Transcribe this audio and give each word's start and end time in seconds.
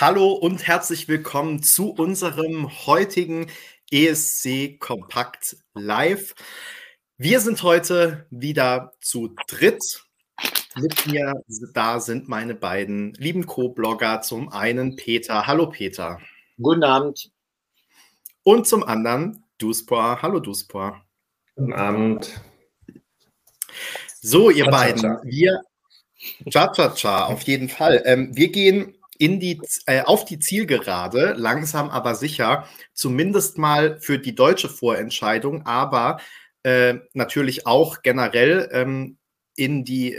Hallo 0.00 0.32
und 0.32 0.66
herzlich 0.66 1.08
willkommen 1.08 1.62
zu 1.62 1.90
unserem 1.90 2.70
heutigen 2.86 3.48
ESC 3.90 4.80
Kompakt 4.80 5.58
Live. 5.74 6.34
Wir 7.18 7.40
sind 7.40 7.62
heute 7.62 8.26
wieder 8.30 8.94
zu 9.02 9.34
dritt. 9.46 10.06
Mit 10.74 11.06
mir 11.06 11.34
da 11.74 12.00
sind 12.00 12.30
meine 12.30 12.54
beiden 12.54 13.12
lieben 13.18 13.44
Co-Blogger. 13.44 14.22
Zum 14.22 14.48
einen 14.48 14.96
Peter. 14.96 15.46
Hallo 15.46 15.66
Peter. 15.68 16.18
Guten 16.56 16.82
Abend. 16.82 17.30
Und 18.42 18.66
zum 18.66 18.82
anderen 18.82 19.44
Duspor. 19.58 20.22
Hallo 20.22 20.40
Duspor. 20.40 21.04
Guten 21.56 21.74
Abend. 21.74 22.40
So, 24.22 24.48
ihr 24.48 24.64
Cha 24.64 24.70
beiden, 24.70 25.02
-cha. 25.02 25.24
wir. 25.24 25.60
Cha-cha-cha, 26.48 27.26
auf 27.26 27.42
jeden 27.42 27.68
Fall. 27.68 28.02
Ähm, 28.06 28.34
wir 28.34 28.48
gehen 28.48 28.96
in 29.20 29.38
die, 29.38 29.60
äh, 29.84 30.00
auf 30.00 30.24
die 30.24 30.38
Zielgerade, 30.38 31.34
langsam 31.36 31.90
aber 31.90 32.14
sicher, 32.14 32.66
zumindest 32.94 33.58
mal 33.58 34.00
für 34.00 34.18
die 34.18 34.34
deutsche 34.34 34.70
Vorentscheidung, 34.70 35.66
aber 35.66 36.20
äh, 36.62 36.94
natürlich 37.12 37.66
auch 37.66 38.00
generell 38.00 38.70
ähm, 38.72 39.18
in 39.56 39.84
die, 39.84 40.16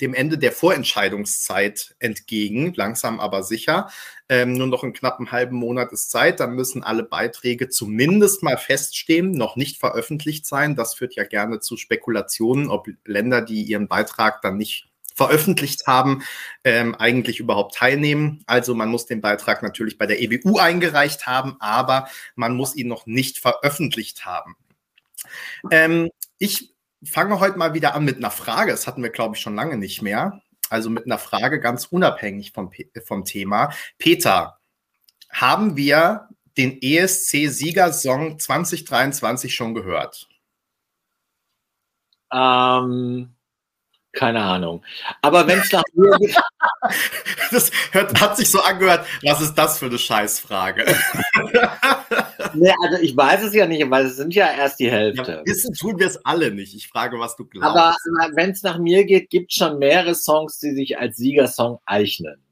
dem 0.00 0.14
Ende 0.14 0.38
der 0.38 0.52
Vorentscheidungszeit 0.52 1.96
entgegen, 1.98 2.72
langsam 2.76 3.18
aber 3.18 3.42
sicher. 3.42 3.90
Ähm, 4.28 4.52
nur 4.52 4.68
noch 4.68 4.84
einen 4.84 4.92
knappen 4.92 5.32
halben 5.32 5.56
Monat 5.56 5.90
ist 5.90 6.12
Zeit, 6.12 6.38
dann 6.38 6.54
müssen 6.54 6.84
alle 6.84 7.02
Beiträge 7.02 7.68
zumindest 7.68 8.44
mal 8.44 8.56
feststehen, 8.56 9.32
noch 9.32 9.56
nicht 9.56 9.80
veröffentlicht 9.80 10.46
sein. 10.46 10.76
Das 10.76 10.94
führt 10.94 11.16
ja 11.16 11.24
gerne 11.24 11.58
zu 11.58 11.76
Spekulationen, 11.76 12.68
ob 12.70 12.86
Länder, 13.04 13.42
die 13.42 13.64
ihren 13.64 13.88
Beitrag 13.88 14.42
dann 14.42 14.58
nicht 14.58 14.93
veröffentlicht 15.14 15.86
haben, 15.86 16.22
ähm, 16.64 16.94
eigentlich 16.94 17.40
überhaupt 17.40 17.76
teilnehmen. 17.76 18.42
Also 18.46 18.74
man 18.74 18.90
muss 18.90 19.06
den 19.06 19.20
Beitrag 19.20 19.62
natürlich 19.62 19.96
bei 19.96 20.06
der 20.06 20.20
EBU 20.20 20.58
eingereicht 20.58 21.26
haben, 21.26 21.56
aber 21.60 22.08
man 22.34 22.54
muss 22.56 22.74
ihn 22.74 22.88
noch 22.88 23.06
nicht 23.06 23.38
veröffentlicht 23.38 24.26
haben. 24.26 24.56
Ähm, 25.70 26.10
ich 26.38 26.74
fange 27.04 27.40
heute 27.40 27.58
mal 27.58 27.74
wieder 27.74 27.94
an 27.94 28.04
mit 28.04 28.16
einer 28.16 28.30
Frage. 28.30 28.72
Das 28.72 28.86
hatten 28.86 29.02
wir, 29.02 29.10
glaube 29.10 29.36
ich, 29.36 29.42
schon 29.42 29.54
lange 29.54 29.78
nicht 29.78 30.02
mehr. 30.02 30.42
Also 30.68 30.90
mit 30.90 31.06
einer 31.06 31.18
Frage 31.18 31.60
ganz 31.60 31.86
unabhängig 31.86 32.52
vom, 32.52 32.70
vom 33.04 33.24
Thema. 33.24 33.72
Peter, 33.98 34.58
haben 35.30 35.76
wir 35.76 36.28
den 36.56 36.80
ESC-Siegersong 36.80 38.38
2023 38.38 39.54
schon 39.54 39.74
gehört? 39.74 40.28
Ähm, 42.32 43.34
keine 44.14 44.40
Ahnung. 44.40 44.82
Aber 45.22 45.46
wenn 45.46 45.58
es 45.58 45.72
nach 45.72 45.82
mir 45.94 46.16
geht. 46.18 46.36
Das 47.50 47.70
hört, 47.92 48.20
hat 48.20 48.36
sich 48.36 48.50
so 48.50 48.60
angehört, 48.60 49.06
was 49.22 49.40
ist 49.40 49.54
das 49.54 49.78
für 49.78 49.86
eine 49.86 49.98
Scheißfrage? 49.98 50.84
nee, 52.54 52.72
also 52.82 53.00
ich 53.00 53.16
weiß 53.16 53.44
es 53.44 53.54
ja 53.54 53.66
nicht, 53.66 53.88
weil 53.90 54.06
es 54.06 54.16
sind 54.16 54.34
ja 54.34 54.50
erst 54.50 54.80
die 54.80 54.90
Hälfte. 54.90 55.32
Ja, 55.32 55.42
wissen 55.44 55.72
tun 55.72 55.98
wir 55.98 56.06
es 56.06 56.22
alle 56.24 56.50
nicht. 56.50 56.74
Ich 56.74 56.88
frage, 56.88 57.18
was 57.18 57.36
du 57.36 57.44
glaubst. 57.46 57.76
Aber 57.76 57.94
wenn 58.34 58.50
es 58.50 58.62
nach 58.62 58.78
mir 58.78 59.04
geht, 59.04 59.30
gibt 59.30 59.52
es 59.52 59.58
schon 59.58 59.78
mehrere 59.78 60.14
Songs, 60.14 60.58
die 60.58 60.74
sich 60.74 60.98
als 60.98 61.16
Siegersong 61.16 61.78
eignen. 61.86 62.42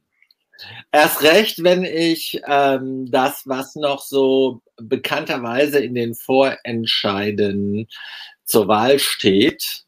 Erst 0.93 1.23
recht, 1.23 1.63
wenn 1.65 1.85
ich 1.85 2.41
ähm, 2.47 3.11
das, 3.11 3.43
was 3.47 3.75
noch 3.75 4.03
so 4.03 4.63
bekannterweise 4.77 5.79
in 5.81 5.95
den 5.95 6.15
Vorentscheiden 6.15 7.89
zur 8.45 8.69
Wahl 8.69 8.99
steht, 8.99 9.82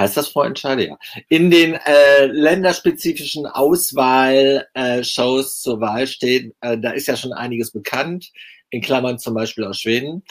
heißt 0.00 0.16
das 0.16 0.28
Vorentscheide, 0.28 0.88
ja, 0.88 0.98
in 1.28 1.50
den 1.50 1.74
äh, 1.74 2.26
länderspezifischen 2.26 3.46
Auswahlshows 3.46 5.60
zur 5.60 5.80
Wahl 5.80 6.06
steht, 6.06 6.54
äh, 6.60 6.78
da 6.78 6.90
ist 6.90 7.06
ja 7.06 7.16
schon 7.16 7.32
einiges 7.32 7.70
bekannt, 7.70 8.30
in 8.70 8.82
Klammern 8.82 9.18
zum 9.18 9.34
Beispiel 9.34 9.64
aus 9.64 9.80
Schweden. 9.80 10.22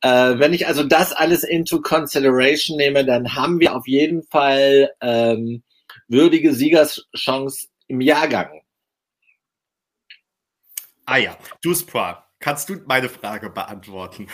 Äh, 0.00 0.38
wenn 0.38 0.52
ich 0.52 0.66
also 0.66 0.84
das 0.84 1.12
alles 1.12 1.44
into 1.44 1.80
consideration 1.80 2.76
nehme, 2.76 3.04
dann 3.04 3.34
haben 3.34 3.60
wir 3.60 3.76
auf 3.76 3.86
jeden 3.86 4.22
Fall 4.24 4.90
ähm, 5.00 5.62
würdige 6.08 6.54
Siegerschance 6.54 7.68
im 7.86 8.00
Jahrgang. 8.00 8.62
Ah 11.06 11.18
ja, 11.18 11.36
Duspra, 11.62 12.26
kannst 12.40 12.70
du 12.70 12.76
meine 12.86 13.10
Frage 13.10 13.50
beantworten? 13.50 14.26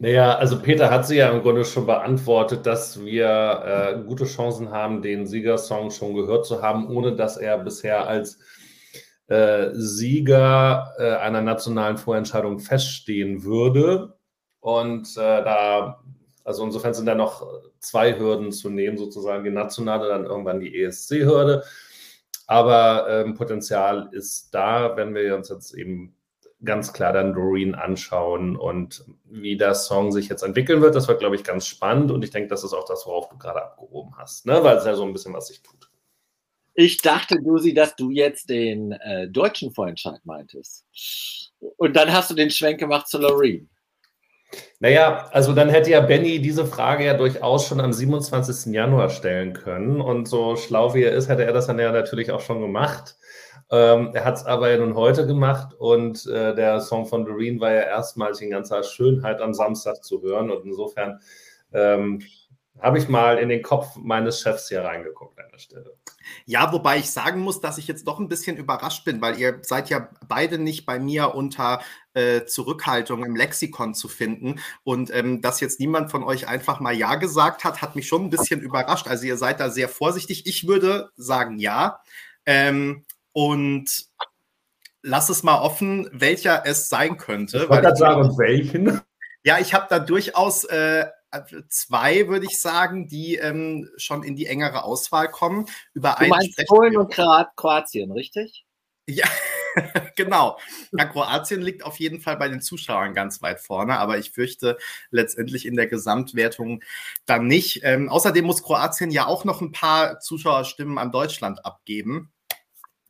Naja, 0.00 0.36
also 0.36 0.60
Peter 0.60 0.90
hat 0.90 1.06
sie 1.06 1.16
ja 1.16 1.30
im 1.30 1.42
Grunde 1.42 1.64
schon 1.64 1.86
beantwortet, 1.86 2.66
dass 2.66 3.04
wir 3.04 3.94
äh, 3.96 4.02
gute 4.02 4.24
Chancen 4.24 4.70
haben, 4.70 5.02
den 5.02 5.26
Siegersong 5.26 5.90
schon 5.90 6.14
gehört 6.14 6.46
zu 6.46 6.62
haben, 6.62 6.88
ohne 6.90 7.14
dass 7.14 7.36
er 7.36 7.58
bisher 7.58 8.06
als 8.06 8.38
äh, 9.28 9.70
Sieger 9.72 10.92
äh, 10.98 11.14
einer 11.14 11.42
nationalen 11.42 11.96
Vorentscheidung 11.96 12.58
feststehen 12.58 13.44
würde. 13.44 14.16
Und 14.60 15.16
äh, 15.16 15.44
da, 15.44 16.02
also 16.42 16.64
insofern 16.64 16.94
sind 16.94 17.06
da 17.06 17.14
noch 17.14 17.46
zwei 17.78 18.18
Hürden 18.18 18.50
zu 18.50 18.70
nehmen, 18.70 18.98
sozusagen 18.98 19.44
die 19.44 19.50
nationale, 19.50 20.08
dann 20.08 20.24
irgendwann 20.24 20.60
die 20.60 20.82
ESC-Hürde. 20.82 21.62
Aber 22.46 23.06
ähm, 23.08 23.34
Potenzial 23.34 24.08
ist 24.12 24.54
da, 24.54 24.96
wenn 24.96 25.14
wir 25.14 25.36
uns 25.36 25.48
jetzt 25.48 25.72
eben 25.72 26.16
ganz 26.64 26.92
klar 26.92 27.12
dann 27.12 27.32
Doreen 27.32 27.74
anschauen 27.74 28.56
und 28.56 29.04
wie 29.24 29.56
der 29.56 29.74
Song 29.74 30.12
sich 30.12 30.28
jetzt 30.28 30.42
entwickeln 30.42 30.80
wird. 30.80 30.94
Das 30.94 31.08
wird, 31.08 31.20
glaube 31.20 31.36
ich, 31.36 31.44
ganz 31.44 31.66
spannend 31.66 32.10
und 32.10 32.24
ich 32.24 32.30
denke, 32.30 32.48
das 32.48 32.64
ist 32.64 32.72
auch 32.72 32.84
das, 32.84 33.06
worauf 33.06 33.28
du 33.28 33.38
gerade 33.38 33.62
abgehoben 33.62 34.14
hast, 34.16 34.46
ne? 34.46 34.62
weil 34.62 34.76
es 34.76 34.84
ja 34.84 34.94
so 34.94 35.04
ein 35.04 35.12
bisschen 35.12 35.34
was 35.34 35.48
sich 35.48 35.62
tut. 35.62 35.90
Ich 36.74 37.02
dachte, 37.02 37.40
Dusi, 37.40 37.72
dass 37.72 37.94
du 37.94 38.10
jetzt 38.10 38.50
den 38.50 38.92
äh, 38.92 39.28
deutschen 39.28 39.72
Vorentscheid 39.72 40.20
meintest. 40.24 40.84
Und 41.76 41.94
dann 41.94 42.12
hast 42.12 42.30
du 42.30 42.34
den 42.34 42.50
Schwenk 42.50 42.80
gemacht 42.80 43.06
zu 43.06 43.18
Loreen. 43.18 43.70
Naja, 44.80 45.28
also 45.32 45.52
dann 45.52 45.68
hätte 45.68 45.90
ja 45.90 46.00
Benny 46.00 46.40
diese 46.40 46.66
Frage 46.66 47.04
ja 47.04 47.14
durchaus 47.14 47.66
schon 47.66 47.80
am 47.80 47.92
27. 47.92 48.72
Januar 48.72 49.10
stellen 49.10 49.52
können. 49.52 50.00
Und 50.00 50.26
so 50.26 50.56
schlau 50.56 50.94
wie 50.94 51.04
er 51.04 51.12
ist, 51.12 51.28
hätte 51.28 51.44
er 51.44 51.52
das 51.52 51.66
dann 51.66 51.78
ja 51.78 51.92
natürlich 51.92 52.32
auch 52.32 52.40
schon 52.40 52.60
gemacht. 52.60 53.16
Ähm, 53.74 54.10
er 54.14 54.24
hat 54.24 54.36
es 54.36 54.44
aber 54.46 54.70
ja 54.70 54.78
nun 54.78 54.94
heute 54.94 55.26
gemacht 55.26 55.74
und 55.74 56.26
äh, 56.26 56.54
der 56.54 56.80
Song 56.80 57.06
von 57.06 57.24
Doreen 57.24 57.58
war 57.58 57.72
ja 57.72 57.80
erstmals 57.80 58.40
in 58.40 58.50
ganzer 58.50 58.84
Schönheit 58.84 59.40
am 59.40 59.52
Samstag 59.52 60.04
zu 60.04 60.22
hören. 60.22 60.52
Und 60.52 60.64
insofern 60.64 61.18
ähm, 61.72 62.22
habe 62.80 62.98
ich 62.98 63.08
mal 63.08 63.36
in 63.38 63.48
den 63.48 63.62
Kopf 63.62 63.96
meines 63.96 64.40
Chefs 64.40 64.68
hier 64.68 64.84
reingeguckt 64.84 65.40
an 65.40 65.46
der 65.52 65.58
Stelle. 65.58 65.96
Ja, 66.44 66.72
wobei 66.72 66.98
ich 66.98 67.10
sagen 67.10 67.40
muss, 67.40 67.60
dass 67.60 67.76
ich 67.76 67.88
jetzt 67.88 68.06
doch 68.06 68.20
ein 68.20 68.28
bisschen 68.28 68.56
überrascht 68.56 69.04
bin, 69.04 69.20
weil 69.20 69.40
ihr 69.40 69.58
seid 69.62 69.90
ja 69.90 70.08
beide 70.28 70.58
nicht 70.58 70.86
bei 70.86 71.00
mir 71.00 71.34
unter 71.34 71.80
äh, 72.12 72.44
Zurückhaltung 72.44 73.24
im 73.24 73.34
Lexikon 73.34 73.94
zu 73.94 74.06
finden. 74.06 74.60
Und 74.84 75.12
ähm, 75.12 75.42
dass 75.42 75.58
jetzt 75.58 75.80
niemand 75.80 76.12
von 76.12 76.22
euch 76.22 76.46
einfach 76.46 76.78
mal 76.78 76.94
Ja 76.94 77.16
gesagt 77.16 77.64
hat, 77.64 77.82
hat 77.82 77.96
mich 77.96 78.06
schon 78.06 78.22
ein 78.22 78.30
bisschen 78.30 78.60
überrascht. 78.60 79.08
Also 79.08 79.26
ihr 79.26 79.36
seid 79.36 79.58
da 79.58 79.68
sehr 79.68 79.88
vorsichtig. 79.88 80.46
Ich 80.46 80.68
würde 80.68 81.10
sagen 81.16 81.58
Ja. 81.58 81.98
Ähm, 82.46 83.04
und 83.34 84.06
lass 85.02 85.28
es 85.28 85.42
mal 85.42 85.60
offen, 85.60 86.08
welcher 86.12 86.64
es 86.64 86.88
sein 86.88 87.18
könnte. 87.18 87.64
Ich 87.64 87.68
wollte 87.68 87.94
sagen, 87.94 88.38
welchen? 88.38 89.00
Ja, 89.42 89.58
ich 89.58 89.74
habe 89.74 89.86
da 89.90 89.98
durchaus 89.98 90.64
äh, 90.64 91.06
zwei, 91.68 92.28
würde 92.28 92.46
ich 92.46 92.60
sagen, 92.60 93.08
die 93.08 93.36
ähm, 93.36 93.90
schon 93.96 94.22
in 94.22 94.36
die 94.36 94.46
engere 94.46 94.84
Auswahl 94.84 95.28
kommen. 95.28 95.66
Über 95.92 96.16
du 96.18 96.26
meinst 96.26 96.64
Polen 96.66 96.96
und 96.96 97.12
Kroatien, 97.12 98.12
richtig? 98.12 98.64
Ja, 99.06 99.26
genau. 100.16 100.58
Ja, 100.92 101.04
Kroatien 101.04 101.60
liegt 101.60 101.84
auf 101.84 101.98
jeden 101.98 102.20
Fall 102.20 102.36
bei 102.36 102.48
den 102.48 102.62
Zuschauern 102.62 103.12
ganz 103.12 103.42
weit 103.42 103.60
vorne, 103.60 103.98
aber 103.98 104.18
ich 104.18 104.30
fürchte 104.30 104.78
letztendlich 105.10 105.66
in 105.66 105.76
der 105.76 105.88
Gesamtwertung 105.88 106.82
dann 107.26 107.46
nicht. 107.46 107.80
Ähm, 107.82 108.08
außerdem 108.08 108.44
muss 108.44 108.62
Kroatien 108.62 109.10
ja 109.10 109.26
auch 109.26 109.44
noch 109.44 109.60
ein 109.60 109.72
paar 109.72 110.20
Zuschauerstimmen 110.20 110.98
an 110.98 111.12
Deutschland 111.12 111.66
abgeben. 111.66 112.32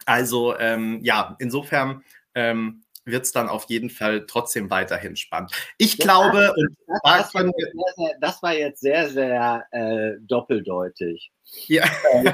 Also 0.06 0.56
ähm, 0.58 1.00
ja, 1.02 1.36
insofern 1.38 2.04
ähm, 2.34 2.84
wird 3.04 3.24
es 3.24 3.32
dann 3.32 3.48
auf 3.48 3.64
jeden 3.68 3.90
Fall 3.90 4.26
trotzdem 4.26 4.70
weiterhin 4.70 5.16
spannend. 5.16 5.52
Ich 5.78 5.98
ja, 5.98 6.04
glaube, 6.04 6.54
das, 6.86 7.02
das, 7.02 7.34
war 7.34 7.42
sehr, 7.42 8.16
das, 8.20 8.42
war 8.42 8.54
jetzt 8.54 8.80
sehr, 8.80 9.10
sehr 9.10 9.66
äh, 9.70 10.12
doppeldeutig. 10.20 11.30
Ja. 11.66 11.84
Äh, 12.12 12.32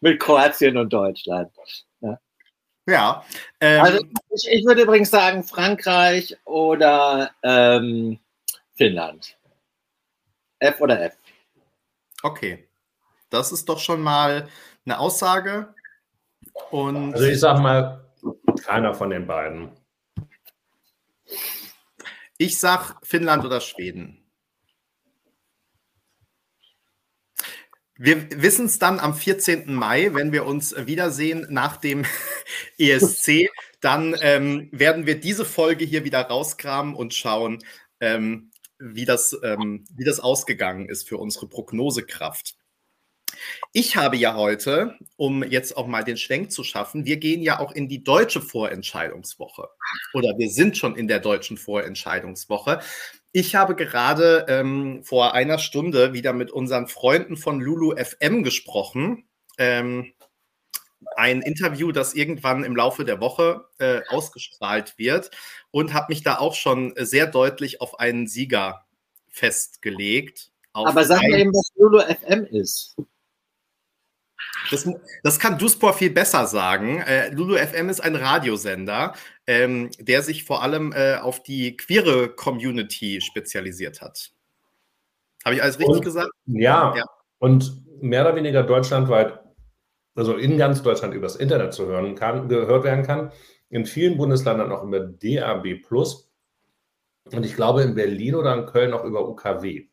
mit 0.00 0.20
Kroatien 0.20 0.76
und 0.76 0.92
Deutschland. 0.92 1.52
Ja. 2.00 2.18
ja 2.86 3.24
ähm, 3.60 3.82
also 3.82 4.04
ich, 4.30 4.48
ich, 4.50 4.64
würde 4.64 4.82
übrigens 4.82 5.10
sagen 5.10 5.44
Frankreich 5.44 6.36
oder 6.44 7.30
ähm, 7.42 8.18
Finnland. 8.74 9.36
F 10.58 10.80
oder 10.80 11.02
F. 11.02 11.16
Okay. 12.22 12.66
Das 13.30 13.50
ist 13.50 13.68
doch 13.68 13.78
schon 13.78 14.00
mal 14.00 14.48
eine 14.84 14.98
Aussage. 14.98 15.74
Und 16.70 17.14
also 17.14 17.26
ich 17.26 17.40
sag 17.40 17.60
mal, 17.60 18.04
keiner 18.64 18.94
von 18.94 19.10
den 19.10 19.26
beiden. 19.26 19.70
Ich 22.38 22.58
sag 22.58 22.96
Finnland 23.02 23.44
oder 23.44 23.60
Schweden. 23.60 24.18
Wir 27.96 28.42
wissen 28.42 28.66
es 28.66 28.80
dann 28.80 28.98
am 28.98 29.14
14. 29.14 29.72
Mai, 29.72 30.12
wenn 30.12 30.32
wir 30.32 30.44
uns 30.44 30.74
wiedersehen 30.76 31.46
nach 31.50 31.76
dem 31.76 32.04
ESC. 32.78 33.48
Dann 33.80 34.16
ähm, 34.20 34.68
werden 34.72 35.06
wir 35.06 35.20
diese 35.20 35.44
Folge 35.44 35.84
hier 35.84 36.04
wieder 36.04 36.22
rauskramen 36.22 36.94
und 36.94 37.14
schauen, 37.14 37.58
ähm, 38.00 38.50
wie, 38.78 39.04
das, 39.04 39.38
ähm, 39.44 39.84
wie 39.94 40.04
das 40.04 40.18
ausgegangen 40.18 40.88
ist 40.88 41.08
für 41.08 41.18
unsere 41.18 41.48
Prognosekraft. 41.48 42.56
Ich 43.72 43.96
habe 43.96 44.16
ja 44.16 44.34
heute, 44.34 44.96
um 45.16 45.42
jetzt 45.42 45.76
auch 45.76 45.86
mal 45.86 46.04
den 46.04 46.16
Schwenk 46.16 46.52
zu 46.52 46.64
schaffen, 46.64 47.04
wir 47.06 47.16
gehen 47.16 47.42
ja 47.42 47.58
auch 47.58 47.72
in 47.72 47.88
die 47.88 48.04
deutsche 48.04 48.40
Vorentscheidungswoche. 48.40 49.68
Oder 50.14 50.36
wir 50.38 50.50
sind 50.50 50.76
schon 50.76 50.96
in 50.96 51.08
der 51.08 51.20
deutschen 51.20 51.56
Vorentscheidungswoche. 51.56 52.80
Ich 53.32 53.54
habe 53.54 53.74
gerade 53.74 54.44
ähm, 54.48 55.02
vor 55.04 55.34
einer 55.34 55.58
Stunde 55.58 56.12
wieder 56.12 56.32
mit 56.32 56.50
unseren 56.50 56.86
Freunden 56.86 57.36
von 57.36 57.60
Lulu 57.60 57.96
FM 57.96 58.42
gesprochen. 58.42 59.24
Ähm, 59.56 60.12
ein 61.16 61.42
Interview, 61.42 61.92
das 61.92 62.14
irgendwann 62.14 62.64
im 62.64 62.76
Laufe 62.76 63.04
der 63.04 63.20
Woche 63.20 63.64
äh, 63.78 64.00
ausgestrahlt 64.08 64.94
wird 64.98 65.30
und 65.70 65.94
habe 65.94 66.06
mich 66.10 66.22
da 66.22 66.38
auch 66.38 66.54
schon 66.54 66.92
sehr 66.96 67.26
deutlich 67.26 67.80
auf 67.80 67.98
einen 67.98 68.26
Sieger 68.26 68.86
festgelegt. 69.28 70.50
Aber 70.74 71.04
sag 71.04 71.22
mir 71.22 71.38
eben, 71.38 71.52
was 71.52 71.70
Lulu 71.76 72.00
FM 72.00 72.44
ist. 72.46 72.96
Das, 74.70 74.88
das 75.22 75.38
kann 75.38 75.58
Duspor 75.58 75.92
viel 75.92 76.10
besser 76.10 76.46
sagen. 76.46 77.00
Äh, 77.00 77.30
Lulu 77.30 77.56
FM 77.56 77.88
ist 77.88 78.00
ein 78.00 78.14
Radiosender, 78.14 79.14
ähm, 79.46 79.90
der 79.98 80.22
sich 80.22 80.44
vor 80.44 80.62
allem 80.62 80.92
äh, 80.92 81.16
auf 81.16 81.42
die 81.42 81.76
queere 81.76 82.28
Community 82.28 83.20
spezialisiert 83.20 84.00
hat. 84.00 84.32
Habe 85.44 85.56
ich 85.56 85.62
alles 85.62 85.78
richtig 85.78 85.96
und, 85.96 86.04
gesagt? 86.04 86.30
Ja, 86.46 86.94
ja, 86.96 87.04
und 87.38 87.82
mehr 88.00 88.22
oder 88.22 88.36
weniger 88.36 88.62
deutschlandweit, 88.62 89.40
also 90.14 90.36
in 90.36 90.58
ganz 90.58 90.82
Deutschland 90.82 91.14
übers 91.14 91.36
Internet 91.36 91.72
zu 91.72 91.86
hören 91.86 92.14
kann, 92.14 92.48
gehört 92.48 92.84
werden 92.84 93.04
kann. 93.04 93.32
In 93.68 93.86
vielen 93.86 94.16
Bundesländern 94.16 94.70
auch 94.70 94.82
über 94.82 95.00
DAB 95.00 95.82
Plus. 95.82 96.30
Und 97.32 97.44
ich 97.44 97.54
glaube 97.54 97.82
in 97.82 97.94
Berlin 97.94 98.34
oder 98.34 98.54
in 98.54 98.66
Köln 98.66 98.92
auch 98.92 99.04
über 99.04 99.26
UKW. 99.28 99.86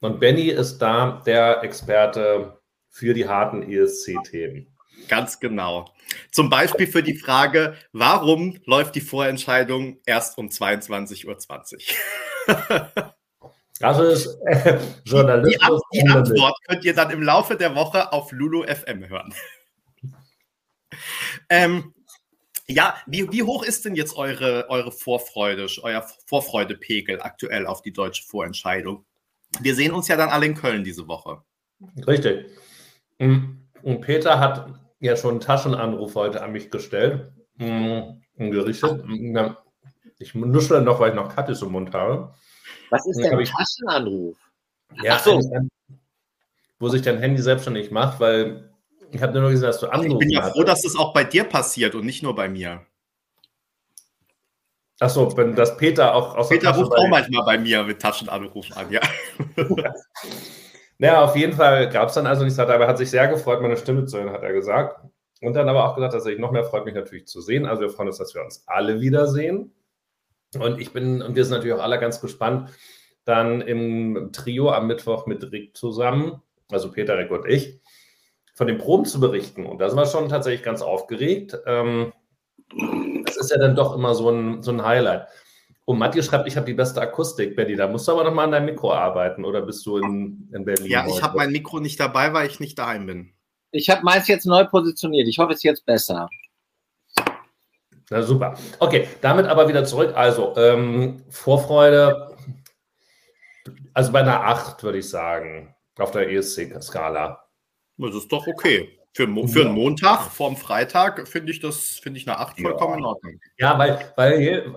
Und 0.00 0.20
Benny 0.20 0.48
ist 0.48 0.78
da 0.78 1.22
der 1.24 1.62
Experte 1.62 2.60
für 2.94 3.12
die 3.12 3.26
harten 3.28 3.68
ESC-Themen. 3.68 4.68
Ganz 5.08 5.40
genau. 5.40 5.92
Zum 6.30 6.48
Beispiel 6.48 6.86
für 6.86 7.02
die 7.02 7.18
Frage, 7.18 7.74
warum 7.92 8.60
läuft 8.66 8.94
die 8.94 9.00
Vorentscheidung 9.00 9.98
erst 10.06 10.38
um 10.38 10.46
22.20 10.48 11.94
Uhr? 12.46 12.92
Das 13.80 13.98
ist 13.98 14.38
äh, 14.46 14.78
Journalismus. 15.04 15.82
Die, 15.92 15.98
die 15.98 16.08
Antwort 16.08 16.56
könnt 16.68 16.84
ihr 16.84 16.94
dann 16.94 17.10
im 17.10 17.24
Laufe 17.24 17.56
der 17.56 17.74
Woche 17.74 18.12
auf 18.12 18.30
Lulu 18.30 18.62
FM 18.62 19.08
hören. 19.08 19.34
ähm, 21.48 21.92
ja, 22.68 22.96
wie, 23.08 23.32
wie 23.32 23.42
hoch 23.42 23.64
ist 23.64 23.84
denn 23.84 23.96
jetzt 23.96 24.16
eure, 24.16 24.70
eure 24.70 24.92
Vorfreude, 24.92 25.66
euer 25.82 26.06
Vorfreudepegel 26.26 27.20
aktuell 27.20 27.66
auf 27.66 27.82
die 27.82 27.92
deutsche 27.92 28.22
Vorentscheidung? 28.22 29.04
Wir 29.60 29.74
sehen 29.74 29.90
uns 29.90 30.06
ja 30.06 30.16
dann 30.16 30.28
alle 30.28 30.46
in 30.46 30.54
Köln 30.54 30.84
diese 30.84 31.08
Woche. 31.08 31.42
Richtig. 32.06 32.46
Und 33.82 34.00
Peter 34.00 34.40
hat 34.40 34.66
ja 35.00 35.16
schon 35.16 35.32
einen 35.32 35.40
Taschenanruf 35.40 36.14
heute 36.14 36.42
an 36.42 36.52
mich 36.52 36.70
gestellt 36.70 37.32
und 37.58 38.22
gerichtet. 38.36 39.04
Ich 40.18 40.34
nuschle 40.34 40.80
noch, 40.80 41.00
weil 41.00 41.10
ich 41.10 41.16
noch 41.16 41.34
Kattis 41.34 41.62
im 41.62 41.72
Mund 41.72 41.92
habe. 41.92 42.34
Was 42.90 43.06
ist 43.06 43.18
denn 43.18 43.38
ein 43.38 43.44
Taschenanruf? 43.44 44.36
Ja, 45.02 45.18
so. 45.18 45.40
wo 46.78 46.88
sich 46.88 47.02
dein 47.02 47.18
Handy 47.18 47.42
selbstständig 47.42 47.90
macht, 47.90 48.20
weil 48.20 48.70
ich 49.10 49.22
habe 49.22 49.38
nur 49.38 49.50
gesehen, 49.50 49.66
dass 49.66 49.80
du 49.80 49.86
angerufen 49.86 50.16
hast. 50.16 50.22
Ich 50.22 50.28
bin 50.28 50.30
ja 50.30 50.50
froh, 50.50 50.62
dass 50.62 50.82
das 50.82 50.96
auch 50.96 51.12
bei 51.12 51.24
dir 51.24 51.44
passiert 51.44 51.94
und 51.94 52.04
nicht 52.06 52.22
nur 52.22 52.34
bei 52.34 52.48
mir. 52.48 52.82
Achso, 55.00 55.36
wenn 55.36 55.56
das 55.56 55.76
Peter 55.76 56.14
auch 56.14 56.36
aus 56.36 56.48
Peter 56.48 56.70
ruft 56.70 56.92
auch 56.92 57.08
manchmal 57.08 57.44
bei 57.44 57.58
mir 57.58 57.82
mit 57.82 58.00
Taschenanruf 58.00 58.66
an, 58.76 58.90
ja. 58.92 59.00
Naja, 60.98 61.24
auf 61.24 61.36
jeden 61.36 61.54
Fall 61.54 61.88
gab 61.88 62.08
es 62.08 62.14
dann 62.14 62.26
also 62.26 62.44
nichts, 62.44 62.58
aber 62.58 62.74
er 62.74 62.86
hat 62.86 62.98
sich 62.98 63.10
sehr 63.10 63.28
gefreut, 63.28 63.60
meine 63.60 63.76
Stimme 63.76 64.06
zu 64.06 64.18
hören, 64.18 64.30
hat 64.30 64.42
er 64.42 64.52
gesagt. 64.52 65.00
Und 65.40 65.54
dann 65.54 65.68
aber 65.68 65.88
auch 65.88 65.94
gesagt, 65.94 66.14
dass 66.14 66.24
er 66.24 66.32
sich 66.32 66.38
noch 66.38 66.52
mehr 66.52 66.64
freut, 66.64 66.84
mich 66.84 66.94
natürlich 66.94 67.26
zu 67.26 67.40
sehen. 67.40 67.66
Also 67.66 67.82
wir 67.82 67.90
freuen 67.90 68.08
uns, 68.08 68.18
dass 68.18 68.34
wir 68.34 68.42
uns 68.42 68.64
alle 68.66 69.00
wiedersehen. 69.00 69.72
Und 70.58 70.80
ich 70.80 70.92
bin, 70.92 71.20
und 71.20 71.34
wir 71.34 71.44
sind 71.44 71.54
natürlich 71.54 71.74
auch 71.74 71.82
alle 71.82 71.98
ganz 71.98 72.20
gespannt, 72.20 72.70
dann 73.24 73.60
im 73.60 74.30
Trio 74.32 74.70
am 74.70 74.86
Mittwoch 74.86 75.26
mit 75.26 75.50
Rick 75.50 75.76
zusammen, 75.76 76.42
also 76.70 76.90
Peter, 76.92 77.18
Rick 77.18 77.30
und 77.30 77.46
ich, 77.46 77.80
von 78.54 78.66
den 78.66 78.78
Proben 78.78 79.04
zu 79.04 79.20
berichten. 79.20 79.66
Und 79.66 79.78
da 79.78 79.88
sind 79.88 79.98
wir 79.98 80.06
schon 80.06 80.28
tatsächlich 80.28 80.62
ganz 80.62 80.80
aufgeregt. 80.80 81.58
Ähm, 81.66 82.12
das 83.26 83.36
ist 83.36 83.50
ja 83.50 83.58
dann 83.58 83.74
doch 83.74 83.94
immer 83.94 84.14
so 84.14 84.30
ein, 84.30 84.62
so 84.62 84.70
ein 84.70 84.84
Highlight. 84.84 85.26
Und 85.86 85.98
Matthias 85.98 86.26
schreibt, 86.26 86.48
ich 86.48 86.56
habe 86.56 86.66
die 86.66 86.74
beste 86.74 87.00
Akustik, 87.00 87.56
Betty. 87.56 87.76
Da 87.76 87.86
musst 87.86 88.08
du 88.08 88.12
aber 88.12 88.24
noch 88.24 88.32
mal 88.32 88.44
an 88.44 88.52
deinem 88.52 88.66
Mikro 88.66 88.92
arbeiten 88.92 89.44
oder 89.44 89.60
bist 89.60 89.84
du 89.84 89.98
in, 89.98 90.48
in 90.52 90.64
Berlin? 90.64 90.90
Ja, 90.90 91.06
ich 91.06 91.22
habe 91.22 91.36
mein 91.36 91.50
Mikro 91.50 91.78
nicht 91.78 92.00
dabei, 92.00 92.32
weil 92.32 92.48
ich 92.48 92.58
nicht 92.58 92.78
daheim 92.78 93.06
bin. 93.06 93.34
Ich 93.70 93.90
habe 93.90 94.02
meins 94.02 94.28
jetzt 94.28 94.46
neu 94.46 94.64
positioniert. 94.64 95.28
Ich 95.28 95.38
hoffe, 95.38 95.52
es 95.52 95.58
ist 95.58 95.64
jetzt 95.64 95.84
besser. 95.84 96.28
Na 98.10 98.22
super. 98.22 98.56
Okay, 98.78 99.08
damit 99.20 99.46
aber 99.46 99.68
wieder 99.68 99.84
zurück. 99.84 100.12
Also, 100.14 100.54
ähm, 100.56 101.22
Vorfreude, 101.28 102.34
also 103.92 104.12
bei 104.12 104.20
einer 104.20 104.42
8 104.44 104.82
würde 104.82 104.98
ich 104.98 105.08
sagen, 105.08 105.74
auf 105.98 106.10
der 106.12 106.30
ESC-Skala. 106.30 107.44
Das 107.98 108.14
ist 108.14 108.30
doch 108.32 108.46
okay. 108.46 108.98
Für, 109.12 109.28
für 109.28 109.60
ja. 109.60 109.66
einen 109.66 109.74
Montag 109.74 110.30
vorm 110.30 110.56
Freitag 110.56 111.28
finde 111.28 111.52
ich 111.52 111.60
das, 111.60 112.00
finde 112.02 112.18
ich 112.18 112.28
eine 112.28 112.38
8 112.38 112.60
vollkommen 112.60 112.94
ja. 112.94 112.98
in 112.98 113.04
Ordnung. 113.04 113.40
Ja, 113.58 113.78
weil, 113.78 114.12
weil 114.16 114.74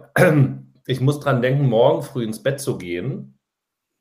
ich 0.87 1.01
muss 1.01 1.19
dran 1.19 1.41
denken, 1.41 1.67
morgen 1.67 2.01
früh 2.01 2.23
ins 2.23 2.41
Bett 2.41 2.59
zu 2.59 2.77
gehen, 2.77 3.37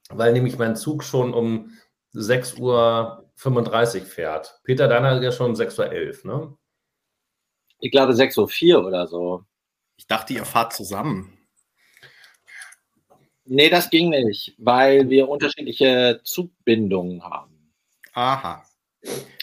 weil 0.09 0.33
nämlich 0.33 0.57
mein 0.57 0.77
Zug 0.77 1.03
schon 1.03 1.35
um 1.35 1.77
6.35 2.15 2.61
Uhr 2.61 4.07
fährt. 4.07 4.61
Peter, 4.63 4.89
deiner 4.89 5.17
ist 5.17 5.23
ja 5.23 5.33
schon 5.33 5.51
um 5.51 5.57
6.11 5.57 6.25
Uhr, 6.25 6.33
ne? 6.33 6.57
Ich 7.81 7.91
glaube 7.91 8.13
6.04 8.13 8.77
Uhr 8.77 8.87
oder 8.87 9.07
so. 9.07 9.45
Ich 9.97 10.07
dachte, 10.07 10.33
ihr 10.33 10.45
fahrt 10.45 10.73
zusammen. 10.73 11.37
Nee, 13.45 13.69
das 13.69 13.91
ging 13.91 14.11
nicht, 14.11 14.55
weil 14.59 15.09
wir 15.09 15.29
unterschiedliche 15.29 16.21
Zugbindungen 16.25 17.23
haben. 17.23 17.73
Aha. 18.13 18.65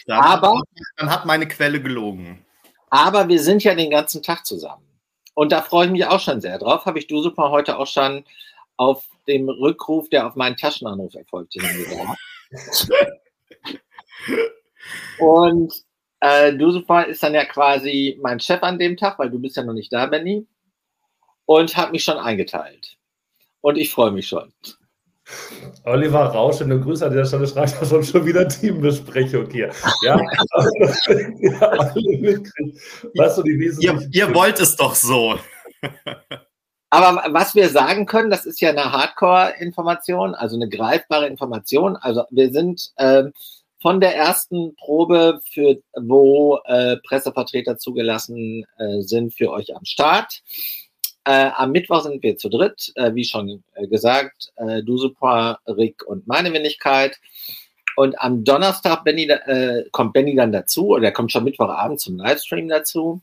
Dann, 0.06 0.20
aber, 0.20 0.62
dann 0.96 1.10
hat 1.10 1.24
meine 1.24 1.48
Quelle 1.48 1.80
gelogen. 1.80 2.44
Aber 2.90 3.28
wir 3.28 3.40
sind 3.40 3.64
ja 3.64 3.74
den 3.74 3.90
ganzen 3.90 4.22
Tag 4.22 4.44
zusammen. 4.44 4.86
Und 5.34 5.52
da 5.52 5.62
freue 5.62 5.86
ich 5.86 5.92
mich 5.92 6.06
auch 6.06 6.20
schon 6.20 6.40
sehr 6.40 6.58
drauf. 6.58 6.86
Habe 6.86 6.98
ich 6.98 7.06
du 7.06 7.22
super 7.22 7.50
heute 7.50 7.78
auch 7.78 7.86
schon 7.86 8.24
auf 8.76 9.04
dem 9.26 9.48
Rückruf, 9.48 10.08
der 10.08 10.26
auf 10.26 10.36
meinen 10.36 10.56
Taschenanruf 10.56 11.14
erfolgte. 11.14 11.60
Und 15.18 15.72
äh, 16.20 16.52
du 16.54 16.70
super 16.70 17.06
ist 17.06 17.22
dann 17.22 17.34
ja 17.34 17.44
quasi 17.44 18.18
mein 18.22 18.40
Chef 18.40 18.62
an 18.62 18.78
dem 18.78 18.96
Tag, 18.96 19.18
weil 19.18 19.30
du 19.30 19.38
bist 19.38 19.56
ja 19.56 19.62
noch 19.64 19.74
nicht 19.74 19.92
da, 19.92 20.06
Benny. 20.06 20.46
Und 21.46 21.76
hat 21.76 21.92
mich 21.92 22.04
schon 22.04 22.16
eingeteilt. 22.16 22.96
Und 23.60 23.76
ich 23.76 23.90
freue 23.90 24.10
mich 24.12 24.28
schon. 24.28 24.52
Oliver 25.84 26.26
Rausch, 26.26 26.60
eine 26.60 26.78
Grüße 26.78 27.06
an 27.06 27.12
dieser 27.12 27.24
Stelle, 27.24 27.46
schreibt 27.46 27.80
ja 27.80 27.86
schon, 27.86 28.04
schon 28.04 28.26
wieder 28.26 28.46
Teambesprechung 28.48 29.50
hier. 29.50 29.70
Ja, 30.02 30.16
was 33.14 33.36
so 33.36 33.42
die 33.42 33.72
ihr, 33.80 34.08
ihr 34.10 34.34
wollt 34.34 34.60
es 34.60 34.76
doch 34.76 34.94
so. 34.94 35.38
Aber 36.90 37.24
was 37.32 37.54
wir 37.54 37.68
sagen 37.70 38.06
können, 38.06 38.30
das 38.30 38.46
ist 38.46 38.60
ja 38.60 38.70
eine 38.70 38.92
Hardcore-Information, 38.92 40.34
also 40.34 40.56
eine 40.56 40.68
greifbare 40.68 41.26
Information. 41.26 41.96
Also 41.96 42.24
wir 42.30 42.52
sind 42.52 42.92
äh, 42.96 43.24
von 43.82 44.00
der 44.00 44.14
ersten 44.14 44.76
Probe, 44.76 45.40
für, 45.52 45.78
wo 46.00 46.60
äh, 46.64 46.96
Pressevertreter 47.06 47.78
zugelassen 47.78 48.64
äh, 48.78 49.00
sind, 49.00 49.34
für 49.34 49.50
euch 49.50 49.74
am 49.74 49.84
Start. 49.84 50.42
Äh, 51.24 51.50
am 51.56 51.72
Mittwoch 51.72 52.02
sind 52.02 52.22
wir 52.22 52.36
zu 52.36 52.48
dritt, 52.48 52.92
äh, 52.96 53.14
wie 53.14 53.24
schon 53.24 53.64
äh, 53.74 53.86
gesagt, 53.86 54.52
äh, 54.56 54.82
du 54.82 54.98
super, 54.98 55.58
Rick 55.66 56.06
und 56.06 56.26
meine 56.26 56.52
Wenigkeit. 56.52 57.18
Und 57.96 58.20
am 58.20 58.44
Donnerstag 58.44 59.04
Benny, 59.04 59.24
äh, 59.24 59.84
kommt 59.90 60.12
Benny 60.12 60.34
dann 60.34 60.52
dazu, 60.52 60.88
oder 60.88 61.06
er 61.06 61.12
kommt 61.12 61.32
schon 61.32 61.44
Mittwochabend 61.44 62.00
zum 62.00 62.18
Livestream 62.18 62.68
dazu. 62.68 63.22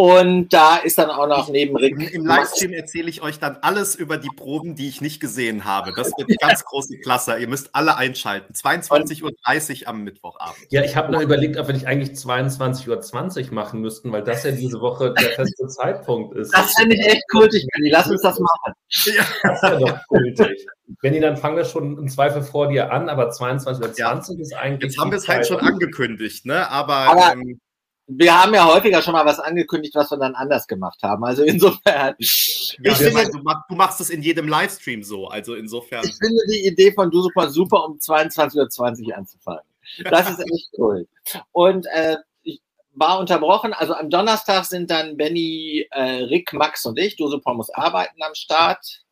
Und 0.00 0.50
da 0.52 0.76
ist 0.76 0.96
dann 0.98 1.10
auch 1.10 1.26
noch 1.26 1.48
neben 1.48 1.76
Rick. 1.76 2.14
Im 2.14 2.24
Livestream 2.24 2.72
erzähle 2.72 3.10
ich 3.10 3.20
euch 3.20 3.40
dann 3.40 3.56
alles 3.62 3.96
über 3.96 4.16
die 4.16 4.28
Proben, 4.28 4.76
die 4.76 4.86
ich 4.88 5.00
nicht 5.00 5.18
gesehen 5.18 5.64
habe. 5.64 5.92
Das 5.92 6.12
wird 6.16 6.28
eine 6.28 6.36
ganz 6.40 6.64
große 6.64 6.98
Klasse. 6.98 7.36
Ihr 7.36 7.48
müsst 7.48 7.74
alle 7.74 7.96
einschalten. 7.96 8.52
22.30 8.52 9.82
Uhr 9.82 9.88
am 9.88 10.04
Mittwochabend. 10.04 10.56
Ja, 10.70 10.84
ich 10.84 10.94
habe 10.94 11.10
noch 11.10 11.20
überlegt, 11.20 11.56
ob 11.56 11.66
wir 11.66 11.74
nicht 11.74 11.88
eigentlich 11.88 12.10
22.20 12.10 13.48
Uhr 13.48 13.54
machen 13.54 13.80
müssten, 13.80 14.12
weil 14.12 14.22
das 14.22 14.44
ja 14.44 14.52
diese 14.52 14.80
Woche 14.80 15.14
der 15.14 15.30
feste 15.30 15.66
Zeitpunkt 15.66 16.36
ist. 16.36 16.56
Das 16.56 16.74
finde 16.74 16.94
ich 16.94 17.04
echt 17.04 17.28
kultig, 17.32 17.66
Benny. 17.74 17.90
Lass 17.90 18.06
uns 18.06 18.22
das 18.22 18.38
machen. 18.38 18.74
Ja. 18.88 19.24
Das 19.42 19.62
wäre 19.62 19.78
doch 19.80 19.98
kultig. 20.06 20.64
Benni, 21.02 21.18
dann 21.18 21.36
fangen 21.36 21.56
wir 21.56 21.64
schon 21.64 21.98
im 21.98 22.08
Zweifel 22.08 22.42
vor 22.42 22.68
dir 22.68 22.92
an, 22.92 23.08
aber 23.08 23.30
22 23.30 23.84
oder 23.84 23.92
20 23.92 24.36
ja. 24.36 24.42
ist 24.42 24.54
eigentlich. 24.54 24.92
Jetzt 24.92 25.00
haben 25.00 25.10
wir 25.10 25.18
es 25.18 25.26
halt 25.26 25.44
schon 25.44 25.58
angekündigt, 25.58 26.46
ne? 26.46 26.70
Aber, 26.70 26.94
aber 26.94 27.32
ähm, 27.32 27.58
wir 28.10 28.42
haben 28.42 28.54
ja 28.54 28.66
häufiger 28.66 29.02
schon 29.02 29.12
mal 29.12 29.26
was 29.26 29.38
angekündigt, 29.38 29.94
was 29.94 30.10
wir 30.10 30.16
dann 30.16 30.34
anders 30.34 30.66
gemacht 30.66 30.98
haben. 31.02 31.22
Also 31.24 31.42
insofern. 31.44 32.14
Ja, 32.18 32.94
finde, 32.94 33.30
du, 33.30 33.38
machst, 33.42 33.64
du, 33.68 33.74
machst 33.76 34.00
es 34.00 34.10
in 34.10 34.22
jedem 34.22 34.48
Livestream 34.48 35.02
so. 35.02 35.28
Also 35.28 35.54
insofern. 35.54 36.04
Ich 36.06 36.16
finde 36.16 36.40
die 36.50 36.66
Idee 36.66 36.92
von 36.92 37.10
Du 37.10 37.20
Super 37.20 37.50
super, 37.50 37.84
um 37.84 37.98
22.20 37.98 39.06
Uhr 39.08 39.16
anzufangen. 39.16 39.62
Das 40.04 40.30
ist 40.30 40.40
echt 40.40 40.70
cool. 40.78 41.06
Und 41.52 41.86
äh, 41.92 42.16
ich 42.42 42.62
war 42.94 43.18
unterbrochen. 43.18 43.74
Also 43.74 43.92
am 43.92 44.08
Donnerstag 44.08 44.64
sind 44.64 44.90
dann 44.90 45.18
Benny, 45.18 45.86
äh, 45.90 46.24
Rick, 46.24 46.54
Max 46.54 46.86
und 46.86 46.98
ich. 46.98 47.16
Du 47.16 47.28
Super 47.28 47.52
muss 47.52 47.68
arbeiten 47.70 48.22
am 48.22 48.34
Start. 48.34 49.02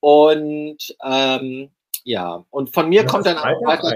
Und 0.00 0.94
ähm, 1.02 1.70
ja, 2.04 2.44
und 2.50 2.74
von 2.74 2.90
mir 2.90 3.02
ja, 3.02 3.06
kommt 3.06 3.24
dann 3.24 3.38
auch 3.38 3.64
weiter. 3.64 3.92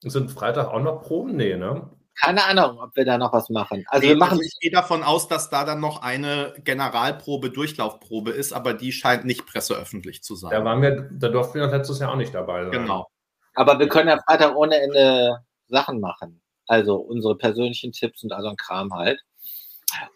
Sind 0.00 0.30
Freitag 0.30 0.68
auch 0.68 0.80
noch 0.80 1.02
Proben? 1.02 1.36
Nee, 1.36 1.56
ne? 1.56 1.90
Keine 2.20 2.44
Ahnung, 2.44 2.78
ob 2.78 2.94
wir 2.96 3.04
da 3.04 3.18
noch 3.18 3.32
was 3.32 3.50
machen. 3.50 3.84
Also 3.88 4.06
nee, 4.06 4.12
wir 4.12 4.18
machen. 4.18 4.32
Also 4.32 4.42
ich 4.42 4.58
gehe 4.60 4.70
davon 4.70 5.02
aus, 5.02 5.28
dass 5.28 5.50
da 5.50 5.64
dann 5.64 5.80
noch 5.80 6.02
eine 6.02 6.54
Generalprobe, 6.64 7.50
Durchlaufprobe 7.50 8.30
ist, 8.30 8.52
aber 8.52 8.74
die 8.74 8.92
scheint 8.92 9.24
nicht 9.24 9.46
presseöffentlich 9.46 10.22
zu 10.22 10.36
sein. 10.36 10.50
Da 10.50 10.64
waren 10.64 10.82
wir, 10.82 11.08
da 11.12 11.28
durften 11.28 11.60
wir 11.60 11.66
letztes 11.66 11.98
Jahr 11.98 12.12
auch 12.12 12.16
nicht 12.16 12.34
dabei 12.34 12.64
sein. 12.64 12.72
Genau. 12.72 13.06
Aber 13.54 13.78
wir 13.78 13.88
können 13.88 14.08
ja 14.08 14.20
Freitag 14.26 14.54
ohne 14.56 14.76
Ende 14.76 15.38
Sachen 15.68 16.00
machen. 16.00 16.40
Also 16.66 16.96
unsere 16.96 17.36
persönlichen 17.36 17.92
Tipps 17.92 18.22
und 18.22 18.32
also 18.32 18.48
ein 18.48 18.56
Kram 18.56 18.92
halt. 18.92 19.20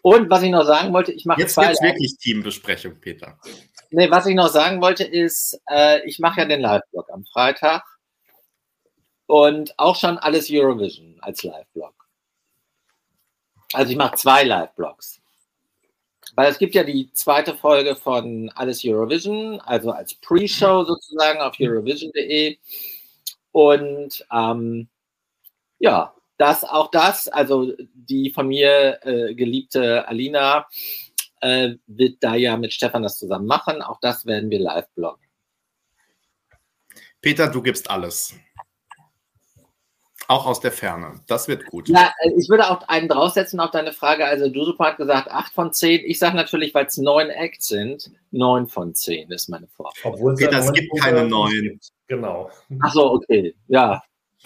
Und 0.01 0.29
was 0.29 0.43
ich 0.43 0.51
noch 0.51 0.65
sagen 0.65 0.93
wollte, 0.93 1.11
ich 1.11 1.25
mache 1.25 1.41
jetzt 1.41 1.53
zwei 1.53 1.69
jetzt 1.69 1.81
wirklich 1.81 2.17
Teambesprechung, 2.17 2.99
Peter. 2.99 3.37
Nee, 3.91 4.11
was 4.11 4.25
ich 4.25 4.35
noch 4.35 4.49
sagen 4.49 4.81
wollte 4.81 5.03
ist, 5.03 5.59
äh, 5.69 6.05
ich 6.07 6.19
mache 6.19 6.41
ja 6.41 6.45
den 6.45 6.61
Live-Blog 6.61 7.07
am 7.11 7.23
Freitag 7.25 7.83
und 9.29 9.77
auch 9.77 9.95
schon 9.95 10.17
alles 10.17 10.47
Eurovision 10.49 11.15
als 11.21 11.43
Live-Blog. 11.43 11.93
Also 13.73 13.91
ich 13.91 13.97
mache 13.97 14.15
zwei 14.15 14.43
Live-Blogs. 14.43 15.21
Weil 16.33 16.49
es 16.49 16.57
gibt 16.57 16.73
ja 16.73 16.83
die 16.83 17.13
zweite 17.13 17.55
Folge 17.55 17.95
von 17.95 18.49
Alles 18.55 18.83
Eurovision, 18.83 19.61
also 19.61 19.91
als 19.91 20.15
Pre-Show 20.15 20.83
sozusagen 20.83 21.41
auf 21.41 21.55
Eurovision.de. 21.59 22.57
Und 23.51 24.25
ähm, 24.31 24.89
ja, 25.77 26.15
das 26.37 26.63
auch 26.63 26.89
das, 26.89 27.27
also 27.27 27.71
die 27.93 28.31
von 28.31 28.47
mir 28.47 28.99
äh, 29.03 29.35
geliebte 29.35 30.07
Alina 30.07 30.67
äh, 31.41 31.75
wird 31.85 32.23
da 32.23 32.33
ja 32.33 32.57
mit 32.57 32.73
Stefan 32.73 33.03
das 33.03 33.19
zusammen 33.19 33.45
machen. 33.45 33.83
Auch 33.83 33.99
das 33.99 34.25
werden 34.25 34.49
wir 34.49 34.59
live 34.59 34.89
bloggen. 34.95 35.23
Peter, 37.21 37.47
du 37.47 37.61
gibst 37.61 37.91
alles. 37.91 38.33
Auch 40.29 40.45
aus 40.45 40.59
der 40.59 40.71
Ferne. 40.71 41.21
Das 41.25 41.47
wird 41.47 41.65
gut. 41.65 41.89
Ja, 41.89 42.13
äh, 42.19 42.29
ich 42.37 42.47
würde 42.49 42.69
auch 42.69 42.87
einen 42.87 43.07
draufsetzen 43.07 43.59
auf 43.59 43.71
deine 43.71 43.93
Frage. 43.93 44.25
Also 44.25 44.47
Dusupo 44.47 44.83
hat 44.85 44.97
gesagt 44.97 45.27
8 45.31 45.51
von 45.51 45.73
10. 45.73 46.01
Ich 46.05 46.19
sage 46.19 46.35
natürlich, 46.35 46.71
weil 46.75 46.85
es 46.85 46.97
neun 46.97 47.31
Acts 47.31 47.69
sind, 47.69 48.11
9 48.29 48.67
von 48.67 48.93
10 48.93 49.31
ist 49.31 49.49
meine 49.49 49.67
Vorstellung. 49.69 50.17
Obwohl 50.17 50.33
es, 50.33 50.43
okay, 50.43 50.55
es 50.55 50.71
gibt 50.71 51.01
keine 51.01 51.27
neun. 51.27 51.79
Genau. 52.05 52.51
Ach 52.79 52.93
so, 52.93 53.13
okay. 53.13 53.55
Ja. 53.69 54.03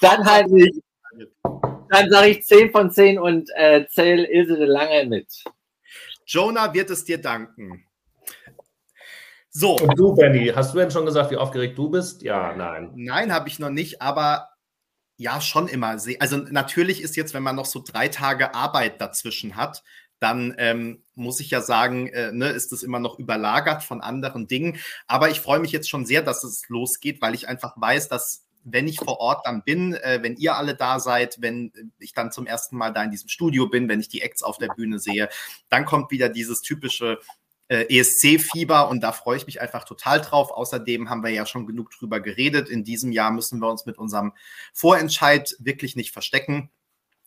dann 0.00 0.24
halt 0.24 0.48
ich. 0.56 0.82
Dann 1.88 2.10
sage 2.10 2.30
ich 2.30 2.44
10 2.44 2.72
von 2.72 2.90
10 2.90 3.20
und 3.20 3.48
äh, 3.54 3.86
zähle 3.86 4.28
Ilse 4.28 4.56
de 4.56 4.66
Lange 4.66 5.06
mit. 5.06 5.28
Jonah 6.26 6.74
wird 6.74 6.90
es 6.90 7.04
dir 7.04 7.18
danken. 7.18 7.86
So. 9.56 9.76
Und 9.76 9.96
du, 9.96 10.14
Benny, 10.14 10.48
hast 10.48 10.74
du 10.74 10.78
denn 10.78 10.90
schon 10.90 11.06
gesagt, 11.06 11.30
wie 11.30 11.36
aufgeregt 11.36 11.78
du 11.78 11.88
bist? 11.88 12.22
Ja, 12.22 12.54
nein. 12.56 12.90
Nein, 12.96 13.32
habe 13.32 13.48
ich 13.48 13.60
noch 13.60 13.70
nicht, 13.70 14.02
aber 14.02 14.48
ja, 15.16 15.40
schon 15.40 15.68
immer. 15.68 15.96
Also 16.18 16.36
natürlich 16.38 17.00
ist 17.00 17.14
jetzt, 17.14 17.34
wenn 17.34 17.44
man 17.44 17.54
noch 17.54 17.66
so 17.66 17.80
drei 17.86 18.08
Tage 18.08 18.52
Arbeit 18.52 19.00
dazwischen 19.00 19.54
hat, 19.54 19.84
dann 20.18 20.54
ähm, 20.58 21.04
muss 21.14 21.38
ich 21.38 21.50
ja 21.50 21.60
sagen, 21.60 22.08
äh, 22.08 22.32
ne, 22.32 22.48
ist 22.48 22.72
es 22.72 22.82
immer 22.82 22.98
noch 22.98 23.20
überlagert 23.20 23.84
von 23.84 24.00
anderen 24.00 24.48
Dingen. 24.48 24.78
Aber 25.06 25.30
ich 25.30 25.40
freue 25.40 25.60
mich 25.60 25.70
jetzt 25.70 25.88
schon 25.88 26.04
sehr, 26.04 26.22
dass 26.22 26.42
es 26.42 26.68
losgeht, 26.68 27.22
weil 27.22 27.34
ich 27.34 27.46
einfach 27.46 27.74
weiß, 27.76 28.08
dass 28.08 28.46
wenn 28.64 28.88
ich 28.88 28.98
vor 28.98 29.20
Ort 29.20 29.46
dann 29.46 29.62
bin, 29.62 29.94
äh, 29.94 30.18
wenn 30.22 30.36
ihr 30.36 30.56
alle 30.56 30.74
da 30.74 30.98
seid, 30.98 31.36
wenn 31.40 31.92
ich 32.00 32.12
dann 32.12 32.32
zum 32.32 32.46
ersten 32.46 32.76
Mal 32.76 32.90
da 32.90 33.04
in 33.04 33.10
diesem 33.12 33.28
Studio 33.28 33.68
bin, 33.68 33.88
wenn 33.88 34.00
ich 34.00 34.08
die 34.08 34.22
Acts 34.22 34.42
auf 34.42 34.58
der 34.58 34.68
Bühne 34.68 34.98
sehe, 34.98 35.28
dann 35.68 35.84
kommt 35.84 36.10
wieder 36.10 36.28
dieses 36.28 36.60
typische 36.62 37.20
ESC-Fieber 37.68 38.88
und 38.88 39.00
da 39.00 39.12
freue 39.12 39.36
ich 39.36 39.46
mich 39.46 39.60
einfach 39.60 39.84
total 39.84 40.20
drauf. 40.20 40.50
Außerdem 40.50 41.08
haben 41.08 41.22
wir 41.22 41.30
ja 41.30 41.46
schon 41.46 41.66
genug 41.66 41.90
drüber 41.90 42.20
geredet. 42.20 42.68
In 42.68 42.84
diesem 42.84 43.12
Jahr 43.12 43.30
müssen 43.30 43.60
wir 43.60 43.70
uns 43.70 43.86
mit 43.86 43.98
unserem 43.98 44.32
Vorentscheid 44.72 45.56
wirklich 45.58 45.96
nicht 45.96 46.12
verstecken. 46.12 46.70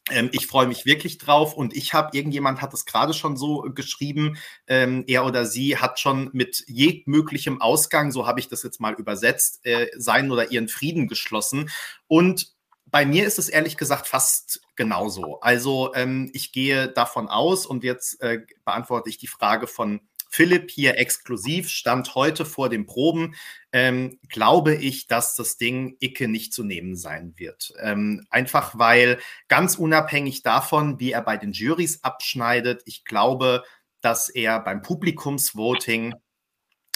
Ähm, 0.10 0.30
ich 0.32 0.48
freue 0.48 0.68
mich 0.68 0.86
wirklich 0.86 1.18
drauf 1.18 1.54
und 1.54 1.76
ich 1.76 1.94
habe, 1.94 2.16
irgendjemand 2.16 2.62
hat 2.62 2.74
es 2.74 2.86
gerade 2.86 3.14
schon 3.14 3.36
so 3.36 3.62
geschrieben, 3.74 4.38
ähm, 4.68 5.04
er 5.08 5.26
oder 5.26 5.46
sie 5.46 5.78
hat 5.78 6.00
schon 6.00 6.30
mit 6.34 6.64
jegmöglichem 6.68 7.62
Ausgang, 7.62 8.12
so 8.12 8.28
habe 8.28 8.40
ich 8.40 8.48
das 8.48 8.64
jetzt 8.64 8.80
mal 8.80 8.94
übersetzt, 8.94 9.66
äh, 9.66 9.88
seinen 9.98 10.32
oder 10.32 10.52
ihren 10.52 10.70
Frieden 10.70 11.08
geschlossen. 11.08 11.70
Und 12.08 12.56
bei 12.86 13.06
mir 13.06 13.28
ist 13.28 13.38
es 13.38 13.50
ehrlich 13.50 13.76
gesagt 13.76 14.08
fast 14.08 14.62
genauso. 14.76 15.42
Also 15.42 15.94
ähm, 15.94 16.30
ich 16.34 16.54
gehe 16.54 16.88
davon 16.88 17.28
aus 17.28 17.66
und 17.66 17.84
jetzt 17.84 18.22
äh, 18.22 18.42
beantworte 18.64 19.10
ich 19.10 19.18
die 19.18 19.28
Frage 19.28 19.68
von 19.68 20.00
Philipp 20.30 20.72
hier 20.72 20.98
exklusiv, 20.98 21.70
stand 21.70 22.16
heute 22.16 22.46
vor 22.46 22.70
den 22.70 22.86
Proben, 22.86 23.36
ähm, 23.72 24.20
glaube 24.30 24.76
ich, 24.76 25.08
dass 25.08 25.36
das 25.36 25.58
Ding 25.58 25.98
Icke 26.00 26.28
nicht 26.28 26.54
zu 26.54 26.64
nehmen 26.64 26.96
sein 26.96 27.34
wird. 27.38 27.74
Ähm, 27.80 28.26
einfach 28.30 28.78
weil 28.78 29.20
ganz 29.48 29.76
unabhängig 29.76 30.44
davon, 30.44 31.00
wie 31.00 31.12
er 31.12 31.22
bei 31.22 31.38
den 31.38 31.52
Juries 31.52 32.04
abschneidet, 32.04 32.82
ich 32.86 33.06
glaube, 33.06 33.64
dass 34.02 34.30
er 34.30 34.60
beim 34.60 34.82
Publikumsvoting 34.82 36.16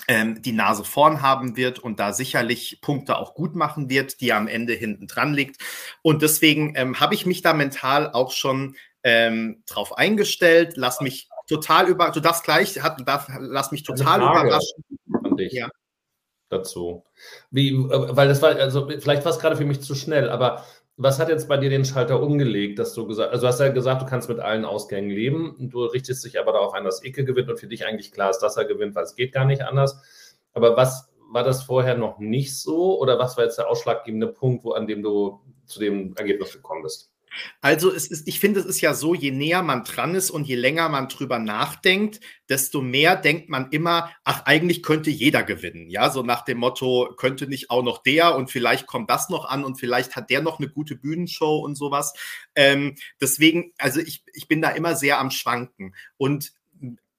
ähm, 0.08 0.42
die 0.42 0.52
Nase 0.52 0.84
vorn 0.84 1.22
haben 1.22 1.56
wird 1.56 1.80
und 1.80 2.00
da 2.00 2.14
sicherlich 2.14 2.80
Punkte 2.82 3.18
auch 3.18 3.34
gut 3.34 3.56
machen 3.56 3.90
wird, 3.90 4.20
die 4.22 4.30
er 4.30 4.38
am 4.38 4.48
Ende 4.48 4.74
hinten 4.74 5.08
dran 5.08 5.34
liegt. 5.34 5.62
Und 6.02 6.22
deswegen 6.22 6.74
ähm, 6.76 7.00
habe 7.00 7.16
ich 7.16 7.26
mich 7.26 7.42
da 7.42 7.54
mental 7.54 8.12
auch 8.12 8.32
schon 8.32 8.76
ähm, 9.04 9.64
drauf 9.68 9.98
eingestellt. 9.98 10.74
Lass 10.76 11.02
mich 11.02 11.30
total 11.52 11.88
über, 11.90 12.10
du 12.12 12.20
darfst 12.20 12.44
gleich, 12.44 12.82
hat, 12.82 13.06
darf, 13.06 13.28
lass 13.40 13.72
mich 13.72 13.84
total 13.84 14.22
überraschen. 14.22 14.84
An 15.24 15.38
dich 15.38 15.54
ja. 15.54 15.70
Dazu. 16.50 17.04
Wie, 17.50 17.70
äh, 17.70 18.16
weil 18.16 18.28
das 18.28 18.42
war, 18.42 18.56
also 18.56 18.88
vielleicht 18.88 19.24
war 19.26 19.32
es 19.32 19.40
gerade 19.40 19.56
für 19.56 19.66
mich 19.66 19.82
zu 19.82 19.96
schnell, 19.96 20.30
aber 20.30 20.66
was 20.98 21.20
hat 21.20 21.30
jetzt 21.30 21.48
bei 21.48 21.58
dir 21.58 21.70
den 21.70 21.86
Schalter 21.86 22.22
umgelegt, 22.22 22.78
dass 22.78 22.94
du 22.94 23.08
gesagt, 23.08 23.32
also 23.32 23.44
du 23.44 23.48
hast 23.48 23.60
ja 23.60 23.70
gesagt, 23.70 24.02
du 24.02 24.06
kannst 24.06 24.30
mit 24.30 24.40
allen 24.40 24.66
Ausgängen 24.66 25.10
leben 25.10 25.56
du 25.60 25.84
richtest 25.86 26.24
dich 26.26 26.40
aber 26.40 26.54
darauf 26.54 26.74
ein, 26.74 26.84
dass 26.84 27.04
Icke 27.04 27.26
gewinnt 27.26 27.50
und 27.50 27.60
für 27.60 27.68
dich 27.68 27.86
eigentlich 27.86 28.12
klar 28.12 28.30
ist, 28.30 28.40
dass 28.40 28.58
er 28.58 28.66
gewinnt, 28.66 28.96
weil 28.96 29.04
es 29.04 29.16
geht 29.16 29.34
gar 29.34 29.46
nicht 29.46 29.62
anders. 29.64 30.02
Aber 30.54 30.76
was 30.76 31.10
war 31.30 31.44
das 31.44 31.64
vorher 31.64 31.96
noch 31.96 32.20
nicht 32.20 32.58
so 32.58 33.00
oder 33.00 33.18
was 33.18 33.38
war 33.38 33.46
jetzt 33.46 33.58
der 33.58 33.70
ausschlaggebende 33.70 34.28
Punkt, 34.28 34.64
wo, 34.64 34.74
an 34.74 34.88
dem 34.88 35.02
du 35.02 35.40
zu 35.66 35.80
dem 35.80 36.16
Ergebnis 36.16 36.54
gekommen 36.54 36.84
bist? 36.84 37.11
Also 37.62 37.94
es 37.94 38.08
ist, 38.08 38.28
ich 38.28 38.40
finde, 38.40 38.60
es 38.60 38.66
ist 38.66 38.82
ja 38.82 38.94
so, 38.94 39.14
je 39.14 39.32
näher 39.32 39.64
man 39.64 39.84
dran 39.84 40.16
ist 40.16 40.32
und 40.32 40.46
je 40.46 40.56
länger 40.56 40.90
man 40.90 41.08
drüber 41.08 41.40
nachdenkt, 41.40 42.20
desto 42.50 42.82
mehr 42.82 43.16
denkt 43.16 43.50
man 43.50 43.70
immer, 43.72 44.12
ach, 44.24 44.46
eigentlich 44.46 44.84
könnte 44.84 45.10
jeder 45.10 45.44
gewinnen. 45.44 45.90
Ja, 45.90 46.10
so 46.10 46.24
nach 46.24 46.44
dem 46.44 46.58
Motto, 46.58 47.14
könnte 47.18 47.48
nicht 47.48 47.70
auch 47.70 47.84
noch 47.84 48.04
der 48.04 48.36
und 48.36 48.52
vielleicht 48.52 48.88
kommt 48.88 49.10
das 49.10 49.30
noch 49.30 49.46
an 49.46 49.64
und 49.64 49.80
vielleicht 49.80 50.16
hat 50.16 50.30
der 50.30 50.42
noch 50.42 50.60
eine 50.60 50.70
gute 50.70 50.96
Bühnenshow 50.96 51.60
und 51.60 51.76
sowas. 51.76 52.14
Ähm, 52.56 52.96
deswegen, 53.20 53.72
also 53.78 54.00
ich, 54.00 54.24
ich 54.34 54.48
bin 54.48 54.62
da 54.62 54.70
immer 54.70 54.96
sehr 54.96 55.20
am 55.20 55.32
Schwanken. 55.32 55.96
Und 56.18 56.54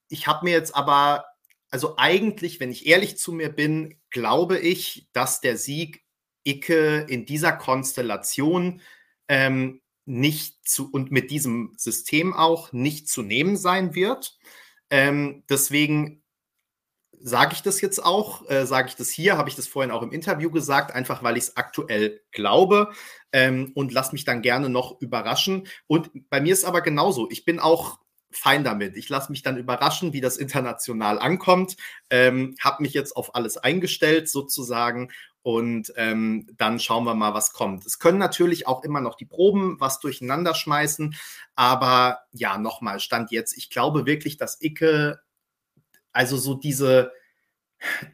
ich 0.09 0.27
habe 0.27 0.45
mir 0.45 0.53
jetzt 0.53 0.75
aber, 0.75 1.25
also 1.71 1.97
eigentlich, 1.97 2.61
wenn 2.61 2.71
ich 2.71 2.87
ehrlich 2.87 3.17
zu 3.17 3.33
mir 3.33 3.49
bin, 3.49 3.99
glaube 4.11 4.59
ich, 4.59 5.09
dass 5.13 5.41
der 5.41 5.57
Sieg 5.57 6.03
Icke 6.45 7.07
in 7.09 7.25
dieser 7.25 7.53
Konstellation 7.53 8.83
ähm, 9.29 9.82
nicht 10.05 10.69
zu 10.69 10.91
und 10.91 11.11
mit 11.11 11.31
diesem 11.31 11.75
System 11.77 12.35
auch 12.35 12.73
nicht 12.73 13.09
zu 13.09 13.23
nehmen 13.23 13.57
sein 13.57 13.95
wird. 13.95 14.37
Ähm, 14.91 15.45
deswegen 15.49 16.23
sage 17.25 17.55
ich 17.55 17.63
das 17.63 17.81
jetzt 17.81 18.05
auch, 18.05 18.49
äh, 18.51 18.67
sage 18.67 18.89
ich 18.89 18.97
das 18.97 19.11
hier, 19.11 19.39
habe 19.39 19.49
ich 19.49 19.55
das 19.55 19.69
vorhin 19.69 19.93
auch 19.93 20.03
im 20.03 20.11
Interview 20.11 20.51
gesagt, 20.51 20.93
einfach 20.93 21.23
weil 21.23 21.37
ich 21.37 21.45
es 21.45 21.57
aktuell 21.57 22.21
glaube 22.33 22.93
ähm, 23.33 23.71
und 23.75 23.93
lass 23.93 24.13
mich 24.13 24.25
dann 24.25 24.43
gerne 24.43 24.69
noch 24.69 25.01
überraschen. 25.01 25.69
Und 25.87 26.11
bei 26.31 26.41
mir 26.41 26.53
ist 26.53 26.65
aber 26.65 26.81
genauso. 26.81 27.31
Ich 27.31 27.45
bin 27.45 27.61
auch 27.61 28.01
fein 28.33 28.65
damit. 28.65 28.97
Ich 28.97 29.09
lasse 29.09 29.31
mich 29.31 29.43
dann 29.43 29.57
überraschen, 29.57 30.13
wie 30.13 30.21
das 30.21 30.37
international 30.37 31.19
ankommt. 31.19 31.77
Ähm, 32.11 32.57
habe 32.61 32.83
mich 32.83 32.95
jetzt 32.95 33.15
auf 33.15 33.35
alles 33.35 33.57
eingestellt 33.57 34.29
sozusagen 34.29 35.13
und 35.43 35.93
ähm, 35.97 36.47
dann 36.57 36.79
schauen 36.79 37.05
wir 37.05 37.15
mal, 37.15 37.35
was 37.35 37.53
kommt. 37.53 37.85
Es 37.87 37.99
können 37.99 38.19
natürlich 38.19 38.67
auch 38.67 38.85
immer 38.85 39.01
noch 39.01 39.17
die 39.17 39.25
Proben 39.25 39.79
was 39.81 40.01
durcheinander 40.01 40.55
schmeißen, 40.55 41.15
aber 41.55 42.21
ja, 42.33 42.59
nochmal, 42.59 43.01
Stand 43.01 43.31
jetzt. 43.31 43.57
Ich 43.57 43.71
glaube 43.71 44.07
wirklich, 44.07 44.37
dass 44.37 44.61
Icke 44.63 45.21
also 46.13 46.37
so 46.37 46.55
diese 46.55 47.13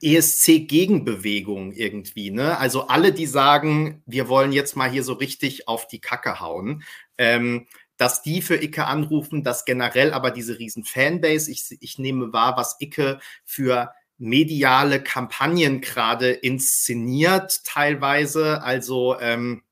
ESC-Gegenbewegung 0.01 1.73
irgendwie, 1.73 2.31
ne? 2.31 2.59
Also 2.59 2.87
alle, 2.87 3.13
die 3.13 3.27
sagen, 3.27 4.03
wir 4.07 4.29
wollen 4.29 4.53
jetzt 4.53 4.77
mal 4.77 4.91
hier 4.91 5.03
so 5.05 5.13
richtig 5.13 5.69
auf 5.69 5.87
die 5.87 6.01
Kacke 6.01 6.41
hauen, 6.41 6.83
ähm, 7.19 7.67
dass 7.99 8.23
die 8.23 8.41
für 8.41 8.63
Icke 8.63 8.87
anrufen, 8.87 9.43
dass 9.43 9.65
generell 9.65 10.13
aber 10.13 10.31
diese 10.31 10.59
riesen 10.59 10.85
Fanbase, 10.85 11.51
ich, 11.51 11.77
ich 11.81 11.99
nehme 11.99 12.33
wahr, 12.33 12.57
was 12.57 12.77
Icke 12.81 13.21
für 13.45 13.93
mediale 14.19 15.03
Kampagnen 15.03 15.81
gerade 15.81 16.31
inszeniert 16.31 17.61
teilweise, 17.65 18.63
also 18.63 19.17
ähm, 19.21 19.63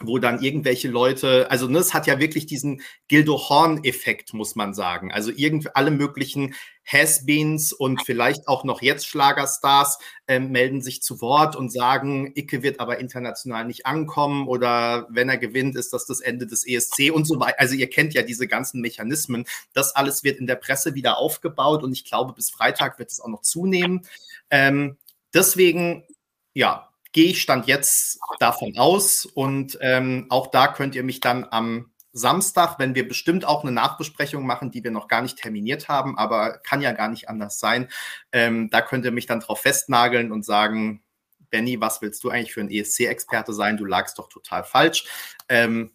wo 0.00 0.18
dann 0.18 0.42
irgendwelche 0.42 0.88
Leute, 0.88 1.50
also 1.50 1.68
ne, 1.68 1.78
es 1.78 1.94
hat 1.94 2.06
ja 2.06 2.18
wirklich 2.18 2.46
diesen 2.46 2.82
Gildo 3.08 3.48
Horn-Effekt, 3.48 4.34
muss 4.34 4.54
man 4.54 4.74
sagen. 4.74 5.10
Also 5.10 5.32
irgendwie 5.34 5.70
alle 5.74 5.90
möglichen 5.90 6.54
Has-Beens 6.84 7.72
und 7.72 8.04
vielleicht 8.04 8.46
auch 8.46 8.62
noch 8.62 8.82
jetzt 8.82 9.06
Schlagerstars 9.06 9.98
ähm, 10.28 10.52
melden 10.52 10.82
sich 10.82 11.02
zu 11.02 11.20
Wort 11.20 11.56
und 11.56 11.72
sagen, 11.72 12.30
Icke 12.34 12.62
wird 12.62 12.78
aber 12.78 12.98
international 12.98 13.64
nicht 13.64 13.86
ankommen 13.86 14.46
oder 14.46 15.08
wenn 15.10 15.28
er 15.28 15.38
gewinnt, 15.38 15.76
ist 15.76 15.92
das 15.92 16.06
das 16.06 16.20
Ende 16.20 16.46
des 16.46 16.66
ESC 16.66 17.10
und 17.12 17.24
so 17.24 17.40
weiter. 17.40 17.58
Also 17.58 17.74
ihr 17.74 17.88
kennt 17.88 18.12
ja 18.12 18.22
diese 18.22 18.46
ganzen 18.46 18.82
Mechanismen. 18.82 19.46
Das 19.72 19.96
alles 19.96 20.24
wird 20.24 20.38
in 20.38 20.46
der 20.46 20.56
Presse 20.56 20.94
wieder 20.94 21.16
aufgebaut 21.16 21.82
und 21.82 21.92
ich 21.92 22.04
glaube, 22.04 22.34
bis 22.34 22.50
Freitag 22.50 22.98
wird 22.98 23.10
es 23.10 23.20
auch 23.20 23.28
noch 23.28 23.42
zunehmen. 23.42 24.06
Ähm, 24.50 24.98
deswegen, 25.32 26.04
ja, 26.52 26.90
gehe 27.16 27.30
ich 27.30 27.40
Stand 27.40 27.66
jetzt 27.66 28.20
davon 28.40 28.76
aus. 28.76 29.24
Und 29.24 29.78
ähm, 29.80 30.26
auch 30.28 30.48
da 30.48 30.68
könnt 30.68 30.94
ihr 30.94 31.02
mich 31.02 31.20
dann 31.20 31.46
am 31.50 31.90
Samstag, 32.12 32.78
wenn 32.78 32.94
wir 32.94 33.08
bestimmt 33.08 33.46
auch 33.46 33.62
eine 33.62 33.72
Nachbesprechung 33.72 34.44
machen, 34.44 34.70
die 34.70 34.84
wir 34.84 34.90
noch 34.90 35.08
gar 35.08 35.22
nicht 35.22 35.38
terminiert 35.38 35.88
haben, 35.88 36.18
aber 36.18 36.58
kann 36.58 36.82
ja 36.82 36.92
gar 36.92 37.08
nicht 37.08 37.30
anders 37.30 37.58
sein. 37.58 37.88
Ähm, 38.32 38.68
da 38.68 38.82
könnt 38.82 39.06
ihr 39.06 39.12
mich 39.12 39.24
dann 39.24 39.40
drauf 39.40 39.62
festnageln 39.62 40.30
und 40.30 40.44
sagen, 40.44 41.02
Benny, 41.48 41.80
was 41.80 42.02
willst 42.02 42.22
du 42.22 42.28
eigentlich 42.28 42.52
für 42.52 42.60
ein 42.60 42.70
ESC-Experte 42.70 43.54
sein? 43.54 43.78
Du 43.78 43.86
lagst 43.86 44.18
doch 44.18 44.28
total 44.28 44.62
falsch. 44.62 45.06
Ähm, 45.48 45.92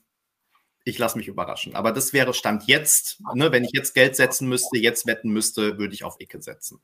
ich 0.83 0.97
lasse 0.97 1.19
mich 1.19 1.27
überraschen. 1.27 1.75
Aber 1.75 1.91
das 1.91 2.13
wäre 2.13 2.33
Stand 2.33 2.63
jetzt. 2.65 3.21
Ne, 3.35 3.51
wenn 3.51 3.63
ich 3.63 3.73
jetzt 3.73 3.93
Geld 3.93 4.15
setzen 4.15 4.49
müsste, 4.49 4.79
jetzt 4.79 5.05
wetten 5.05 5.29
müsste, 5.29 5.77
würde 5.77 5.93
ich 5.93 6.03
auf 6.03 6.15
Icke 6.19 6.41
setzen. 6.41 6.81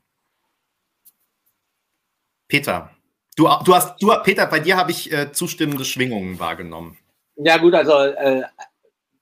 Peter, 2.47 2.96
Du, 3.37 3.43
du 3.43 3.75
hast, 3.75 4.01
du, 4.01 4.11
Peter, 4.23 4.47
bei 4.47 4.59
dir 4.59 4.77
habe 4.77 4.89
ich 4.89 5.11
äh, 5.11 5.31
zustimmende 5.31 5.85
Schwingungen 5.85 6.39
wahrgenommen. 6.39 6.97
Ja, 7.35 7.57
gut, 7.57 7.75
also 7.75 7.93
äh, 7.93 8.41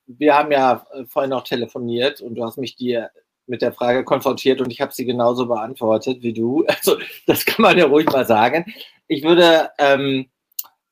wir 0.08 0.36
haben 0.38 0.54
ja 0.54 0.88
äh, 0.94 1.04
vorhin 1.06 1.32
noch 1.32 1.44
telefoniert 1.44 2.22
und 2.22 2.36
du 2.36 2.46
hast 2.46 2.58
mich 2.58 2.78
dir 2.78 3.12
mit 3.46 3.62
der 3.62 3.74
Frage 3.74 4.06
konfrontiert 4.06 4.62
und 4.62 4.72
ich 4.72 4.80
habe 4.80 4.94
sie 4.94 5.04
genauso 5.04 5.48
beantwortet 5.48 6.24
wie 6.24 6.32
du. 6.32 6.66
Also 6.70 6.98
das 7.28 7.46
kann 7.46 7.64
man 7.64 7.78
ja 7.78 7.88
ruhig 7.88 8.06
mal 8.06 8.26
sagen. 8.26 8.74
Ich 9.10 9.22
würde, 9.22 9.70
ähm, 9.80 10.30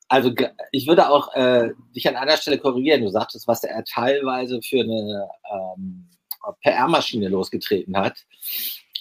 also 0.08 0.30
ich 0.70 0.86
würde 0.86 1.08
auch 1.08 1.32
äh, 1.34 1.70
dich 1.96 2.06
an 2.06 2.16
einer 2.16 2.36
Stelle 2.36 2.58
korrigieren. 2.58 3.00
Du 3.00 3.08
sagtest, 3.08 3.48
was 3.48 3.64
er 3.64 3.84
teilweise 3.84 4.60
für 4.60 4.80
eine 4.80 5.30
ähm, 5.50 6.10
PR-Maschine 6.62 7.28
losgetreten 7.28 7.96
hat. 7.96 8.18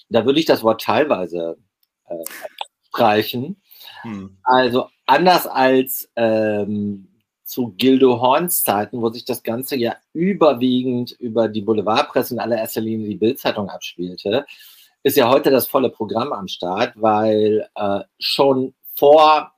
Da 0.07 0.25
würde 0.25 0.39
ich 0.39 0.45
das 0.45 0.63
Wort 0.63 0.81
teilweise 0.81 1.57
äh, 2.07 2.23
streichen. 2.87 3.57
Hm. 4.03 4.37
Also 4.43 4.87
anders 5.05 5.47
als 5.47 6.09
ähm, 6.15 7.07
zu 7.43 7.73
Gildo 7.77 8.21
Horns 8.21 8.63
Zeiten, 8.63 9.01
wo 9.01 9.09
sich 9.09 9.25
das 9.25 9.43
Ganze 9.43 9.75
ja 9.75 9.95
überwiegend 10.13 11.11
über 11.11 11.47
die 11.47 11.61
Boulevardpresse 11.61 12.33
in 12.33 12.39
allererster 12.39 12.81
Linie 12.81 13.09
die 13.09 13.15
Bildzeitung 13.15 13.69
abspielte, 13.69 14.45
ist 15.03 15.17
ja 15.17 15.29
heute 15.29 15.51
das 15.51 15.67
volle 15.67 15.89
Programm 15.89 16.31
am 16.31 16.47
Start, 16.47 16.93
weil 16.95 17.67
äh, 17.75 17.99
schon 18.19 18.73
vor 18.95 19.51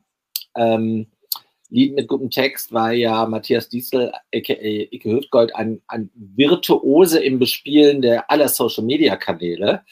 ähm, 0.55 1.07
Lied 1.69 1.95
mit 1.95 2.07
gutem 2.07 2.29
Text 2.29 2.71
war 2.73 2.91
ja 2.91 3.25
Matthias 3.25 3.69
Diesel, 3.69 4.11
aka 4.33 4.53
Ike 4.53 5.11
Hüftgold, 5.11 5.55
ein, 5.55 5.81
ein 5.87 6.09
Virtuose 6.13 7.23
im 7.23 7.39
Bespielen 7.39 8.01
der 8.01 8.29
aller 8.29 8.49
Social 8.49 8.83
Media 8.83 9.15
Kanäle. 9.15 9.83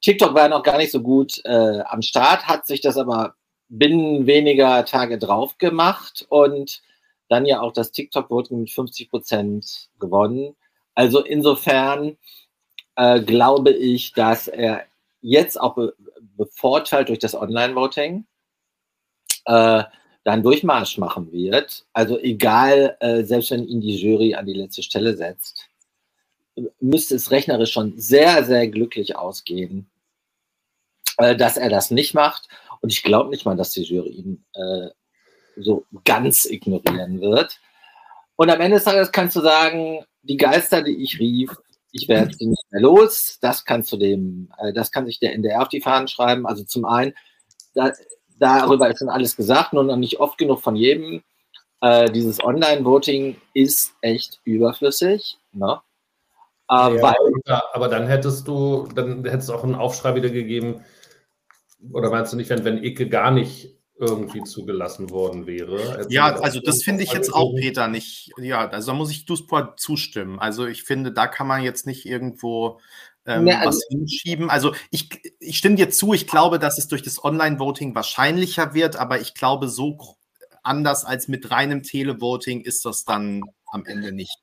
TikTok 0.00 0.34
war 0.34 0.48
noch 0.48 0.62
gar 0.62 0.78
nicht 0.78 0.92
so 0.92 1.02
gut 1.02 1.40
äh, 1.44 1.80
am 1.80 2.02
Start, 2.02 2.46
hat 2.46 2.66
sich 2.66 2.80
das 2.80 2.96
aber 2.96 3.34
binnen 3.68 4.26
weniger 4.26 4.84
Tage 4.84 5.18
drauf 5.18 5.58
gemacht 5.58 6.26
und 6.28 6.82
dann 7.28 7.46
ja 7.46 7.60
auch 7.60 7.72
das 7.72 7.92
TikTok-Voting 7.92 8.60
mit 8.60 8.70
50 8.70 9.10
Prozent 9.10 9.90
gewonnen. 9.98 10.56
Also 10.94 11.22
insofern 11.22 12.16
äh, 12.96 13.20
glaube 13.20 13.70
ich, 13.70 14.12
dass 14.12 14.48
er 14.48 14.84
jetzt 15.20 15.60
auch 15.60 15.74
be 15.74 15.94
bevorteilt 16.36 17.08
durch 17.08 17.18
das 17.18 17.34
Online-Voting 17.34 18.24
äh, 19.46 19.82
dann 20.22 20.42
Durchmarsch 20.44 20.98
machen 20.98 21.32
wird. 21.32 21.84
Also 21.92 22.16
egal, 22.18 22.96
äh, 23.00 23.24
selbst 23.24 23.50
wenn 23.50 23.66
ihn 23.66 23.80
die 23.80 23.96
Jury 23.96 24.34
an 24.34 24.46
die 24.46 24.54
letzte 24.54 24.84
Stelle 24.84 25.16
setzt, 25.16 25.68
müsste 26.80 27.16
es 27.16 27.30
rechnerisch 27.30 27.72
schon 27.72 27.98
sehr, 27.98 28.44
sehr 28.44 28.68
glücklich 28.68 29.16
ausgehen, 29.16 29.90
äh, 31.16 31.34
dass 31.34 31.56
er 31.56 31.70
das 31.70 31.90
nicht 31.90 32.14
macht. 32.14 32.48
Und 32.80 32.92
ich 32.92 33.02
glaube 33.02 33.30
nicht 33.30 33.44
mal, 33.44 33.56
dass 33.56 33.70
die 33.70 33.82
Jury 33.82 34.10
ihn 34.10 34.44
äh, 34.54 34.88
so 35.56 35.84
ganz 36.04 36.44
ignorieren 36.44 37.20
wird. 37.20 37.58
Und 38.36 38.50
am 38.50 38.60
Ende 38.60 38.76
des 38.76 38.84
Tages 38.84 39.10
kannst 39.10 39.36
du 39.36 39.40
sagen, 39.40 40.04
die 40.22 40.36
Geister, 40.36 40.82
die 40.82 41.02
ich 41.02 41.18
rief, 41.18 41.56
ich 41.90 42.08
werde 42.08 42.32
sie 42.34 42.46
nicht 42.46 42.64
mehr 42.70 42.82
los. 42.82 43.38
Das 43.40 43.64
kannst 43.64 43.92
du 43.92 43.96
dem, 43.96 44.50
äh, 44.58 44.72
das 44.72 44.90
kann 44.90 45.06
sich 45.06 45.18
der 45.18 45.34
NDR 45.34 45.62
auf 45.62 45.68
die 45.68 45.80
Fahnen 45.80 46.08
schreiben. 46.08 46.46
Also 46.46 46.64
zum 46.64 46.84
einen, 46.84 47.14
da, 47.74 47.92
darüber 48.38 48.90
ist 48.90 48.98
schon 48.98 49.08
alles 49.08 49.36
gesagt, 49.36 49.72
nur 49.72 49.84
noch 49.84 49.96
nicht 49.96 50.20
oft 50.20 50.38
genug 50.38 50.60
von 50.60 50.76
jedem. 50.76 51.22
Äh, 51.80 52.10
dieses 52.10 52.42
Online-Voting 52.42 53.36
ist 53.54 53.92
echt 54.02 54.40
überflüssig. 54.44 55.38
Ne? 55.52 55.80
Äh, 56.70 56.98
ja, 57.00 57.62
aber 57.72 57.88
dann 57.88 58.06
hättest 58.06 58.46
du, 58.46 58.86
dann 58.94 59.24
hättest 59.24 59.48
du 59.48 59.54
auch 59.54 59.64
einen 59.64 59.74
Aufschrei 59.74 60.14
wieder 60.14 60.30
gegeben, 60.30 60.84
oder 61.92 62.10
meinst 62.10 62.32
du 62.32 62.36
nicht, 62.36 62.50
wenn, 62.50 62.64
wenn 62.64 62.82
Icke 62.82 63.08
gar 63.08 63.30
nicht 63.30 63.74
irgendwie 63.98 64.42
zugelassen 64.44 65.10
worden 65.10 65.46
wäre? 65.46 66.06
Ja, 66.08 66.36
also 66.36 66.60
das 66.60 66.82
finde 66.82 67.02
ich 67.02 67.12
jetzt 67.12 67.34
auch, 67.34 67.54
Peter, 67.54 67.88
nicht. 67.88 68.30
Ja, 68.38 68.68
also 68.68 68.92
da 68.92 68.96
muss 68.96 69.10
ich 69.10 69.26
Dusport 69.26 69.80
zustimmen. 69.80 70.38
Also 70.38 70.66
ich 70.66 70.84
finde, 70.84 71.12
da 71.12 71.26
kann 71.26 71.48
man 71.48 71.62
jetzt 71.62 71.86
nicht 71.86 72.06
irgendwo 72.06 72.80
ähm, 73.26 73.46
ja, 73.46 73.58
also, 73.58 73.68
was 73.68 73.86
hinschieben. 73.90 74.50
Also 74.50 74.74
ich, 74.90 75.10
ich 75.40 75.58
stimme 75.58 75.76
dir 75.76 75.90
zu, 75.90 76.14
ich 76.14 76.26
glaube, 76.26 76.58
dass 76.58 76.78
es 76.78 76.88
durch 76.88 77.02
das 77.02 77.22
Online-Voting 77.22 77.94
wahrscheinlicher 77.94 78.72
wird, 78.72 78.96
aber 78.96 79.20
ich 79.20 79.34
glaube, 79.34 79.68
so 79.68 80.16
anders 80.62 81.04
als 81.04 81.28
mit 81.28 81.50
reinem 81.50 81.82
Televoting 81.82 82.60
ist 82.60 82.84
das 82.84 83.04
dann 83.04 83.42
am 83.66 83.84
Ende 83.84 84.12
nicht 84.12 84.36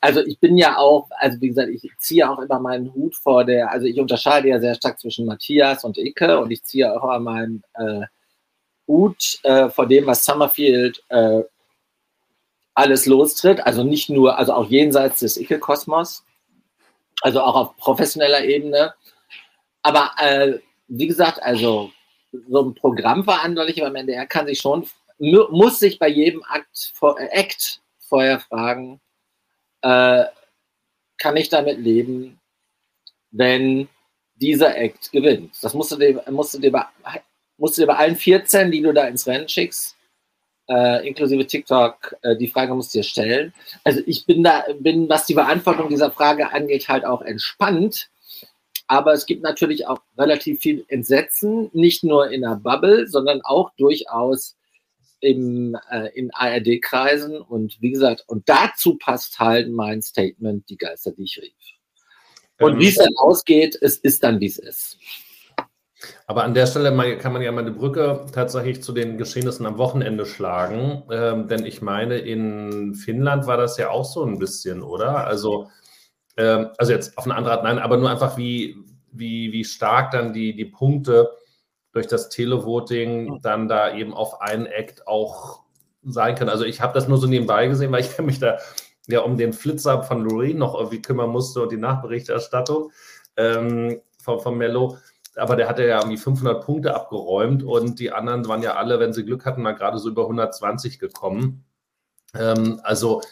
also 0.00 0.20
ich 0.20 0.38
bin 0.38 0.56
ja 0.56 0.78
auch, 0.78 1.08
also 1.18 1.40
wie 1.40 1.48
gesagt, 1.48 1.68
ich 1.70 1.90
ziehe 1.98 2.28
auch 2.30 2.38
immer 2.38 2.60
meinen 2.60 2.92
Hut 2.94 3.16
vor 3.16 3.44
der, 3.44 3.70
also 3.70 3.86
ich 3.86 3.98
unterscheide 4.00 4.48
ja 4.48 4.60
sehr 4.60 4.74
stark 4.74 5.00
zwischen 5.00 5.26
Matthias 5.26 5.84
und 5.84 5.98
Icke 5.98 6.38
und 6.38 6.50
ich 6.50 6.64
ziehe 6.64 6.92
auch 6.92 7.04
immer 7.04 7.18
meinen 7.18 7.62
äh, 7.74 8.02
Hut 8.86 9.38
äh, 9.42 9.68
vor 9.68 9.86
dem, 9.86 10.06
was 10.06 10.24
Summerfield 10.24 11.02
äh, 11.08 11.42
alles 12.74 13.06
lostritt, 13.06 13.66
also 13.66 13.84
nicht 13.84 14.10
nur, 14.10 14.38
also 14.38 14.52
auch 14.52 14.68
jenseits 14.68 15.20
des 15.20 15.38
Icke-Kosmos, 15.38 16.24
also 17.22 17.40
auch 17.40 17.54
auf 17.54 17.76
professioneller 17.78 18.44
Ebene. 18.44 18.94
Aber 19.82 20.10
äh, 20.18 20.58
wie 20.88 21.06
gesagt, 21.06 21.42
also 21.42 21.90
so 22.48 22.62
ein 22.62 22.74
Programmverantwortlicher 22.74 23.84
beim 23.84 23.96
NDR 23.96 24.26
kann 24.26 24.46
sich 24.46 24.60
schon, 24.60 24.86
muss 25.18 25.78
sich 25.78 25.98
bei 25.98 26.08
jedem 26.08 26.42
Akt, 26.44 26.92
äh, 27.18 27.28
Act 27.30 27.80
vorher 27.98 28.40
fragen, 28.40 29.00
äh, 29.86 30.24
kann 31.18 31.36
ich 31.36 31.48
damit 31.48 31.78
leben, 31.78 32.40
wenn 33.30 33.88
dieser 34.34 34.76
Act 34.76 35.12
gewinnt. 35.12 35.54
Das 35.62 35.74
musst 35.74 35.92
du 35.92 35.96
dir, 35.96 36.22
musst 36.30 36.54
du 36.54 36.58
dir, 36.58 36.72
bei, 36.72 36.84
musst 37.56 37.78
du 37.78 37.82
dir 37.82 37.86
bei 37.86 37.96
allen 37.96 38.16
14, 38.16 38.70
die 38.70 38.82
du 38.82 38.92
da 38.92 39.06
ins 39.06 39.26
Rennen 39.26 39.48
schickst, 39.48 39.96
äh, 40.68 41.06
inklusive 41.06 41.46
TikTok, 41.46 42.16
äh, 42.22 42.36
die 42.36 42.48
Frage 42.48 42.74
musst 42.74 42.92
du 42.94 42.98
dir 42.98 43.04
stellen. 43.04 43.54
Also 43.84 44.00
ich 44.06 44.26
bin 44.26 44.42
da, 44.42 44.64
bin, 44.80 45.08
was 45.08 45.26
die 45.26 45.34
Beantwortung 45.34 45.88
dieser 45.88 46.10
Frage 46.10 46.52
angeht, 46.52 46.88
halt 46.88 47.04
auch 47.04 47.22
entspannt. 47.22 48.10
Aber 48.88 49.12
es 49.12 49.26
gibt 49.26 49.42
natürlich 49.42 49.86
auch 49.86 50.00
relativ 50.18 50.60
viel 50.60 50.84
Entsetzen, 50.88 51.70
nicht 51.72 52.02
nur 52.02 52.30
in 52.30 52.42
der 52.42 52.56
Bubble, 52.56 53.06
sondern 53.06 53.40
auch 53.42 53.70
durchaus 53.78 54.56
im, 55.20 55.76
äh, 55.90 56.08
in 56.14 56.30
ARD-Kreisen 56.32 57.40
und 57.40 57.80
wie 57.80 57.90
gesagt, 57.90 58.24
und 58.26 58.48
dazu 58.48 58.96
passt 58.98 59.38
halt 59.38 59.70
mein 59.70 60.02
Statement, 60.02 60.68
die 60.68 60.76
Geister, 60.76 61.12
die 61.12 61.24
ich 61.24 61.40
rief. 61.42 61.52
Und 62.58 62.74
ähm, 62.74 62.78
wie 62.80 62.88
es 62.88 62.96
dann 62.96 63.14
ausgeht, 63.18 63.78
es 63.80 63.96
ist 63.96 64.22
dann, 64.22 64.40
wie 64.40 64.46
es 64.46 64.58
ist. 64.58 64.98
Aber 66.26 66.44
an 66.44 66.54
der 66.54 66.66
Stelle 66.66 67.18
kann 67.18 67.32
man 67.32 67.42
ja 67.42 67.52
mal 67.52 67.60
eine 67.60 67.72
Brücke 67.72 68.26
tatsächlich 68.32 68.82
zu 68.82 68.92
den 68.92 69.16
Geschehnissen 69.16 69.66
am 69.66 69.78
Wochenende 69.78 70.26
schlagen. 70.26 71.04
Ähm, 71.10 71.48
denn 71.48 71.64
ich 71.64 71.80
meine, 71.80 72.18
in 72.18 72.94
Finnland 72.94 73.46
war 73.46 73.56
das 73.56 73.78
ja 73.78 73.90
auch 73.90 74.04
so 74.04 74.24
ein 74.24 74.38
bisschen, 74.38 74.82
oder? 74.82 75.26
Also, 75.26 75.70
ähm, 76.36 76.68
also 76.78 76.92
jetzt 76.92 77.16
auf 77.16 77.24
eine 77.24 77.34
andere 77.34 77.54
Art, 77.54 77.64
nein, 77.64 77.78
aber 77.78 77.96
nur 77.96 78.10
einfach 78.10 78.36
wie, 78.36 78.76
wie, 79.10 79.52
wie 79.52 79.64
stark 79.64 80.10
dann 80.10 80.32
die, 80.32 80.54
die 80.54 80.66
Punkte 80.66 81.30
durch 81.96 82.06
das 82.06 82.28
Televoting 82.28 83.40
dann 83.42 83.68
da 83.68 83.94
eben 83.94 84.14
auf 84.14 84.40
einen 84.40 84.66
Act 84.66 85.08
auch 85.08 85.62
sein 86.04 86.34
können. 86.34 86.50
Also 86.50 86.64
ich 86.64 86.80
habe 86.80 86.92
das 86.92 87.08
nur 87.08 87.18
so 87.18 87.26
nebenbei 87.26 87.66
gesehen, 87.66 87.90
weil 87.90 88.02
ich 88.02 88.18
mich 88.20 88.38
da 88.38 88.58
ja 89.06 89.20
um 89.20 89.36
den 89.36 89.52
Flitzer 89.52 90.02
von 90.02 90.22
Lorraine 90.22 90.58
noch 90.58 90.74
irgendwie 90.74 91.00
kümmern 91.00 91.30
musste 91.30 91.62
und 91.62 91.72
die 91.72 91.78
Nachberichterstattung 91.78 92.92
ähm, 93.36 94.00
von, 94.22 94.40
von 94.40 94.56
Mello. 94.58 94.98
Aber 95.36 95.56
der 95.56 95.68
hatte 95.68 95.86
ja 95.86 95.98
irgendwie 95.98 96.16
500 96.16 96.64
Punkte 96.64 96.94
abgeräumt 96.94 97.62
und 97.62 97.98
die 97.98 98.12
anderen 98.12 98.46
waren 98.48 98.62
ja 98.62 98.74
alle, 98.74 99.00
wenn 99.00 99.12
sie 99.12 99.24
Glück 99.24 99.44
hatten, 99.44 99.62
mal 99.62 99.72
gerade 99.72 99.98
so 99.98 100.08
über 100.08 100.22
120 100.22 100.98
gekommen. 100.98 101.64
Ähm, 102.34 102.80
also, 102.82 103.22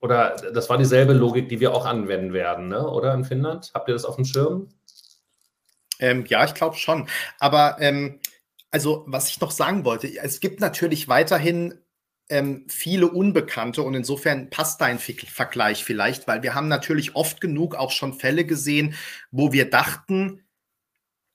oder 0.00 0.36
das 0.52 0.68
war 0.68 0.78
dieselbe 0.78 1.12
Logik, 1.12 1.48
die 1.48 1.60
wir 1.60 1.74
auch 1.74 1.86
anwenden 1.86 2.32
werden, 2.32 2.68
ne? 2.68 2.88
oder 2.88 3.14
in 3.14 3.24
Finnland? 3.24 3.70
Habt 3.74 3.88
ihr 3.88 3.94
das 3.94 4.04
auf 4.04 4.16
dem 4.16 4.24
Schirm? 4.24 4.68
Ähm, 6.00 6.24
ja, 6.26 6.44
ich 6.44 6.54
glaube 6.54 6.76
schon. 6.76 7.08
Aber 7.38 7.76
ähm, 7.80 8.18
also, 8.70 9.04
was 9.06 9.28
ich 9.28 9.40
noch 9.40 9.50
sagen 9.50 9.84
wollte, 9.84 10.08
es 10.22 10.40
gibt 10.40 10.60
natürlich 10.60 11.08
weiterhin 11.08 11.74
ähm, 12.28 12.64
viele 12.68 13.08
Unbekannte 13.08 13.82
und 13.82 13.94
insofern 13.94 14.50
passt 14.50 14.80
dein 14.80 14.98
Vergleich 14.98 15.84
vielleicht, 15.84 16.28
weil 16.28 16.42
wir 16.42 16.54
haben 16.54 16.68
natürlich 16.68 17.16
oft 17.16 17.40
genug 17.40 17.74
auch 17.74 17.90
schon 17.90 18.14
Fälle 18.14 18.44
gesehen, 18.44 18.94
wo 19.32 19.52
wir 19.52 19.68
dachten, 19.68 20.44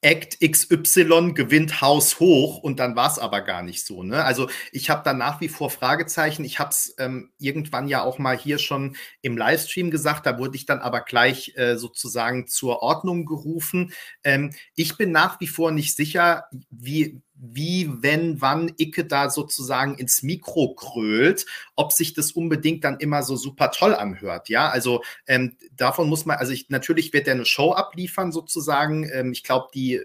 Act 0.05 0.39
XY 0.39 1.33
gewinnt 1.33 1.81
Haus 1.81 2.19
hoch 2.19 2.59
und 2.59 2.77
dann 2.77 2.95
war 2.95 3.09
es 3.09 3.17
aber 3.17 3.41
gar 3.41 3.63
nicht 3.63 3.83
so. 3.83 4.03
Ne? 4.03 4.23
Also 4.23 4.47
ich 4.71 4.91
habe 4.91 5.01
da 5.03 5.13
nach 5.13 5.41
wie 5.41 5.49
vor 5.49 5.71
Fragezeichen. 5.71 6.45
Ich 6.45 6.59
habe 6.59 6.69
es 6.69 6.93
ähm, 6.99 7.31
irgendwann 7.39 7.87
ja 7.87 8.03
auch 8.03 8.19
mal 8.19 8.37
hier 8.37 8.59
schon 8.59 8.95
im 9.23 9.35
Livestream 9.35 9.89
gesagt, 9.89 10.27
da 10.27 10.37
wurde 10.37 10.57
ich 10.57 10.67
dann 10.67 10.77
aber 10.77 11.01
gleich 11.01 11.53
äh, 11.55 11.75
sozusagen 11.77 12.45
zur 12.45 12.83
Ordnung 12.83 13.25
gerufen. 13.25 13.93
Ähm, 14.23 14.53
ich 14.75 14.95
bin 14.95 15.11
nach 15.11 15.39
wie 15.39 15.47
vor 15.47 15.71
nicht 15.71 15.95
sicher, 15.95 16.45
wie, 16.69 17.23
wie, 17.37 17.91
wenn, 18.01 18.41
wann 18.41 18.71
Icke 18.77 19.05
da 19.05 19.29
sozusagen 19.29 19.97
ins 19.97 20.23
Mikro 20.23 20.73
krölt, 20.73 21.45
ob 21.75 21.91
sich 21.91 22.13
das 22.13 22.31
unbedingt 22.31 22.83
dann 22.83 22.99
immer 22.99 23.23
so 23.23 23.35
super 23.35 23.71
toll 23.71 23.93
anhört. 23.93 24.49
Ja, 24.49 24.69
also 24.69 25.03
ähm, 25.27 25.57
davon 25.75 26.09
muss 26.09 26.25
man, 26.25 26.37
also 26.37 26.53
ich, 26.53 26.69
natürlich 26.69 27.13
wird 27.13 27.27
er 27.27 27.35
eine 27.35 27.45
Show 27.45 27.73
abliefern 27.73 28.31
sozusagen. 28.31 29.09
Ähm, 29.11 29.31
ich 29.31 29.43
glaube, 29.43 29.67
die 29.73 30.01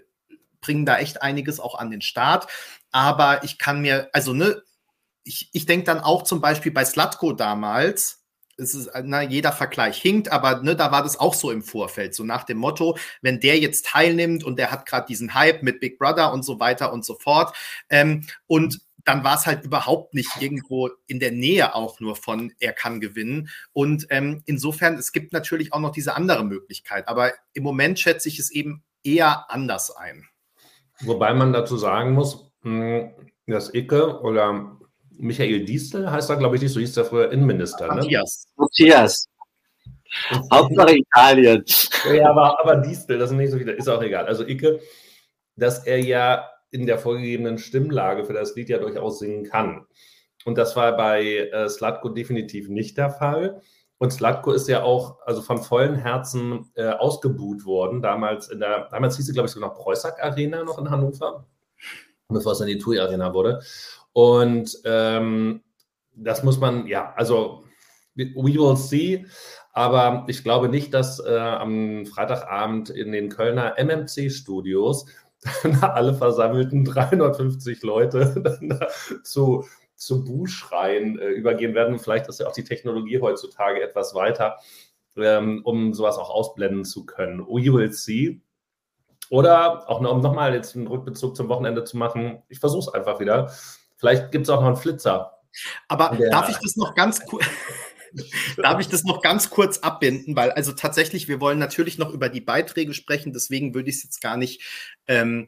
bringen 0.59 0.85
da 0.85 0.99
echt 0.99 1.21
einiges 1.21 1.59
auch 1.59 1.75
an 1.75 1.91
den 1.91 2.01
Start. 2.01 2.47
Aber 2.91 3.43
ich 3.43 3.57
kann 3.57 3.81
mir, 3.81 4.09
also 4.13 4.33
ne, 4.33 4.61
ich, 5.23 5.49
ich 5.53 5.65
denke 5.65 5.85
dann 5.85 5.99
auch 5.99 6.23
zum 6.23 6.41
Beispiel 6.41 6.71
bei 6.71 6.85
Slatko 6.85 7.33
damals, 7.33 8.20
es 8.57 8.73
ist, 8.73 8.89
na, 9.03 9.21
jeder 9.21 9.51
Vergleich 9.51 10.01
hinkt, 10.01 10.31
aber 10.31 10.61
ne, 10.61 10.75
da 10.75 10.91
war 10.91 11.03
das 11.03 11.19
auch 11.19 11.33
so 11.33 11.51
im 11.51 11.63
Vorfeld, 11.63 12.15
so 12.15 12.23
nach 12.23 12.43
dem 12.43 12.57
Motto, 12.57 12.97
wenn 13.21 13.39
der 13.39 13.59
jetzt 13.59 13.85
teilnimmt 13.85 14.43
und 14.43 14.57
der 14.57 14.71
hat 14.71 14.85
gerade 14.85 15.07
diesen 15.07 15.33
Hype 15.33 15.63
mit 15.63 15.79
Big 15.79 15.97
Brother 15.97 16.33
und 16.33 16.43
so 16.43 16.59
weiter 16.59 16.93
und 16.93 17.05
so 17.05 17.15
fort. 17.15 17.55
Ähm, 17.89 18.25
und 18.47 18.81
dann 19.05 19.23
war 19.23 19.35
es 19.35 19.45
halt 19.45 19.63
überhaupt 19.63 20.13
nicht 20.13 20.29
irgendwo 20.39 20.89
in 21.07 21.19
der 21.19 21.31
Nähe 21.31 21.75
auch 21.75 21.99
nur 21.99 22.15
von, 22.15 22.53
er 22.59 22.73
kann 22.73 22.99
gewinnen. 22.99 23.49
Und 23.73 24.07
ähm, 24.09 24.43
insofern, 24.45 24.95
es 24.95 25.11
gibt 25.11 25.33
natürlich 25.33 25.73
auch 25.73 25.79
noch 25.79 25.91
diese 25.91 26.15
andere 26.15 26.45
Möglichkeit. 26.45 27.07
Aber 27.07 27.31
im 27.53 27.63
Moment 27.63 27.99
schätze 27.99 28.27
ich 28.29 28.39
es 28.39 28.51
eben 28.51 28.83
eher 29.03 29.49
anders 29.49 29.95
ein. 29.95 30.27
Wobei 31.01 31.33
man 31.33 31.51
dazu 31.51 31.77
sagen 31.77 32.13
muss, 32.13 32.51
hm, 32.61 33.11
dass 33.47 33.73
Icke 33.73 34.21
oder 34.21 34.77
Michael 35.21 35.65
Diesel 35.65 36.09
heißt 36.09 36.29
er, 36.31 36.37
glaube 36.37 36.55
ich, 36.55 36.63
nicht, 36.63 36.73
so 36.73 36.79
hieß 36.79 36.97
er 36.97 37.05
früher 37.05 37.31
Innenminister. 37.31 37.87
Ne? 37.87 37.95
Matthias. 37.95 38.47
Matthias. 38.55 39.27
Hauptsache 40.51 40.97
Italien. 40.97 41.63
Ja, 42.11 42.31
aber, 42.31 42.59
aber 42.59 42.77
Diesel, 42.77 43.19
das 43.19 43.29
ist 43.29 43.37
nicht 43.37 43.51
so 43.51 43.57
viel, 43.57 43.69
ist 43.69 43.87
auch 43.87 44.01
egal. 44.01 44.25
Also 44.25 44.45
Icke, 44.45 44.79
dass 45.55 45.85
er 45.85 45.99
ja 45.99 46.49
in 46.71 46.87
der 46.87 46.97
vorgegebenen 46.97 47.59
Stimmlage 47.59 48.25
für 48.25 48.33
das 48.33 48.55
Lied 48.55 48.69
ja 48.69 48.79
durchaus 48.79 49.19
singen 49.19 49.43
kann. 49.43 49.85
Und 50.43 50.57
das 50.57 50.75
war 50.75 50.97
bei 50.97 51.23
äh, 51.23 51.69
Slatko 51.69 52.09
definitiv 52.09 52.67
nicht 52.67 52.97
der 52.97 53.11
Fall. 53.11 53.61
Und 53.99 54.11
Slatko 54.11 54.51
ist 54.51 54.67
ja 54.67 54.81
auch 54.81 55.19
also 55.25 55.43
von 55.43 55.59
vollen 55.59 55.95
Herzen 55.95 56.71
äh, 56.73 56.89
ausgebuht 56.89 57.65
worden. 57.65 58.01
Damals 58.01 58.49
in 58.49 58.59
der, 58.59 58.89
damals 58.89 59.17
hieß 59.17 59.27
sie, 59.27 59.33
glaube 59.33 59.45
ich, 59.45 59.53
sogar 59.53 59.69
noch 59.69 59.77
Preußack 59.77 60.23
Arena 60.23 60.63
noch 60.63 60.79
in 60.79 60.89
Hannover, 60.89 61.45
bevor 62.27 62.53
es 62.53 62.57
dann 62.57 62.67
die 62.67 62.79
TUI 62.79 62.99
Arena 62.99 63.35
wurde. 63.35 63.61
Und 64.13 64.77
ähm, 64.85 65.61
das 66.13 66.43
muss 66.43 66.59
man, 66.59 66.87
ja, 66.87 67.13
also 67.15 67.63
we 68.15 68.33
will 68.35 68.75
see. 68.75 69.25
Aber 69.73 70.25
ich 70.27 70.43
glaube 70.43 70.69
nicht, 70.69 70.93
dass 70.93 71.19
äh, 71.19 71.37
am 71.37 72.05
Freitagabend 72.05 72.89
in 72.89 73.11
den 73.11 73.29
Kölner 73.29 73.75
MMC-Studios 73.77 75.05
alle 75.81 76.13
versammelten 76.13 76.83
350 76.83 77.81
Leute 77.83 78.59
zu, 79.23 79.65
zu 79.95 80.25
Buhschreien 80.25 81.19
äh, 81.19 81.29
übergehen 81.29 81.73
werden. 81.73 81.99
Vielleicht 81.99 82.27
ist 82.27 82.41
ja 82.41 82.47
auch 82.47 82.53
die 82.53 82.65
Technologie 82.65 83.21
heutzutage 83.21 83.81
etwas 83.81 84.13
weiter, 84.13 84.57
ähm, 85.15 85.61
um 85.63 85.93
sowas 85.93 86.17
auch 86.17 86.29
ausblenden 86.29 86.83
zu 86.83 87.05
können. 87.05 87.39
We 87.47 87.73
will 87.73 87.91
see. 87.93 88.41
Oder 89.29 89.89
auch 89.89 90.01
um 90.01 90.21
nochmal 90.21 90.53
jetzt 90.53 90.75
einen 90.75 90.87
Rückbezug 90.87 91.37
zum 91.37 91.47
Wochenende 91.47 91.85
zu 91.85 91.95
machen, 91.95 92.43
ich 92.49 92.59
versuche 92.59 92.89
es 92.89 92.93
einfach 92.93 93.21
wieder. 93.21 93.49
Vielleicht 94.01 94.31
gibt 94.31 94.45
es 94.45 94.49
auch 94.49 94.61
noch 94.61 94.67
einen 94.67 94.77
Flitzer. 94.77 95.37
Aber 95.87 96.17
darf 96.31 96.49
ich 96.49 96.57
das 96.57 96.75
noch 96.75 96.95
ganz 96.95 97.23
kurz. 97.25 97.45
Darf 98.57 98.81
ich 98.81 98.89
das 98.89 99.05
noch 99.05 99.21
ganz 99.21 99.49
kurz 99.49 99.77
abbinden? 99.77 100.35
Weil 100.35 100.51
also 100.51 100.73
tatsächlich, 100.73 101.29
wir 101.29 101.39
wollen 101.39 101.59
natürlich 101.59 101.97
noch 101.97 102.11
über 102.11 102.27
die 102.27 102.41
Beiträge 102.41 102.93
sprechen, 102.93 103.31
deswegen 103.31 103.73
würde 103.73 103.89
ich 103.89 103.97
es 103.97 104.03
jetzt 104.03 104.19
gar 104.19 104.35
nicht, 104.35 104.63
ähm, 105.07 105.47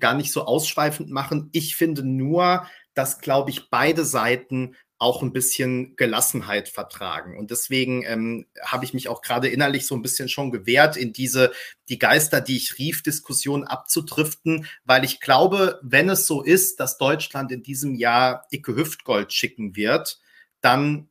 gar 0.00 0.14
nicht 0.14 0.32
so 0.32 0.44
ausschweifend 0.44 1.10
machen. 1.10 1.50
Ich 1.52 1.76
finde 1.76 2.02
nur, 2.02 2.66
dass, 2.94 3.20
glaube 3.20 3.50
ich, 3.50 3.70
beide 3.70 4.04
Seiten 4.04 4.74
auch 5.00 5.22
ein 5.22 5.32
bisschen 5.32 5.96
Gelassenheit 5.96 6.68
vertragen. 6.68 7.38
Und 7.38 7.50
deswegen 7.50 8.04
ähm, 8.04 8.46
habe 8.62 8.84
ich 8.84 8.92
mich 8.92 9.08
auch 9.08 9.22
gerade 9.22 9.48
innerlich 9.48 9.86
so 9.86 9.94
ein 9.94 10.02
bisschen 10.02 10.28
schon 10.28 10.50
gewehrt, 10.50 10.96
in 10.96 11.14
diese 11.14 11.52
die 11.88 11.98
Geister, 11.98 12.42
die 12.42 12.58
ich 12.58 12.78
rief, 12.78 13.02
Diskussion 13.02 13.64
abzudriften, 13.64 14.66
weil 14.84 15.04
ich 15.04 15.20
glaube, 15.20 15.80
wenn 15.82 16.10
es 16.10 16.26
so 16.26 16.42
ist, 16.42 16.80
dass 16.80 16.98
Deutschland 16.98 17.50
in 17.50 17.62
diesem 17.62 17.94
Jahr 17.94 18.46
Icke 18.50 18.76
Hüftgold 18.76 19.32
schicken 19.32 19.74
wird, 19.74 20.20
dann 20.60 21.08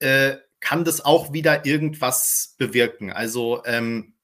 äh, 0.00 0.36
kann 0.58 0.84
das 0.84 1.04
auch 1.04 1.32
wieder 1.32 1.64
irgendwas 1.64 2.56
bewirken. 2.58 3.12
Also 3.12 3.62
ähm, 3.64 4.14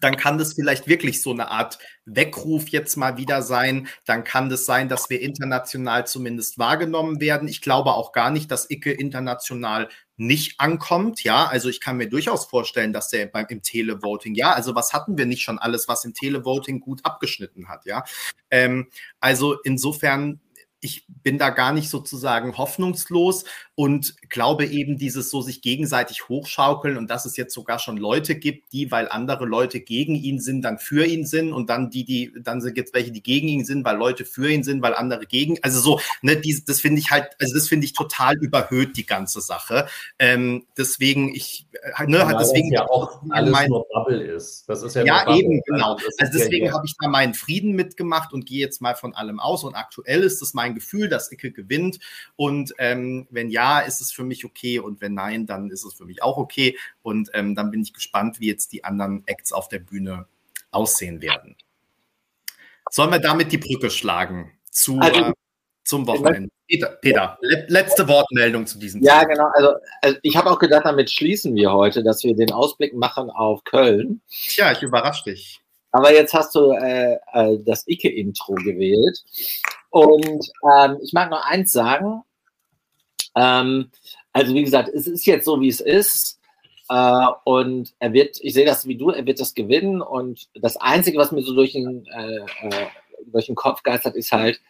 dann 0.00 0.16
kann 0.16 0.38
das 0.38 0.54
vielleicht 0.54 0.86
wirklich 0.86 1.22
so 1.22 1.32
eine 1.32 1.50
Art 1.50 1.78
Weckruf 2.04 2.68
jetzt 2.68 2.96
mal 2.96 3.16
wieder 3.16 3.42
sein. 3.42 3.88
Dann 4.04 4.24
kann 4.24 4.48
das 4.48 4.64
sein, 4.64 4.88
dass 4.88 5.10
wir 5.10 5.20
international 5.20 6.06
zumindest 6.06 6.58
wahrgenommen 6.58 7.20
werden. 7.20 7.48
Ich 7.48 7.60
glaube 7.60 7.92
auch 7.94 8.12
gar 8.12 8.30
nicht, 8.30 8.50
dass 8.50 8.70
Icke 8.70 8.92
international 8.92 9.88
nicht 10.16 10.60
ankommt. 10.60 11.24
Ja, 11.24 11.46
also 11.46 11.68
ich 11.68 11.80
kann 11.80 11.96
mir 11.96 12.08
durchaus 12.08 12.44
vorstellen, 12.44 12.92
dass 12.92 13.08
der 13.08 13.26
beim 13.26 13.46
im 13.48 13.62
Televoting, 13.62 14.34
ja, 14.34 14.52
also 14.52 14.74
was 14.74 14.92
hatten 14.92 15.16
wir 15.18 15.26
nicht 15.26 15.42
schon 15.42 15.58
alles, 15.58 15.88
was 15.88 16.04
im 16.04 16.14
Televoting 16.14 16.80
gut 16.80 17.04
abgeschnitten 17.04 17.68
hat, 17.68 17.86
ja. 17.86 18.04
Ähm, 18.50 18.88
also 19.18 19.56
insofern 19.64 20.40
ich 20.80 21.04
bin 21.08 21.38
da 21.38 21.50
gar 21.50 21.72
nicht 21.72 21.90
sozusagen 21.90 22.56
hoffnungslos 22.56 23.44
und 23.80 24.14
glaube 24.28 24.66
eben 24.66 24.96
dieses 24.96 25.30
so 25.30 25.42
sich 25.42 25.60
gegenseitig 25.60 26.28
hochschaukeln 26.28 26.96
und 26.96 27.10
dass 27.10 27.24
es 27.24 27.36
jetzt 27.36 27.52
sogar 27.52 27.78
schon 27.78 27.96
Leute 27.96 28.34
gibt, 28.34 28.72
die, 28.72 28.90
weil 28.90 29.08
andere 29.08 29.44
Leute 29.44 29.80
gegen 29.80 30.14
ihn 30.14 30.40
sind, 30.40 30.62
dann 30.62 30.78
für 30.78 31.04
ihn 31.04 31.26
sind 31.26 31.52
und 31.52 31.68
dann 31.68 31.90
die, 31.90 32.04
die, 32.04 32.32
dann 32.42 32.60
gibt 32.74 32.88
es 32.88 32.94
welche, 32.94 33.12
die 33.12 33.22
gegen 33.22 33.48
ihn 33.48 33.64
sind, 33.64 33.84
weil 33.84 33.96
Leute 33.96 34.24
für 34.24 34.50
ihn 34.50 34.62
sind, 34.62 34.82
weil 34.82 34.94
andere 34.94 35.26
gegen, 35.26 35.58
also 35.62 35.80
so, 35.80 36.00
ne, 36.22 36.36
die, 36.36 36.62
das 36.66 36.80
finde 36.80 37.00
ich 37.00 37.10
halt, 37.10 37.28
also 37.40 37.54
das 37.54 37.68
finde 37.68 37.84
ich 37.84 37.92
total 37.92 38.36
überhöht, 38.36 38.96
die 38.96 39.06
ganze 39.06 39.40
Sache. 39.40 39.86
Ähm, 40.18 40.66
deswegen, 40.76 41.34
ich, 41.34 41.66
äh, 41.72 42.06
ne, 42.06 42.18
ja, 42.18 42.38
deswegen 42.38 42.72
ja 42.72 42.88
auch 42.88 43.22
alles 43.30 43.52
mein, 43.52 43.68
nur 43.68 43.86
Bubble 43.92 44.22
ist. 44.22 44.68
Das 44.68 44.82
ist 44.82 44.94
ja, 44.94 45.04
ja 45.04 45.34
eben, 45.34 45.62
genau. 45.66 45.94
Also, 45.94 46.06
also 46.18 46.38
deswegen 46.38 46.66
ja 46.66 46.72
habe 46.72 46.86
ich 46.86 46.94
da 47.00 47.08
meinen 47.08 47.34
Frieden 47.34 47.72
mitgemacht 47.72 48.32
und 48.32 48.46
gehe 48.46 48.60
jetzt 48.60 48.80
mal 48.80 48.94
von 48.94 49.14
allem 49.14 49.40
aus 49.40 49.64
und 49.64 49.74
aktuell 49.74 50.22
ist 50.22 50.40
das 50.40 50.54
mein 50.54 50.70
mein 50.70 50.74
Gefühl, 50.74 51.08
dass 51.08 51.32
Icke 51.32 51.52
gewinnt. 51.52 51.98
Und 52.36 52.72
ähm, 52.78 53.26
wenn 53.30 53.50
ja, 53.50 53.69
ist 53.78 54.00
es 54.00 54.10
für 54.10 54.24
mich 54.24 54.44
okay. 54.44 54.80
Und 54.80 55.00
wenn 55.00 55.14
nein, 55.14 55.46
dann 55.46 55.70
ist 55.70 55.84
es 55.84 55.94
für 55.94 56.04
mich 56.04 56.22
auch 56.22 56.36
okay. 56.36 56.76
Und 57.02 57.30
ähm, 57.32 57.54
dann 57.54 57.70
bin 57.70 57.82
ich 57.82 57.94
gespannt, 57.94 58.40
wie 58.40 58.48
jetzt 58.48 58.72
die 58.72 58.82
anderen 58.82 59.22
Acts 59.26 59.52
auf 59.52 59.68
der 59.68 59.78
Bühne 59.78 60.26
aussehen 60.72 61.22
werden. 61.22 61.56
Sollen 62.90 63.12
wir 63.12 63.20
damit 63.20 63.52
die 63.52 63.58
Brücke 63.58 63.88
schlagen 63.90 64.50
zu, 64.70 64.98
also, 64.98 65.20
äh, 65.20 65.32
zum 65.84 66.06
Wochenende? 66.06 66.50
Peter, 66.68 66.88
Peter, 67.00 67.38
letzte 67.40 68.06
Wortmeldung 68.06 68.66
zu 68.66 68.78
diesem 68.78 69.02
Ja, 69.02 69.20
Thema. 69.20 69.32
genau. 69.32 69.46
Also, 69.54 69.74
also 70.02 70.18
ich 70.22 70.36
habe 70.36 70.50
auch 70.50 70.58
gedacht, 70.58 70.84
damit 70.84 71.10
schließen 71.10 71.54
wir 71.54 71.72
heute, 71.72 72.02
dass 72.02 72.22
wir 72.22 72.34
den 72.34 72.52
Ausblick 72.52 72.94
machen 72.94 73.30
auf 73.30 73.64
Köln. 73.64 74.20
Tja, 74.28 74.72
ich 74.72 74.82
überrasche 74.82 75.30
dich. 75.30 75.60
Aber 75.92 76.12
jetzt 76.12 76.32
hast 76.34 76.54
du 76.54 76.72
äh, 76.72 77.18
äh, 77.32 77.58
das 77.64 77.86
Icke-Intro 77.88 78.54
gewählt. 78.54 79.24
Und 79.90 80.52
ähm, 80.72 80.98
ich 81.02 81.12
mag 81.12 81.30
nur 81.30 81.44
eins 81.44 81.72
sagen. 81.72 82.22
Ähm, 83.40 83.90
also 84.32 84.54
wie 84.54 84.64
gesagt, 84.64 84.90
es 84.90 85.06
ist 85.06 85.24
jetzt 85.26 85.44
so, 85.44 85.60
wie 85.60 85.68
es 85.68 85.80
ist. 85.80 86.40
Äh, 86.88 87.26
und 87.44 87.92
er 87.98 88.12
wird, 88.12 88.38
ich 88.40 88.54
sehe 88.54 88.66
das 88.66 88.86
wie 88.86 88.96
du, 88.96 89.10
er 89.10 89.26
wird 89.26 89.40
das 89.40 89.54
gewinnen. 89.54 90.02
Und 90.02 90.48
das 90.54 90.76
Einzige, 90.76 91.18
was 91.18 91.32
mir 91.32 91.42
so 91.42 91.54
durch 91.54 91.72
den, 91.72 92.06
äh, 92.06 92.66
äh 92.66 92.86
durch 93.26 93.46
den 93.46 93.54
Kopf 93.54 93.82
geistert, 93.82 94.16
ist 94.16 94.32
halt, 94.32 94.60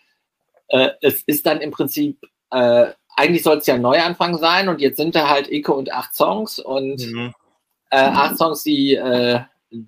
äh, 0.68 0.90
es 1.02 1.22
ist 1.22 1.46
dann 1.46 1.60
im 1.60 1.70
Prinzip, 1.70 2.18
äh, 2.50 2.86
eigentlich 3.16 3.42
soll 3.42 3.58
es 3.58 3.66
ja 3.66 3.74
ein 3.74 3.82
Neuanfang 3.82 4.38
sein 4.38 4.68
und 4.68 4.80
jetzt 4.80 4.96
sind 4.96 5.14
da 5.14 5.28
halt 5.28 5.50
Ike 5.50 5.72
und 5.72 5.92
acht 5.92 6.14
Songs 6.14 6.58
und 6.58 7.00
mhm. 7.06 7.34
Äh, 7.92 7.96
acht 7.96 8.36
Songs, 8.36 8.62
die, 8.62 8.96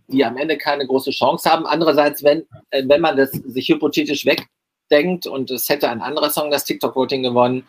die 0.09 0.25
am 0.25 0.37
Ende 0.37 0.59
keine 0.59 0.85
große 0.85 1.13
Chance 1.13 1.49
haben. 1.49 1.67
Andererseits, 1.67 2.25
wenn, 2.25 2.47
wenn 2.73 3.01
man 3.01 3.17
das 3.17 3.31
sich 3.31 3.69
hypothetisch 3.69 4.27
wegdenkt 4.27 5.29
und 5.29 5.53
es 5.53 5.69
hätte 5.69 5.89
ein 5.89 6.03
anderer 6.03 6.31
Song 6.31 6.51
das 6.51 6.65
TikTok-Voting 6.65 7.23
gewonnen, 7.23 7.65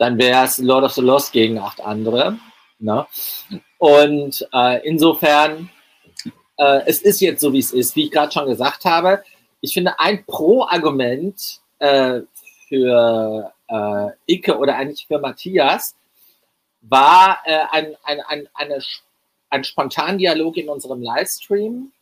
dann 0.00 0.16
wäre 0.16 0.46
es 0.46 0.56
Lord 0.56 0.84
of 0.84 0.94
the 0.94 1.02
Lost 1.02 1.30
gegen 1.30 1.58
acht 1.58 1.78
andere. 1.82 2.38
Ne? 2.78 3.06
Und 3.76 4.48
äh, 4.50 4.80
insofern, 4.88 5.68
äh, 6.56 6.80
es 6.86 7.02
ist 7.02 7.20
jetzt 7.20 7.42
so, 7.42 7.52
wie 7.52 7.58
es 7.58 7.70
ist, 7.70 7.94
wie 7.96 8.04
ich 8.04 8.10
gerade 8.10 8.32
schon 8.32 8.46
gesagt 8.46 8.86
habe. 8.86 9.22
Ich 9.60 9.74
finde, 9.74 10.00
ein 10.00 10.24
Pro-Argument 10.24 11.60
äh, 11.80 12.20
für 12.66 13.52
äh, 13.68 14.06
Icke 14.24 14.56
oder 14.56 14.76
eigentlich 14.76 15.06
für 15.06 15.18
Matthias 15.18 15.94
war 16.80 17.40
äh, 17.44 17.58
ein, 17.70 17.94
ein, 18.04 18.20
ein, 18.20 18.48
eine, 18.54 18.78
ein 19.50 19.64
Spontandialog 19.64 20.56
in 20.56 20.70
unserem 20.70 21.02
Livestream, 21.02 21.92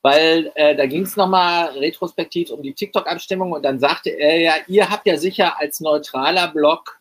weil 0.00 0.52
äh, 0.54 0.74
da 0.74 0.86
ging 0.86 1.02
es 1.02 1.16
nochmal 1.16 1.66
retrospektiv 1.76 2.48
um 2.48 2.62
die 2.62 2.72
TikTok-Abstimmung 2.72 3.52
und 3.52 3.62
dann 3.62 3.78
sagte 3.78 4.08
er 4.08 4.40
ja, 4.40 4.54
ihr 4.68 4.88
habt 4.88 5.06
ja 5.06 5.18
sicher 5.18 5.60
als 5.60 5.80
neutraler 5.80 6.48
Blog 6.48 6.98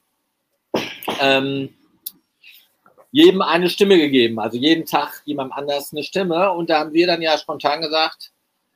ähm, 1.19 1.69
jedem 3.11 3.41
eine 3.41 3.69
Stimme 3.69 3.97
gegeben, 3.97 4.39
also 4.39 4.57
jeden 4.57 4.85
Tag 4.85 5.21
jemandem 5.25 5.57
anders 5.57 5.93
eine 5.93 6.03
Stimme. 6.03 6.51
Und 6.51 6.69
da 6.69 6.79
haben 6.79 6.93
wir 6.93 7.07
dann 7.07 7.21
ja 7.21 7.38
spontan 7.38 7.81
gesagt, 7.81 8.31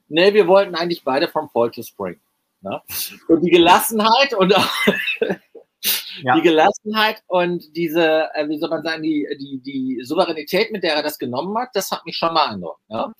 nee, 0.07 0.33
wir 0.33 0.47
wollten 0.47 0.75
eigentlich 0.75 1.03
beide 1.03 1.27
vom 1.27 1.49
Fall 1.49 1.71
to 1.71 1.83
Spring. 1.83 2.19
Ne? 2.61 2.81
Und 3.27 3.41
die 3.41 3.51
Gelassenheit 3.51 4.33
und 4.33 4.51
ja. 6.23 6.35
die 6.35 6.41
Gelassenheit 6.41 7.21
und 7.27 7.75
diese, 7.75 8.29
äh, 8.33 8.47
wie 8.49 8.59
soll 8.59 8.69
man 8.69 8.83
sagen, 8.83 9.03
die, 9.03 9.27
die, 9.39 9.59
die 9.59 10.03
Souveränität, 10.03 10.71
mit 10.71 10.83
der 10.83 10.95
er 10.95 11.03
das 11.03 11.17
genommen 11.17 11.57
hat, 11.57 11.69
das 11.73 11.91
hat 11.91 12.05
mich 12.05 12.17
schon 12.17 12.33
mal 12.33 12.47
beeindruckt. 12.47 12.89
Ne? 12.89 13.13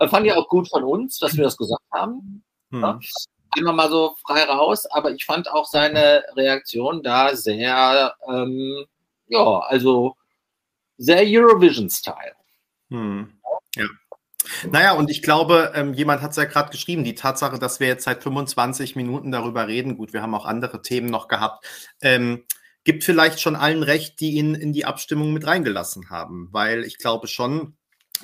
Ja. 0.00 0.08
Fand 0.08 0.26
ich 0.26 0.32
auch 0.32 0.48
gut 0.48 0.68
von 0.68 0.84
uns, 0.84 1.18
dass 1.18 1.36
wir 1.36 1.44
das 1.44 1.56
gesagt 1.56 1.84
haben. 1.92 2.42
Hm. 2.70 2.80
Ne? 2.80 3.00
Immer 3.56 3.72
mal 3.72 3.88
so 3.88 4.16
frei 4.26 4.44
raus, 4.44 4.86
aber 4.86 5.12
ich 5.12 5.24
fand 5.24 5.50
auch 5.50 5.66
seine 5.66 6.24
Reaktion 6.36 7.02
da 7.02 7.34
sehr, 7.36 8.14
ähm, 8.28 8.84
ja, 9.28 9.60
also 9.60 10.16
sehr 10.96 11.22
Eurovision-Style. 11.24 12.34
Hm. 12.90 13.32
Ja. 13.76 13.86
Naja, 14.70 14.92
und 14.92 15.10
ich 15.10 15.22
glaube, 15.22 15.72
ähm, 15.74 15.94
jemand 15.94 16.22
hat 16.22 16.32
es 16.32 16.36
ja 16.36 16.44
gerade 16.44 16.70
geschrieben, 16.70 17.04
die 17.04 17.14
Tatsache, 17.14 17.58
dass 17.58 17.80
wir 17.80 17.86
jetzt 17.86 18.04
seit 18.04 18.22
25 18.22 18.94
Minuten 18.94 19.32
darüber 19.32 19.66
reden, 19.66 19.96
gut, 19.96 20.12
wir 20.12 20.22
haben 20.22 20.34
auch 20.34 20.44
andere 20.44 20.82
Themen 20.82 21.08
noch 21.08 21.28
gehabt, 21.28 21.66
ähm, 22.02 22.44
gibt 22.84 23.04
vielleicht 23.04 23.40
schon 23.40 23.56
allen 23.56 23.82
recht, 23.82 24.20
die 24.20 24.32
ihn 24.32 24.54
in 24.54 24.72
die 24.72 24.84
Abstimmung 24.84 25.32
mit 25.32 25.46
reingelassen 25.46 26.10
haben, 26.10 26.48
weil 26.52 26.84
ich 26.84 26.98
glaube 26.98 27.26
schon, 27.26 27.76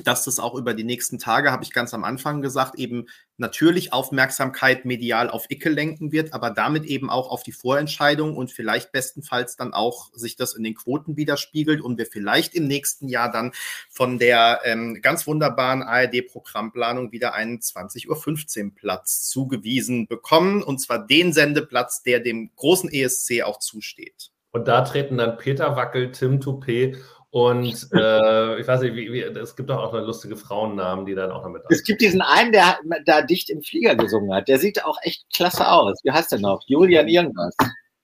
dass 0.06 0.24
das 0.24 0.38
auch 0.38 0.54
über 0.54 0.74
die 0.74 0.84
nächsten 0.84 1.18
Tage, 1.18 1.50
habe 1.50 1.64
ich 1.64 1.72
ganz 1.72 1.94
am 1.94 2.04
Anfang 2.04 2.42
gesagt, 2.42 2.76
eben 2.76 3.06
natürlich 3.36 3.92
Aufmerksamkeit 3.92 4.84
medial 4.84 5.30
auf 5.30 5.46
Icke 5.48 5.70
lenken 5.70 6.12
wird, 6.12 6.34
aber 6.34 6.50
damit 6.50 6.84
eben 6.84 7.10
auch 7.10 7.30
auf 7.30 7.42
die 7.42 7.52
Vorentscheidung 7.52 8.36
und 8.36 8.52
vielleicht 8.52 8.92
bestenfalls 8.92 9.56
dann 9.56 9.72
auch 9.72 10.10
sich 10.12 10.36
das 10.36 10.54
in 10.54 10.62
den 10.62 10.74
Quoten 10.74 11.16
widerspiegelt 11.16 11.80
und 11.80 11.98
wir 11.98 12.06
vielleicht 12.06 12.54
im 12.54 12.66
nächsten 12.66 13.08
Jahr 13.08 13.30
dann 13.30 13.52
von 13.90 14.18
der 14.18 14.60
ähm, 14.64 15.00
ganz 15.02 15.26
wunderbaren 15.26 15.82
ARD-Programmplanung 15.82 17.12
wieder 17.12 17.34
einen 17.34 17.58
20.15 17.58 18.64
Uhr 18.64 18.74
Platz 18.74 19.28
zugewiesen 19.28 20.06
bekommen 20.06 20.62
und 20.62 20.78
zwar 20.78 21.06
den 21.06 21.32
Sendeplatz, 21.32 22.02
der 22.02 22.20
dem 22.20 22.50
großen 22.56 22.90
ESC 22.90 23.42
auch 23.42 23.58
zusteht. 23.58 24.30
Und 24.52 24.66
da 24.66 24.82
treten 24.82 25.16
dann 25.16 25.36
Peter 25.36 25.76
Wackel, 25.76 26.10
Tim 26.10 26.40
Toupé 26.40 26.96
und 27.30 27.88
äh, 27.92 28.60
ich 28.60 28.66
weiß 28.66 28.80
nicht, 28.80 28.96
wie, 28.96 29.12
wie, 29.12 29.20
es 29.20 29.54
gibt 29.54 29.70
doch 29.70 29.78
auch 29.78 29.94
eine 29.94 30.04
lustige 30.04 30.36
Frauennamen, 30.36 31.06
die 31.06 31.14
dann 31.14 31.30
auch 31.30 31.44
noch 31.44 31.50
mit. 31.50 31.62
Es 31.68 31.84
gibt 31.84 32.00
diesen 32.00 32.22
einen, 32.22 32.50
der 32.50 32.78
da 33.04 33.22
dicht 33.22 33.50
im 33.50 33.62
Flieger 33.62 33.94
gesungen 33.94 34.34
hat. 34.34 34.48
Der 34.48 34.58
sieht 34.58 34.84
auch 34.84 34.98
echt 35.02 35.24
klasse 35.32 35.68
aus. 35.68 36.00
Wie 36.02 36.10
heißt 36.10 36.32
der 36.32 36.40
noch? 36.40 36.62
Julian 36.66 37.06
irgendwas. 37.06 37.56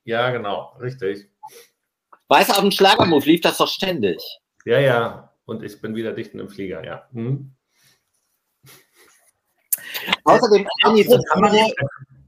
Ja, 0.04 0.30
genau, 0.30 0.76
richtig. 0.80 1.28
Weiß 2.28 2.50
auf 2.50 2.60
dem 2.60 2.70
Schlagermove 2.70 3.26
lief 3.26 3.40
das 3.40 3.58
doch 3.58 3.68
ständig. 3.68 4.22
Ja, 4.64 4.78
ja. 4.78 5.32
Und 5.44 5.64
ich 5.64 5.80
bin 5.80 5.96
wieder 5.96 6.12
dicht 6.12 6.32
im 6.34 6.48
Flieger, 6.48 6.84
ja. 6.84 7.08
Hm. 7.12 7.52
Außerdem, 10.24 10.68
Anni, 10.82 11.04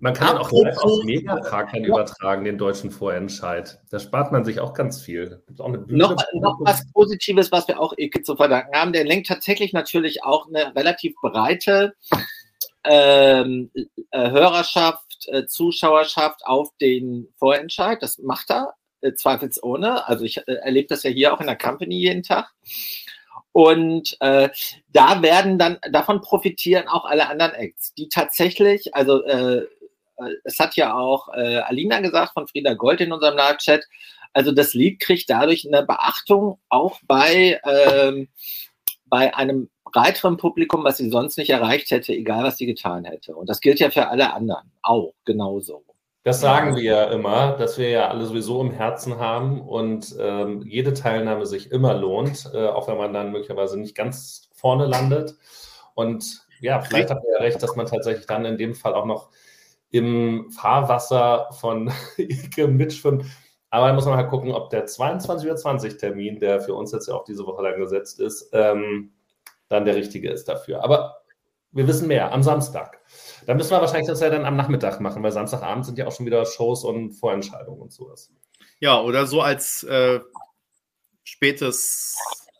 man 0.00 0.14
kann 0.14 0.38
auch 0.38 0.52
live 0.52 0.78
auf 0.78 1.02
Megapark 1.04 1.72
dann 1.72 1.84
übertragen, 1.84 2.44
den 2.44 2.58
deutschen 2.58 2.90
Vorentscheid. 2.90 3.80
Da 3.90 3.98
spart 3.98 4.32
man 4.32 4.44
sich 4.44 4.61
auch 4.61 4.74
ganz 4.74 5.00
viel. 5.00 5.42
Auch 5.58 5.68
noch, 5.68 6.16
noch, 6.32 6.58
was 6.61 6.90
Positives, 6.92 7.50
was 7.50 7.66
wir 7.68 7.80
auch 7.80 7.94
Eke 7.96 8.22
zu 8.22 8.37
verdanken 8.37 8.76
haben. 8.76 8.92
Der 8.92 9.04
lenkt 9.04 9.26
tatsächlich 9.26 9.72
natürlich 9.72 10.22
auch 10.24 10.46
eine 10.48 10.74
relativ 10.76 11.14
breite 11.20 11.94
ähm, 12.84 13.70
äh, 14.11 14.30
Hörerschaft, 14.30 15.28
äh, 15.28 15.46
Zuschauerschaft 15.46 16.46
auf 16.46 16.70
den 16.80 17.28
Vorentscheid. 17.37 18.02
Das 18.02 18.18
macht 18.18 18.50
er 18.50 18.74
äh, 19.00 19.14
zweifelsohne. 19.14 20.06
Also 20.08 20.24
ich 20.24 20.38
äh, 20.38 20.54
erlebe 20.54 20.88
das 20.88 21.02
ja 21.02 21.11
hier 21.11 21.34
auch 21.34 21.40
in 21.40 21.46
der 21.46 21.58
Company 21.58 21.96
jeden 21.96 22.22
Tag. 22.22 22.52
Und 23.52 24.16
äh, 24.20 24.50
da 24.92 25.22
werden 25.22 25.58
dann, 25.58 25.78
davon 25.90 26.20
profitieren 26.20 26.87
auch 26.87 27.04
alle 27.04 27.28
anderen 27.28 27.54
Acts, 27.54 27.92
die 27.94 28.08
tatsächlich, 28.08 28.94
also 28.94 29.24
äh, 29.24 29.66
es 30.44 30.59
hat 30.59 30.76
ja 30.76 30.96
auch 30.96 31.28
äh, 31.35 31.59
Alina 31.59 32.00
gesagt 32.00 32.33
von 32.35 32.46
Frieda 32.46 32.74
Gold 32.74 33.00
in 33.00 33.12
unserem 33.12 33.37
Live-Chat, 33.37 33.85
also 34.33 34.52
das 34.52 34.74
Lied 34.74 35.00
kriegt 35.00 35.31
dadurch 35.31 35.66
eine 35.66 35.85
Beachtung 35.85 36.59
auch 36.68 37.00
bei, 37.07 37.61
ähm, 37.64 38.28
bei 39.07 39.35
einem 39.35 39.70
breiteren 39.85 40.37
Publikum, 40.37 40.85
was 40.85 40.98
sie 40.98 41.11
sonst 41.11 41.38
nicht 41.38 41.50
erreicht 41.50 41.90
hätte, 41.90 42.12
egal 42.12 42.44
was 42.44 42.59
sie 42.59 42.66
getan 42.66 43.04
hätte. 43.04 43.35
Und 43.35 43.48
das 43.48 43.61
gilt 43.61 43.81
ja 43.81 43.90
für 43.90 44.09
alle 44.09 44.33
anderen 44.33 44.70
auch 44.83 45.14
genauso. 45.24 45.85
Das 46.24 46.40
sagen 46.40 46.76
wir 46.76 46.83
ja 46.83 47.04
immer, 47.04 47.57
dass 47.57 47.78
wir 47.78 47.88
ja 47.88 48.09
alle 48.09 48.26
sowieso 48.26 48.61
im 48.61 48.70
Herzen 48.70 49.18
haben 49.18 49.62
und 49.62 50.14
ähm, 50.20 50.62
jede 50.66 50.92
Teilnahme 50.92 51.46
sich 51.46 51.70
immer 51.72 51.94
lohnt, 51.94 52.50
äh, 52.52 52.66
auch 52.66 52.87
wenn 52.87 52.98
man 52.98 53.14
dann 53.14 53.33
möglicherweise 53.33 53.78
nicht 53.78 53.94
ganz 53.94 54.50
vorne 54.52 54.87
landet. 54.87 55.37
Und 55.94 56.46
ja, 56.61 56.81
vielleicht 56.81 57.11
habt 57.11 57.24
ihr 57.24 57.33
ja 57.33 57.40
recht, 57.40 57.62
dass 57.62 57.76
man 57.76 57.87
tatsächlich 57.87 58.26
dann 58.26 58.44
in 58.44 58.59
dem 58.59 58.74
Fall 58.74 58.94
auch 58.94 59.07
noch 59.07 59.31
im 59.90 60.51
Fahrwasser 60.51 61.48
von 61.53 61.90
Ike 62.18 62.68
mitschwimmt. 62.68 63.24
Aber 63.70 63.88
da 63.88 63.92
muss 63.92 64.07
man 64.07 64.16
halt 64.16 64.31
gucken, 64.31 64.53
ob 64.53 64.70
der 64.70 64.87
22.20 64.87 65.92
Uhr 65.92 65.98
Termin, 65.98 66.38
der 66.38 66.61
für 66.61 66.74
uns 66.74 66.92
jetzt 66.92 67.09
ja 67.09 67.14
auch 67.14 67.24
diese 67.24 67.44
Woche 67.46 67.62
lang 67.62 67.79
gesetzt 67.79 68.18
ist, 68.20 68.51
ähm, 68.53 69.12
dann 69.68 69.85
der 69.85 69.94
richtige 69.94 70.31
ist 70.31 70.48
dafür. 70.48 70.83
Aber 70.83 71.18
wir 71.72 71.87
wissen 71.87 72.09
mehr 72.09 72.33
am 72.33 72.42
Samstag. 72.42 72.98
Da 73.46 73.55
müssen 73.55 73.70
wir 73.70 73.81
wahrscheinlich 73.81 74.09
das 74.09 74.20
ja 74.20 74.31
dann 74.31 74.46
am 74.46 74.57
Nachmittag 74.57 75.01
machen, 75.01 75.22
weil 75.22 75.33
Samstagabend 75.33 75.85
sind 75.85 75.98
ja 75.98 76.07
auch 76.07 76.12
schon 76.12 76.27
wieder 76.27 76.44
Shows 76.46 76.85
und 76.85 77.12
Vorentscheidungen 77.12 77.81
und 77.81 77.92
sowas. 77.92 78.33
Ja, 78.81 79.01
oder 79.03 79.27
so 79.27 79.42
als 79.42 79.83
äh, 79.83 80.20
spätes 81.24 82.16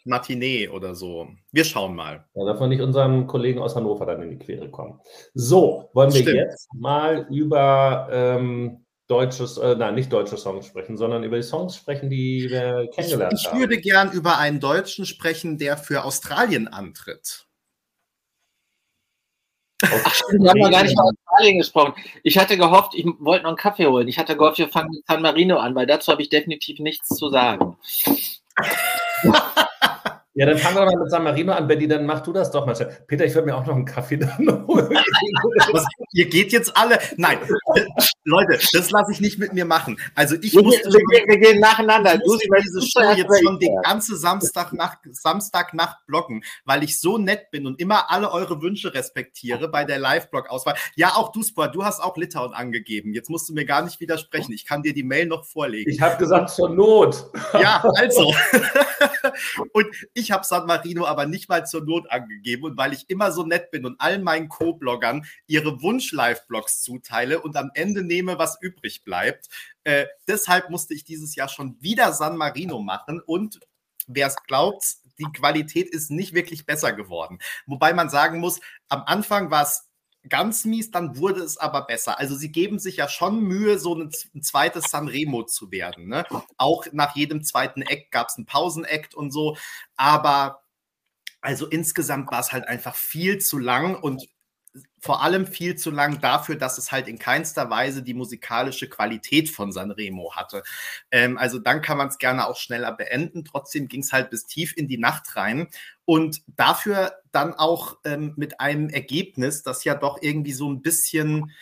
Matinee 0.09 0.69
oder 0.69 0.95
so. 0.95 1.29
Wir 1.53 1.65
schauen 1.65 1.95
mal. 1.95 2.27
Da 2.35 2.45
darf 2.45 2.61
man 2.61 2.71
nicht 2.71 2.81
unserem 2.81 3.27
Kollegen 3.27 3.61
aus 3.61 3.77
Hannover 3.77 4.07
dann 4.07 4.23
in 4.23 4.31
die 4.31 4.39
Quere 4.39 4.71
kommen. 4.71 5.01
So, 5.35 5.91
wollen 5.93 6.13
wir 6.13 6.23
Stimmt. 6.23 6.37
jetzt 6.37 6.69
mal 6.75 7.27
über 7.31 8.09
ähm, 8.11 8.85
deutsches, 9.07 9.59
äh, 9.59 9.75
nein, 9.75 9.95
nicht 9.95 10.13
deutsche 10.13 10.37
Songs 10.37 10.67
sprechen, 10.67 10.97
sondern 10.97 11.25
über 11.25 11.37
die 11.37 11.43
Songs 11.43 11.77
sprechen, 11.77 12.11
die 12.11 12.47
wir 12.49 12.89
kennengelernt 12.95 13.35
ich, 13.35 13.41
ich 13.41 13.47
haben. 13.47 13.57
Ich 13.57 13.61
würde 13.61 13.79
gern 13.79 14.13
über 14.13 14.39
einen 14.39 14.61
Deutschen 14.61 15.07
sprechen, 15.07 15.59
der 15.59 15.77
für 15.77 16.05
Australien 16.05 16.69
antritt. 16.69 17.47
Ach, 19.83 20.13
stimmt, 20.13 20.43
wir 20.43 20.51
haben 20.51 20.59
noch 20.59 20.71
gar 20.71 20.83
nicht 20.83 20.93
über 20.93 21.05
Australien 21.05 21.59
gesprochen. 21.59 21.95
Ich 22.25 22.37
hatte 22.37 22.57
gehofft, 22.57 22.95
ich 22.95 23.07
wollte 23.21 23.45
noch 23.45 23.51
einen 23.51 23.57
Kaffee 23.57 23.87
holen. 23.87 24.09
Ich 24.09 24.19
hatte 24.19 24.37
gehofft, 24.37 24.59
wir 24.59 24.69
fangen 24.69 24.91
mit 24.91 25.07
San 25.07 25.23
Marino 25.23 25.59
an, 25.59 25.75
weil 25.75 25.87
dazu 25.87 26.11
habe 26.11 26.21
ich 26.21 26.29
definitiv 26.31 26.81
nichts 26.81 27.09
zu 27.09 27.29
sagen. 27.29 27.77
Ja, 30.39 30.47
dann 30.47 30.57
fangen 30.57 30.77
wir 30.77 30.85
mal 30.85 30.97
mit 30.97 31.11
San 31.11 31.25
Marino 31.25 31.53
an, 31.53 31.67
Betty, 31.67 31.89
dann 31.89 32.07
mach 32.07 32.21
du 32.21 32.33
das 32.33 32.53
doch 32.53 32.65
mal. 32.65 32.73
Peter, 33.09 33.25
ich 33.25 33.35
würde 33.35 33.47
mir 33.47 33.57
auch 33.57 33.67
noch 33.67 33.75
einen 33.75 33.85
Kaffee 33.85 34.17
dann 34.19 34.69
holen. 34.69 34.97
ihr 36.13 36.29
geht 36.29 36.53
jetzt 36.53 36.77
alle. 36.77 37.01
Nein, 37.17 37.39
Leute, 38.23 38.57
das 38.73 38.93
lasse 38.93 39.11
ich 39.11 39.21
nicht 39.21 39.41
mit 39.41 39.53
mir 39.53 39.65
machen. 39.65 39.99
Also 40.15 40.37
ich 40.41 40.55
wir, 40.55 40.63
musste 40.63 40.91
wir, 40.91 41.01
wir, 41.01 41.27
wir 41.27 41.39
gehen 41.41 41.59
nacheinander. 41.59 42.15
ich 42.15 42.21
musste 42.25 42.47
diese 42.63 42.83
Show 42.83 43.11
jetzt 43.17 43.43
schon 43.43 43.59
den 43.59 43.83
ganzen 43.83 44.17
Samstagnacht, 44.17 44.99
Samstagnacht 45.11 46.07
blocken, 46.07 46.45
weil 46.65 46.85
ich 46.85 47.01
so 47.01 47.19
nett 47.19 47.51
bin 47.51 47.67
und 47.67 47.81
immer 47.81 48.09
alle 48.09 48.31
eure 48.31 48.63
Wünsche 48.63 48.95
respektiere 48.95 49.67
bei 49.67 49.85
der 49.85 49.99
Live-Blog-Auswahl. 49.99 50.77
Ja, 50.95 51.17
auch 51.17 51.33
du, 51.33 51.43
Sport, 51.43 51.75
du 51.75 51.85
hast 51.85 51.99
auch 52.01 52.17
Litauen 52.17 52.55
angegeben. 52.55 53.13
Jetzt 53.13 53.29
musst 53.29 53.49
du 53.49 53.55
mir 53.55 53.65
gar 53.65 53.83
nicht 53.83 53.99
widersprechen. 53.99 54.53
Ich 54.53 54.65
kann 54.65 54.83
dir 54.83 54.95
die 54.95 55.03
Mail 55.03 55.27
noch 55.27 55.45
vorlegen. 55.45 55.91
Ich 55.91 56.01
habe 56.01 56.17
gesagt, 56.17 56.51
zur 56.51 56.69
Not. 56.69 57.29
Ja, 57.55 57.83
also. 57.97 58.33
und 59.73 59.87
ich 60.15 60.28
habe 60.31 60.45
San 60.45 60.67
Marino 60.67 61.07
aber 61.07 61.27
nicht 61.27 61.49
mal 61.49 61.67
zur 61.67 61.85
Not 61.85 62.11
angegeben. 62.11 62.65
Und 62.65 62.77
weil 62.77 62.93
ich 62.93 63.09
immer 63.09 63.33
so 63.33 63.45
nett 63.45 63.71
bin 63.71 63.85
und 63.85 64.01
allen 64.01 64.23
meinen 64.23 64.49
Co-Bloggern 64.49 65.27
ihre 65.47 65.83
Wunsch-Live-Blogs 65.83 66.83
zuteile 66.83 67.41
und 67.41 67.57
am 67.57 67.71
Ende 67.75 68.03
nehme, 68.03 68.39
was 68.39 68.61
übrig 68.61 69.05
bleibt. 69.05 69.49
Äh, 69.85 70.07
deshalb 70.27 70.71
musste 70.71 70.95
ich 70.95 71.05
dieses 71.05 71.35
Jahr 71.35 71.49
schon 71.49 71.77
wieder 71.81 72.13
San 72.13 72.37
Marino 72.37 72.81
machen 72.81 73.21
und 73.25 73.61
wer 74.07 74.27
es 74.27 74.37
glaubt, 74.47 74.85
die 75.19 75.33
Qualität 75.33 75.89
ist 75.89 76.11
nicht 76.11 76.33
wirklich 76.33 76.65
besser 76.65 76.93
geworden. 76.93 77.39
Wobei 77.67 77.93
man 77.93 78.09
sagen 78.09 78.39
muss, 78.39 78.61
am 78.89 79.03
Anfang 79.07 79.51
war 79.51 79.65
es 79.65 79.88
ganz 80.29 80.65
mies, 80.65 80.91
dann 80.91 81.17
wurde 81.17 81.43
es 81.43 81.57
aber 81.57 81.83
besser. 81.83 82.19
Also 82.19 82.37
sie 82.37 82.53
geben 82.53 82.79
sich 82.79 82.97
ja 82.97 83.09
schon 83.09 83.41
Mühe, 83.41 83.79
so 83.79 83.95
ein, 83.95 84.11
ein 84.35 84.43
zweites 84.43 84.91
Sanremo 84.91 85.45
zu 85.45 85.71
werden. 85.71 86.09
Ne? 86.09 86.25
Auch 86.57 86.87
nach 86.93 87.17
jedem 87.17 87.43
zweiten 87.45 87.83
Act 87.83 88.11
gab 88.11 88.29
es 88.29 88.37
einen 88.37 88.47
Pausenakt 88.47 89.15
und 89.15 89.31
so. 89.31 89.57
Aber 89.97 90.63
also 91.41 91.67
insgesamt 91.67 92.31
war 92.31 92.41
es 92.41 92.53
halt 92.53 92.67
einfach 92.67 92.95
viel 92.95 93.39
zu 93.39 93.59
lang 93.59 93.95
und 93.95 94.29
vor 95.01 95.23
allem 95.23 95.47
viel 95.47 95.77
zu 95.77 95.91
lang 95.91 96.21
dafür, 96.21 96.57
dass 96.57 96.79
es 96.79 96.93
halt 96.93 97.09
in 97.09 97.19
keinster 97.19 97.71
Weise 97.71 98.03
die 98.03 98.15
musikalische 98.15 98.89
Qualität 98.89 99.51
von 99.51 99.73
Sanremo 99.73 100.35
hatte. 100.35 100.63
Ähm, 101.11 101.39
also 101.39 101.59
dann 101.59 101.83
kann 101.83 101.99
man 101.99 102.09
es 102.09 102.19
gerne 102.19 102.47
auch 102.47 102.57
schneller 102.57 102.93
beenden. 102.93 103.45
Trotzdem 103.45 103.89
ging 103.89 104.03
es 104.03 104.13
halt 104.13 104.31
bis 104.31 104.47
tief 104.47 104.77
in 104.77 104.89
die 104.89 104.99
Nacht 104.99 105.37
rein 105.37 105.69
und 106.05 106.43
dafür 106.47 107.13
dann 107.33 107.55
auch 107.55 107.99
ähm, 108.05 108.35
mit 108.37 108.61
einem 108.61 108.89
Ergebnis, 108.91 109.63
das 109.63 109.85
ja 109.85 109.95
doch 109.95 110.19
irgendwie 110.21 110.53
so 110.53 110.71
ein 110.71 110.83
bisschen 110.83 111.53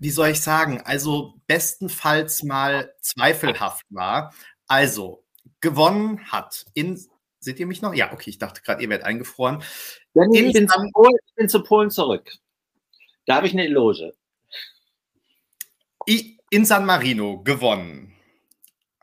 wie 0.00 0.10
soll 0.10 0.28
ich 0.28 0.40
sagen, 0.40 0.82
also 0.84 1.34
bestenfalls 1.46 2.42
mal 2.42 2.92
zweifelhaft 3.00 3.86
war. 3.90 4.34
Also 4.66 5.24
gewonnen 5.60 6.20
hat 6.30 6.66
in 6.74 7.00
Seht 7.38 7.60
ihr 7.60 7.66
mich 7.66 7.82
noch? 7.82 7.94
Ja, 7.94 8.12
okay, 8.12 8.30
ich 8.30 8.38
dachte 8.38 8.62
gerade, 8.62 8.82
ihr 8.82 8.88
werdet 8.88 9.06
eingefroren. 9.06 9.62
Ja, 10.14 10.24
nee, 10.26 10.40
ich, 10.40 10.52
bin 10.52 10.68
zu 10.68 10.90
Polen, 10.92 11.16
ich 11.26 11.34
bin 11.34 11.48
zu 11.48 11.62
Polen 11.62 11.90
zurück. 11.90 12.30
Da 13.26 13.36
habe 13.36 13.46
ich 13.46 13.52
eine 13.52 13.64
Eloge. 13.64 14.14
In 16.50 16.64
San 16.64 16.86
Marino 16.86 17.42
gewonnen 17.42 18.16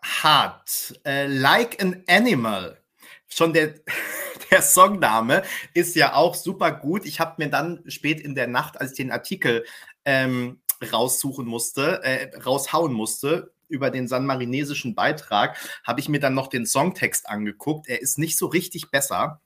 hat 0.02 0.94
äh, 1.06 1.28
Like 1.28 1.82
an 1.82 2.04
Animal. 2.08 2.82
Schon 3.28 3.54
der, 3.54 3.76
der 4.52 4.62
Songname 4.62 5.44
ist 5.74 5.96
ja 5.96 6.16
auch 6.16 6.36
super 6.36 6.72
gut. 6.72 7.06
Ich 7.06 7.20
habe 7.20 7.44
mir 7.44 7.50
dann 7.50 7.84
spät 7.88 8.22
in 8.22 8.36
der 8.36 8.48
Nacht, 8.48 8.80
als 8.80 8.92
ich 8.92 8.98
den 8.98 9.12
Artikel 9.12 9.66
ähm, 10.06 10.62
raussuchen 10.92 11.46
musste, 11.46 12.04
äh, 12.04 12.38
raushauen 12.40 12.94
musste, 12.94 13.54
über 13.74 13.90
den 13.90 14.08
sanmarinesischen 14.08 14.96
Beitrag 14.96 15.58
habe 15.84 16.00
ich 16.00 16.08
mir 16.08 16.20
dann 16.20 16.36
noch 16.36 16.48
den 16.48 16.66
Songtext 16.66 17.28
angeguckt. 17.28 17.90
Er 17.90 18.02
ist 18.02 18.20
nicht 18.20 18.38
so 18.38 18.46
richtig 18.46 18.92
besser, 18.92 19.42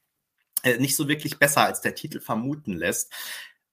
äh, 0.63 0.77
nicht 0.77 0.95
so 0.95 1.07
wirklich 1.07 1.39
besser, 1.39 1.63
als 1.63 1.81
der 1.81 1.95
Titel 1.95 2.19
vermuten 2.19 2.73
lässt. 2.73 3.13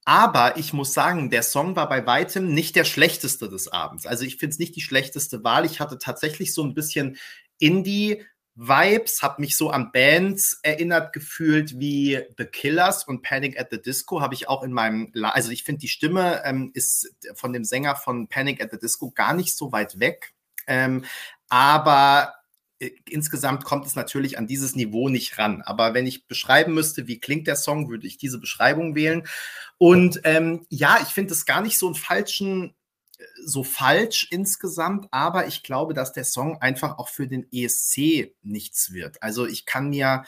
Aber 0.04 0.56
ich 0.58 0.72
muss 0.72 0.92
sagen, 0.92 1.30
der 1.30 1.42
Song 1.42 1.76
war 1.76 1.88
bei 1.88 2.06
weitem 2.06 2.52
nicht 2.52 2.76
der 2.76 2.84
schlechteste 2.84 3.48
des 3.48 3.68
Abends. 3.68 4.06
Also 4.06 4.24
ich 4.24 4.36
finde 4.36 4.52
es 4.52 4.58
nicht 4.58 4.76
die 4.76 4.82
schlechteste 4.82 5.42
Wahl. 5.44 5.64
Ich 5.64 5.80
hatte 5.80 5.98
tatsächlich 5.98 6.54
so 6.54 6.62
ein 6.62 6.74
bisschen 6.74 7.18
Indie. 7.58 8.22
Vibes, 8.56 9.20
habe 9.20 9.40
mich 9.40 9.56
so 9.56 9.70
an 9.70 9.90
Bands 9.90 10.60
erinnert 10.62 11.12
gefühlt 11.12 11.80
wie 11.80 12.20
The 12.38 12.44
Killers 12.44 13.02
und 13.02 13.22
Panic 13.22 13.58
at 13.58 13.68
the 13.72 13.82
Disco, 13.82 14.20
habe 14.20 14.34
ich 14.34 14.48
auch 14.48 14.62
in 14.62 14.72
meinem, 14.72 15.10
La 15.12 15.30
also 15.30 15.50
ich 15.50 15.64
finde 15.64 15.80
die 15.80 15.88
Stimme 15.88 16.40
ähm, 16.44 16.70
ist 16.72 17.12
von 17.34 17.52
dem 17.52 17.64
Sänger 17.64 17.96
von 17.96 18.28
Panic 18.28 18.62
at 18.62 18.70
the 18.70 18.78
Disco 18.78 19.10
gar 19.10 19.34
nicht 19.34 19.56
so 19.56 19.72
weit 19.72 19.98
weg. 19.98 20.33
Ähm, 20.66 21.04
aber 21.48 22.34
äh, 22.78 22.90
insgesamt 23.08 23.64
kommt 23.64 23.86
es 23.86 23.96
natürlich 23.96 24.38
an 24.38 24.46
dieses 24.46 24.74
Niveau 24.76 25.08
nicht 25.08 25.38
ran. 25.38 25.62
Aber 25.62 25.94
wenn 25.94 26.06
ich 26.06 26.26
beschreiben 26.26 26.74
müsste, 26.74 27.06
wie 27.06 27.20
klingt 27.20 27.46
der 27.46 27.56
Song, 27.56 27.88
würde 27.88 28.06
ich 28.06 28.18
diese 28.18 28.38
Beschreibung 28.38 28.94
wählen. 28.94 29.26
Und 29.78 30.20
ähm, 30.24 30.66
ja, 30.68 30.98
ich 31.02 31.08
finde 31.08 31.32
es 31.32 31.46
gar 31.46 31.62
nicht 31.62 31.78
so 31.78 31.86
einen 31.86 31.94
falschen, 31.94 32.74
äh, 33.18 33.24
so 33.44 33.64
falsch 33.64 34.28
insgesamt, 34.30 35.06
aber 35.10 35.46
ich 35.46 35.62
glaube, 35.62 35.94
dass 35.94 36.12
der 36.12 36.24
Song 36.24 36.60
einfach 36.60 36.98
auch 36.98 37.08
für 37.08 37.26
den 37.26 37.46
ESC 37.52 38.34
nichts 38.42 38.92
wird. 38.92 39.22
Also 39.22 39.46
ich 39.46 39.66
kann 39.66 39.90
mir 39.90 40.24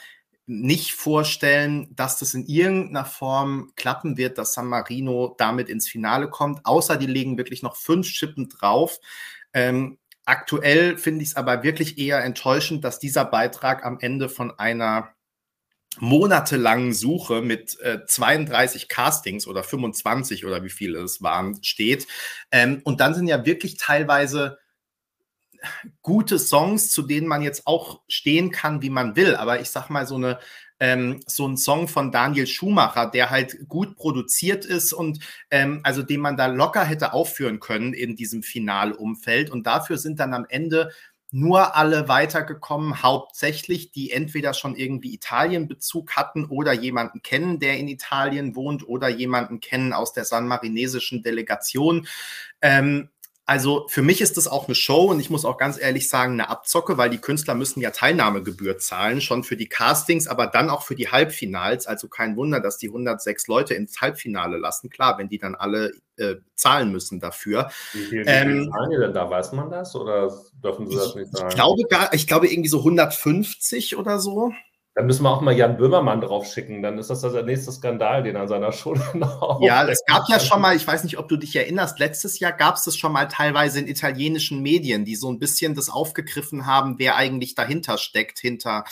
nicht 0.49 0.93
vorstellen, 0.93 1.93
dass 1.93 2.19
das 2.19 2.33
in 2.33 2.45
irgendeiner 2.45 3.03
Form 3.03 3.73
klappen 3.75 4.15
wird, 4.15 4.37
dass 4.37 4.53
San 4.53 4.67
Marino 4.67 5.35
damit 5.37 5.67
ins 5.67 5.89
Finale 5.89 6.29
kommt, 6.29 6.65
außer 6.65 6.95
die 6.95 7.05
legen 7.05 7.37
wirklich 7.37 7.63
noch 7.63 7.75
fünf 7.75 8.07
Schippen 8.07 8.47
drauf. 8.47 8.99
Ähm, 9.53 9.97
Aktuell 10.27 10.97
finde 10.97 11.23
ich 11.23 11.29
es 11.29 11.35
aber 11.37 11.63
wirklich 11.63 11.97
eher 11.97 12.21
enttäuschend, 12.21 12.83
dass 12.83 12.99
dieser 12.99 13.23
Beitrag 13.23 13.85
am 13.85 13.97
Ende 14.01 14.27
von 14.27 14.51
einer 14.59 15.15
monatelangen 15.99 16.93
Suche 16.93 17.41
mit 17.41 17.79
äh, 17.79 18.05
32 18.05 18.89
Castings 18.89 19.47
oder 19.47 19.63
25 19.63 20.45
oder 20.45 20.65
wie 20.65 20.69
viele 20.69 20.99
es 20.99 21.21
waren, 21.21 21.63
steht. 21.63 22.07
Ähm, 22.51 22.81
und 22.83 22.99
dann 22.99 23.13
sind 23.13 23.27
ja 23.27 23.45
wirklich 23.45 23.77
teilweise 23.77 24.57
gute 26.01 26.39
Songs, 26.39 26.91
zu 26.91 27.03
denen 27.03 27.27
man 27.27 27.41
jetzt 27.41 27.65
auch 27.65 28.01
stehen 28.09 28.51
kann, 28.51 28.81
wie 28.81 28.89
man 28.89 29.15
will. 29.15 29.33
Aber 29.33 29.61
ich 29.61 29.69
sag 29.69 29.89
mal, 29.89 30.05
so 30.05 30.15
eine 30.15 30.39
ähm, 30.79 31.19
so 31.25 31.47
ein 31.47 31.57
Song 31.57 31.87
von 31.87 32.11
Daniel 32.11 32.47
Schumacher, 32.47 33.07
der 33.07 33.29
halt 33.29 33.67
gut 33.67 33.95
produziert 33.95 34.65
ist 34.65 34.93
und 34.93 35.19
ähm, 35.51 35.79
also 35.83 36.03
den 36.03 36.21
man 36.21 36.37
da 36.37 36.47
locker 36.47 36.83
hätte 36.83 37.13
aufführen 37.13 37.59
können 37.59 37.93
in 37.93 38.15
diesem 38.15 38.43
Finalumfeld. 38.43 39.49
Und 39.49 39.65
dafür 39.67 39.97
sind 39.97 40.19
dann 40.19 40.33
am 40.33 40.45
Ende 40.49 40.91
nur 41.31 41.75
alle 41.75 42.07
weitergekommen, 42.07 43.03
hauptsächlich, 43.03 43.91
die 43.91 44.11
entweder 44.11 44.53
schon 44.53 44.75
irgendwie 44.75 45.13
Italienbezug 45.13 46.15
hatten 46.15 46.45
oder 46.45 46.71
jemanden 46.71 47.21
kennen, 47.21 47.59
der 47.59 47.77
in 47.77 47.89
Italien 47.89 48.55
wohnt 48.55 48.87
oder 48.87 49.09
jemanden 49.09 49.59
kennen 49.59 49.91
aus 49.91 50.13
der 50.13 50.23
sanmarinesischen 50.23 51.23
Delegation. 51.23 52.07
Ähm, 52.61 53.09
also 53.47 53.87
für 53.87 54.01
mich 54.01 54.19
ist 54.19 54.35
das 54.35 54.49
auch 54.49 54.67
eine 54.67 54.75
Show 54.75 55.05
und 55.05 55.21
ich 55.21 55.29
muss 55.29 55.45
auch 55.45 55.57
ganz 55.57 55.79
ehrlich 55.79 56.09
sagen, 56.09 56.33
eine 56.33 56.49
Abzocke, 56.49 56.97
weil 56.97 57.09
die 57.09 57.17
Künstler 57.17 57.55
müssen 57.55 57.79
ja 57.79 57.91
Teilnahmegebühr 57.91 58.77
zahlen, 58.77 59.21
schon 59.21 59.45
für 59.45 59.55
die 59.55 59.69
Castings, 59.69 60.27
aber 60.27 60.47
dann 60.47 60.69
auch 60.69 60.81
für 60.81 60.95
die 60.95 61.09
Halbfinals. 61.09 61.87
Also 61.87 62.09
kein 62.09 62.35
Wunder, 62.35 62.59
dass 62.59 62.77
die 62.77 62.89
106 62.89 63.47
Leute 63.47 63.73
ins 63.73 64.01
Halbfinale 64.01 64.57
lassen. 64.57 64.89
Klar, 64.89 65.17
wenn 65.17 65.29
die 65.29 65.37
dann 65.37 65.55
alle 65.55 65.93
äh, 66.17 66.35
zahlen 66.55 66.91
müssen 66.91 67.21
dafür. 67.21 67.71
Wie 67.93 68.03
viel, 68.03 68.25
wie 68.25 68.29
ähm, 68.29 68.69
zahlen 68.69 68.91
die 68.91 68.97
denn 68.97 69.13
da? 69.13 69.29
Weiß 69.29 69.53
man 69.53 69.69
das 69.69 69.95
oder 69.95 70.29
dürfen 70.61 70.89
sie 70.89 70.97
das 70.97 71.15
nicht 71.15 71.31
sagen? 71.31 71.47
Ich 71.47 71.55
glaube, 71.55 71.83
gar, 71.89 72.13
ich 72.13 72.27
glaube 72.27 72.47
irgendwie 72.47 72.69
so 72.69 72.79
150 72.79 73.95
oder 73.95 74.19
so. 74.19 74.51
Da 74.97 75.03
müssen 75.03 75.21
wir 75.21 75.29
auch 75.29 75.41
mal 75.41 75.55
Jan 75.55 75.77
Böhmermann 75.77 76.21
drauf 76.21 76.47
schicken. 76.47 76.81
Dann 76.81 76.97
ist 76.97 77.11
das 77.11 77.21
der 77.21 77.43
nächste 77.43 77.71
Skandal, 77.71 78.23
den 78.23 78.35
er 78.35 78.41
an 78.41 78.47
seiner 78.47 78.71
Schule 78.71 78.99
noch. 79.13 79.61
Ja, 79.61 79.87
es 79.87 80.03
gab 80.07 80.23
ja 80.27 80.39
schon 80.39 80.59
mal, 80.59 80.75
ich 80.75 80.87
weiß 80.87 81.03
nicht, 81.03 81.19
ob 81.19 81.27
du 81.27 81.37
dich 81.37 81.55
erinnerst, 81.55 81.99
letztes 81.99 82.39
Jahr 82.39 82.51
gab 82.51 82.77
es 82.77 82.83
das 82.83 82.97
schon 82.97 83.11
mal 83.11 83.27
teilweise 83.27 83.77
in 83.77 83.87
italienischen 83.87 84.63
Medien, 84.63 85.05
die 85.05 85.15
so 85.15 85.31
ein 85.31 85.37
bisschen 85.37 85.75
das 85.75 85.91
aufgegriffen 85.91 86.65
haben, 86.65 86.97
wer 86.97 87.15
eigentlich 87.15 87.53
dahinter 87.53 87.99
steckt, 87.99 88.39
hinter 88.39 88.85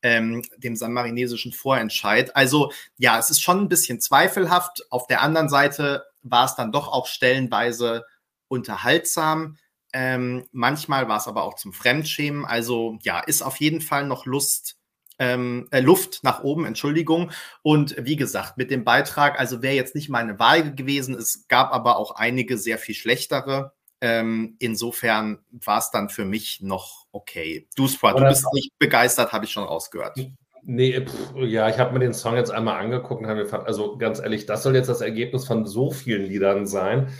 ähm, 0.00 0.40
dem 0.56 0.74
sanmarinesischen 0.74 1.52
Vorentscheid. 1.52 2.34
Also 2.34 2.72
ja, 2.96 3.18
es 3.18 3.28
ist 3.28 3.42
schon 3.42 3.60
ein 3.60 3.68
bisschen 3.68 4.00
zweifelhaft. 4.00 4.86
Auf 4.88 5.06
der 5.06 5.20
anderen 5.20 5.50
Seite 5.50 6.04
war 6.22 6.46
es 6.46 6.54
dann 6.54 6.72
doch 6.72 6.88
auch 6.88 7.06
stellenweise 7.06 8.06
unterhaltsam. 8.48 9.58
Ähm, 9.92 10.46
manchmal 10.50 11.08
war 11.08 11.18
es 11.18 11.28
aber 11.28 11.42
auch 11.42 11.56
zum 11.56 11.74
Fremdschämen. 11.74 12.46
Also 12.46 12.96
ja, 13.02 13.20
ist 13.20 13.42
auf 13.42 13.58
jeden 13.58 13.82
Fall 13.82 14.06
noch 14.06 14.24
Lust 14.24 14.78
ähm, 15.22 15.68
äh, 15.70 15.78
Luft 15.78 16.24
nach 16.24 16.42
oben, 16.42 16.64
Entschuldigung. 16.64 17.30
Und 17.62 17.94
wie 17.96 18.16
gesagt, 18.16 18.58
mit 18.58 18.72
dem 18.72 18.82
Beitrag, 18.82 19.38
also 19.38 19.62
wäre 19.62 19.76
jetzt 19.76 19.94
nicht 19.94 20.08
meine 20.08 20.40
Wahl 20.40 20.74
gewesen. 20.74 21.14
Es 21.14 21.46
gab 21.46 21.72
aber 21.72 21.96
auch 21.96 22.16
einige 22.16 22.58
sehr 22.58 22.76
viel 22.76 22.96
schlechtere. 22.96 23.72
Ähm, 24.00 24.56
insofern 24.58 25.38
war 25.52 25.78
es 25.78 25.92
dann 25.92 26.08
für 26.08 26.24
mich 26.24 26.60
noch 26.60 27.06
okay. 27.12 27.68
Du, 27.76 27.86
Sprat, 27.86 28.18
du 28.18 28.24
bist 28.24 28.44
nicht 28.52 28.76
begeistert, 28.80 29.32
habe 29.32 29.44
ich 29.44 29.52
schon 29.52 29.62
rausgehört. 29.62 30.18
Nee, 30.64 31.06
pff, 31.06 31.36
ja, 31.36 31.68
ich 31.68 31.78
habe 31.78 31.92
mir 31.92 32.00
den 32.00 32.14
Song 32.14 32.34
jetzt 32.34 32.50
einmal 32.50 32.80
angeguckt 32.80 33.20
und 33.20 33.28
habe 33.28 33.38
mir 33.40 33.44
gedacht, 33.44 33.64
also 33.64 33.96
ganz 33.98 34.18
ehrlich, 34.18 34.46
das 34.46 34.64
soll 34.64 34.74
jetzt 34.74 34.88
das 34.88 35.02
Ergebnis 35.02 35.46
von 35.46 35.66
so 35.66 35.92
vielen 35.92 36.24
Liedern 36.24 36.66
sein. 36.66 37.12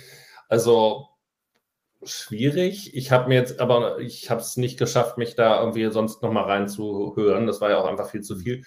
Also 0.49 1.09
schwierig. 2.05 2.95
Ich 2.95 3.11
habe 3.11 3.29
mir 3.29 3.37
jetzt, 3.37 3.61
aber 3.61 3.99
ich 3.99 4.31
habe 4.31 4.41
es 4.41 4.57
nicht 4.57 4.79
geschafft, 4.79 5.19
mich 5.19 5.35
da 5.35 5.61
irgendwie 5.61 5.91
sonst 5.91 6.23
nochmal 6.23 6.45
reinzuhören. 6.45 7.47
Das 7.47 7.61
war 7.61 7.71
ja 7.71 7.79
auch 7.79 7.87
einfach 7.87 8.11
viel 8.11 8.23
zu 8.23 8.37
viel. 8.37 8.65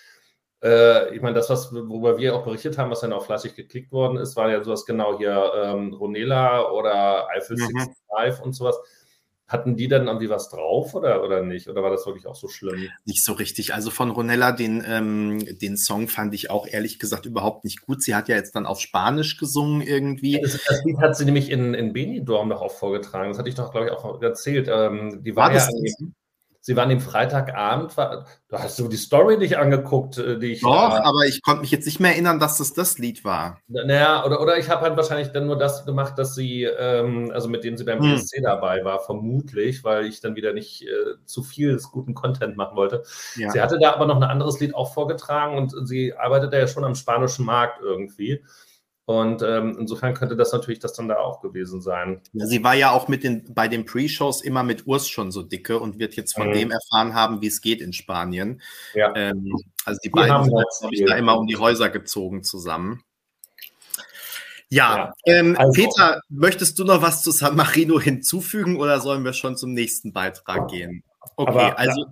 äh, 0.64 1.14
ich 1.16 1.22
meine, 1.22 1.36
das, 1.36 1.50
was, 1.50 1.74
worüber 1.74 2.18
wir 2.18 2.36
auch 2.36 2.44
berichtet 2.46 2.78
haben, 2.78 2.92
was 2.92 3.02
dann 3.02 3.14
auch 3.14 3.26
fleißig 3.26 3.56
geklickt 3.56 3.92
worden 3.92 4.18
ist, 4.18 4.36
war 4.36 4.50
ja 4.50 4.64
sowas 4.64 4.86
genau 4.86 5.18
hier 5.18 5.52
ähm, 5.56 5.94
Ronela 5.94 6.72
oder 6.72 7.30
Eiffel 7.30 7.58
mhm. 7.58 7.68
65 7.68 8.46
und 8.46 8.54
sowas. 8.54 8.80
Hatten 9.48 9.76
die 9.76 9.88
dann 9.88 10.08
irgendwie 10.08 10.30
was 10.30 10.50
drauf 10.50 10.96
oder, 10.96 11.24
oder 11.24 11.44
nicht? 11.44 11.70
Oder 11.70 11.84
war 11.84 11.92
das 11.92 12.06
wirklich 12.06 12.26
auch 12.26 12.36
so 12.36 12.48
schlimm? 12.48 12.90
Nicht 13.06 13.24
so 13.24 13.34
richtig. 13.34 13.76
Also 13.76 13.92
von 13.92 14.10
Ronella, 14.10 14.52
den, 14.52 14.84
ähm, 14.88 15.46
den 15.60 15.78
Song 15.78 16.08
fand 16.08 16.34
ich 16.34 16.50
auch 16.50 16.66
ehrlich 16.66 16.98
gesagt 16.98 17.28
überhaupt 17.28 17.64
nicht 17.64 17.82
gut. 17.82 18.02
Sie 18.02 18.16
hat 18.16 18.28
ja 18.28 18.36
jetzt 18.36 18.56
dann 18.56 18.66
auf 18.66 18.80
Spanisch 18.80 19.38
gesungen 19.38 19.82
irgendwie. 19.82 20.42
Das, 20.42 20.60
das 20.68 20.84
Lied 20.84 20.98
hat 20.98 21.16
sie 21.16 21.26
nämlich 21.26 21.52
in, 21.52 21.76
in 21.76 21.94
Benidorm 21.94 22.50
doch 22.50 22.62
auch 22.62 22.72
vorgetragen. 22.72 23.30
Das 23.30 23.38
hatte 23.38 23.50
ich 23.50 23.56
doch, 23.56 23.72
glaube 23.72 23.88
ich, 23.88 23.92
auch 23.92 24.22
erzählt. 24.22 24.68
Ähm, 24.68 25.22
die 25.24 25.36
war, 25.36 25.50
war 25.50 25.56
ja 25.56 25.70
Sie 26.66 26.76
waren 26.76 26.90
am 26.90 27.00
Freitagabend, 27.00 27.96
war, 27.96 28.26
du 28.50 28.58
hast 28.58 28.78
so 28.78 28.88
die 28.88 28.98
Story 28.98 29.38
nicht 29.38 29.56
angeguckt, 29.56 30.18
äh, 30.18 30.40
die 30.40 30.54
ich. 30.54 30.62
Doch, 30.62 30.96
äh, 30.96 31.02
aber 31.04 31.28
ich 31.28 31.44
konnte 31.44 31.62
mich 31.62 31.70
jetzt 31.70 31.86
nicht 31.86 32.00
mehr 32.00 32.14
erinnern, 32.14 32.40
dass 32.40 32.58
das 32.58 32.74
das 32.74 32.98
Lied 32.98 33.24
war. 33.24 33.60
Naja, 33.68 34.26
oder, 34.26 34.42
oder 34.42 34.58
ich 34.58 34.68
habe 34.68 34.82
halt 34.82 34.98
wahrscheinlich 34.98 35.28
dann 35.28 35.46
nur 35.46 35.60
das 35.60 35.86
gemacht, 35.86 36.18
dass 36.18 36.34
sie, 36.34 36.64
ähm, 36.64 37.30
also 37.32 37.50
mit 37.50 37.64
dem 37.64 37.78
sie 37.78 37.84
beim 37.84 38.02
hm. 38.02 38.20
Dabei 38.42 38.84
war, 38.84 39.00
vermutlich, 39.00 39.84
weil 39.84 40.08
ich 40.08 40.22
dann 40.22 40.36
wieder 40.36 40.54
nicht 40.54 40.82
äh, 40.82 41.24
zu 41.26 41.44
viel 41.44 41.80
guten 41.92 42.16
Content 42.16 42.58
machen 42.58 42.76
wollte. 42.76 43.04
Ja. 43.36 43.52
Sie 43.52 43.62
hatte 43.62 43.78
da 43.80 43.94
aber 43.94 44.08
noch 44.08 44.16
ein 44.16 44.24
anderes 44.24 44.60
Lied 44.60 44.74
auch 44.74 44.92
vorgetragen 44.92 45.60
und 45.60 45.88
sie 45.88 46.16
arbeitet 46.16 46.52
ja 46.52 46.66
schon 46.66 46.84
am 46.84 46.96
spanischen 46.96 47.46
Markt 47.46 47.80
irgendwie. 47.80 48.44
Und 49.08 49.44
ähm, 49.44 49.78
insofern 49.80 50.16
könnte 50.16 50.36
das 50.36 50.52
natürlich 50.52 50.80
das 50.80 50.94
dann 50.94 51.08
da 51.08 51.18
auch 51.18 51.40
gewesen 51.40 51.80
sein. 51.80 52.22
Ja, 52.34 52.48
sie 52.48 52.64
war 52.64 52.74
ja 52.74 52.92
auch 52.92 53.08
mit 53.08 53.24
den, 53.24 53.54
bei 53.54 53.68
den 53.68 53.86
Pre-Shows 53.86 54.42
immer 54.42 54.64
mit 54.64 54.88
Urs 54.88 55.08
schon 55.08 55.32
so 55.32 55.44
dicke 55.44 55.80
und 55.80 56.00
wird 56.00 56.16
jetzt 56.16 56.34
von 56.34 56.50
mhm. 56.50 56.54
dem 56.54 56.72
erfahren 56.72 57.14
haben, 57.14 57.40
wie 57.42 57.48
es 57.48 57.62
geht 57.62 57.82
in 57.82 57.94
Spanien. 57.94 58.62
Ja. 58.96 59.14
Ähm, 59.16 59.56
also 59.86 60.00
die, 60.04 60.08
die 60.08 60.10
beiden 60.10 60.46
sind 60.46 60.58
jetzt, 60.92 61.10
da 61.10 61.16
immer 61.18 61.38
um 61.38 61.46
die 61.46 61.58
Häuser 61.58 61.90
gezogen 61.90 62.44
zusammen. 62.44 63.04
Ja, 64.70 64.98
ja. 64.98 65.14
Ähm, 65.26 65.56
also, 65.56 65.72
Peter, 65.74 66.22
möchtest 66.30 66.80
du 66.80 66.84
noch 66.84 67.04
was 67.04 67.22
zu 67.22 67.30
San 67.30 67.56
Marino 67.56 68.00
hinzufügen 68.00 68.78
oder 68.78 69.00
sollen 69.00 69.24
wir 69.24 69.34
schon 69.34 69.56
zum 69.56 69.74
nächsten 69.74 70.14
Beitrag 70.14 70.68
gehen? 70.70 71.04
Okay, 71.36 71.52
aber, 71.52 71.78
also. 71.78 72.06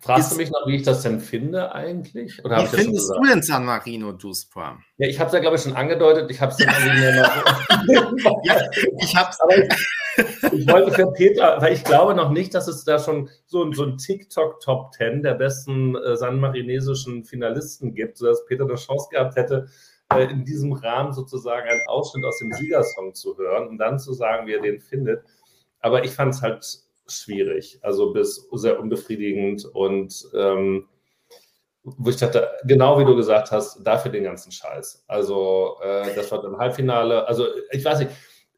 Fragst 0.00 0.32
du 0.32 0.36
mich 0.36 0.50
noch, 0.50 0.66
wie 0.66 0.76
ich 0.76 0.82
das 0.82 1.02
denn 1.02 1.20
finde 1.20 1.74
eigentlich? 1.74 2.44
Oder 2.44 2.62
wie 2.62 2.66
findest 2.66 3.10
du 3.10 3.20
denn 3.28 3.42
San 3.42 3.64
Marino, 3.64 4.12
Duspa? 4.12 4.78
Ja, 4.96 5.08
ich 5.08 5.18
habe 5.18 5.28
es 5.28 5.34
ja, 5.34 5.40
glaube 5.40 5.56
ich, 5.56 5.62
schon 5.62 5.74
angedeutet. 5.74 6.30
Ich 6.30 6.40
habe 6.40 6.52
es 6.52 6.58
noch. 6.58 6.66
ja, 8.44 8.70
ich 9.00 9.16
habe 9.16 9.30
es. 9.30 10.52
ich 10.52 10.68
wollte 10.68 10.92
für 10.92 11.10
Peter, 11.12 11.60
weil 11.60 11.72
ich 11.72 11.82
glaube 11.82 12.14
noch 12.14 12.30
nicht, 12.30 12.54
dass 12.54 12.68
es 12.68 12.84
da 12.84 12.98
schon 12.98 13.28
so, 13.46 13.72
so 13.72 13.84
ein 13.84 13.98
TikTok-Top 13.98 14.92
10 14.94 15.22
der 15.22 15.34
besten 15.34 15.96
äh, 15.96 16.16
San 16.16 16.38
Marinesischen 16.38 17.24
Finalisten 17.24 17.94
gibt, 17.94 18.18
sodass 18.18 18.46
Peter 18.46 18.64
eine 18.64 18.76
Chance 18.76 19.08
gehabt 19.10 19.34
hätte, 19.34 19.68
äh, 20.14 20.24
in 20.24 20.44
diesem 20.44 20.72
Rahmen 20.72 21.12
sozusagen 21.12 21.68
einen 21.68 21.86
Ausschnitt 21.88 22.24
aus 22.24 22.38
dem 22.38 22.52
Siegersong 22.52 23.14
zu 23.14 23.36
hören 23.36 23.68
und 23.68 23.78
dann 23.78 23.98
zu 23.98 24.12
sagen, 24.12 24.46
wie 24.46 24.54
er 24.54 24.62
den 24.62 24.80
findet. 24.80 25.24
Aber 25.80 26.04
ich 26.04 26.12
fand 26.12 26.34
es 26.34 26.42
halt 26.42 26.87
schwierig, 27.08 27.78
also 27.82 28.12
bis 28.12 28.48
sehr 28.52 28.78
unbefriedigend 28.80 29.64
und 29.64 30.28
ähm, 30.34 30.88
wo 31.82 32.10
ich 32.10 32.16
dachte, 32.16 32.50
genau 32.64 32.98
wie 32.98 33.04
du 33.04 33.16
gesagt 33.16 33.50
hast, 33.50 33.82
dafür 33.82 34.10
den 34.10 34.24
ganzen 34.24 34.52
Scheiß. 34.52 35.04
Also 35.06 35.76
äh, 35.82 36.14
das 36.14 36.30
war 36.30 36.44
im 36.44 36.58
Halbfinale, 36.58 37.26
also 37.26 37.46
ich 37.70 37.84
weiß 37.84 38.00
nicht, 38.00 38.10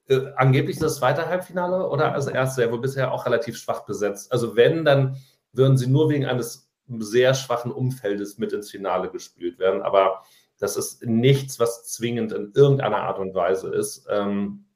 äh, 0.09 0.33
angeblich 0.37 0.79
das 0.79 0.97
zweite 0.97 1.27
Halbfinale 1.27 1.89
oder 1.89 2.11
das 2.13 2.27
erste, 2.27 2.63
ja 2.63 2.73
wohl 2.73 2.81
bisher 2.81 3.13
auch 3.13 3.27
relativ 3.27 3.57
schwach 3.57 3.85
besetzt. 3.85 4.33
Also 4.33 4.57
wenn, 4.57 4.85
dann 4.85 5.17
würden 5.53 5.77
sie 5.77 5.87
nur 5.87 6.09
wegen 6.11 6.27
eines 6.27 6.71
sehr 6.99 7.35
schwachen 7.35 7.71
Umfeldes 7.71 8.39
mit 8.39 8.53
ins 8.53 8.71
Finale 8.71 9.11
gespielt 9.11 9.59
werden, 9.59 9.83
aber 9.83 10.23
das 10.59 10.77
ist 10.77 11.05
nichts, 11.05 11.59
was 11.61 11.85
zwingend 11.85 12.33
in 12.33 12.53
irgendeiner 12.55 12.99
Art 12.99 13.19
und 13.19 13.35
Weise 13.35 13.73
ist, 13.73 14.07
ähm, 14.11 14.67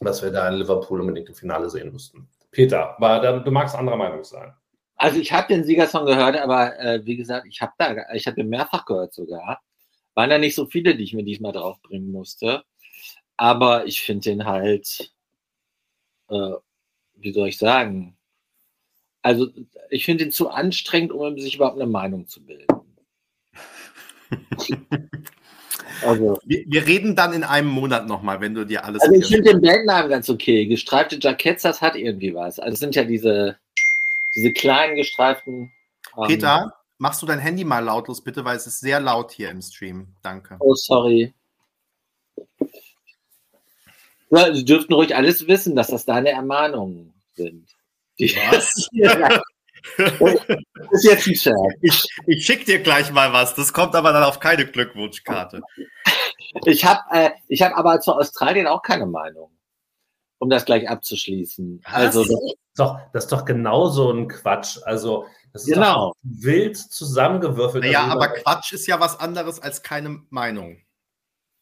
was 0.00 0.22
wir 0.22 0.30
da 0.30 0.48
in 0.48 0.54
Liverpool 0.54 1.00
unbedingt 1.00 1.28
im 1.28 1.34
Finale 1.34 1.68
sehen 1.70 1.92
müssten. 1.92 2.28
Peter, 2.50 2.96
aber 3.00 3.40
du 3.40 3.50
magst 3.50 3.74
anderer 3.74 3.96
Meinung 3.96 4.24
sein. 4.24 4.52
Also 4.96 5.18
ich 5.18 5.32
habe 5.32 5.48
den 5.48 5.64
Siegersong 5.64 6.04
gehört, 6.04 6.36
aber 6.36 6.78
äh, 6.78 7.04
wie 7.06 7.16
gesagt, 7.16 7.46
ich 7.46 7.62
habe 7.62 7.72
da, 7.78 8.12
ich 8.12 8.26
habe 8.26 8.36
den 8.36 8.50
mehrfach 8.50 8.84
gehört 8.84 9.14
sogar. 9.14 9.62
Waren 10.14 10.30
da 10.30 10.38
nicht 10.38 10.54
so 10.54 10.66
viele, 10.66 10.94
die 10.94 11.04
ich 11.04 11.14
mir 11.14 11.24
diesmal 11.24 11.52
draufbringen 11.52 12.10
musste. 12.10 12.64
Aber 13.36 13.86
ich 13.86 14.02
finde 14.02 14.30
den 14.30 14.44
halt, 14.44 15.14
äh, 16.28 16.52
wie 17.14 17.32
soll 17.32 17.48
ich 17.48 17.56
sagen? 17.56 18.18
Also 19.22 19.48
ich 19.88 20.04
finde 20.04 20.24
ihn 20.24 20.32
zu 20.32 20.50
anstrengend, 20.50 21.12
um 21.12 21.38
sich 21.38 21.56
überhaupt 21.56 21.80
eine 21.80 21.90
Meinung 21.90 22.26
zu 22.26 22.44
bilden. 22.44 22.66
Also, 26.02 26.38
wir, 26.44 26.64
wir, 26.66 26.86
reden 26.86 27.16
dann 27.16 27.32
in 27.32 27.44
einem 27.44 27.68
Monat 27.68 28.06
nochmal, 28.06 28.40
wenn 28.40 28.54
du 28.54 28.64
dir 28.64 28.84
alles. 28.84 29.02
Also 29.02 29.14
ich 29.14 29.26
finde 29.26 29.52
den 29.52 29.60
Bandnamen 29.60 30.10
ganz 30.10 30.28
okay. 30.28 30.66
Gestreifte 30.66 31.18
Jackets, 31.20 31.62
das 31.62 31.80
hat 31.80 31.96
irgendwie 31.96 32.34
was. 32.34 32.58
Also 32.58 32.74
es 32.74 32.80
sind 32.80 32.94
ja 32.94 33.04
diese, 33.04 33.56
diese 34.34 34.52
kleinen 34.52 34.96
gestreiften. 34.96 35.72
Ähm, 36.16 36.26
Peter, 36.26 36.74
machst 36.98 37.22
du 37.22 37.26
dein 37.26 37.38
Handy 37.38 37.64
mal 37.64 37.84
lautlos 37.84 38.22
bitte, 38.22 38.44
weil 38.44 38.56
es 38.56 38.66
ist 38.66 38.80
sehr 38.80 39.00
laut 39.00 39.32
hier 39.32 39.50
im 39.50 39.62
Stream. 39.62 40.14
Danke. 40.22 40.56
Oh, 40.60 40.74
sorry. 40.74 41.34
Ja, 44.30 44.54
Sie 44.54 44.64
dürften 44.64 44.94
ruhig 44.94 45.14
alles 45.16 45.48
wissen, 45.48 45.74
dass 45.74 45.88
das 45.88 46.04
deine 46.04 46.30
Ermahnungen 46.30 47.12
sind. 47.34 47.68
Die 48.18 48.34
was? 48.36 48.88
Das 50.00 50.92
ist 50.92 51.04
jetzt 51.04 51.26
ein 51.26 51.34
Scherz. 51.34 51.56
Ich, 51.82 52.06
ich 52.26 52.44
schicke 52.44 52.64
dir 52.64 52.78
gleich 52.80 53.12
mal 53.12 53.32
was. 53.32 53.54
Das 53.54 53.72
kommt 53.72 53.94
aber 53.94 54.12
dann 54.12 54.24
auf 54.24 54.40
keine 54.40 54.66
Glückwunschkarte. 54.66 55.62
Ich 56.64 56.84
habe 56.84 57.00
äh, 57.12 57.56
hab 57.56 57.76
aber 57.76 58.00
zu 58.00 58.12
Australien 58.12 58.66
auch 58.66 58.82
keine 58.82 59.06
Meinung, 59.06 59.50
um 60.38 60.50
das 60.50 60.64
gleich 60.64 60.88
abzuschließen. 60.88 61.82
Was? 61.84 61.92
Also, 61.92 62.22
das, 62.22 62.30
ist 62.30 62.56
doch, 62.76 62.98
das 63.12 63.24
ist 63.24 63.32
doch 63.32 63.44
genau 63.44 63.88
so 63.88 64.10
ein 64.10 64.28
Quatsch. 64.28 64.78
Also, 64.84 65.26
das 65.52 65.62
ist 65.62 65.74
genau. 65.74 66.12
wild 66.22 66.76
zusammengewürfelt. 66.76 67.84
Naja, 67.84 68.04
also, 68.04 68.12
aber 68.12 68.28
Quatsch 68.28 68.72
ist 68.72 68.86
ja 68.86 69.00
was 69.00 69.18
anderes 69.20 69.60
als 69.60 69.82
keine 69.82 70.22
Meinung, 70.30 70.78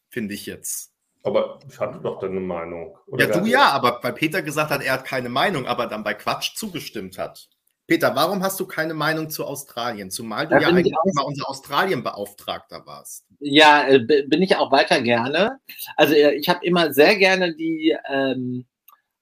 finde 0.09 0.33
ich 0.33 0.45
jetzt. 0.45 0.91
Aber 1.23 1.59
ich 1.67 1.79
hatte 1.79 1.99
doch 1.99 2.19
deine 2.19 2.39
Meinung. 2.39 2.97
ja, 3.17 3.27
du 3.27 3.45
ja, 3.45 3.69
aber 3.71 3.99
weil 4.01 4.13
Peter 4.13 4.41
gesagt 4.41 4.71
hat, 4.71 4.81
er 4.81 4.93
hat 4.93 5.05
keine 5.05 5.29
Meinung, 5.29 5.67
aber 5.67 5.85
dann 5.87 6.03
bei 6.03 6.13
Quatsch 6.13 6.55
zugestimmt 6.55 7.17
hat. 7.17 7.49
Peter, 7.89 8.15
warum 8.15 8.43
hast 8.43 8.59
du 8.59 8.67
keine 8.67 8.93
Meinung 8.93 9.29
zu 9.31 9.43
Australien? 9.43 10.11
Zumal 10.11 10.47
du 10.47 10.55
da 10.55 10.61
ja 10.61 10.67
eigentlich 10.67 10.93
mal 11.13 11.23
unser 11.23 11.49
Australien-Beauftragter 11.49 12.85
warst. 12.85 13.25
Ja, 13.39 13.87
äh, 13.87 13.99
bin 13.99 14.41
ich 14.41 14.55
auch 14.55 14.71
weiter 14.71 15.01
gerne. 15.01 15.59
Also 15.97 16.13
äh, 16.13 16.35
ich 16.35 16.47
habe 16.47 16.63
immer 16.63 16.93
sehr 16.93 17.15
gerne 17.15 17.55
die 17.55 17.97
ähm, 18.07 18.65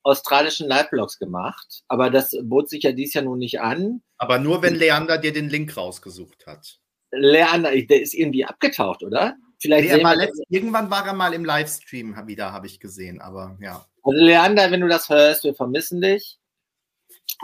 australischen 0.03 0.67
Live-Blogs 0.67 1.17
gemacht, 1.17 1.83
aber 1.87 2.09
das 2.09 2.37
bot 2.43 2.69
sich 2.69 2.83
ja 2.83 2.91
dies 2.91 3.13
Jahr 3.13 3.23
nun 3.23 3.39
nicht 3.39 3.61
an. 3.61 4.01
Aber 4.17 4.37
nur, 4.37 4.61
wenn 4.61 4.75
Leander 4.75 5.17
dir 5.17 5.31
den 5.31 5.49
Link 5.49 5.75
rausgesucht 5.77 6.45
hat. 6.45 6.79
Leander, 7.11 7.71
der 7.71 8.01
ist 8.01 8.13
irgendwie 8.13 8.43
abgetaucht, 8.43 9.01
oder? 9.01 9.35
Vielleicht 9.59 9.91
nee, 9.91 10.03
war 10.03 10.15
letzt, 10.15 10.41
irgendwann 10.49 10.91
war 10.91 11.07
er 11.07 11.13
mal 11.13 11.33
im 11.33 11.45
Livestream 11.45 12.15
wieder, 12.27 12.51
habe 12.51 12.67
ich 12.67 12.79
gesehen, 12.79 13.21
aber 13.21 13.57
ja. 13.61 13.85
Also 14.03 14.19
Leander, 14.19 14.71
wenn 14.71 14.81
du 14.81 14.87
das 14.87 15.09
hörst, 15.09 15.45
wir 15.45 15.55
vermissen 15.55 16.01
dich. 16.01 16.37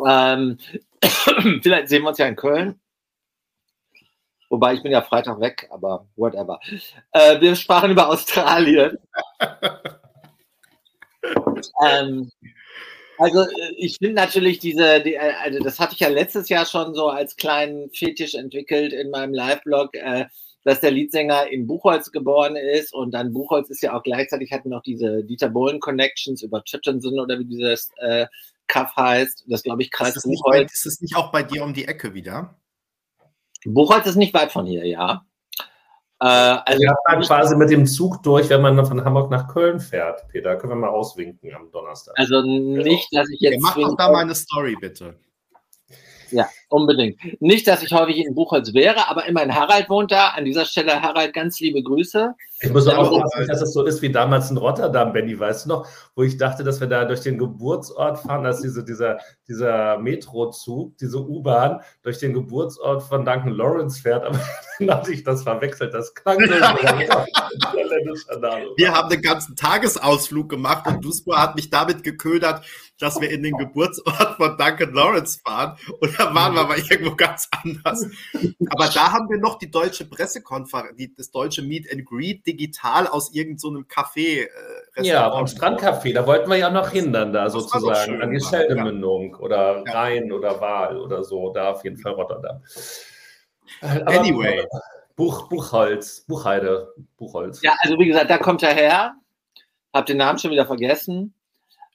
Ähm, 0.06 0.58
vielleicht 1.62 1.90
sehen 1.90 2.04
wir 2.04 2.10
uns 2.10 2.18
ja 2.18 2.28
in 2.28 2.36
Köln. 2.36 2.80
Wobei 4.50 4.76
ich 4.76 4.84
bin 4.84 4.92
ja 4.92 5.02
Freitag 5.02 5.40
weg, 5.40 5.68
aber 5.72 6.08
whatever. 6.16 6.60
Äh, 7.12 7.42
wir 7.42 7.56
sprachen 7.56 7.92
über 7.92 8.08
Australien. 8.08 9.00
ähm, 11.84 12.30
also 13.18 13.42
äh, 13.42 13.74
ich 13.78 13.98
finde 13.98 14.16
natürlich 14.16 14.60
diese, 14.60 15.02
die, 15.02 15.16
äh, 15.16 15.34
also 15.42 15.60
das 15.60 15.80
hatte 15.80 15.94
ich 15.94 16.02
ja 16.02 16.10
letztes 16.10 16.50
Jahr 16.50 16.66
schon 16.66 16.94
so 16.94 17.08
als 17.08 17.36
kleinen 17.36 17.90
Fetisch 17.92 18.36
entwickelt 18.36 18.94
in 18.94 19.10
meinem 19.10 19.34
Live-Blog, 19.34 19.96
äh, 19.96 20.26
dass 20.64 20.82
der 20.82 20.92
Leadsänger 20.92 21.48
in 21.48 21.68
Buchholz 21.68 22.12
geboren 22.12 22.56
ist 22.56 22.94
und 22.94 23.12
dann 23.12 23.34
Buchholz 23.34 23.70
ist 23.70 23.82
ja 23.82 23.98
auch 23.98 24.04
gleichzeitig 24.04 24.52
hatten 24.52 24.70
noch 24.70 24.84
diese 24.84 25.24
Dieter 25.24 25.50
Bohlen 25.50 25.80
Connections 25.80 26.42
über 26.42 26.64
Tüttensen 26.64 27.20
oder 27.20 27.40
wie 27.40 27.46
dieses 27.46 27.92
äh, 27.98 28.28
Kaff 28.68 28.96
heißt. 28.96 29.46
Das 29.48 29.64
glaube 29.64 29.82
ich 29.82 29.92
Kreis 29.92 30.16
ist 30.16 30.24
Buchholz. 30.24 30.64
Nicht, 30.64 30.74
ist 30.74 30.86
es 30.86 31.02
nicht 31.02 31.16
auch 31.16 31.32
bei 31.32 31.44
dir 31.44 31.64
um 31.64 31.74
die 31.74 31.86
Ecke 31.86 32.14
wieder? 32.14 32.56
Buchholz 33.66 34.06
ist 34.06 34.16
nicht 34.16 34.34
weit 34.34 34.52
von 34.52 34.66
hier, 34.66 34.86
ja. 34.86 35.26
Äh, 36.20 36.26
also 36.26 36.84
ja, 36.84 36.96
dann 37.06 37.22
quasi 37.22 37.56
mit 37.56 37.70
dem 37.70 37.86
Zug 37.86 38.24
durch, 38.24 38.50
wenn 38.50 38.62
man 38.62 38.86
von 38.86 39.04
Hamburg 39.04 39.30
nach 39.30 39.48
Köln 39.48 39.80
fährt. 39.80 40.28
Peter, 40.30 40.56
können 40.56 40.72
wir 40.72 40.78
mal 40.78 40.90
auswinken 40.90 41.54
am 41.54 41.70
Donnerstag. 41.72 42.14
Also 42.18 42.42
nicht, 42.42 43.10
dass 43.12 43.30
ich 43.30 43.42
jetzt. 43.42 43.56
Ja, 43.56 43.60
mach 43.62 43.76
doch 43.76 43.98
da 43.98 44.12
mal 44.12 44.20
eine 44.20 44.36
Story, 44.36 44.78
bitte. 44.80 45.20
Ja, 46.34 46.50
Unbedingt. 46.74 47.20
Nicht, 47.40 47.68
dass 47.68 47.84
ich 47.84 47.94
häufig 47.94 48.18
in 48.18 48.34
Buchholz 48.34 48.74
wäre, 48.74 49.08
aber 49.08 49.28
immerhin 49.28 49.54
Harald 49.54 49.92
wohnt 49.92 50.12
da. 50.12 50.30
An 50.30 50.44
dieser 50.44 50.66
Stelle, 50.66 51.04
Harald, 51.04 51.32
ganz 51.32 51.60
liebe 51.60 51.84
Grüße. 51.84 52.34
Ich 52.62 52.72
muss 52.72 52.88
auch 52.88 53.12
aufpassen, 53.12 53.48
dass 53.48 53.62
es 53.62 53.74
so 53.74 53.86
ist 53.86 54.02
wie 54.02 54.12
damals 54.12 54.50
in 54.50 54.58
Rotterdam, 54.58 55.14
Benny, 55.14 55.40
weißt 55.40 55.66
du 55.66 55.70
noch, 55.70 55.88
wo 56.16 56.24
ich 56.24 56.38
dachte, 56.38 56.64
dass 56.64 56.80
wir 56.80 56.88
da 56.88 57.06
durch 57.06 57.22
den 57.22 57.38
Geburtsort 57.38 58.22
fahren, 58.22 58.44
dass 58.44 58.62
diese, 58.62 58.84
dieser, 58.84 59.20
dieser 59.48 60.00
Metrozug, 60.00 60.98
diese 60.98 61.20
U-Bahn 61.20 61.82
durch 62.02 62.18
den 62.18 62.34
Geburtsort 62.34 63.04
von 63.04 63.24
Duncan 63.24 63.52
Lawrence 63.52 64.02
fährt, 64.02 64.26
aber 64.26 64.40
dann 64.80 64.90
hatte 64.90 65.14
ich 65.14 65.24
das 65.24 65.44
verwechselt. 65.44 65.94
Das 65.94 66.16
klang 66.16 66.40
so. 66.40 66.54
wir 68.78 68.94
haben 68.94 69.10
den 69.10 69.22
ganzen 69.22 69.56
Tagesausflug 69.56 70.50
gemacht 70.50 70.88
und 70.88 71.06
Duspor 71.06 71.40
hat 71.40 71.56
mich 71.56 71.70
damit 71.70 72.04
geködert, 72.04 72.66
dass 73.04 73.20
wir 73.20 73.30
in 73.30 73.44
den 73.44 73.58
Geburtsort 73.58 74.38
von 74.38 74.58
Duncan 74.58 74.94
Lawrence 74.94 75.40
fahren 75.46 75.78
und 76.00 76.18
da 76.18 76.34
waren 76.34 76.54
wir 76.54 76.62
aber 76.62 76.78
irgendwo 76.78 77.16
ganz 77.16 77.50
anders. 77.52 78.08
Aber 78.70 78.88
da 78.88 79.12
haben 79.12 79.30
wir 79.30 79.38
noch 79.38 79.58
die 79.58 79.70
deutsche 79.70 80.06
Pressekonferenz, 80.06 80.96
die, 80.96 81.14
das 81.14 81.30
deutsche 81.30 81.62
Meet 81.62 81.92
and 81.92 82.06
Greet 82.06 82.48
digital 82.48 83.08
aus 83.08 83.34
irgendeinem 83.34 83.58
so 83.58 83.70
Café. 83.70 84.48
Äh, 84.96 85.04
ja, 85.04 85.30
am 85.32 85.46
Strandcafé, 85.46 86.14
da 86.14 86.26
wollten 86.26 86.50
wir 86.50 86.58
ja 86.58 86.70
noch 86.70 86.90
hindern, 86.90 87.34
da 87.34 87.44
das 87.44 87.54
sozusagen, 87.54 88.22
an 88.22 88.32
die 88.32 88.40
Scheldemündung 88.40 89.34
ja. 89.34 89.40
oder 89.40 89.84
ja. 89.86 89.92
Rhein 89.92 90.32
oder 90.32 90.62
Wahl 90.62 90.98
oder 90.98 91.24
so, 91.24 91.52
da 91.52 91.72
auf 91.72 91.84
jeden 91.84 91.98
Fall 91.98 92.14
Rotterdam. 92.14 92.64
Aber 93.82 94.08
anyway. 94.08 94.66
Buch, 95.16 95.50
Buchholz, 95.50 96.22
Buchheide, 96.22 96.94
Buchholz. 97.18 97.62
Ja, 97.62 97.76
also 97.80 98.00
wie 98.00 98.08
gesagt, 98.08 98.30
da 98.30 98.38
kommt 98.38 98.64
er 98.64 98.74
her. 98.74 99.16
Hab 99.94 100.06
den 100.08 100.18
Namen 100.18 100.40
schon 100.40 100.52
wieder 100.52 100.66
vergessen. 100.66 101.36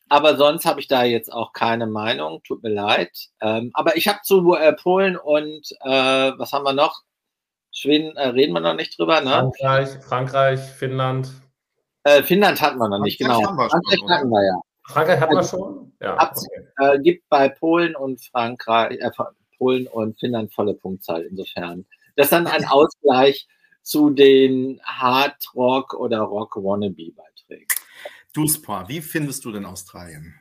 Aber 0.09 0.37
sonst 0.37 0.65
habe 0.65 0.81
ich 0.81 0.89
da 0.89 1.05
jetzt 1.05 1.33
auch 1.33 1.53
keine 1.53 1.87
Meinung. 1.87 2.43
Tut 2.43 2.63
mir 2.63 2.71
leid. 2.71 3.29
Ähm, 3.41 3.71
aber 3.75 3.97
ich 3.97 4.09
habe 4.09 4.21
zu 4.23 4.55
äh, 4.55 4.73
Polen 4.73 5.17
und 5.17 5.71
äh, 5.83 6.33
was 6.37 6.53
haben 6.53 6.65
wir 6.65 6.73
noch? 6.73 7.03
Schweden 7.71 8.17
äh, 8.17 8.29
reden 8.29 8.53
wir 8.55 8.61
noch 8.61 8.75
nicht 8.75 8.99
drüber, 8.99 9.21
ne? 9.21 9.31
Frankreich, 9.31 9.89
Frankreich, 10.03 10.61
Finnland. 10.61 11.31
Äh, 12.05 12.23
Finnland 12.23 12.61
hatten 12.61 12.79
wir 12.79 12.89
noch 12.89 13.01
nicht, 13.01 13.19
genau. 13.19 13.41
Frankreich 13.41 13.99
schon, 13.99 14.11
hatten 14.11 14.31
wir 14.31 14.47
ja. 14.47 14.61
Frankreich 14.89 15.21
hatten 15.21 15.33
wir 15.33 15.39
also, 15.39 15.57
schon? 15.59 15.93
Ja. 16.01 16.15
Okay. 16.15 16.67
Äh, 16.79 16.99
gibt 17.01 17.29
bei 17.29 17.49
Polen 17.49 17.95
und 17.95 18.21
Frankreich, 18.21 18.99
äh, 18.99 19.11
Polen 19.59 19.87
und 19.89 20.19
Finnland 20.19 20.53
volle 20.53 20.75
Punktzahl 20.75 21.23
insofern. 21.23 21.85
Das 22.17 22.27
ist 22.27 22.33
dann 22.33 22.47
ein 22.47 22.65
Ausgleich 22.65 23.47
zu 23.83 24.11
den 24.11 24.81
Hard 24.85 25.55
Rock 25.55 25.95
oder 25.95 26.21
Rock 26.21 26.57
Wannabe 26.57 27.13
Beiträgen. 27.13 27.67
Duspa, 28.35 28.89
wie 28.89 29.01
findest 29.01 29.45
du 29.45 29.53
denn 29.53 29.65
Australien? 29.65 30.35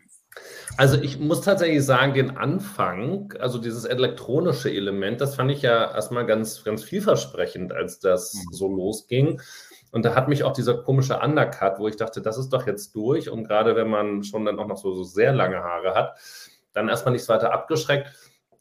Also 0.77 0.97
ich 1.01 1.19
muss 1.19 1.41
tatsächlich 1.41 1.83
sagen, 1.83 2.13
den 2.13 2.37
Anfang, 2.37 3.33
also 3.39 3.57
dieses 3.57 3.85
elektronische 3.85 4.69
Element, 4.69 5.21
das 5.21 5.35
fand 5.35 5.51
ich 5.51 5.61
ja 5.61 5.91
erstmal 5.91 6.25
ganz, 6.25 6.63
ganz 6.63 6.83
vielversprechend, 6.83 7.71
als 7.73 7.99
das 7.99 8.33
mhm. 8.33 8.53
so 8.53 8.67
losging. 8.67 9.41
Und 9.91 10.03
da 10.03 10.15
hat 10.15 10.27
mich 10.27 10.43
auch 10.43 10.53
dieser 10.53 10.77
komische 10.83 11.19
Undercut, 11.19 11.79
wo 11.79 11.87
ich 11.87 11.95
dachte, 11.95 12.21
das 12.21 12.37
ist 12.37 12.49
doch 12.49 12.67
jetzt 12.67 12.95
durch. 12.95 13.29
Und 13.29 13.47
gerade 13.47 13.75
wenn 13.75 13.89
man 13.89 14.23
schon 14.23 14.45
dann 14.45 14.59
auch 14.59 14.67
noch 14.67 14.77
so, 14.77 14.93
so 14.93 15.03
sehr 15.03 15.33
lange 15.33 15.57
Haare 15.57 15.95
hat, 15.95 16.19
dann 16.73 16.89
erstmal 16.89 17.13
nichts 17.13 17.29
weiter 17.29 17.53
abgeschreckt. 17.53 18.11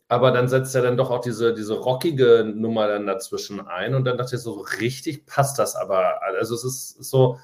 Aber 0.08 0.30
dann 0.30 0.46
setzt 0.46 0.74
er 0.76 0.82
dann 0.82 0.96
doch 0.96 1.10
auch 1.10 1.20
diese, 1.20 1.52
diese 1.52 1.74
rockige 1.74 2.44
Nummer 2.44 2.86
dann 2.86 3.06
dazwischen 3.06 3.60
ein. 3.66 3.94
Und 3.94 4.04
dann 4.04 4.16
dachte 4.16 4.36
ich 4.36 4.42
so, 4.42 4.64
richtig 4.80 5.26
passt 5.26 5.58
das 5.58 5.74
aber. 5.74 6.22
Also 6.22 6.54
es 6.54 6.64
ist 6.64 7.04
so, 7.04 7.38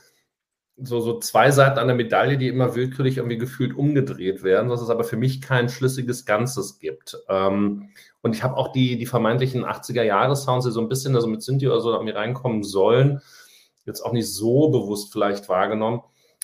so, 0.77 1.01
so 1.01 1.19
zwei 1.19 1.51
Seiten 1.51 1.87
der 1.87 1.95
Medaille, 1.95 2.39
die 2.39 2.49
immer 2.49 2.75
willkürlich 2.75 3.19
irgendwie 3.19 3.39
gefühlt 3.39 3.75
umgedreht 3.77 4.43
werden, 4.43 4.69
dass 4.69 4.81
es 4.81 4.91
aber 4.91 5.05
für 5.05 5.17
mich 5.17 5.41
kein 5.41 5.69
schlüssiges 5.69 6.25
Ganzes 6.25 6.79
gibt. 6.79 7.19
Ähm, 7.29 7.91
und 8.23 8.35
ich 8.35 8.43
habe 8.43 8.57
auch 8.57 8.73
die, 8.73 8.97
die 8.97 9.07
vermeintlichen 9.07 9.65
80er-Jahre-Sounds, 9.65 10.65
die 10.65 10.73
so 10.73 10.81
ein 10.81 10.89
bisschen 10.89 11.15
also 11.15 11.29
mit 11.29 11.43
Sinti 11.43 11.69
oder 11.69 11.81
so 11.81 12.03
mir 12.03 12.15
reinkommen 12.15 12.63
sollen, 12.63 13.21
jetzt 13.85 14.01
auch 14.01 14.13
nicht 14.13 14.33
so 14.33 14.71
bewusst 14.71 15.13
vielleicht 15.13 15.49
wahrgenommen. 15.49 16.03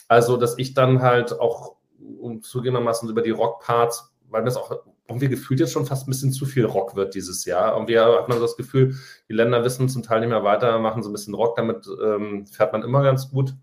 Also, 0.09 0.37
dass 0.37 0.59
ich 0.59 0.75
dann 0.75 1.03
halt 1.03 1.39
auch 1.39 1.77
um 2.21 2.43
zugegebenermaßen 2.43 3.09
über 3.09 3.23
die 3.23 3.31
Rock-Parts, 3.31 4.13
weil 4.29 4.43
mir 4.43 4.47
das 4.47 4.57
auch 4.57 4.73
irgendwie 5.09 5.29
gefühlt 5.29 5.61
jetzt 5.61 5.73
schon 5.73 5.87
fast 5.87 6.07
ein 6.07 6.11
bisschen 6.11 6.33
zu 6.33 6.45
viel 6.45 6.67
Rock 6.67 6.97
wird 6.97 7.15
dieses 7.15 7.45
Jahr. 7.45 7.75
Irgendwie 7.75 7.99
hat 7.99 8.29
man 8.29 8.41
das 8.41 8.57
Gefühl, 8.57 8.95
die 9.29 9.33
Länder 9.33 9.65
wissen 9.65 9.89
zum 9.89 10.03
Teil 10.03 10.21
nicht 10.21 10.29
mehr 10.29 10.45
weiter, 10.45 10.79
machen 10.79 11.03
so 11.03 11.09
ein 11.09 11.13
bisschen 11.13 11.35
Rock, 11.35 11.57
damit 11.57 11.87
ähm, 12.03 12.47
fährt 12.47 12.73
man 12.73 12.83
immer 12.83 13.03
ganz 13.03 13.31
gut 13.31 13.55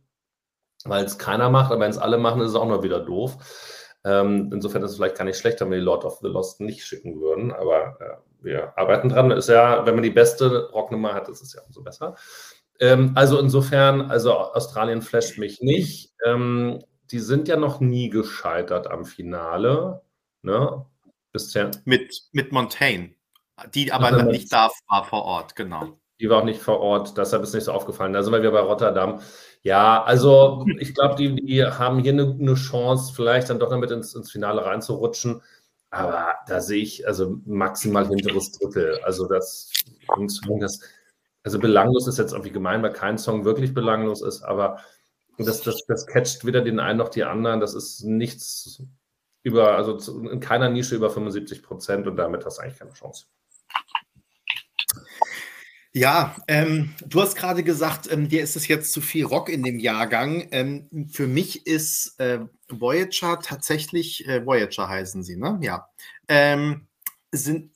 weil 0.86 1.04
es 1.04 1.18
keiner 1.18 1.50
macht, 1.50 1.72
aber 1.72 1.82
wenn 1.82 1.92
es 1.92 1.98
alle 1.98 2.18
machen, 2.18 2.42
ist 2.42 2.50
es 2.50 2.56
auch 2.56 2.68
nur 2.68 2.84
wieder 2.84 3.00
doof. 3.00 3.38
Ähm, 4.06 4.52
insofern 4.54 4.84
ist 4.84 4.92
es 4.92 4.98
vielleicht 4.98 5.18
gar 5.18 5.26
nicht 5.26 5.38
schlecht, 5.38 5.60
wenn 5.60 5.72
wir 5.72 5.80
die 5.80 5.84
Lord 5.84 6.06
of 6.06 6.20
the 6.22 6.28
Lost 6.28 6.62
nicht 6.62 6.86
schicken 6.86 7.20
würden, 7.20 7.52
aber 7.52 7.98
äh, 8.00 8.44
wir 8.44 8.78
arbeiten 8.78 9.10
dran. 9.10 9.32
Ist 9.32 9.50
ja, 9.50 9.86
wenn 9.86 9.96
man 9.96 10.04
die 10.04 10.12
beste 10.12 10.70
Rocknummer 10.72 11.14
hat, 11.14 11.28
ist 11.28 11.42
es 11.42 11.54
ja 11.54 11.62
umso 11.64 11.82
besser. 11.82 12.16
Ähm, 12.80 13.14
also 13.16 13.40
insofern, 13.40 14.12
also 14.12 14.34
Australien 14.34 15.02
flasht 15.02 15.40
mich 15.40 15.62
nicht. 15.62 16.14
Ähm, 16.24 16.84
die 17.12 17.20
sind 17.20 17.48
ja 17.48 17.58
noch 17.58 17.80
nie 17.80 18.10
gescheitert 18.10 18.88
am 18.88 19.06
Finale. 19.06 20.02
Ne? 20.44 20.86
Bisher. 21.32 21.72
Mit, 21.86 22.28
mit 22.32 22.52
Montaigne, 22.52 23.16
die 23.74 23.92
aber 23.92 24.06
also 24.06 24.26
nicht 24.26 24.54
da 24.54 24.70
war 24.88 25.04
vor 25.04 25.24
Ort, 25.24 25.56
genau. 25.56 25.98
Die 26.20 26.30
war 26.30 26.40
auch 26.40 26.46
nicht 26.46 26.62
vor 26.62 26.80
Ort, 26.80 27.18
deshalb 27.18 27.44
ist 27.44 27.54
nicht 27.54 27.66
so 27.66 27.74
aufgefallen. 27.74 28.14
Da 28.14 28.24
sind 28.24 28.32
wir 28.32 28.40
wieder 28.40 28.52
bei 28.52 28.62
Rotterdam. 28.62 29.20
Ja, 29.66 30.04
also 30.04 30.64
ich 30.80 30.94
glaube, 30.94 31.16
die, 31.16 31.44
die 31.44 31.66
haben 31.66 31.98
hier 31.98 32.14
eine, 32.14 32.38
eine, 32.40 32.54
Chance, 32.54 33.12
vielleicht 33.16 33.50
dann 33.50 33.58
doch 33.58 33.72
damit 33.72 33.90
ins, 33.90 34.14
ins 34.14 34.32
Finale 34.32 34.64
reinzurutschen. 34.64 35.42
Aber 35.90 36.36
da 36.48 36.62
sehe 36.62 36.84
ich 36.84 37.08
also 37.08 37.38
maximal 37.46 38.08
hinteres 38.08 38.52
Drittel. 38.52 39.00
Also 39.04 39.28
das, 39.28 39.72
das, 40.60 40.82
also 41.42 41.58
belanglos 41.60 42.08
ist 42.08 42.20
jetzt 42.20 42.34
irgendwie 42.34 42.52
gemein, 42.52 42.84
weil 42.84 42.94
kein 42.94 43.18
Song 43.18 43.44
wirklich 43.44 43.74
belanglos 43.74 44.22
ist, 44.22 44.44
aber 44.44 44.82
das, 45.40 45.62
das, 45.64 45.84
das 45.88 46.06
catcht 46.06 46.46
weder 46.46 46.62
den 46.62 46.80
einen 46.80 47.00
noch 47.00 47.10
die 47.10 47.24
anderen. 47.24 47.60
Das 47.60 47.74
ist 47.74 48.04
nichts 48.04 48.84
über, 49.42 49.78
also 49.78 49.98
in 50.30 50.40
keiner 50.42 50.70
Nische 50.70 50.96
über 50.96 51.10
75 51.10 51.64
Prozent 51.64 52.06
und 52.06 52.18
damit 52.18 52.46
hast 52.46 52.60
du 52.60 52.62
eigentlich 52.62 52.78
keine 52.78 52.94
Chance. 52.94 53.26
Ja, 55.98 56.36
ähm, 56.50 56.94
du 57.08 57.22
hast 57.22 57.36
gerade 57.36 57.64
gesagt, 57.64 58.12
ähm, 58.12 58.28
dir 58.28 58.44
ist 58.44 58.58
es 58.58 58.68
jetzt 58.68 58.92
zu 58.92 59.00
viel 59.00 59.24
Rock 59.24 59.48
in 59.48 59.64
dem 59.64 59.80
Jahrgang. 59.80 60.46
Ähm, 60.52 60.90
für 61.10 61.26
mich 61.26 61.66
ist 61.66 62.20
äh, 62.20 62.42
Voyager 62.68 63.40
tatsächlich, 63.40 64.28
äh, 64.28 64.46
Voyager 64.46 64.90
heißen 64.90 65.24
sie, 65.24 65.38
ne? 65.38 65.58
Ja. 65.62 65.88
Ähm, 66.28 66.88
sind, 67.32 67.72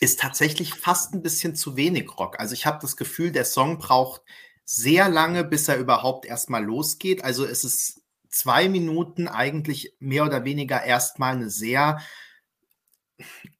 ist 0.00 0.20
tatsächlich 0.20 0.72
fast 0.72 1.12
ein 1.12 1.20
bisschen 1.20 1.54
zu 1.54 1.76
wenig 1.76 2.18
Rock. 2.18 2.40
Also 2.40 2.54
ich 2.54 2.64
habe 2.64 2.78
das 2.80 2.96
Gefühl, 2.96 3.30
der 3.30 3.44
Song 3.44 3.76
braucht 3.76 4.22
sehr 4.64 5.10
lange, 5.10 5.44
bis 5.44 5.68
er 5.68 5.76
überhaupt 5.76 6.24
erstmal 6.24 6.64
losgeht. 6.64 7.24
Also 7.24 7.44
es 7.44 7.62
ist 7.62 8.00
zwei 8.30 8.70
Minuten 8.70 9.28
eigentlich 9.28 9.94
mehr 10.00 10.24
oder 10.24 10.46
weniger 10.46 10.82
erstmal 10.82 11.34
eine 11.34 11.50
sehr 11.50 12.00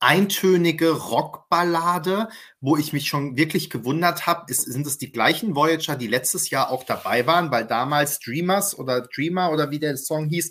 eintönige 0.01 0.91
Rockballade, 0.91 2.29
wo 2.61 2.77
ich 2.77 2.93
mich 2.93 3.09
schon 3.09 3.37
wirklich 3.37 3.71
gewundert 3.71 4.27
habe, 4.27 4.53
sind 4.53 4.87
es 4.87 4.99
die 4.99 5.13
gleichen 5.13 5.55
Voyager, 5.55 5.97
die 5.97 6.07
letztes 6.07 6.51
Jahr 6.51 6.71
auch 6.71 6.85
dabei 6.85 7.27
waren, 7.27 7.51
weil 7.51 7.67
damals 7.67 8.21
Dreamers 8.21 8.79
oder 8.79 9.03
Dreamer 9.03 9.53
oder 9.53 9.71
wie 9.71 9.79
der 9.79 9.97
Song 9.97 10.29
hieß, 10.29 10.51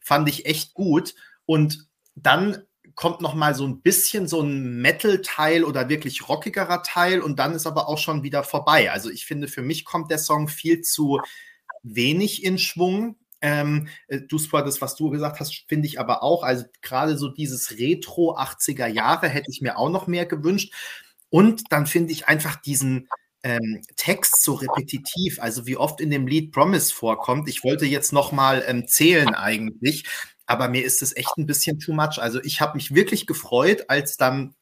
fand 0.00 0.28
ich 0.28 0.46
echt 0.46 0.74
gut 0.74 1.14
und 1.46 1.88
dann 2.14 2.64
kommt 2.94 3.20
noch 3.20 3.34
mal 3.34 3.54
so 3.54 3.66
ein 3.66 3.80
bisschen 3.80 4.28
so 4.28 4.42
ein 4.42 4.80
Metal-Teil 4.82 5.64
oder 5.64 5.88
wirklich 5.88 6.28
rockigerer 6.28 6.82
Teil 6.82 7.20
und 7.20 7.38
dann 7.38 7.54
ist 7.54 7.66
aber 7.66 7.88
auch 7.88 7.98
schon 7.98 8.22
wieder 8.22 8.44
vorbei. 8.44 8.90
Also 8.90 9.10
ich 9.10 9.24
finde, 9.24 9.48
für 9.48 9.62
mich 9.62 9.84
kommt 9.84 10.10
der 10.10 10.18
Song 10.18 10.48
viel 10.48 10.82
zu 10.82 11.20
wenig 11.82 12.44
in 12.44 12.58
Schwung. 12.58 13.16
Ähm, 13.42 13.88
äh, 14.08 14.20
du 14.20 14.38
das, 14.38 14.80
was 14.80 14.96
du 14.96 15.10
gesagt 15.10 15.40
hast, 15.40 15.64
finde 15.68 15.86
ich 15.86 15.98
aber 15.98 16.22
auch. 16.22 16.42
Also 16.42 16.64
gerade 16.82 17.16
so 17.16 17.28
dieses 17.28 17.78
Retro 17.78 18.36
80er 18.36 18.86
Jahre 18.86 19.28
hätte 19.28 19.50
ich 19.50 19.60
mir 19.60 19.78
auch 19.78 19.90
noch 19.90 20.06
mehr 20.06 20.26
gewünscht. 20.26 20.72
Und 21.30 21.62
dann 21.70 21.86
finde 21.86 22.12
ich 22.12 22.28
einfach 22.28 22.56
diesen 22.56 23.08
ähm, 23.42 23.82
Text 23.96 24.42
so 24.44 24.54
repetitiv, 24.54 25.40
also 25.40 25.66
wie 25.66 25.76
oft 25.76 26.00
in 26.00 26.10
dem 26.10 26.26
Lied 26.26 26.52
Promise 26.52 26.92
vorkommt. 26.92 27.48
Ich 27.48 27.64
wollte 27.64 27.86
jetzt 27.86 28.12
noch 28.12 28.32
mal 28.32 28.62
ähm, 28.66 28.86
zählen 28.86 29.34
eigentlich, 29.34 30.04
aber 30.46 30.68
mir 30.68 30.84
ist 30.84 31.00
es 31.02 31.16
echt 31.16 31.36
ein 31.38 31.46
bisschen 31.46 31.78
too 31.78 31.92
much. 31.92 32.18
Also 32.18 32.42
ich 32.42 32.60
habe 32.60 32.76
mich 32.76 32.94
wirklich 32.94 33.26
gefreut, 33.26 33.84
als 33.88 34.16
dann 34.16 34.54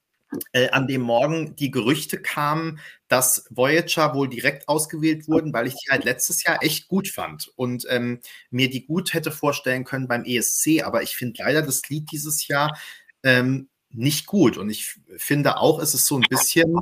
äh, 0.53 0.69
an 0.71 0.87
dem 0.87 1.03
Morgen 1.03 1.57
die 1.57 1.71
Gerüchte 1.71 2.21
kamen, 2.21 2.81
dass 3.09 3.47
Voyager 3.51 4.15
wohl 4.15 4.29
direkt 4.29 4.69
ausgewählt 4.69 5.29
wurden, 5.29 5.53
weil 5.53 5.67
ich 5.67 5.75
die 5.75 5.91
halt 5.91 6.05
letztes 6.05 6.43
Jahr 6.43 6.63
echt 6.63 6.89
gut 6.89 7.09
fand 7.09 7.51
und 7.57 7.87
ähm, 7.89 8.21
mir 8.51 8.69
die 8.69 8.87
gut 8.87 9.15
hätte 9.15 9.31
vorstellen 9.31 9.85
können 9.85 10.09
beim 10.09 10.25
ESC. 10.25 10.83
Aber 10.83 11.03
ich 11.03 11.17
finde 11.17 11.43
leider 11.43 11.63
das 11.63 11.89
Lied 11.89 12.11
dieses 12.13 12.47
Jahr 12.49 12.79
ähm, 13.23 13.69
nicht 13.91 14.27
gut. 14.27 14.59
Und 14.59 14.71
ich 14.71 14.99
finde 15.17 15.57
auch, 15.59 15.81
es 15.81 15.95
ist 15.95 16.07
so 16.07 16.17
ein 16.17 16.27
bisschen 16.29 16.81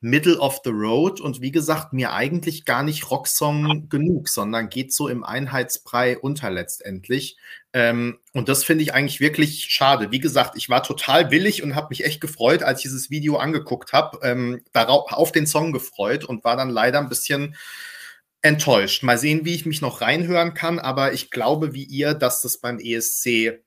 Middle 0.00 0.38
of 0.38 0.60
the 0.62 0.70
Road 0.70 1.20
und 1.20 1.40
wie 1.40 1.50
gesagt, 1.50 1.92
mir 1.92 2.12
eigentlich 2.12 2.64
gar 2.66 2.82
nicht 2.82 3.10
Rocksong 3.10 3.88
genug, 3.88 4.28
sondern 4.28 4.68
geht 4.68 4.92
so 4.92 5.08
im 5.08 5.24
Einheitsbrei 5.24 6.18
unter 6.18 6.50
letztendlich. 6.50 7.38
Ähm, 7.72 8.18
und 8.32 8.48
das 8.48 8.62
finde 8.62 8.84
ich 8.84 8.92
eigentlich 8.92 9.20
wirklich 9.20 9.66
schade. 9.70 10.10
Wie 10.10 10.20
gesagt, 10.20 10.54
ich 10.56 10.68
war 10.68 10.82
total 10.82 11.30
willig 11.30 11.62
und 11.62 11.74
habe 11.74 11.88
mich 11.90 12.04
echt 12.04 12.20
gefreut, 12.20 12.62
als 12.62 12.80
ich 12.80 12.82
dieses 12.84 13.10
Video 13.10 13.36
angeguckt 13.36 13.92
habe, 13.92 14.18
ähm, 14.22 14.62
darauf 14.72 15.10
auf 15.12 15.32
den 15.32 15.46
Song 15.46 15.72
gefreut 15.72 16.24
und 16.24 16.44
war 16.44 16.56
dann 16.56 16.70
leider 16.70 16.98
ein 16.98 17.08
bisschen 17.08 17.56
enttäuscht. 18.42 19.02
Mal 19.02 19.18
sehen, 19.18 19.44
wie 19.44 19.54
ich 19.54 19.66
mich 19.66 19.80
noch 19.80 20.02
reinhören 20.02 20.54
kann, 20.54 20.78
aber 20.78 21.14
ich 21.14 21.30
glaube 21.30 21.72
wie 21.74 21.84
ihr, 21.84 22.14
dass 22.14 22.42
das 22.42 22.58
beim 22.58 22.78
ESC 22.78 23.60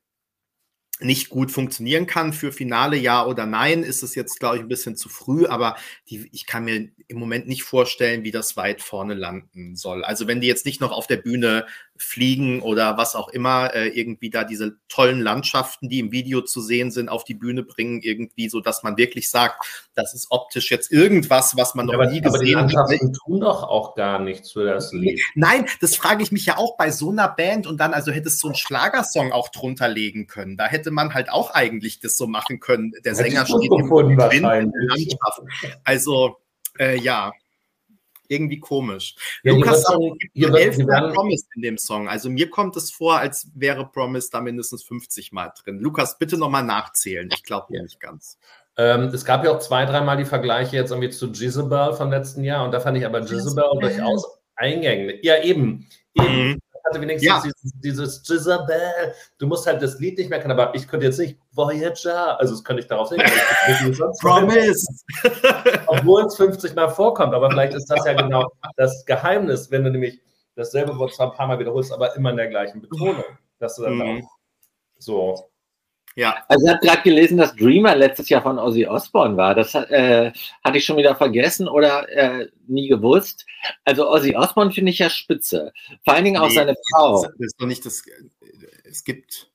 nicht 1.00 1.30
gut 1.30 1.52
funktionieren 1.52 2.08
kann 2.08 2.34
für 2.34 2.52
Finale, 2.52 2.97
ja 2.97 3.26
oder 3.26 3.45
nein, 3.45 3.84
ist 3.84 4.04
es 4.04 4.16
jetzt, 4.16 4.39
glaube 4.39 4.58
ich, 4.58 4.62
ein 4.62 4.68
bisschen 4.68 4.95
zu 4.97 5.08
früh, 5.08 5.45
aber 5.45 5.78
die, 6.10 6.30
ich 6.34 6.45
kann 6.45 6.66
mir 6.66 6.89
im 7.08 7.18
Moment 7.18 7.47
nicht 7.47 7.64
vorstellen, 7.64 8.24
wie 8.24 8.32
das 8.32 8.58
weit 8.58 8.82
vorne 8.82 9.14
landen 9.14 9.76
soll. 9.76 10.04
Also 10.04 10.28
wenn 10.28 10.41
die 10.41 10.47
jetzt 10.47 10.66
nicht 10.66 10.82
noch 10.82 10.91
auf 10.91 11.08
der 11.08 11.18
Bühne 11.18 11.66
fliegen 12.02 12.62
oder 12.62 12.97
was 12.97 13.16
auch 13.16 13.28
immer, 13.28 13.74
äh, 13.74 13.89
irgendwie 13.89 14.30
da 14.30 14.45
diese 14.45 14.78
tollen 14.88 15.20
Landschaften, 15.20 15.89
die 15.89 16.00
im 16.00 16.12
Video 16.12 16.41
zu 16.41 16.62
sehen 16.62 16.91
sind, 16.91 17.10
auf 17.10 17.26
die 17.26 17.34
Bühne 17.34 17.64
bringen, 17.64 18.02
irgendwie 18.02 18.50
so, 18.50 18.62
dass 18.62 18.84
man 18.84 18.97
wirklich 18.97 19.30
sagt, 19.30 19.89
das 19.95 20.14
ist 20.14 20.28
optisch 20.30 20.72
jetzt 20.72 20.91
irgendwas, 20.91 21.58
was 21.58 21.76
man 21.76 21.88
noch 21.88 21.93
aber, 21.95 22.10
nie 22.10 22.24
aber 22.26 22.38
die 22.38 22.45
gesehen 22.45 22.58
hat. 22.58 22.72
Landschaften 22.74 23.14
tun 23.14 23.41
doch 23.41 23.64
auch 23.64 23.95
gar 23.95 24.20
nichts 24.20 24.54
für 24.54 24.64
das 24.64 24.93
Lied. 24.93 25.22
Nein, 25.36 25.66
das 25.82 25.95
frage 25.95 26.24
ich 26.24 26.32
mich 26.32 26.45
ja 26.45 26.58
auch 26.58 26.78
bei 26.78 26.89
so 26.89 27.12
einer 27.12 27.28
Band 27.28 27.68
und 27.68 27.78
dann, 27.80 27.93
also 27.93 28.12
hättest 28.12 28.41
du 28.41 28.47
einen 28.47 28.56
Schlagersong 28.56 29.34
auch 29.34 29.50
drunter 29.50 29.89
legen 29.89 30.28
können. 30.28 30.56
Da 30.56 30.68
hätte 30.68 30.91
man 30.91 31.14
halt 31.14 31.30
auch 31.30 31.52
eigentlich 31.52 32.00
das 32.00 32.16
so 32.16 32.28
machen 32.28 32.60
können. 32.60 32.93
Der 33.04 33.12
Hätte 33.14 33.24
Sänger 33.24 33.45
steht 33.45 33.72
im 33.72 33.89
Wind 33.89 34.12
in 34.34 34.43
der. 34.43 34.64
Landschaft. 34.72 35.41
Also, 35.84 36.38
äh, 36.80 36.97
ja, 36.97 37.34
irgendwie 38.30 38.60
komisch. 38.60 39.16
Ja, 39.44 39.54
Lukas 39.54 39.82
sagt, 39.84 40.00
hier 40.34 40.54
werden- 40.54 41.14
Promise 41.14 41.46
in 41.56 41.62
dem 41.62 41.78
Song. 41.78 42.08
Also 42.08 42.30
mir 42.30 42.50
kommt 42.50 42.78
es 42.78 42.92
vor, 42.92 43.18
als 43.20 43.50
wäre 43.56 43.86
Promise 43.92 44.30
da 44.32 44.40
mindestens 44.40 44.84
50 44.84 45.32
Mal 45.34 45.52
drin. 45.62 45.80
Lukas, 45.80 46.18
bitte 46.18 46.38
nochmal 46.38 46.64
nachzählen. 46.64 47.30
Ich 47.34 47.44
glaube 47.44 47.76
Ja. 47.76 47.82
nicht 47.82 48.00
ganz. 48.00 48.38
Ähm, 48.78 49.04
es 49.14 49.26
gab 49.26 49.44
ja 49.44 49.52
auch 49.52 49.60
zwei, 49.60 49.84
dreimal 49.86 50.16
die 50.16 50.26
Vergleiche 50.26 50.78
jetzt 50.78 50.92
irgendwie 50.92 51.10
zu 51.10 51.28
Jezebel 51.28 51.94
vom 51.94 52.10
letzten 52.12 52.44
Jahr 52.46 52.64
und 52.64 52.72
da 52.72 52.80
fand 52.80 52.98
ich 52.98 53.06
aber 53.06 53.20
Jezebel 53.20 53.66
durchaus 53.82 54.40
eingängig. 54.56 55.20
Ja, 55.24 55.42
eben. 55.44 55.86
eben. 56.14 56.50
Mhm. 56.52 56.60
Hatte 56.90 57.02
wenigstens 57.02 57.28
Ja. 57.28 57.42
dieses, 57.44 57.82
dieses 57.82 58.28
Jezebel. 58.28 59.14
Du 59.38 59.48
musst 59.48 59.66
halt 59.68 59.82
das 59.82 60.00
Lied 60.00 60.18
nicht 60.18 60.30
mehr 60.30 60.40
kennen, 60.40 60.58
aber 60.60 60.74
ich 60.76 60.88
könnte 60.88 61.06
jetzt 61.06 61.20
nicht 61.20 61.38
Voyager, 61.54 62.40
also 62.40 62.54
das 62.54 62.64
könnte 62.64 62.82
ich 62.82 62.88
darauf 62.88 63.08
singen. 63.10 63.26
Promise! 64.22 64.86
Obwohl 65.88 66.26
es 66.26 66.36
50 66.36 66.76
Mal 66.76 66.90
vorkommt, 66.90 67.34
aber 67.34 67.50
vielleicht 67.52 67.74
ist 67.74 67.88
das 67.90 68.06
ja 68.06 68.14
genau 68.14 68.52
das 68.78 69.06
Geheimnis, 69.06 69.70
wenn 69.72 69.84
du 69.84 69.92
nämlich 69.92 70.20
dasselbe 70.56 70.98
Wort 70.98 71.14
zwar 71.14 71.32
ein 71.32 71.38
paar 71.38 71.48
Mal 71.48 71.60
wiederholst, 71.60 71.92
aber 71.94 72.16
immer 72.16 72.32
in 72.32 72.38
der 72.38 72.48
gleichen 72.48 72.82
Betonung. 72.82 73.24
Dass 73.60 73.76
du 73.76 73.84
dann 73.84 73.96
Mhm. 73.98 74.24
auch 74.24 74.30
so. 74.98 75.49
Ja, 76.20 76.44
Also 76.50 76.66
ich 76.66 76.72
habe 76.74 76.86
gerade 76.86 77.02
gelesen, 77.02 77.38
dass 77.38 77.56
Dreamer 77.56 77.96
letztes 77.96 78.28
Jahr 78.28 78.42
von 78.42 78.60
Ozzy 78.60 78.86
Osbourne 78.86 79.38
war. 79.38 79.56
Das 79.56 79.74
äh, 79.74 80.34
hatte 80.62 80.78
ich 80.78 80.84
schon 80.84 80.98
wieder 80.98 81.16
vergessen 81.16 81.70
oder 81.70 82.10
äh, 82.10 82.50
nie 82.68 82.90
gewusst. 82.90 83.46
Also 83.86 84.10
Ozzy 84.10 84.36
Osbourne 84.36 84.72
finde 84.72 84.92
ich 84.92 85.00
ja 85.00 85.10
spitze. 85.10 85.72
Vor 86.04 86.14
allen 86.14 86.26
Dingen 86.26 86.36
auch 86.36 86.50
Nee, 86.50 86.56
seine 86.56 86.76
Frau. 86.92 87.24
Das 87.24 87.32
ist 87.40 87.56
doch 87.58 87.68
nicht 87.68 87.86
das. 87.86 88.04
Es 88.84 89.06
gibt. 89.06 89.50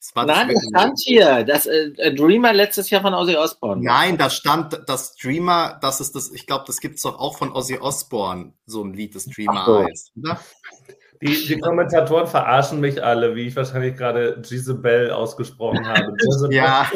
Es 0.00 0.16
war 0.16 0.24
Nein, 0.24 0.48
das 0.48 0.54
das 0.54 0.68
stand 0.70 0.98
hier, 1.04 1.44
dass 1.44 1.66
äh, 1.66 2.14
Dreamer 2.14 2.54
letztes 2.54 2.88
Jahr 2.88 3.02
von 3.02 3.12
Ozzy 3.12 3.36
Osbourne. 3.36 3.84
Nein, 3.84 4.16
da 4.16 4.30
stand 4.30 4.80
das 4.86 5.16
Streamer, 5.18 5.78
das 5.82 6.00
ist 6.00 6.14
das, 6.14 6.30
ich 6.32 6.46
glaube, 6.46 6.64
das 6.66 6.80
gibt 6.80 6.96
es 6.96 7.02
doch 7.02 7.18
auch 7.18 7.36
von 7.36 7.52
Ozzy 7.52 7.76
Osbourne, 7.76 8.54
so 8.64 8.82
ein 8.82 8.94
Lied, 8.94 9.14
das 9.14 9.24
so. 9.24 9.84
heißt, 9.84 10.12
oder? 10.16 10.40
Die, 11.20 11.46
die 11.46 11.58
Kommentatoren 11.58 12.26
verarschen 12.26 12.80
mich 12.80 13.02
alle, 13.02 13.34
wie 13.34 13.48
ich 13.48 13.56
wahrscheinlich 13.56 13.96
gerade 13.96 14.40
Jezebel 14.44 15.10
ausgesprochen 15.10 15.86
habe. 15.86 16.12
Ja, 16.50 16.90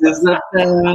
Das 0.00 0.18
ist, 0.18 0.26
äh, 0.26 0.94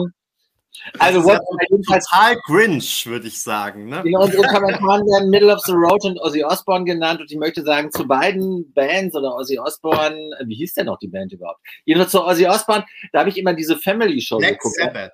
also 1.00 1.20
das 1.20 1.26
ist 1.26 1.32
ja 1.32 1.40
what, 1.40 1.62
jedenfalls 1.70 2.06
total 2.06 2.36
Grinch, 2.46 3.06
würde 3.06 3.28
ich 3.28 3.42
sagen. 3.42 3.90
Ne? 3.90 4.02
in 4.04 4.18
unseren 4.18 4.48
Kommentaren 4.48 5.02
werden 5.06 5.30
Middle 5.30 5.54
of 5.54 5.62
the 5.62 5.72
Road 5.72 6.04
und 6.04 6.20
Ozzy 6.20 6.44
Osbourne 6.44 6.84
genannt 6.84 7.22
und 7.22 7.32
ich 7.32 7.38
möchte 7.38 7.64
sagen, 7.64 7.92
zu 7.92 8.06
beiden 8.06 8.74
Bands 8.74 9.16
oder 9.16 9.34
Ozzy 9.36 9.58
Osbourne, 9.60 10.18
äh, 10.40 10.48
wie 10.48 10.56
hieß 10.56 10.74
denn 10.74 10.88
noch 10.88 10.98
die 11.00 11.08
Band 11.08 11.32
überhaupt? 11.32 11.62
Jedenfalls 11.86 12.12
zu 12.12 12.24
Ozzy 12.24 12.48
Osbourne, 12.48 12.86
da 13.12 13.20
habe 13.20 13.30
ich 13.30 13.38
immer 13.38 13.54
diese 13.54 13.78
Family 13.78 14.20
Show 14.20 14.40
Black 14.40 14.60
geguckt. 14.60 14.76
Sabbath. 14.78 15.14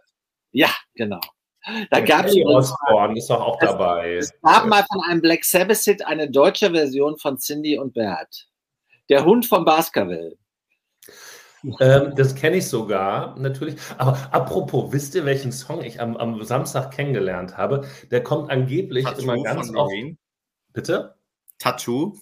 Ja, 0.51 0.69
genau. 0.95 1.19
Da 1.91 1.99
gab 2.01 2.25
es 2.25 2.33
Kelly 2.33 2.45
Osbourne 2.45 3.17
ist 3.17 3.29
doch 3.29 3.41
auch 3.41 3.57
Es- 3.61 3.69
dabei. 3.69 4.15
Es 4.15 4.33
gab 4.41 4.65
mal 4.65 4.83
von 4.91 5.01
einem 5.07 5.21
Black 5.21 5.43
Sabbath-Hit 5.43 6.05
eine 6.05 6.29
deutsche 6.29 6.71
Version 6.71 7.17
von 7.17 7.37
Cindy 7.37 7.77
und 7.77 7.93
Bert. 7.93 8.47
Der 9.09 9.25
Hund 9.25 9.45
vom 9.45 9.65
Baskerville. 9.65 10.35
Ähm, 11.81 12.13
das 12.15 12.35
kenne 12.35 12.57
ich 12.57 12.67
sogar, 12.67 13.37
natürlich. 13.37 13.75
Aber 13.97 14.17
apropos, 14.31 14.93
wisst 14.93 15.13
ihr, 15.15 15.25
welchen 15.25 15.51
Song 15.51 15.83
ich 15.83 15.99
am, 15.99 16.15
am 16.15 16.41
Samstag 16.43 16.91
kennengelernt 16.91 17.57
habe? 17.57 17.85
Der 18.11 18.23
kommt 18.23 18.49
angeblich 18.49 19.05
immer 19.17 19.33
Tattoo 19.35 19.43
ganz 19.43 19.67
von 19.67 19.77
oft. 19.77 19.93
Bitte? 20.71 21.15
Tattoo. 21.57 22.15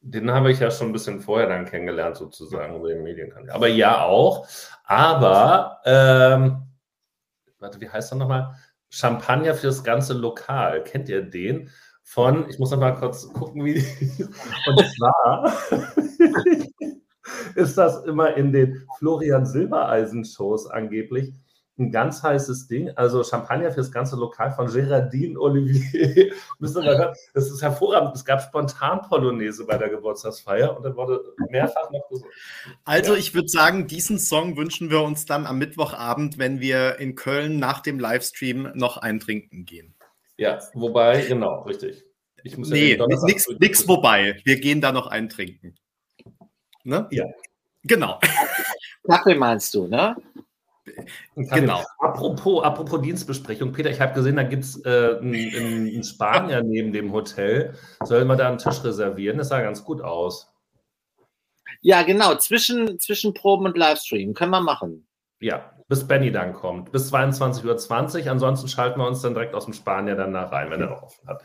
Den 0.00 0.30
habe 0.32 0.50
ich 0.50 0.58
ja 0.58 0.70
schon 0.70 0.88
ein 0.88 0.92
bisschen 0.92 1.20
vorher 1.20 1.48
dann 1.48 1.66
kennengelernt, 1.66 2.16
sozusagen, 2.16 2.74
über 2.74 2.88
den 2.88 3.02
Medienkanal. 3.02 3.50
Aber 3.50 3.68
ja 3.68 4.02
auch. 4.04 4.48
Aber, 4.84 5.80
ähm, 5.84 6.62
warte, 7.60 7.80
wie 7.80 7.88
heißt 7.88 8.12
er 8.12 8.16
nochmal? 8.16 8.54
Champagner 8.88 9.54
fürs 9.54 9.84
ganze 9.84 10.14
Lokal. 10.14 10.82
Kennt 10.82 11.08
ihr 11.08 11.22
den? 11.22 11.70
Von, 12.02 12.48
ich 12.48 12.58
muss 12.58 12.72
noch 12.72 12.80
mal 12.80 12.96
kurz 12.96 13.32
gucken, 13.32 13.64
wie. 13.64 13.76
Und 14.66 14.84
zwar 14.96 15.52
ist 17.54 17.78
das 17.78 18.04
immer 18.04 18.36
in 18.36 18.52
den 18.52 18.84
Florian 18.98 19.46
Silbereisen-Shows 19.46 20.66
angeblich 20.70 21.32
ein 21.80 21.90
ganz 21.90 22.22
heißes 22.22 22.68
Ding. 22.68 22.90
Also 22.96 23.24
Champagner 23.24 23.72
fürs 23.72 23.90
ganze 23.90 24.14
Lokal 24.16 24.52
von 24.52 24.66
Gerardine 24.70 25.38
Olivier. 25.40 25.82
Ihr 26.60 26.70
mal 26.74 26.84
hören. 26.98 27.14
Das 27.34 27.50
ist 27.50 27.62
hervorragend. 27.62 28.14
Es 28.14 28.24
gab 28.24 28.42
spontan 28.42 29.02
Polonaise 29.02 29.64
bei 29.66 29.78
der 29.78 29.88
Geburtstagsfeier 29.88 30.76
und 30.76 30.82
dann 30.84 30.94
wurde 30.96 31.20
mehrfach 31.48 31.90
noch 31.90 32.08
gesungen. 32.08 32.30
Also 32.84 33.14
Ja. 33.14 33.18
ich 33.18 33.34
würde 33.34 33.48
sagen, 33.48 33.86
diesen 33.86 34.18
Song 34.18 34.56
wünschen 34.56 34.90
wir 34.90 35.00
uns 35.02 35.24
dann 35.24 35.46
am 35.46 35.58
Mittwochabend, 35.58 36.38
wenn 36.38 36.60
wir 36.60 36.98
in 36.98 37.14
Köln 37.14 37.58
nach 37.58 37.80
dem 37.80 37.98
Livestream 37.98 38.70
noch 38.74 38.98
eintrinken 38.98 39.64
gehen. 39.64 39.94
Ja, 40.36 40.58
wobei, 40.74 41.22
genau, 41.26 41.62
richtig. 41.62 42.04
Ich 42.44 42.56
muss 42.56 42.68
ja 42.70 42.74
Nee, 42.76 42.98
nix, 43.24 43.44
früh- 43.44 43.56
nix 43.58 43.88
wobei. 43.88 44.40
Wir 44.44 44.58
gehen 44.60 44.80
da 44.80 44.92
noch 44.92 45.06
eintrinken. 45.08 45.74
Ne? 46.84 47.06
Ja. 47.10 47.24
Genau. 47.82 48.18
Kaffee 49.06 49.34
meinst 49.34 49.74
du, 49.74 49.86
ne? 49.86 50.16
Genau. 51.36 51.82
Apropos, 51.98 52.64
apropos 52.64 53.00
Dienstbesprechung, 53.02 53.72
Peter, 53.72 53.90
ich 53.90 54.00
habe 54.00 54.14
gesehen, 54.14 54.36
da 54.36 54.42
gibt 54.42 54.64
es 54.64 54.84
äh, 54.84 55.18
einen, 55.20 56.02
Spanier 56.02 56.62
neben 56.62 56.92
dem 56.92 57.12
Hotel. 57.12 57.74
Sollen 58.02 58.26
wir 58.26 58.36
da 58.36 58.48
einen 58.48 58.58
Tisch 58.58 58.82
reservieren? 58.82 59.38
Das 59.38 59.48
sah 59.48 59.60
ganz 59.60 59.84
gut 59.84 60.00
aus. 60.00 60.52
Ja, 61.82 62.02
genau. 62.02 62.34
Zwischen, 62.36 62.98
zwischen 62.98 63.34
Proben 63.34 63.66
und 63.66 63.76
Livestream. 63.76 64.34
Können 64.34 64.50
wir 64.50 64.60
machen. 64.60 65.06
Ja, 65.40 65.72
bis 65.88 66.06
Benny 66.06 66.30
dann 66.30 66.52
kommt. 66.52 66.92
Bis 66.92 67.12
22.20 67.12 68.24
Uhr. 68.24 68.30
Ansonsten 68.30 68.68
schalten 68.68 69.00
wir 69.00 69.06
uns 69.06 69.22
dann 69.22 69.34
direkt 69.34 69.54
aus 69.54 69.64
dem 69.64 69.74
Spanier 69.74 70.14
danach 70.14 70.52
rein, 70.52 70.70
wenn 70.70 70.80
er 70.80 70.90
noch 70.90 71.02
offen 71.02 71.28
hat. 71.28 71.42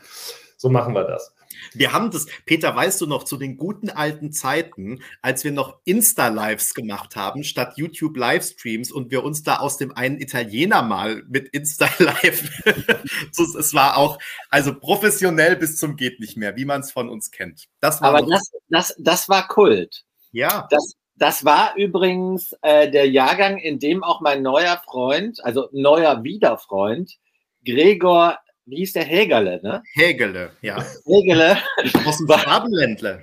So 0.56 0.70
machen 0.70 0.94
wir 0.94 1.04
das. 1.04 1.34
Wir 1.74 1.92
haben 1.92 2.10
das, 2.10 2.26
Peter, 2.46 2.74
weißt 2.74 3.00
du 3.00 3.06
noch, 3.06 3.24
zu 3.24 3.36
den 3.36 3.56
guten 3.56 3.90
alten 3.90 4.32
Zeiten, 4.32 5.02
als 5.22 5.44
wir 5.44 5.52
noch 5.52 5.78
Insta-Lives 5.84 6.74
gemacht 6.74 7.16
haben, 7.16 7.44
statt 7.44 7.74
YouTube-Livestreams 7.76 8.90
und 8.90 9.10
wir 9.10 9.22
uns 9.22 9.42
da 9.42 9.58
aus 9.58 9.76
dem 9.76 9.94
einen 9.94 10.20
Italiener 10.20 10.82
mal 10.82 11.22
mit 11.28 11.48
Insta-Live, 11.48 12.62
es 13.30 13.74
war 13.74 13.96
auch, 13.96 14.18
also 14.50 14.78
professionell 14.78 15.56
bis 15.56 15.76
zum 15.76 15.96
geht 15.96 16.20
nicht 16.20 16.36
mehr, 16.36 16.56
wie 16.56 16.64
man 16.64 16.80
es 16.80 16.90
von 16.90 17.08
uns 17.08 17.30
kennt. 17.30 17.66
Das 17.80 18.00
war 18.00 18.14
Aber 18.14 18.26
das, 18.26 18.50
das, 18.68 18.94
das 18.98 19.28
war 19.28 19.46
Kult. 19.48 20.04
ja, 20.32 20.66
Das, 20.70 20.94
das 21.16 21.44
war 21.44 21.76
übrigens 21.76 22.54
äh, 22.62 22.90
der 22.90 23.08
Jahrgang, 23.08 23.58
in 23.58 23.78
dem 23.78 24.04
auch 24.04 24.20
mein 24.20 24.42
neuer 24.42 24.82
Freund, 24.84 25.42
also 25.44 25.68
neuer 25.72 26.24
Wiederfreund, 26.24 27.16
Gregor, 27.64 28.38
wie 28.66 28.76
hieß 28.76 28.92
der 28.92 29.04
Hägerle, 29.04 29.60
ne? 29.62 29.82
Hägele, 29.94 30.50
ja, 30.60 30.84
Hägerle. 31.06 31.58
aus 32.04 32.18
dem 32.18 32.26
Schwabenländle. 32.26 33.22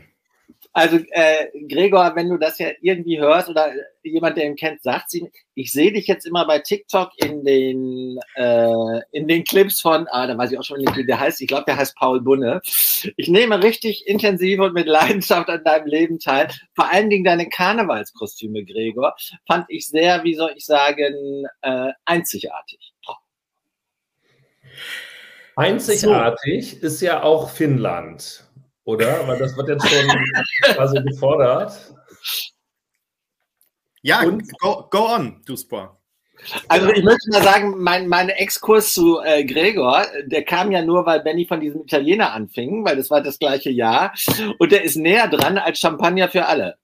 Also 0.75 0.97
äh, 1.11 1.49
Gregor, 1.67 2.15
wenn 2.15 2.29
du 2.29 2.37
das 2.37 2.57
ja 2.57 2.69
irgendwie 2.81 3.19
hörst 3.19 3.47
oder 3.47 3.71
jemand, 4.01 4.37
der 4.37 4.45
ihn 4.45 4.55
kennt, 4.55 4.81
sagt 4.81 5.11
sie, 5.11 5.29
ich 5.53 5.71
sehe 5.71 5.91
dich 5.91 6.07
jetzt 6.07 6.25
immer 6.25 6.47
bei 6.47 6.59
TikTok 6.59 7.11
in 7.23 7.43
den 7.43 8.17
äh, 8.35 9.01
in 9.11 9.27
den 9.27 9.43
Clips 9.43 9.81
von, 9.81 10.07
ah, 10.09 10.25
da 10.25 10.35
weiß 10.35 10.51
ich 10.51 10.57
auch 10.57 10.63
schon 10.63 10.79
nicht, 10.79 10.95
wie 10.95 11.05
der 11.05 11.19
heißt. 11.19 11.41
Ich 11.41 11.47
glaube, 11.47 11.65
der 11.67 11.77
heißt 11.77 11.95
Paul 11.95 12.21
Bunne. 12.21 12.59
Ich 13.17 13.27
nehme 13.27 13.61
richtig 13.61 14.07
intensiv 14.07 14.61
und 14.61 14.73
mit 14.73 14.87
Leidenschaft 14.87 15.47
an 15.47 15.63
deinem 15.63 15.85
Leben 15.85 16.17
teil. 16.17 16.47
Vor 16.73 16.91
allen 16.91 17.11
Dingen 17.11 17.23
deine 17.23 17.47
Karnevalskostüme, 17.49 18.65
Gregor, 18.65 19.15
fand 19.45 19.65
ich 19.69 19.87
sehr, 19.87 20.23
wie 20.23 20.33
soll 20.33 20.53
ich 20.55 20.65
sagen, 20.65 21.45
äh, 21.61 21.91
einzigartig. 22.05 22.93
Einzigartig 25.55 26.77
so. 26.79 26.87
ist 26.87 27.01
ja 27.01 27.23
auch 27.23 27.49
Finnland, 27.49 28.43
oder? 28.85 29.27
Weil 29.27 29.39
das 29.39 29.55
wird 29.55 29.69
jetzt 29.69 29.87
schon 29.87 30.07
quasi 30.73 31.01
gefordert. 31.03 31.93
Ja, 34.01 34.23
Und, 34.23 34.43
go, 34.59 34.87
go 34.89 35.07
on, 35.13 35.41
Duspor. 35.45 35.99
Also 36.67 36.89
ich 36.89 37.03
möchte 37.03 37.29
mal 37.29 37.43
sagen, 37.43 37.81
mein, 37.81 38.07
mein 38.07 38.29
Exkurs 38.29 38.93
zu 38.93 39.21
äh, 39.21 39.45
Gregor, 39.45 40.05
der 40.25 40.43
kam 40.43 40.71
ja 40.71 40.81
nur, 40.81 41.05
weil 41.05 41.21
Benny 41.21 41.45
von 41.45 41.61
diesem 41.61 41.83
Italiener 41.83 42.33
anfing, 42.33 42.83
weil 42.83 42.97
das 42.97 43.09
war 43.09 43.21
das 43.21 43.39
gleiche 43.39 43.69
Jahr. 43.69 44.13
Und 44.59 44.71
der 44.71 44.83
ist 44.83 44.97
näher 44.97 45.27
dran 45.27 45.57
als 45.57 45.79
Champagner 45.79 46.27
für 46.27 46.45
alle. 46.45 46.77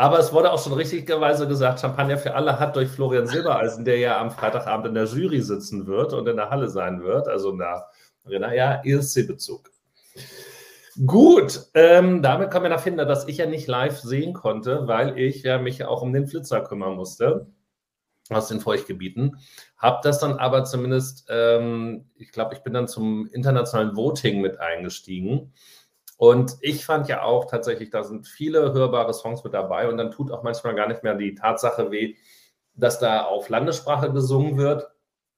Aber 0.00 0.18
es 0.18 0.32
wurde 0.32 0.50
auch 0.50 0.64
schon 0.64 0.72
richtigerweise 0.72 1.46
gesagt, 1.46 1.80
Champagner 1.80 2.16
für 2.16 2.34
alle 2.34 2.58
hat 2.58 2.74
durch 2.74 2.88
Florian 2.88 3.26
Silbereisen, 3.26 3.84
der 3.84 3.98
ja 3.98 4.18
am 4.18 4.30
Freitagabend 4.30 4.86
in 4.86 4.94
der 4.94 5.04
Jury 5.04 5.42
sitzen 5.42 5.86
wird 5.86 6.14
und 6.14 6.26
in 6.26 6.36
der 6.36 6.48
Halle 6.48 6.70
sein 6.70 7.02
wird, 7.02 7.28
also 7.28 7.54
der, 7.54 7.86
naja, 8.24 8.80
ESC-Bezug. 8.82 9.70
Gut, 11.04 11.66
ähm, 11.74 12.22
damit 12.22 12.50
kommen 12.50 12.64
wir 12.64 12.70
nach 12.70 12.80
Finder, 12.80 13.04
dass 13.04 13.28
ich 13.28 13.36
ja 13.36 13.44
nicht 13.44 13.66
live 13.66 14.00
sehen 14.00 14.32
konnte, 14.32 14.88
weil 14.88 15.18
ich 15.18 15.42
ja 15.42 15.58
mich 15.58 15.84
auch 15.84 16.00
um 16.00 16.14
den 16.14 16.26
Flitzer 16.26 16.62
kümmern 16.62 16.94
musste 16.94 17.48
aus 18.30 18.48
den 18.48 18.60
Feuchtgebieten. 18.60 19.36
Habe 19.76 20.00
das 20.02 20.18
dann 20.18 20.38
aber 20.38 20.64
zumindest, 20.64 21.26
ähm, 21.28 22.06
ich 22.16 22.32
glaube, 22.32 22.54
ich 22.54 22.62
bin 22.62 22.72
dann 22.72 22.88
zum 22.88 23.26
internationalen 23.26 23.94
Voting 23.96 24.40
mit 24.40 24.60
eingestiegen. 24.60 25.52
Und 26.20 26.58
ich 26.60 26.84
fand 26.84 27.08
ja 27.08 27.22
auch 27.22 27.46
tatsächlich, 27.46 27.88
da 27.88 28.04
sind 28.04 28.28
viele 28.28 28.74
hörbare 28.74 29.14
Songs 29.14 29.42
mit 29.42 29.54
dabei 29.54 29.88
und 29.88 29.96
dann 29.96 30.10
tut 30.10 30.30
auch 30.30 30.42
manchmal 30.42 30.74
gar 30.74 30.86
nicht 30.86 31.02
mehr 31.02 31.14
die 31.14 31.34
Tatsache 31.34 31.90
weh, 31.90 32.14
dass 32.74 32.98
da 32.98 33.22
auf 33.22 33.48
Landessprache 33.48 34.12
gesungen 34.12 34.58
wird, 34.58 34.86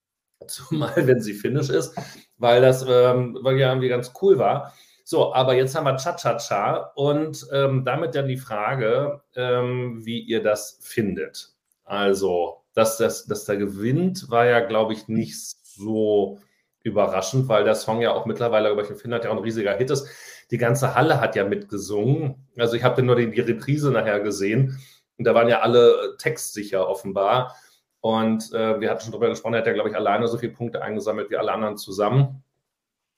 zumal 0.48 0.92
wenn 0.96 1.20
sie 1.22 1.34
finnisch 1.34 1.70
ist, 1.70 1.96
weil 2.36 2.60
das 2.60 2.84
ähm, 2.88 3.38
weil 3.42 3.58
ja 3.58 3.68
irgendwie 3.68 3.90
ganz 3.90 4.12
cool 4.20 4.40
war. 4.40 4.74
So, 5.04 5.32
aber 5.32 5.54
jetzt 5.54 5.76
haben 5.76 5.84
wir 5.84 5.96
Cha-Cha-Cha 5.96 6.94
und 6.96 7.46
ähm, 7.52 7.84
damit 7.84 8.16
dann 8.16 8.26
die 8.26 8.36
Frage, 8.36 9.22
ähm, 9.36 10.04
wie 10.04 10.18
ihr 10.18 10.42
das 10.42 10.80
findet. 10.82 11.54
Also, 11.84 12.64
dass, 12.74 12.96
das, 12.98 13.26
dass 13.26 13.44
der 13.44 13.56
gewinnt, 13.56 14.30
war 14.30 14.46
ja, 14.46 14.58
glaube 14.58 14.94
ich, 14.94 15.06
nicht 15.06 15.38
so 15.62 16.40
überraschend, 16.82 17.46
weil 17.46 17.62
der 17.62 17.76
Song 17.76 18.00
ja 18.00 18.12
auch 18.12 18.26
mittlerweile, 18.26 18.66
glaube 18.70 18.82
ich, 18.82 18.90
in 18.90 18.96
Finnland 18.96 19.22
ja 19.22 19.30
auch 19.30 19.36
ein 19.36 19.44
riesiger 19.44 19.76
Hit 19.76 19.92
ist. 19.92 20.08
Die 20.52 20.58
ganze 20.58 20.94
Halle 20.94 21.20
hat 21.20 21.34
ja 21.34 21.44
mitgesungen. 21.44 22.46
Also 22.56 22.76
ich 22.76 22.84
habe 22.84 23.02
nur 23.02 23.16
die, 23.16 23.30
die 23.30 23.40
Reprise 23.40 23.90
nachher 23.90 24.20
gesehen 24.20 24.78
und 25.16 25.24
da 25.24 25.34
waren 25.34 25.48
ja 25.48 25.60
alle 25.60 26.16
textsicher 26.18 26.88
offenbar. 26.88 27.56
Und 28.00 28.52
äh, 28.52 28.80
wir 28.80 28.90
hatten 28.90 29.02
schon 29.02 29.12
darüber 29.12 29.28
gesprochen, 29.28 29.54
er 29.54 29.60
hat 29.60 29.66
ja, 29.66 29.72
glaube 29.72 29.88
ich, 29.88 29.96
alleine 29.96 30.28
so 30.28 30.36
viele 30.36 30.52
Punkte 30.52 30.82
eingesammelt 30.82 31.30
wie 31.30 31.36
alle 31.36 31.52
anderen 31.52 31.76
zusammen. 31.76 32.42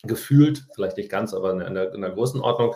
Gefühlt, 0.02 0.64
vielleicht 0.74 0.96
nicht 0.96 1.10
ganz, 1.10 1.34
aber 1.34 1.52
in 1.66 1.74
der, 1.74 1.92
in 1.92 2.02
der 2.02 2.10
Größenordnung. 2.10 2.74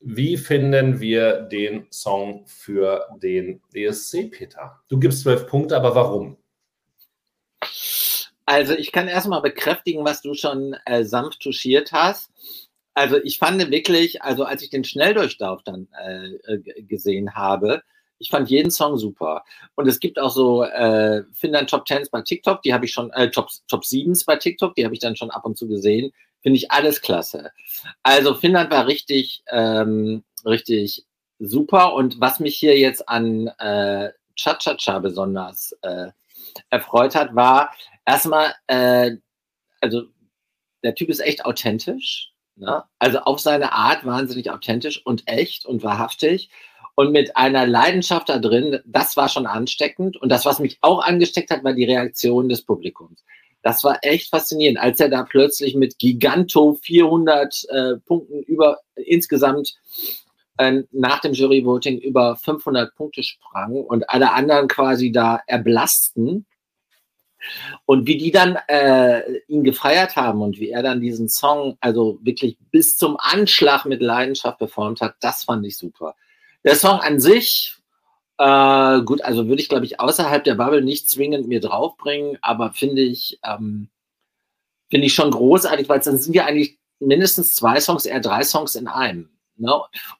Wie 0.00 0.36
finden 0.36 1.00
wir 1.00 1.42
den 1.42 1.86
Song 1.90 2.44
für 2.46 3.06
den 3.22 3.62
ESC, 3.72 4.30
Peter? 4.30 4.80
Du 4.88 4.98
gibst 4.98 5.22
zwölf 5.22 5.46
Punkte, 5.46 5.76
aber 5.76 5.94
warum? 5.94 6.36
Also 8.44 8.74
ich 8.74 8.92
kann 8.92 9.08
erstmal 9.08 9.42
bekräftigen, 9.42 10.04
was 10.04 10.22
du 10.22 10.34
schon 10.34 10.74
äh, 10.86 11.04
sanft 11.04 11.40
touchiert 11.40 11.92
hast. 11.92 12.30
Also 12.98 13.18
ich 13.22 13.38
fand 13.38 13.70
wirklich, 13.70 14.22
also 14.22 14.42
als 14.42 14.60
ich 14.60 14.70
den 14.70 14.82
Schnelldurchlauf 14.82 15.62
dann 15.62 15.86
äh, 16.04 16.58
gesehen 16.82 17.36
habe, 17.36 17.82
ich 18.18 18.28
fand 18.28 18.50
jeden 18.50 18.72
Song 18.72 18.98
super. 18.98 19.44
Und 19.76 19.86
es 19.86 20.00
gibt 20.00 20.18
auch 20.18 20.32
so 20.32 20.64
äh, 20.64 21.22
Finnland 21.32 21.70
Top 21.70 21.84
Tens 21.84 22.10
bei 22.10 22.22
TikTok, 22.22 22.60
die 22.62 22.74
habe 22.74 22.86
ich 22.86 22.92
schon, 22.92 23.12
äh, 23.12 23.30
Top, 23.30 23.50
Top 23.68 23.84
7s 23.84 24.26
bei 24.26 24.34
TikTok, 24.34 24.74
die 24.74 24.84
habe 24.84 24.94
ich 24.94 25.00
dann 25.00 25.14
schon 25.14 25.30
ab 25.30 25.44
und 25.44 25.56
zu 25.56 25.68
gesehen. 25.68 26.12
Finde 26.42 26.56
ich 26.56 26.72
alles 26.72 27.00
klasse. 27.00 27.52
Also 28.02 28.34
Finnland 28.34 28.72
war 28.72 28.88
richtig, 28.88 29.44
ähm, 29.52 30.24
richtig 30.44 31.06
super. 31.38 31.94
Und 31.94 32.20
was 32.20 32.40
mich 32.40 32.56
hier 32.56 32.76
jetzt 32.76 33.08
an 33.08 33.46
äh, 33.60 34.10
Cha-Cha-Cha 34.34 34.98
besonders 34.98 35.70
äh, 35.82 36.08
erfreut 36.70 37.14
hat, 37.14 37.36
war 37.36 37.72
erstmal, 38.04 38.54
äh, 38.66 39.12
also 39.80 40.02
der 40.82 40.96
Typ 40.96 41.10
ist 41.10 41.20
echt 41.20 41.44
authentisch. 41.44 42.32
Ne? 42.58 42.84
Also 42.98 43.20
auf 43.20 43.40
seine 43.40 43.72
Art 43.72 44.04
wahnsinnig 44.04 44.50
authentisch 44.50 45.04
und 45.04 45.26
echt 45.26 45.64
und 45.64 45.82
wahrhaftig 45.82 46.50
und 46.98 47.12
mit 47.12 47.36
einer 47.36 47.64
Leidenschaft 47.64 48.28
da 48.28 48.40
drin, 48.40 48.80
das 48.84 49.16
war 49.16 49.28
schon 49.28 49.46
ansteckend. 49.46 50.16
Und 50.16 50.30
das, 50.30 50.44
was 50.44 50.58
mich 50.58 50.78
auch 50.80 51.00
angesteckt 51.00 51.48
hat, 51.48 51.62
war 51.62 51.72
die 51.72 51.84
Reaktion 51.84 52.48
des 52.48 52.64
Publikums. 52.64 53.24
Das 53.62 53.84
war 53.84 53.98
echt 54.02 54.30
faszinierend, 54.30 54.80
als 54.80 54.98
er 54.98 55.08
da 55.08 55.22
plötzlich 55.22 55.76
mit 55.76 56.00
Giganto 56.00 56.76
400 56.82 57.66
äh, 57.68 57.96
Punkten 58.04 58.42
über 58.42 58.80
insgesamt 58.96 59.76
äh, 60.56 60.82
nach 60.90 61.20
dem 61.20 61.34
Juryvoting 61.34 61.98
über 61.98 62.34
500 62.34 62.92
Punkte 62.96 63.22
sprang 63.22 63.74
und 63.76 64.10
alle 64.10 64.32
anderen 64.32 64.66
quasi 64.66 65.12
da 65.12 65.40
erblassten. 65.46 66.46
Und 67.86 68.06
wie 68.06 68.18
die 68.18 68.30
dann 68.30 68.56
äh, 68.68 69.22
ihn 69.48 69.64
gefeiert 69.64 70.16
haben 70.16 70.42
und 70.42 70.58
wie 70.58 70.70
er 70.70 70.82
dann 70.82 71.00
diesen 71.00 71.28
Song 71.28 71.76
also 71.80 72.18
wirklich 72.22 72.58
bis 72.70 72.96
zum 72.96 73.16
Anschlag 73.18 73.84
mit 73.84 74.02
Leidenschaft 74.02 74.58
performt 74.58 75.00
hat, 75.00 75.16
das 75.20 75.44
fand 75.44 75.64
ich 75.66 75.76
super. 75.76 76.14
Der 76.64 76.74
Song 76.74 77.00
an 77.00 77.20
sich 77.20 77.78
äh, 78.38 79.00
gut, 79.02 79.22
also 79.22 79.48
würde 79.48 79.60
ich, 79.60 79.68
glaube 79.68 79.84
ich, 79.84 80.00
außerhalb 80.00 80.44
der 80.44 80.54
Bubble 80.54 80.82
nicht 80.82 81.10
zwingend 81.10 81.48
mir 81.48 81.60
draufbringen, 81.60 82.38
aber 82.40 82.72
finde 82.72 83.02
ich, 83.02 83.40
ähm, 83.44 83.88
finde 84.88 85.06
ich 85.06 85.14
schon 85.14 85.30
großartig, 85.30 85.88
weil 85.88 86.00
dann 86.00 86.18
sind 86.18 86.34
ja 86.34 86.46
eigentlich 86.46 86.78
mindestens 87.00 87.54
zwei 87.54 87.80
Songs, 87.80 88.06
eher 88.06 88.20
drei 88.20 88.44
Songs 88.44 88.76
in 88.76 88.86
einem. 88.86 89.28
Ne? 89.56 89.72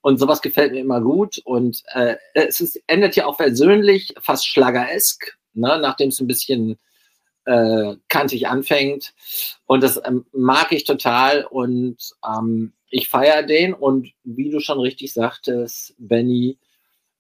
Und 0.03 0.19
sowas 0.19 0.43
gefällt 0.43 0.73
mir 0.73 0.81
immer 0.81 1.01
gut. 1.01 1.39
Und 1.45 1.83
äh, 1.93 2.17
es 2.35 2.61
ist, 2.61 2.81
endet 2.89 3.15
ja 3.15 3.27
auch 3.27 3.37
persönlich, 3.37 4.15
fast 4.21 4.47
schlageresk, 4.49 5.39
ne? 5.55 5.79
nachdem 5.81 6.09
es 6.09 6.21
ein 6.21 6.27
bisschen 6.27 6.79
äh, 7.49 7.97
kantig 8.09 8.47
anfängt. 8.47 9.15
Und 9.67 9.83
das 9.83 10.01
ähm, 10.05 10.27
mag 10.33 10.71
ich 10.71 10.85
total. 10.85 11.45
Und 11.45 11.97
ähm, 12.25 12.75
ich 12.91 13.09
feiere 13.09 13.43
den. 13.43 13.73
Und 13.75 14.13
wie 14.23 14.51
du 14.51 14.61
schon 14.61 14.79
richtig 14.81 15.13
sagtest, 15.15 15.95
Benny, 15.99 16.59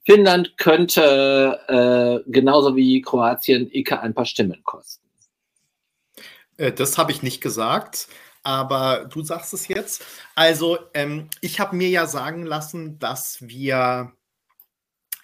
Finnland 0.05 0.57
könnte 0.59 1.59
äh, 2.27 2.31
genauso 2.31 2.77
wie 2.77 3.01
Kroatien 3.01 3.71
Ike 3.73 4.01
ein 4.01 4.15
paar 4.15 4.27
Stimmen 4.27 4.63
kosten. 4.65 5.09
Äh, 6.59 6.73
das 6.73 6.99
habe 6.99 7.13
ich 7.13 7.23
nicht 7.23 7.41
gesagt, 7.41 8.09
aber 8.43 9.07
du 9.11 9.23
sagst 9.23 9.55
es 9.55 9.69
jetzt. 9.69 10.05
Also, 10.35 10.79
ähm, 10.95 11.29
ich 11.41 11.59
habe 11.61 11.77
mir 11.77 11.89
ja 11.89 12.07
sagen 12.07 12.45
lassen, 12.45 12.99
dass 12.99 13.39
wir 13.41 14.13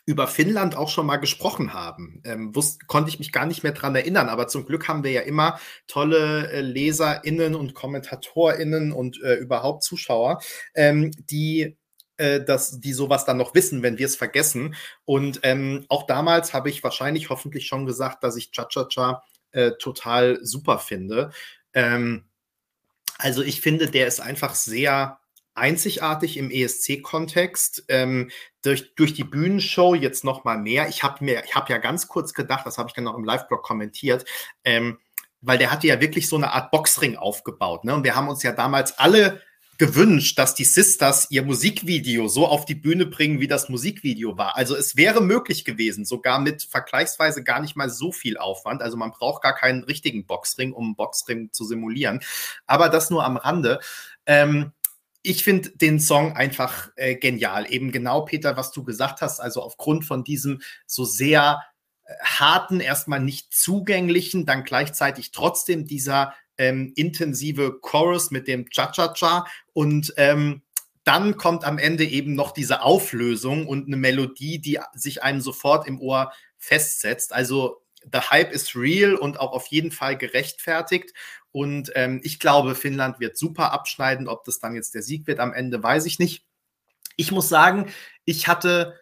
über 0.06 0.26
Finnland 0.26 0.76
auch 0.76 0.90
schon 0.90 1.06
mal 1.06 1.16
gesprochen 1.16 1.72
haben. 1.72 2.20
Ähm, 2.24 2.54
wusste, 2.54 2.84
konnte 2.86 3.08
ich 3.08 3.18
mich 3.18 3.32
gar 3.32 3.46
nicht 3.46 3.62
mehr 3.62 3.72
dran 3.72 3.94
erinnern, 3.94 4.28
aber 4.28 4.48
zum 4.48 4.66
Glück 4.66 4.88
haben 4.88 5.02
wir 5.02 5.12
ja 5.12 5.22
immer 5.22 5.58
tolle 5.86 6.50
äh, 6.50 6.60
LeserInnen 6.60 7.54
und 7.54 7.74
KommentatorInnen 7.74 8.92
und 8.92 9.22
äh, 9.22 9.34
überhaupt 9.34 9.82
Zuschauer, 9.82 10.40
ähm, 10.74 11.10
die 11.30 11.76
äh, 12.16 12.44
dass 12.44 12.80
die 12.80 12.92
sowas 12.92 13.24
dann 13.24 13.38
noch 13.38 13.54
wissen, 13.54 13.82
wenn 13.82 13.98
wir 13.98 14.06
es 14.06 14.14
vergessen. 14.14 14.76
Und 15.04 15.40
ähm, 15.42 15.84
auch 15.88 16.06
damals 16.06 16.54
habe 16.54 16.68
ich 16.70 16.84
wahrscheinlich 16.84 17.28
hoffentlich 17.28 17.66
schon 17.66 17.86
gesagt, 17.86 18.22
dass 18.22 18.36
ich 18.36 18.52
Cha-Cha-Cha 18.52 19.24
äh, 19.50 19.72
total 19.80 20.38
super 20.42 20.78
finde. 20.78 21.32
Ähm, 21.72 22.26
also 23.18 23.42
ich 23.42 23.60
finde, 23.60 23.88
der 23.90 24.06
ist 24.06 24.20
einfach 24.20 24.54
sehr 24.54 25.18
einzigartig 25.54 26.36
im 26.36 26.50
ESC-Kontext. 26.50 27.84
Ähm, 27.88 28.30
durch, 28.62 28.94
durch 28.94 29.14
die 29.14 29.24
Bühnenshow 29.24 29.94
jetzt 29.94 30.24
noch 30.24 30.44
mal 30.44 30.58
mehr. 30.58 30.88
Ich 30.88 31.02
habe 31.02 31.24
mir, 31.24 31.44
ich 31.44 31.54
habe 31.54 31.72
ja 31.72 31.78
ganz 31.78 32.08
kurz 32.08 32.32
gedacht, 32.32 32.66
das 32.66 32.78
habe 32.78 32.88
ich 32.88 32.94
dann 32.94 33.04
noch 33.04 33.16
im 33.16 33.24
Live-Blog 33.24 33.62
kommentiert, 33.62 34.24
ähm, 34.64 34.98
weil 35.40 35.58
der 35.58 35.70
hatte 35.70 35.86
ja 35.86 36.00
wirklich 36.00 36.28
so 36.28 36.36
eine 36.36 36.52
Art 36.52 36.70
Boxring 36.70 37.16
aufgebaut. 37.16 37.84
Ne? 37.84 37.94
Und 37.94 38.04
wir 38.04 38.16
haben 38.16 38.28
uns 38.28 38.42
ja 38.42 38.52
damals 38.52 38.98
alle 38.98 39.42
gewünscht, 39.76 40.38
dass 40.38 40.54
die 40.54 40.64
Sisters 40.64 41.26
ihr 41.30 41.42
Musikvideo 41.42 42.28
so 42.28 42.46
auf 42.46 42.64
die 42.64 42.74
Bühne 42.74 43.06
bringen, 43.06 43.40
wie 43.40 43.48
das 43.48 43.68
Musikvideo 43.68 44.38
war. 44.38 44.56
Also 44.56 44.76
es 44.76 44.96
wäre 44.96 45.20
möglich 45.20 45.64
gewesen, 45.64 46.04
sogar 46.04 46.38
mit 46.38 46.62
vergleichsweise 46.62 47.42
gar 47.42 47.60
nicht 47.60 47.76
mal 47.76 47.90
so 47.90 48.12
viel 48.12 48.38
Aufwand. 48.38 48.82
Also 48.82 48.96
man 48.96 49.10
braucht 49.10 49.42
gar 49.42 49.54
keinen 49.54 49.84
richtigen 49.84 50.26
Boxring, 50.26 50.72
um 50.72 50.84
einen 50.84 50.96
Boxring 50.96 51.52
zu 51.52 51.64
simulieren. 51.64 52.20
Aber 52.66 52.88
das 52.88 53.10
nur 53.10 53.24
am 53.24 53.36
Rande. 53.36 53.80
Ähm, 54.26 54.72
ich 55.24 55.42
finde 55.42 55.70
den 55.70 55.98
Song 55.98 56.36
einfach 56.36 56.90
äh, 56.96 57.16
genial. 57.16 57.66
Eben 57.72 57.90
genau, 57.90 58.20
Peter, 58.20 58.58
was 58.58 58.72
du 58.72 58.84
gesagt 58.84 59.22
hast. 59.22 59.40
Also 59.40 59.62
aufgrund 59.62 60.04
von 60.04 60.22
diesem 60.22 60.60
so 60.86 61.04
sehr 61.04 61.62
äh, 62.04 62.12
harten, 62.22 62.78
erstmal 62.78 63.20
nicht 63.20 63.52
zugänglichen, 63.52 64.44
dann 64.44 64.64
gleichzeitig 64.64 65.32
trotzdem 65.32 65.86
dieser 65.86 66.34
ähm, 66.58 66.92
intensive 66.94 67.80
Chorus 67.80 68.30
mit 68.30 68.46
dem 68.46 68.68
Cha-Cha-Cha 68.68 69.46
und 69.72 70.12
ähm, 70.18 70.62
dann 71.04 71.36
kommt 71.36 71.64
am 71.64 71.78
Ende 71.78 72.04
eben 72.04 72.34
noch 72.34 72.52
diese 72.52 72.82
Auflösung 72.82 73.66
und 73.66 73.86
eine 73.86 73.96
Melodie, 73.96 74.58
die 74.58 74.78
sich 74.94 75.22
einem 75.22 75.40
sofort 75.40 75.86
im 75.88 76.00
Ohr 76.00 76.32
festsetzt. 76.58 77.32
Also 77.32 77.82
the 78.12 78.20
Hype 78.30 78.52
ist 78.52 78.76
real 78.76 79.14
und 79.14 79.40
auch 79.40 79.52
auf 79.52 79.66
jeden 79.68 79.90
Fall 79.90 80.16
gerechtfertigt. 80.16 81.12
Und 81.54 81.92
ähm, 81.94 82.20
ich 82.24 82.40
glaube, 82.40 82.74
Finnland 82.74 83.20
wird 83.20 83.38
super 83.38 83.70
abschneiden. 83.70 84.26
Ob 84.26 84.42
das 84.42 84.58
dann 84.58 84.74
jetzt 84.74 84.92
der 84.92 85.02
Sieg 85.02 85.28
wird 85.28 85.38
am 85.38 85.52
Ende, 85.52 85.80
weiß 85.80 86.04
ich 86.04 86.18
nicht. 86.18 86.44
Ich 87.14 87.30
muss 87.30 87.48
sagen, 87.48 87.92
ich 88.24 88.48
hatte 88.48 88.98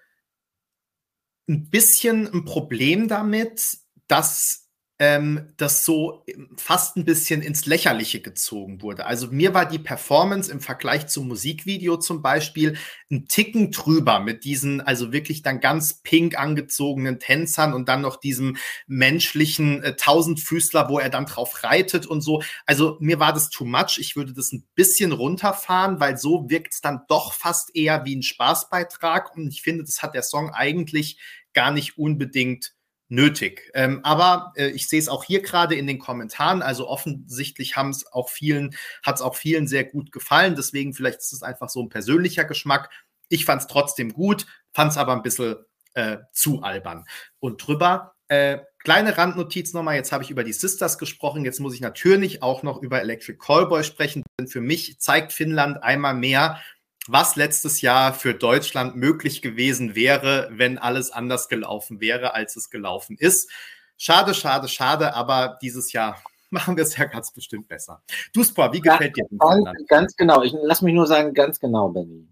ein 1.48 1.70
bisschen 1.70 2.30
ein 2.30 2.44
Problem 2.44 3.09
damit, 3.09 3.78
dass 4.07 4.61
ähm, 5.03 5.53
das 5.57 5.84
so 5.84 6.24
fast 6.57 6.96
ein 6.96 7.05
bisschen 7.05 7.42
ins 7.42 7.66
Lächerliche 7.66 8.20
gezogen 8.20 8.82
wurde. 8.82 9.05
Also 9.05 9.26
mir 9.32 9.53
war 9.53 9.66
die 9.66 9.80
Performance 9.80 10.48
im 10.48 10.61
Vergleich 10.61 11.09
zum 11.09 11.26
Musikvideo 11.26 11.96
zum 11.96 12.22
Beispiel 12.22 12.76
ein 13.11 13.26
Ticken 13.26 13.72
drüber 13.72 14.20
mit 14.20 14.44
diesen, 14.44 14.80
also 14.80 15.12
wirklich 15.12 15.42
dann 15.42 15.59
ganz 15.59 16.03
pink 16.05 16.38
angezogenen 16.38 17.18
Tänzern 17.18 17.74
und 17.74 17.88
dann 17.88 18.00
noch 18.00 18.14
diesem 18.14 18.59
menschlichen 18.86 19.82
äh, 19.82 19.96
Tausendfüßler, 19.96 20.88
wo 20.88 21.00
er 21.00 21.11
dann 21.11 21.26
drauf 21.26 21.64
reitet 21.64 22.07
und 22.07 22.20
so. 22.20 22.40
Also 22.64 22.96
mir 23.00 23.18
war 23.18 23.32
das 23.32 23.50
too 23.50 23.64
much. 23.64 23.98
Ich 23.98 24.14
würde 24.14 24.32
das 24.32 24.53
ein 24.53 24.64
bisschen 24.76 25.11
runterfahren, 25.11 25.98
weil 25.98 26.16
so 26.16 26.48
wirkt 26.48 26.74
es 26.74 26.80
dann 26.80 27.00
doch 27.09 27.32
fast 27.32 27.74
eher 27.74 28.05
wie 28.05 28.14
ein 28.14 28.22
Spaßbeitrag. 28.22 29.34
Und 29.36 29.48
ich 29.48 29.62
finde, 29.62 29.82
das 29.82 30.00
hat 30.00 30.14
der 30.14 30.22
Song 30.22 30.50
eigentlich 30.50 31.18
gar 31.55 31.72
nicht 31.72 31.98
unbedingt 31.98 32.72
nötig. 33.12 33.70
Ähm, 33.74 34.00
aber 34.02 34.52
äh, 34.56 34.68
ich 34.68 34.88
sehe 34.88 34.98
es 34.98 35.08
auch 35.08 35.22
hier 35.22 35.42
gerade 35.42 35.74
in 35.74 35.86
den 35.86 35.98
Kommentaren. 35.98 36.62
Also 36.62 36.88
offensichtlich 36.88 37.76
haben 37.76 37.90
es 37.90 38.10
auch 38.10 38.30
vielen, 38.30 38.74
hat 39.02 39.16
es 39.16 39.22
auch 39.22 39.36
vielen 39.36 39.68
sehr 39.68 39.84
gut 39.84 40.10
gefallen. 40.12 40.56
Deswegen 40.56 40.94
vielleicht 40.94 41.18
ist 41.18 41.32
es 41.32 41.42
einfach 41.42 41.68
so 41.68 41.82
ein 41.82 41.90
persönlicher 41.90 42.44
Geschmack. 42.44 42.90
Ich 43.28 43.44
fand 43.44 43.60
es 43.60 43.68
trotzdem 43.68 44.12
gut, 44.14 44.46
fand 44.72 44.92
es 44.92 44.98
aber 44.98 45.12
ein 45.12 45.22
bisschen 45.22 45.56
äh, 45.92 46.18
zu 46.32 46.62
albern. 46.62 47.04
Und 47.38 47.66
drüber, 47.66 48.14
äh, 48.28 48.60
kleine 48.78 49.18
Randnotiz 49.18 49.74
nochmal, 49.74 49.96
jetzt 49.96 50.10
habe 50.10 50.24
ich 50.24 50.30
über 50.30 50.42
die 50.42 50.54
Sisters 50.54 50.96
gesprochen, 50.96 51.44
jetzt 51.44 51.60
muss 51.60 51.74
ich 51.74 51.82
natürlich 51.82 52.42
auch 52.42 52.62
noch 52.62 52.80
über 52.80 53.02
Electric 53.02 53.38
Callboy 53.38 53.84
sprechen, 53.84 54.22
denn 54.40 54.48
für 54.48 54.62
mich 54.62 54.98
zeigt 55.00 55.34
Finnland 55.34 55.82
einmal 55.82 56.14
mehr, 56.14 56.62
was 57.09 57.36
letztes 57.36 57.80
Jahr 57.80 58.14
für 58.14 58.34
Deutschland 58.34 58.96
möglich 58.96 59.42
gewesen 59.42 59.94
wäre, 59.94 60.48
wenn 60.53 60.78
alles 60.78 61.11
anders 61.11 61.48
gelaufen 61.48 62.00
wäre, 62.00 62.34
als 62.34 62.57
es 62.57 62.70
gelaufen 62.70 63.16
ist. 63.18 63.50
Schade, 63.96 64.34
schade, 64.34 64.68
schade, 64.68 65.14
aber 65.14 65.59
dieses 65.62 65.92
Jahr 65.92 66.22
machen 66.50 66.76
wir 66.76 66.84
es 66.84 66.96
ja 66.96 67.07
ganz 67.07 67.32
bestimmt 67.32 67.68
besser. 67.68 68.03
Du, 68.32 68.44
Spor, 68.44 68.72
wie 68.72 68.80
gefällt 68.80 69.16
ja, 69.16 69.24
dir 69.24 69.28
Finnland? 69.28 69.88
Ganz 69.88 70.16
genau, 70.16 70.42
ich 70.42 70.55
lass 70.62 70.82
mich 70.82 70.94
nur 70.94 71.07
sagen, 71.07 71.34
ganz 71.34 71.59
genau, 71.59 71.88
Benny. 71.88 72.28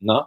Ne? 0.00 0.26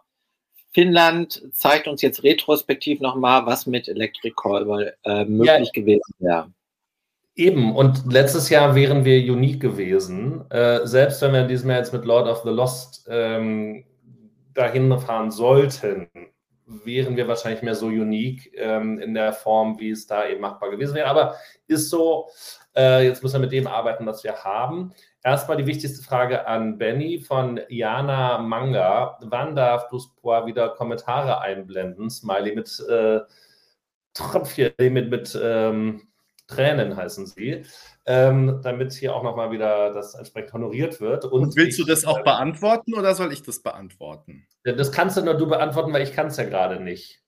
Finnland 0.73 1.41
zeigt 1.53 1.87
uns 1.87 2.01
jetzt 2.01 2.23
retrospektiv 2.23 2.99
nochmal, 2.99 3.45
was 3.45 3.65
mit 3.65 3.87
Electric 3.87 4.35
Call 4.35 4.95
äh, 5.03 5.25
möglich 5.25 5.71
ja. 5.73 5.81
gewesen 5.81 6.13
wäre. 6.19 6.51
Eben, 7.35 7.75
und 7.75 8.11
letztes 8.11 8.49
Jahr 8.49 8.75
wären 8.75 9.03
wir 9.03 9.17
unique 9.31 9.59
gewesen. 9.59 10.49
Äh, 10.51 10.85
selbst 10.87 11.21
wenn 11.21 11.33
wir 11.33 11.41
in 11.41 11.49
diesem 11.49 11.69
Jahr 11.69 11.79
jetzt 11.79 11.91
mit 11.91 12.05
Lord 12.05 12.29
of 12.29 12.43
the 12.43 12.49
Lost 12.49 13.05
ähm, 13.09 13.83
dahin 14.53 14.97
fahren 14.99 15.31
sollten, 15.31 16.07
wären 16.65 17.17
wir 17.17 17.27
wahrscheinlich 17.27 17.61
mehr 17.61 17.75
so 17.75 17.87
unique 17.87 18.51
ähm, 18.55 18.99
in 18.99 19.13
der 19.13 19.33
Form, 19.33 19.77
wie 19.79 19.91
es 19.91 20.07
da 20.07 20.27
eben 20.27 20.39
machbar 20.39 20.71
gewesen 20.71 20.95
wäre. 20.95 21.07
Aber 21.07 21.35
ist 21.67 21.89
so, 21.89 22.29
äh, 22.75 23.05
jetzt 23.05 23.21
müssen 23.21 23.35
wir 23.35 23.41
mit 23.41 23.51
dem 23.51 23.67
arbeiten, 23.67 24.05
was 24.05 24.23
wir 24.23 24.35
haben. 24.43 24.93
Erstmal 25.21 25.57
die 25.57 25.67
wichtigste 25.67 26.03
Frage 26.03 26.47
an 26.47 26.77
Benny 26.77 27.19
von 27.19 27.59
Jana 27.67 28.37
Manga. 28.37 29.19
Wann 29.21 29.55
darf 29.57 29.89
Duspois 29.89 30.45
wieder 30.45 30.69
Kommentare 30.69 31.41
einblenden? 31.41 32.09
Smiley 32.09 32.55
mit 32.55 32.79
äh, 32.89 33.19
Tröpfchen, 34.13 34.71
mit, 34.93 35.09
mit 35.09 35.37
ähm, 35.41 36.07
Tränen 36.47 36.95
heißen 36.95 37.25
sie, 37.25 37.65
ähm, 38.05 38.59
damit 38.63 38.93
hier 38.93 39.15
auch 39.15 39.23
nochmal 39.23 39.51
wieder 39.51 39.91
das 39.91 40.13
entsprechend 40.13 40.53
honoriert 40.53 41.01
wird. 41.01 41.25
Und, 41.25 41.41
Und 41.41 41.55
willst 41.55 41.79
ich, 41.79 41.85
du 41.85 41.89
das 41.89 42.05
auch 42.05 42.23
beantworten 42.23 42.93
oder 42.93 43.15
soll 43.15 43.33
ich 43.33 43.41
das 43.41 43.61
beantworten? 43.61 44.47
Das 44.63 44.91
kannst 44.91 45.17
du 45.17 45.21
nur 45.21 45.35
du 45.35 45.47
beantworten, 45.47 45.91
weil 45.93 46.03
ich 46.03 46.13
kann 46.13 46.27
es 46.27 46.37
ja 46.37 46.43
gerade 46.43 46.79
nicht. 46.79 47.24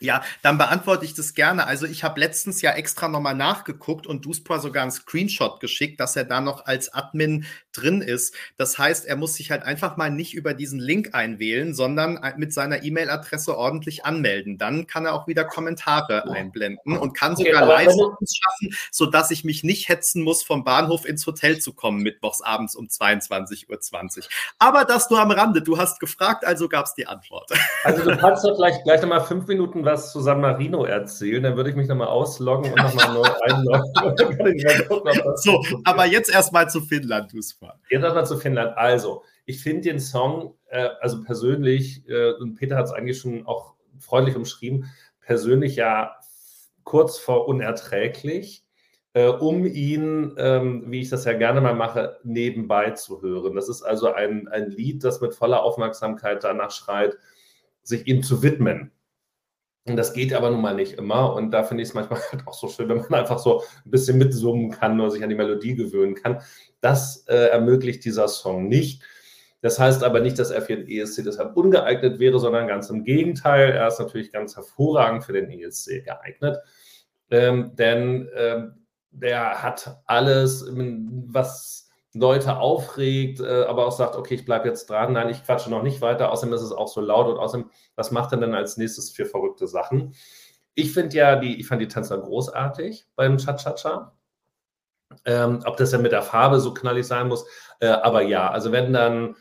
Ja, 0.00 0.22
dann 0.42 0.58
beantworte 0.58 1.04
ich 1.04 1.14
das 1.14 1.34
gerne. 1.34 1.66
Also 1.66 1.86
ich 1.86 2.04
habe 2.04 2.20
letztens 2.20 2.62
ja 2.62 2.72
extra 2.72 3.08
nochmal 3.08 3.34
nachgeguckt 3.34 4.06
und 4.06 4.24
Duspra 4.24 4.58
sogar 4.58 4.82
einen 4.82 4.92
Screenshot 4.92 5.60
geschickt, 5.60 6.00
dass 6.00 6.16
er 6.16 6.24
da 6.24 6.40
noch 6.40 6.66
als 6.66 6.92
Admin 6.92 7.46
drin 7.72 8.02
ist. 8.02 8.34
Das 8.56 8.78
heißt, 8.78 9.06
er 9.06 9.16
muss 9.16 9.34
sich 9.34 9.50
halt 9.50 9.62
einfach 9.62 9.96
mal 9.96 10.10
nicht 10.10 10.34
über 10.34 10.54
diesen 10.54 10.78
Link 10.78 11.14
einwählen, 11.14 11.74
sondern 11.74 12.20
mit 12.36 12.52
seiner 12.52 12.82
E-Mail-Adresse 12.82 13.56
ordentlich 13.56 14.04
anmelden. 14.04 14.58
Dann 14.58 14.86
kann 14.86 15.06
er 15.06 15.14
auch 15.14 15.26
wieder 15.26 15.44
Kommentare 15.44 16.30
einblenden 16.30 16.98
und 16.98 17.14
kann 17.14 17.36
sogar 17.36 17.62
okay, 17.68 17.86
live 17.86 17.92
schaffen, 17.92 18.76
sodass 18.90 19.30
ich 19.30 19.44
mich 19.44 19.64
nicht 19.64 19.88
hetzen 19.88 20.22
muss, 20.22 20.42
vom 20.42 20.64
Bahnhof 20.64 21.06
ins 21.06 21.26
Hotel 21.26 21.58
zu 21.58 21.72
kommen, 21.72 22.02
mittwochs 22.02 22.42
abends 22.42 22.74
um 22.74 22.86
22.20 22.86 23.68
Uhr. 23.68 24.24
Aber 24.58 24.84
das 24.84 25.10
nur 25.10 25.20
am 25.20 25.30
Rande. 25.30 25.62
Du 25.62 25.78
hast 25.78 26.00
gefragt, 26.00 26.44
also 26.44 26.68
gab 26.68 26.86
es 26.86 26.94
die 26.94 27.06
Antwort. 27.06 27.50
Also 27.84 28.02
du 28.02 28.16
kannst 28.16 28.44
doch 28.44 28.56
vielleicht 28.56 28.84
gleich 28.84 29.00
nochmal 29.00 29.24
fünf 29.24 29.46
Minuten 29.46 29.84
was 29.86 30.12
zu 30.12 30.20
San 30.20 30.42
Marino 30.42 30.84
erzählen, 30.84 31.42
dann 31.42 31.56
würde 31.56 31.70
ich 31.70 31.76
mich 31.76 31.88
nochmal 31.88 32.08
ausloggen 32.08 32.70
und 32.72 32.76
nochmal 32.76 33.14
neu 33.14 33.22
einloggen. 33.42 34.62
so, 35.36 35.64
aber 35.84 36.04
jetzt 36.04 36.30
erstmal 36.30 36.68
zu 36.68 36.82
Finnland, 36.82 37.30
Fußball. 37.30 37.74
Jetzt 37.88 38.02
erstmal 38.02 38.26
zu 38.26 38.36
Finnland. 38.36 38.76
Also, 38.76 39.22
ich 39.46 39.62
finde 39.62 39.82
den 39.82 40.00
Song, 40.00 40.54
äh, 40.68 40.90
also 41.00 41.22
persönlich, 41.22 42.06
äh, 42.08 42.32
und 42.32 42.56
Peter 42.56 42.76
hat 42.76 42.86
es 42.86 42.92
eigentlich 42.92 43.18
schon 43.18 43.46
auch 43.46 43.74
freundlich 43.98 44.36
umschrieben, 44.36 44.90
persönlich 45.20 45.76
ja 45.76 46.16
kurz 46.84 47.18
vor 47.18 47.48
unerträglich, 47.48 48.64
äh, 49.12 49.28
um 49.28 49.66
ihn, 49.66 50.34
ähm, 50.36 50.84
wie 50.88 51.00
ich 51.00 51.08
das 51.08 51.24
ja 51.24 51.32
gerne 51.32 51.60
mal 51.60 51.74
mache, 51.74 52.18
nebenbei 52.22 52.90
zu 52.90 53.22
hören. 53.22 53.54
Das 53.54 53.68
ist 53.68 53.82
also 53.82 54.12
ein, 54.12 54.48
ein 54.48 54.70
Lied, 54.70 55.04
das 55.04 55.20
mit 55.20 55.34
voller 55.34 55.62
Aufmerksamkeit 55.62 56.44
danach 56.44 56.70
schreit, 56.70 57.16
sich 57.82 58.06
ihm 58.06 58.22
zu 58.22 58.42
widmen. 58.42 58.92
Und 59.86 59.96
das 59.96 60.12
geht 60.12 60.34
aber 60.34 60.50
nun 60.50 60.60
mal 60.60 60.74
nicht 60.74 60.94
immer. 60.94 61.34
Und 61.34 61.52
da 61.52 61.62
finde 61.62 61.82
ich 61.82 61.90
es 61.90 61.94
manchmal 61.94 62.20
halt 62.32 62.46
auch 62.46 62.54
so 62.54 62.68
schön, 62.68 62.88
wenn 62.88 62.98
man 62.98 63.14
einfach 63.14 63.38
so 63.38 63.62
ein 63.84 63.90
bisschen 63.90 64.18
mitsummen 64.18 64.70
kann 64.70 65.00
oder 65.00 65.10
sich 65.10 65.22
an 65.22 65.28
die 65.28 65.36
Melodie 65.36 65.74
gewöhnen 65.74 66.14
kann. 66.14 66.40
Das 66.80 67.24
äh, 67.28 67.48
ermöglicht 67.48 68.04
dieser 68.04 68.28
Song 68.28 68.68
nicht. 68.68 69.02
Das 69.62 69.78
heißt 69.78 70.04
aber 70.04 70.20
nicht, 70.20 70.38
dass 70.38 70.50
er 70.50 70.62
für 70.62 70.76
den 70.76 70.88
ESC 70.88 71.24
deshalb 71.24 71.56
ungeeignet 71.56 72.18
wäre, 72.18 72.38
sondern 72.38 72.68
ganz 72.68 72.90
im 72.90 73.04
Gegenteil. 73.04 73.72
Er 73.72 73.88
ist 73.88 73.98
natürlich 73.98 74.32
ganz 74.32 74.54
hervorragend 74.54 75.24
für 75.24 75.32
den 75.32 75.50
ESC 75.50 76.04
geeignet. 76.04 76.58
Ähm, 77.30 77.72
denn 77.74 78.28
ähm, 78.36 78.74
der 79.10 79.62
hat 79.62 79.98
alles, 80.06 80.66
was 80.68 81.85
Leute 82.18 82.58
aufregt, 82.58 83.40
äh, 83.40 83.64
aber 83.64 83.86
auch 83.86 83.92
sagt, 83.92 84.16
okay, 84.16 84.34
ich 84.34 84.44
bleibe 84.44 84.68
jetzt 84.68 84.88
dran, 84.88 85.12
nein, 85.12 85.28
ich 85.28 85.44
quatsche 85.44 85.70
noch 85.70 85.82
nicht 85.82 86.00
weiter, 86.00 86.32
außerdem 86.32 86.54
ist 86.54 86.62
es 86.62 86.72
auch 86.72 86.88
so 86.88 87.00
laut 87.00 87.28
und 87.28 87.38
außerdem, 87.38 87.70
was 87.94 88.10
macht 88.10 88.32
er 88.32 88.38
denn 88.38 88.54
als 88.54 88.76
nächstes 88.76 89.10
für 89.10 89.26
verrückte 89.26 89.66
Sachen? 89.66 90.14
Ich 90.74 90.92
finde 90.92 91.16
ja, 91.16 91.36
die, 91.36 91.60
ich 91.60 91.66
fand 91.66 91.82
die 91.82 91.88
Tänzer 91.88 92.18
großartig 92.18 93.06
beim 93.16 93.38
Cha-Cha-Cha. 93.38 94.12
Ähm, 95.24 95.60
ob 95.64 95.76
das 95.76 95.92
ja 95.92 95.98
mit 95.98 96.12
der 96.12 96.22
Farbe 96.22 96.60
so 96.60 96.74
knallig 96.74 97.06
sein 97.06 97.28
muss, 97.28 97.46
äh, 97.80 97.86
aber 97.86 98.22
ja, 98.22 98.50
also 98.50 98.72
wenn 98.72 98.92
dann 98.92 99.36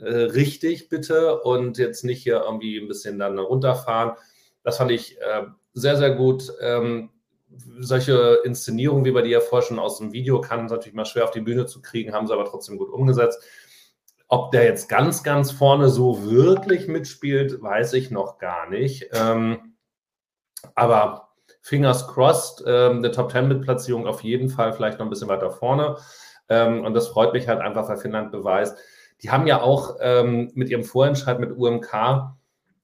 äh, 0.00 0.04
richtig 0.04 0.88
bitte 0.88 1.40
und 1.40 1.78
jetzt 1.78 2.04
nicht 2.04 2.22
hier 2.22 2.42
irgendwie 2.44 2.78
ein 2.78 2.88
bisschen 2.88 3.18
dann 3.18 3.38
runterfahren. 3.38 4.12
Das 4.62 4.78
fand 4.78 4.90
ich 4.90 5.20
äh, 5.20 5.46
sehr, 5.72 5.96
sehr 5.96 6.14
gut. 6.14 6.52
Ähm, 6.60 7.10
solche 7.78 8.40
Inszenierungen, 8.44 9.04
wie 9.04 9.14
wir 9.14 9.22
die 9.22 9.30
ja 9.30 9.40
vorher 9.40 9.66
schon 9.66 9.78
aus 9.78 9.98
dem 9.98 10.12
Video 10.12 10.40
kannten, 10.40 10.66
natürlich 10.66 10.94
mal 10.94 11.04
schwer 11.04 11.24
auf 11.24 11.30
die 11.30 11.40
Bühne 11.40 11.66
zu 11.66 11.80
kriegen, 11.80 12.12
haben 12.12 12.26
sie 12.26 12.32
aber 12.32 12.44
trotzdem 12.44 12.76
gut 12.76 12.90
umgesetzt. 12.90 13.42
Ob 14.28 14.50
der 14.50 14.64
jetzt 14.64 14.88
ganz, 14.88 15.22
ganz 15.22 15.50
vorne 15.50 15.88
so 15.88 16.24
wirklich 16.30 16.86
mitspielt, 16.86 17.62
weiß 17.62 17.94
ich 17.94 18.10
noch 18.10 18.38
gar 18.38 18.68
nicht. 18.68 19.08
Ähm, 19.12 19.76
aber 20.74 21.28
fingers 21.62 22.06
crossed, 22.08 22.62
ähm, 22.66 22.98
eine 22.98 23.10
Top 23.10 23.32
10 23.32 23.48
mit 23.48 23.62
Platzierung 23.62 24.06
auf 24.06 24.22
jeden 24.22 24.50
Fall, 24.50 24.72
vielleicht 24.72 24.98
noch 24.98 25.06
ein 25.06 25.10
bisschen 25.10 25.28
weiter 25.28 25.50
vorne. 25.50 25.96
Ähm, 26.48 26.84
und 26.84 26.94
das 26.94 27.08
freut 27.08 27.32
mich 27.32 27.48
halt 27.48 27.60
einfach, 27.60 27.88
weil 27.88 27.96
Finnland 27.96 28.32
beweist. 28.32 28.76
Die 29.22 29.30
haben 29.30 29.46
ja 29.46 29.62
auch 29.62 29.96
ähm, 30.00 30.50
mit 30.54 30.68
ihrem 30.68 30.84
Vorentscheid 30.84 31.40
mit 31.40 31.52
UMK, 31.56 32.36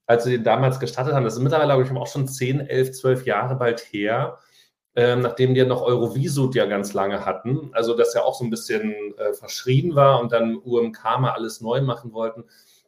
als 0.06 0.24
sie 0.24 0.32
den 0.32 0.44
damals 0.44 0.80
gestartet 0.80 1.14
haben, 1.14 1.24
das 1.24 1.34
ist 1.34 1.42
mittlerweile, 1.42 1.74
glaube 1.74 1.84
ich, 1.84 1.90
auch 1.96 2.06
schon 2.06 2.28
10, 2.28 2.60
11, 2.60 2.92
12 2.92 3.26
Jahre 3.26 3.56
bald 3.56 3.80
her, 3.80 4.38
ähm, 4.96 5.20
nachdem 5.22 5.54
die 5.54 5.64
noch 5.64 5.82
Eurovisut 5.82 6.54
ja 6.54 6.66
ganz 6.66 6.92
lange 6.92 7.24
hatten, 7.26 7.70
also 7.72 7.94
das 7.94 8.14
ja 8.14 8.22
auch 8.22 8.34
so 8.34 8.44
ein 8.44 8.50
bisschen 8.50 8.92
äh, 9.18 9.32
verschrien 9.32 9.94
war 9.94 10.20
und 10.20 10.32
dann 10.32 10.56
UMK 10.56 11.02
mal 11.18 11.32
alles 11.32 11.60
neu 11.60 11.80
machen 11.82 12.12
wollten, 12.12 12.44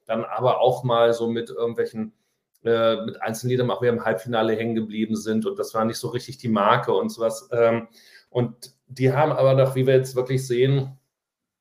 dann 0.07 0.25
aber 0.25 0.61
auch 0.61 0.85
mal 0.85 1.13
so 1.13 1.29
mit 1.29 1.51
irgendwelchen, 1.51 2.13
äh, 2.65 2.97
mit 3.05 3.21
Einzelliedern 3.23 3.71
auch 3.71 3.83
wir 3.83 3.91
im 3.91 4.05
Halbfinale 4.05 4.55
hängen 4.55 4.77
geblieben 4.77 5.17
sind 5.17 5.47
und 5.47 5.59
das 5.59 5.75
war 5.75 5.85
nicht 5.85 5.99
so 5.99 6.09
richtig 6.09 6.39
die 6.39 6.49
Marke 6.49 6.93
und 6.93 7.11
sowas. 7.11 7.49
Ähm, 7.53 7.89
und 8.31 8.75
die 8.87 9.13
haben 9.13 9.33
aber 9.33 9.55
doch, 9.55 9.75
wie 9.75 9.87
wir 9.87 9.95
jetzt 9.95 10.15
wirklich 10.15 10.47
sehen, 10.47 10.97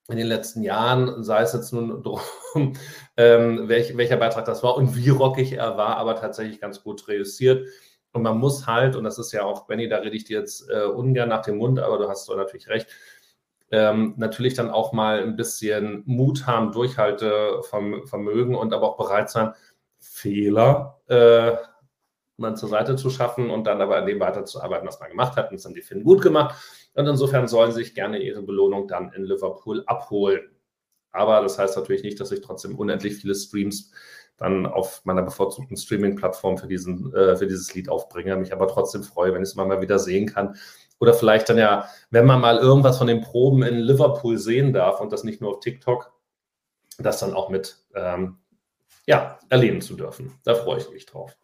in 0.08 0.16
den 0.16 0.26
letzten 0.28 0.62
Jahren, 0.62 1.24
sei 1.24 1.42
es 1.42 1.52
jetzt 1.52 1.72
nun 1.72 2.02
drum, 2.02 2.20
ähm, 3.16 3.68
welch, 3.68 3.96
welcher 3.96 4.16
Beitrag 4.16 4.44
das 4.44 4.62
war 4.62 4.76
und 4.76 4.94
wie 4.96 5.08
rockig 5.08 5.54
er 5.54 5.76
war, 5.76 5.96
aber 5.96 6.16
tatsächlich 6.16 6.60
ganz 6.60 6.82
gut 6.82 7.08
reüssiert. 7.08 7.66
Und 8.16 8.22
man 8.22 8.38
muss 8.38 8.66
halt, 8.66 8.96
und 8.96 9.04
das 9.04 9.18
ist 9.18 9.32
ja 9.32 9.44
auch, 9.44 9.66
Benny, 9.66 9.88
da 9.88 9.98
rede 9.98 10.16
ich 10.16 10.24
dir 10.24 10.40
jetzt 10.40 10.70
äh, 10.70 10.86
ungern 10.86 11.28
nach 11.28 11.42
dem 11.42 11.58
Mund, 11.58 11.78
aber 11.78 11.98
du 11.98 12.08
hast 12.08 12.26
doch 12.28 12.36
natürlich 12.36 12.66
recht, 12.68 12.88
ähm, 13.70 14.14
natürlich 14.16 14.54
dann 14.54 14.70
auch 14.70 14.92
mal 14.92 15.22
ein 15.22 15.36
bisschen 15.36 16.02
Mut 16.06 16.46
haben, 16.46 16.72
Durchhaltevermögen 16.72 18.54
und 18.54 18.72
aber 18.72 18.88
auch 18.88 18.96
bereit 18.96 19.28
sein, 19.28 19.52
Fehler 19.98 20.98
äh, 21.08 21.56
man 22.38 22.56
zur 22.56 22.70
Seite 22.70 22.96
zu 22.96 23.10
schaffen 23.10 23.50
und 23.50 23.64
dann 23.64 23.82
aber 23.82 23.98
an 23.98 24.06
dem 24.06 24.18
weiterzuarbeiten, 24.18 24.88
was 24.88 24.98
man 24.98 25.10
gemacht 25.10 25.36
hat. 25.36 25.50
Und 25.50 25.58
das 25.58 25.66
haben 25.66 25.74
die 25.74 25.82
Finnen 25.82 26.04
gut 26.04 26.22
gemacht. 26.22 26.54
Und 26.94 27.06
insofern 27.06 27.48
sollen 27.48 27.72
sie 27.72 27.82
sich 27.82 27.94
gerne 27.94 28.18
ihre 28.18 28.42
Belohnung 28.42 28.88
dann 28.88 29.12
in 29.12 29.24
Liverpool 29.24 29.84
abholen. 29.86 30.40
Aber 31.12 31.42
das 31.42 31.58
heißt 31.58 31.76
natürlich 31.76 32.02
nicht, 32.02 32.18
dass 32.18 32.32
ich 32.32 32.40
trotzdem 32.40 32.78
unendlich 32.78 33.16
viele 33.16 33.34
Streams 33.34 33.92
dann 34.36 34.66
auf 34.66 35.04
meiner 35.04 35.22
bevorzugten 35.22 35.76
Streaming-Plattform 35.76 36.58
für, 36.58 36.68
äh, 36.68 37.36
für 37.36 37.46
dieses 37.46 37.74
Lied 37.74 37.88
aufbringe, 37.88 38.36
mich 38.36 38.52
aber 38.52 38.68
trotzdem 38.68 39.02
freue, 39.02 39.32
wenn 39.32 39.42
ich 39.42 39.50
es 39.50 39.54
mal, 39.54 39.66
mal 39.66 39.80
wieder 39.80 39.98
sehen 39.98 40.26
kann. 40.26 40.56
Oder 40.98 41.14
vielleicht 41.14 41.48
dann 41.48 41.58
ja, 41.58 41.88
wenn 42.10 42.26
man 42.26 42.40
mal 42.40 42.58
irgendwas 42.58 42.98
von 42.98 43.06
den 43.06 43.20
Proben 43.20 43.62
in 43.62 43.76
Liverpool 43.76 44.38
sehen 44.38 44.72
darf 44.72 45.00
und 45.00 45.12
das 45.12 45.24
nicht 45.24 45.40
nur 45.40 45.50
auf 45.50 45.60
TikTok, 45.60 46.12
das 46.98 47.20
dann 47.20 47.34
auch 47.34 47.50
mit 47.50 47.78
ähm, 47.94 48.38
ja, 49.06 49.38
erleben 49.48 49.80
zu 49.80 49.94
dürfen. 49.94 50.38
Da 50.44 50.54
freue 50.54 50.78
ich 50.78 50.90
mich 50.90 51.06
drauf. 51.06 51.36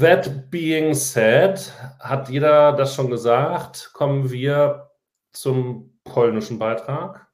That 0.00 0.50
being 0.50 0.92
said, 0.92 1.72
hat 2.00 2.28
jeder 2.28 2.72
das 2.72 2.94
schon 2.94 3.10
gesagt, 3.10 3.90
kommen 3.92 4.30
wir 4.30 4.90
zum 5.32 6.00
polnischen 6.02 6.58
Beitrag. 6.58 7.28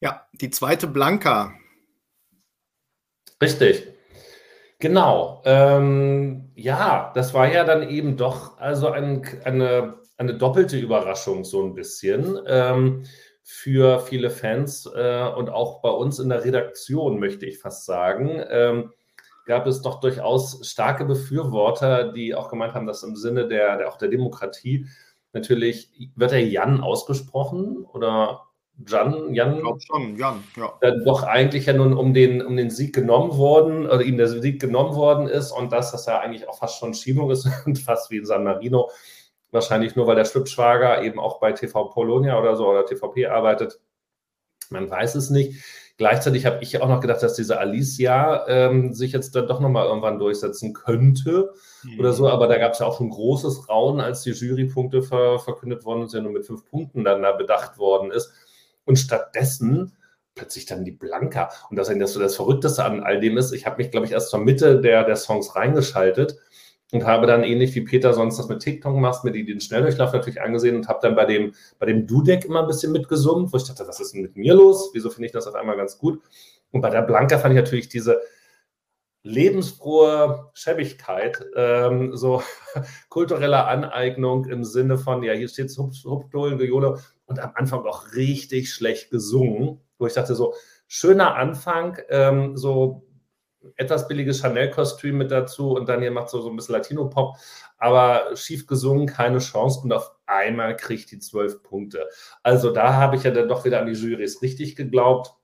Ja, 0.00 0.26
die 0.32 0.50
zweite 0.50 0.86
Blanka. 0.86 1.54
Richtig. 3.42 3.86
Genau. 4.78 5.42
Ähm, 5.44 6.50
ja, 6.54 7.12
das 7.14 7.32
war 7.34 7.50
ja 7.50 7.64
dann 7.64 7.88
eben 7.88 8.16
doch 8.16 8.58
also 8.58 8.90
ein, 8.90 9.22
eine, 9.44 9.94
eine 10.18 10.34
doppelte 10.34 10.78
Überraschung, 10.78 11.44
so 11.44 11.62
ein 11.64 11.74
bisschen. 11.74 12.38
Ähm, 12.46 13.04
für 13.42 14.00
viele 14.00 14.30
Fans 14.30 14.86
äh, 14.86 15.28
und 15.36 15.50
auch 15.50 15.80
bei 15.80 15.88
uns 15.90 16.18
in 16.18 16.28
der 16.28 16.44
Redaktion, 16.44 17.20
möchte 17.20 17.46
ich 17.46 17.58
fast 17.58 17.86
sagen. 17.86 18.42
Ähm, 18.50 18.92
gab 19.46 19.66
es 19.68 19.82
doch 19.82 20.00
durchaus 20.00 20.68
starke 20.68 21.04
Befürworter, 21.04 22.12
die 22.12 22.34
auch 22.34 22.48
gemeint 22.48 22.74
haben, 22.74 22.88
dass 22.88 23.04
im 23.04 23.14
Sinne 23.14 23.46
der, 23.46 23.78
der 23.78 23.88
auch 23.88 23.98
der 23.98 24.08
Demokratie 24.08 24.86
natürlich 25.32 26.10
wird 26.16 26.32
er 26.32 26.44
Jan 26.44 26.80
ausgesprochen 26.80 27.84
oder 27.84 28.45
Jan, 28.84 29.32
Jan, 29.34 29.62
schon, 29.80 30.16
Jan, 30.16 30.44
ja. 30.56 30.74
Dann 30.82 31.02
doch 31.04 31.22
eigentlich 31.22 31.64
ja 31.66 31.72
nun 31.72 31.94
um 31.94 32.12
den, 32.12 32.44
um 32.44 32.56
den 32.56 32.70
Sieg 32.70 32.94
genommen 32.94 33.36
worden 33.38 33.86
oder 33.86 34.02
ihm 34.02 34.18
der 34.18 34.28
Sieg 34.28 34.60
genommen 34.60 34.94
worden 34.94 35.28
ist 35.28 35.50
und 35.50 35.72
dass 35.72 35.92
das 35.92 36.04
ja 36.06 36.18
eigentlich 36.18 36.46
auch 36.46 36.58
fast 36.58 36.78
schon 36.78 36.92
Schiebung 36.92 37.30
ist 37.30 37.48
und 37.66 37.78
fast 37.78 38.10
wie 38.10 38.18
in 38.18 38.26
San 38.26 38.44
Marino. 38.44 38.90
Wahrscheinlich 39.50 39.96
nur, 39.96 40.06
weil 40.06 40.16
der 40.16 40.26
Schwippschwager 40.26 41.02
eben 41.02 41.18
auch 41.18 41.40
bei 41.40 41.52
TV 41.52 41.84
Polonia 41.86 42.38
oder 42.38 42.56
so 42.56 42.68
oder 42.68 42.84
TVP 42.84 43.26
arbeitet. 43.26 43.80
Man 44.68 44.90
weiß 44.90 45.14
es 45.14 45.30
nicht. 45.30 45.62
Gleichzeitig 45.98 46.44
habe 46.44 46.58
ich 46.60 46.82
auch 46.82 46.88
noch 46.88 47.00
gedacht, 47.00 47.22
dass 47.22 47.34
diese 47.34 47.58
Alicia 47.58 48.46
ähm, 48.48 48.92
sich 48.92 49.12
jetzt 49.12 49.34
dann 49.34 49.46
doch 49.46 49.60
nochmal 49.60 49.86
irgendwann 49.86 50.18
durchsetzen 50.18 50.74
könnte 50.74 51.54
mhm. 51.84 52.00
oder 52.00 52.12
so. 52.12 52.28
Aber 52.28 52.48
da 52.48 52.58
gab 52.58 52.72
es 52.72 52.80
ja 52.80 52.86
auch 52.86 52.98
schon 52.98 53.08
großes 53.08 53.70
Raunen, 53.70 54.02
als 54.02 54.20
die 54.20 54.32
Jurypunkte 54.32 55.02
ver 55.02 55.38
verkündet 55.38 55.86
worden 55.86 56.06
sind 56.08 56.18
und 56.18 56.24
nur 56.24 56.32
mit 56.34 56.46
fünf 56.46 56.66
Punkten 56.66 57.02
dann 57.02 57.22
da 57.22 57.32
bedacht 57.32 57.78
worden 57.78 58.10
ist. 58.10 58.30
Und 58.86 58.98
stattdessen 58.98 59.92
plötzlich 60.34 60.66
dann 60.66 60.84
die 60.84 60.92
Blanka. 60.92 61.50
Und 61.70 61.76
das, 61.76 61.88
so 61.88 62.20
das 62.20 62.36
Verrückteste 62.36 62.84
an 62.84 63.02
all 63.02 63.20
dem 63.20 63.36
ist, 63.36 63.52
ich 63.52 63.66
habe 63.66 63.78
mich, 63.78 63.90
glaube 63.90 64.06
ich, 64.06 64.12
erst 64.12 64.30
zur 64.30 64.38
Mitte 64.38 64.80
der, 64.80 65.04
der 65.04 65.16
Songs 65.16 65.56
reingeschaltet 65.56 66.36
und 66.92 67.04
habe 67.04 67.26
dann 67.26 67.42
ähnlich 67.42 67.74
wie 67.74 67.80
Peter 67.80 68.14
sonst 68.14 68.38
das 68.38 68.48
mit 68.48 68.60
TikTok 68.60 68.94
machst, 68.96 69.24
mir 69.24 69.32
die, 69.32 69.44
den 69.44 69.60
Schnelldurchlauf 69.60 70.12
natürlich 70.12 70.40
angesehen 70.40 70.76
und 70.76 70.88
habe 70.88 71.00
dann 71.02 71.16
bei 71.16 71.24
dem, 71.24 71.52
bei 71.78 71.86
dem 71.86 72.06
Dudek 72.06 72.44
immer 72.44 72.60
ein 72.60 72.68
bisschen 72.68 72.92
mitgesummt, 72.92 73.52
wo 73.52 73.56
ich 73.56 73.64
dachte, 73.64 73.88
was 73.88 73.98
ist 73.98 74.14
denn 74.14 74.22
mit 74.22 74.36
mir 74.36 74.54
los? 74.54 74.90
Wieso 74.92 75.10
finde 75.10 75.26
ich 75.26 75.32
das 75.32 75.46
auf 75.46 75.54
einmal 75.54 75.76
ganz 75.76 75.98
gut? 75.98 76.22
Und 76.70 76.80
bei 76.80 76.90
der 76.90 77.02
Blanca 77.02 77.38
fand 77.38 77.54
ich 77.54 77.60
natürlich 77.60 77.88
diese 77.88 78.20
lebensfrohe 79.26 80.50
Schäbigkeit, 80.54 81.44
ähm, 81.56 82.16
so 82.16 82.42
kulturelle 83.08 83.64
Aneignung 83.66 84.44
im 84.46 84.64
Sinne 84.64 84.98
von, 84.98 85.22
ja, 85.22 85.32
hier 85.32 85.48
steht 85.48 85.76
Hupfdohlen, 85.76 86.58
Geole 86.58 86.98
und 87.26 87.40
am 87.40 87.52
Anfang 87.54 87.84
auch 87.84 88.12
richtig 88.14 88.72
schlecht 88.72 89.10
gesungen, 89.10 89.80
wo 89.98 90.06
ich 90.06 90.14
dachte, 90.14 90.34
so 90.34 90.54
schöner 90.86 91.34
Anfang, 91.34 91.98
ähm, 92.08 92.56
so 92.56 93.02
etwas 93.74 94.06
billiges 94.06 94.40
Chanel-Kostüm 94.40 95.18
mit 95.18 95.32
dazu 95.32 95.72
und 95.72 95.88
dann 95.88 96.00
hier 96.00 96.12
macht 96.12 96.30
so, 96.30 96.40
so 96.40 96.48
ein 96.48 96.54
bisschen 96.54 96.76
Latino-Pop, 96.76 97.36
aber 97.78 98.36
schief 98.36 98.68
gesungen, 98.68 99.06
keine 99.06 99.38
Chance 99.38 99.80
und 99.82 99.92
auf 99.92 100.12
einmal 100.26 100.76
kriegt 100.76 101.10
die 101.10 101.18
zwölf 101.18 101.64
Punkte. 101.64 102.08
Also 102.44 102.70
da 102.70 102.94
habe 102.94 103.16
ich 103.16 103.24
ja 103.24 103.32
dann 103.32 103.48
doch 103.48 103.64
wieder 103.64 103.80
an 103.80 103.86
die 103.86 103.92
Jurys 103.92 104.40
richtig 104.40 104.76
geglaubt. 104.76 105.34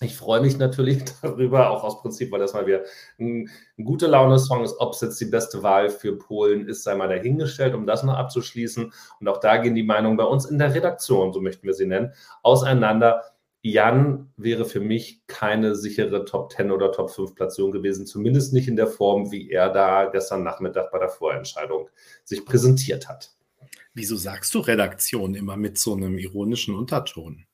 Ich 0.00 0.16
freue 0.16 0.40
mich 0.40 0.58
natürlich 0.58 1.04
darüber, 1.22 1.70
auch 1.70 1.84
aus 1.84 2.02
Prinzip, 2.02 2.32
weil 2.32 2.40
das 2.40 2.52
mal 2.52 2.66
wieder 2.66 2.82
ein, 3.18 3.48
ein 3.78 3.84
gute 3.84 4.06
Laune-Song 4.06 4.64
ist. 4.64 4.74
Ob 4.78 4.94
es 4.94 5.00
jetzt 5.00 5.20
die 5.20 5.26
beste 5.26 5.62
Wahl 5.62 5.88
für 5.88 6.18
Polen 6.18 6.66
ist, 6.66 6.82
sei 6.82 6.94
mal 6.94 7.08
dahingestellt, 7.08 7.74
um 7.74 7.86
das 7.86 8.02
noch 8.02 8.14
abzuschließen. 8.14 8.92
Und 9.20 9.28
auch 9.28 9.38
da 9.38 9.58
gehen 9.58 9.74
die 9.74 9.84
Meinungen 9.84 10.16
bei 10.16 10.24
uns 10.24 10.46
in 10.46 10.58
der 10.58 10.74
Redaktion, 10.74 11.32
so 11.32 11.40
möchten 11.40 11.66
wir 11.66 11.74
sie 11.74 11.86
nennen, 11.86 12.12
auseinander. 12.42 13.22
Jan 13.66 14.30
wäre 14.36 14.66
für 14.66 14.80
mich 14.80 15.22
keine 15.26 15.74
sichere 15.74 16.26
Top 16.26 16.52
10 16.52 16.70
oder 16.70 16.92
Top 16.92 17.10
5 17.10 17.34
Platzierung 17.34 17.72
gewesen, 17.72 18.04
zumindest 18.04 18.52
nicht 18.52 18.68
in 18.68 18.76
der 18.76 18.88
Form, 18.88 19.32
wie 19.32 19.50
er 19.50 19.70
da 19.70 20.04
gestern 20.06 20.42
Nachmittag 20.42 20.90
bei 20.90 20.98
der 20.98 21.08
Vorentscheidung 21.08 21.88
sich 22.24 22.44
präsentiert 22.44 23.08
hat. 23.08 23.30
Wieso 23.94 24.16
sagst 24.16 24.54
du 24.54 24.58
Redaktion 24.58 25.34
immer 25.34 25.56
mit 25.56 25.78
so 25.78 25.94
einem 25.94 26.18
ironischen 26.18 26.74
Unterton? 26.74 27.46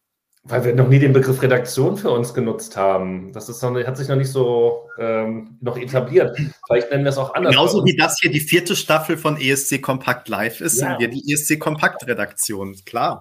Weil 0.42 0.64
wir 0.64 0.74
noch 0.74 0.88
nie 0.88 0.98
den 0.98 1.12
Begriff 1.12 1.42
Redaktion 1.42 1.98
für 1.98 2.10
uns 2.10 2.32
genutzt 2.32 2.76
haben. 2.76 3.30
Das 3.32 3.50
ist 3.50 3.62
noch, 3.62 3.74
hat 3.74 3.96
sich 3.98 4.08
noch 4.08 4.16
nicht 4.16 4.30
so 4.30 4.88
ähm, 4.98 5.58
noch 5.60 5.76
etabliert. 5.76 6.34
Vielleicht 6.66 6.90
nennen 6.90 7.04
wir 7.04 7.10
es 7.10 7.18
auch 7.18 7.34
anders. 7.34 7.52
Genauso 7.52 7.84
wie 7.84 7.94
das 7.94 8.18
hier 8.20 8.30
die 8.30 8.40
vierte 8.40 8.74
Staffel 8.74 9.18
von 9.18 9.38
ESC 9.38 9.82
Kompakt 9.82 10.28
Live 10.28 10.62
ist, 10.62 10.80
ja. 10.80 10.88
sind 10.88 11.00
wir 11.00 11.08
die 11.08 11.30
ESC 11.30 11.58
Kompakt 11.58 12.06
Redaktion. 12.06 12.74
Klar. 12.86 13.20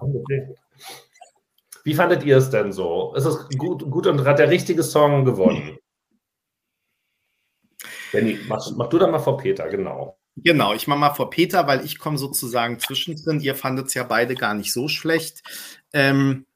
Wie 1.84 1.94
fandet 1.94 2.24
ihr 2.24 2.38
es 2.38 2.48
denn 2.48 2.72
so? 2.72 3.14
Ist 3.14 3.26
es 3.26 3.48
gut, 3.56 3.90
gut 3.90 4.06
und 4.06 4.24
hat 4.24 4.38
der 4.38 4.50
richtige 4.50 4.82
Song 4.82 5.24
gewonnen? 5.26 5.78
Benny, 8.12 8.38
mach, 8.48 8.64
mach 8.76 8.88
du 8.88 8.98
da 8.98 9.06
mal 9.06 9.18
vor 9.18 9.36
Peter, 9.36 9.68
genau. 9.68 10.18
Genau, 10.36 10.74
ich 10.74 10.86
mache 10.86 10.98
mal 10.98 11.14
vor 11.14 11.30
Peter, 11.30 11.66
weil 11.66 11.84
ich 11.84 11.98
komme 11.98 12.18
sozusagen 12.18 12.78
zwischendrin. 12.78 13.40
Ihr 13.40 13.54
fandet 13.54 13.88
es 13.88 13.94
ja 13.94 14.04
beide 14.04 14.34
gar 14.34 14.54
nicht 14.54 14.72
so 14.72 14.88
schlecht. 14.88 15.42
Ähm, 15.92 16.46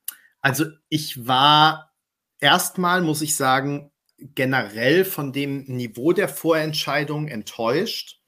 also 0.44 0.66
ich 0.90 1.26
war 1.26 1.94
erstmal, 2.38 3.00
muss 3.00 3.22
ich 3.22 3.34
sagen, 3.34 3.90
generell 4.18 5.06
von 5.06 5.32
dem 5.32 5.64
Niveau 5.64 6.12
der 6.12 6.28
Vorentscheidung 6.28 7.28
enttäuscht, 7.28 8.20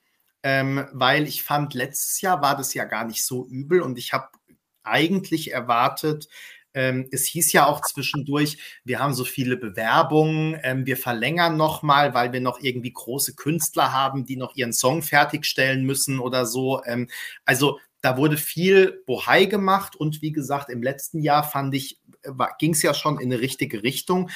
ähm, 0.43 0.89
weil 0.93 1.29
ich 1.29 1.43
fand, 1.43 1.75
letztes 1.75 2.23
Jahr 2.23 2.41
war 2.41 2.57
das 2.57 2.73
ja 2.73 2.87
gar 2.87 3.05
nicht 3.05 3.23
so 3.27 3.47
übel 3.47 3.83
und 3.83 3.99
ich 3.99 4.15
habe 4.15 4.29
eigentlich 4.83 5.53
erwartet, 5.53 6.29
ähm, 6.73 7.07
es 7.13 7.27
hieß 7.27 7.53
ja 7.53 7.67
auch 7.67 7.83
zwischendurch, 7.83 8.57
wir 8.85 8.99
haben 8.99 9.13
so 9.13 9.25
viele 9.25 9.59
Bewerbungen, 9.59 10.59
ähm, 10.63 10.87
wir 10.87 10.97
verlängern 10.97 11.59
nochmal, 11.59 12.15
weil 12.15 12.33
wir 12.33 12.41
noch 12.41 12.61
irgendwie 12.61 12.95
große 12.95 13.35
Künstler 13.35 13.93
haben, 13.93 14.25
die 14.25 14.37
noch 14.37 14.57
ihren 14.57 14.73
Song 14.73 15.03
fertigstellen 15.03 15.85
müssen 15.85 16.19
oder 16.19 16.47
so. 16.47 16.83
Ähm, 16.87 17.09
also 17.45 17.79
da 18.07 18.17
wurde 18.17 18.37
viel 18.37 19.03
Bohai 19.05 19.47
gemacht 19.47 19.97
und 19.97 20.23
wie 20.23 20.31
gesagt, 20.31 20.71
im 20.71 20.81
letzten 20.81 21.21
Jahr 21.21 21.43
fand 21.43 21.75
ich, 21.75 21.99
ging 22.59 22.73
es 22.73 22.83
ja 22.83 22.95
schon 22.95 23.19
in 23.19 23.33
eine 23.33 23.41
richtige 23.41 23.83
Richtung, 23.83 24.31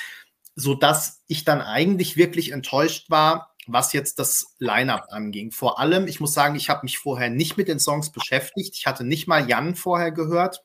sodass 0.56 1.22
ich 1.26 1.44
dann 1.44 1.60
eigentlich 1.60 2.16
wirklich 2.16 2.52
enttäuscht 2.52 3.10
war, 3.10 3.54
was 3.66 3.92
jetzt 3.92 4.18
das 4.18 4.56
Line-up 4.58 5.06
anging. 5.10 5.52
Vor 5.52 5.78
allem, 5.78 6.06
ich 6.06 6.20
muss 6.20 6.34
sagen, 6.34 6.56
ich 6.56 6.68
habe 6.68 6.80
mich 6.82 6.98
vorher 6.98 7.30
nicht 7.30 7.56
mit 7.56 7.68
den 7.68 7.78
Songs 7.78 8.10
beschäftigt. 8.10 8.76
Ich 8.76 8.86
hatte 8.86 9.04
nicht 9.04 9.28
mal 9.28 9.48
Jan 9.48 9.76
vorher 9.76 10.10
gehört 10.10 10.64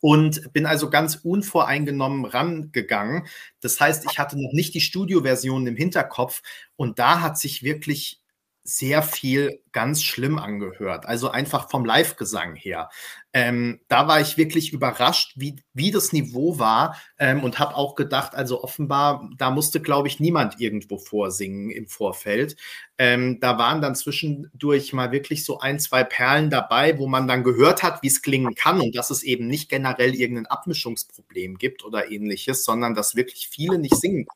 und 0.00 0.52
bin 0.52 0.66
also 0.66 0.90
ganz 0.90 1.16
unvoreingenommen 1.16 2.24
rangegangen. 2.24 3.26
Das 3.60 3.80
heißt, 3.80 4.06
ich 4.10 4.18
hatte 4.18 4.40
noch 4.40 4.52
nicht 4.52 4.74
die 4.74 4.80
Studioversion 4.80 5.66
im 5.66 5.76
Hinterkopf 5.76 6.42
und 6.76 6.98
da 6.98 7.20
hat 7.20 7.38
sich 7.38 7.62
wirklich 7.62 8.21
sehr 8.64 9.02
viel 9.02 9.60
ganz 9.72 10.02
schlimm 10.02 10.38
angehört. 10.38 11.06
Also 11.06 11.30
einfach 11.30 11.70
vom 11.70 11.84
Live-Gesang 11.84 12.54
her. 12.54 12.90
Ähm, 13.32 13.80
da 13.88 14.06
war 14.06 14.20
ich 14.20 14.36
wirklich 14.36 14.72
überrascht, 14.72 15.32
wie, 15.36 15.56
wie 15.72 15.90
das 15.90 16.12
Niveau 16.12 16.58
war 16.58 17.00
ähm, 17.18 17.42
und 17.42 17.58
habe 17.58 17.74
auch 17.74 17.94
gedacht, 17.94 18.34
also 18.34 18.62
offenbar, 18.62 19.30
da 19.38 19.50
musste, 19.50 19.80
glaube 19.80 20.08
ich, 20.08 20.20
niemand 20.20 20.60
irgendwo 20.60 20.98
vorsingen 20.98 21.70
im 21.70 21.88
Vorfeld. 21.88 22.56
Ähm, 22.98 23.40
da 23.40 23.56
waren 23.58 23.80
dann 23.80 23.94
zwischendurch 23.96 24.92
mal 24.92 25.10
wirklich 25.10 25.44
so 25.44 25.58
ein, 25.58 25.80
zwei 25.80 26.04
Perlen 26.04 26.50
dabei, 26.50 26.98
wo 26.98 27.08
man 27.08 27.26
dann 27.26 27.42
gehört 27.42 27.82
hat, 27.82 28.02
wie 28.02 28.08
es 28.08 28.20
klingen 28.20 28.54
kann 28.54 28.80
und 28.80 28.94
dass 28.94 29.10
es 29.10 29.22
eben 29.22 29.46
nicht 29.46 29.70
generell 29.70 30.14
irgendein 30.14 30.46
Abmischungsproblem 30.46 31.56
gibt 31.56 31.84
oder 31.84 32.10
ähnliches, 32.10 32.64
sondern 32.64 32.94
dass 32.94 33.16
wirklich 33.16 33.48
viele 33.48 33.78
nicht 33.78 33.96
singen 33.96 34.26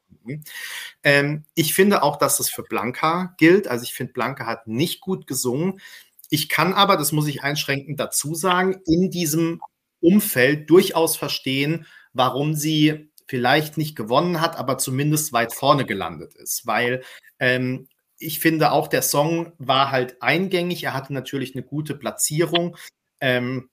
Ähm, 1.03 1.45
ich 1.55 1.75
finde 1.75 2.03
auch, 2.03 2.17
dass 2.17 2.41
es 2.41 2.51
für 2.51 2.63
Blanca 2.63 3.35
gilt. 3.39 3.69
Also 3.69 3.85
ich 3.85 3.95
finde, 3.95 4.13
Blanca 4.13 4.47
hat 4.47 4.67
nicht 4.67 5.01
gut 5.01 5.27
gesungen. 5.27 5.81
ich 6.29 6.49
kann 6.49 6.73
aber, 6.73 6.97
das 6.97 7.13
muss 7.13 7.29
ich 7.29 7.43
einschränkend 7.45 8.01
dazu 8.01 8.35
sagen, 8.35 8.81
in 8.87 9.11
diesem 9.11 9.61
Umfeld 10.01 10.69
durchaus 10.71 11.17
verstehen, 11.17 11.87
warum 12.13 12.55
sie 12.55 13.11
vielleicht 13.29 13.77
nicht 13.77 13.97
gewonnen 13.97 14.41
hat, 14.41 14.57
aber 14.57 14.79
zumindest 14.79 15.33
weit 15.33 15.53
vorne 15.53 15.85
gelandet 15.85 16.35
ist, 16.35 16.67
weil 16.67 17.03
ähm, 17.39 17.89
ich 18.19 18.41
finde 18.41 18.73
auch, 18.73 18.89
der 18.89 19.03
Song 19.03 19.53
war 19.59 19.91
halt 19.91 20.23
eingängig. 20.23 20.85
Er 20.85 20.95
hatte 20.95 21.13
natürlich 21.13 21.55
eine 21.55 21.65
gute 21.65 21.95
Platzierung. 21.95 22.77
Ähm, 23.21 23.69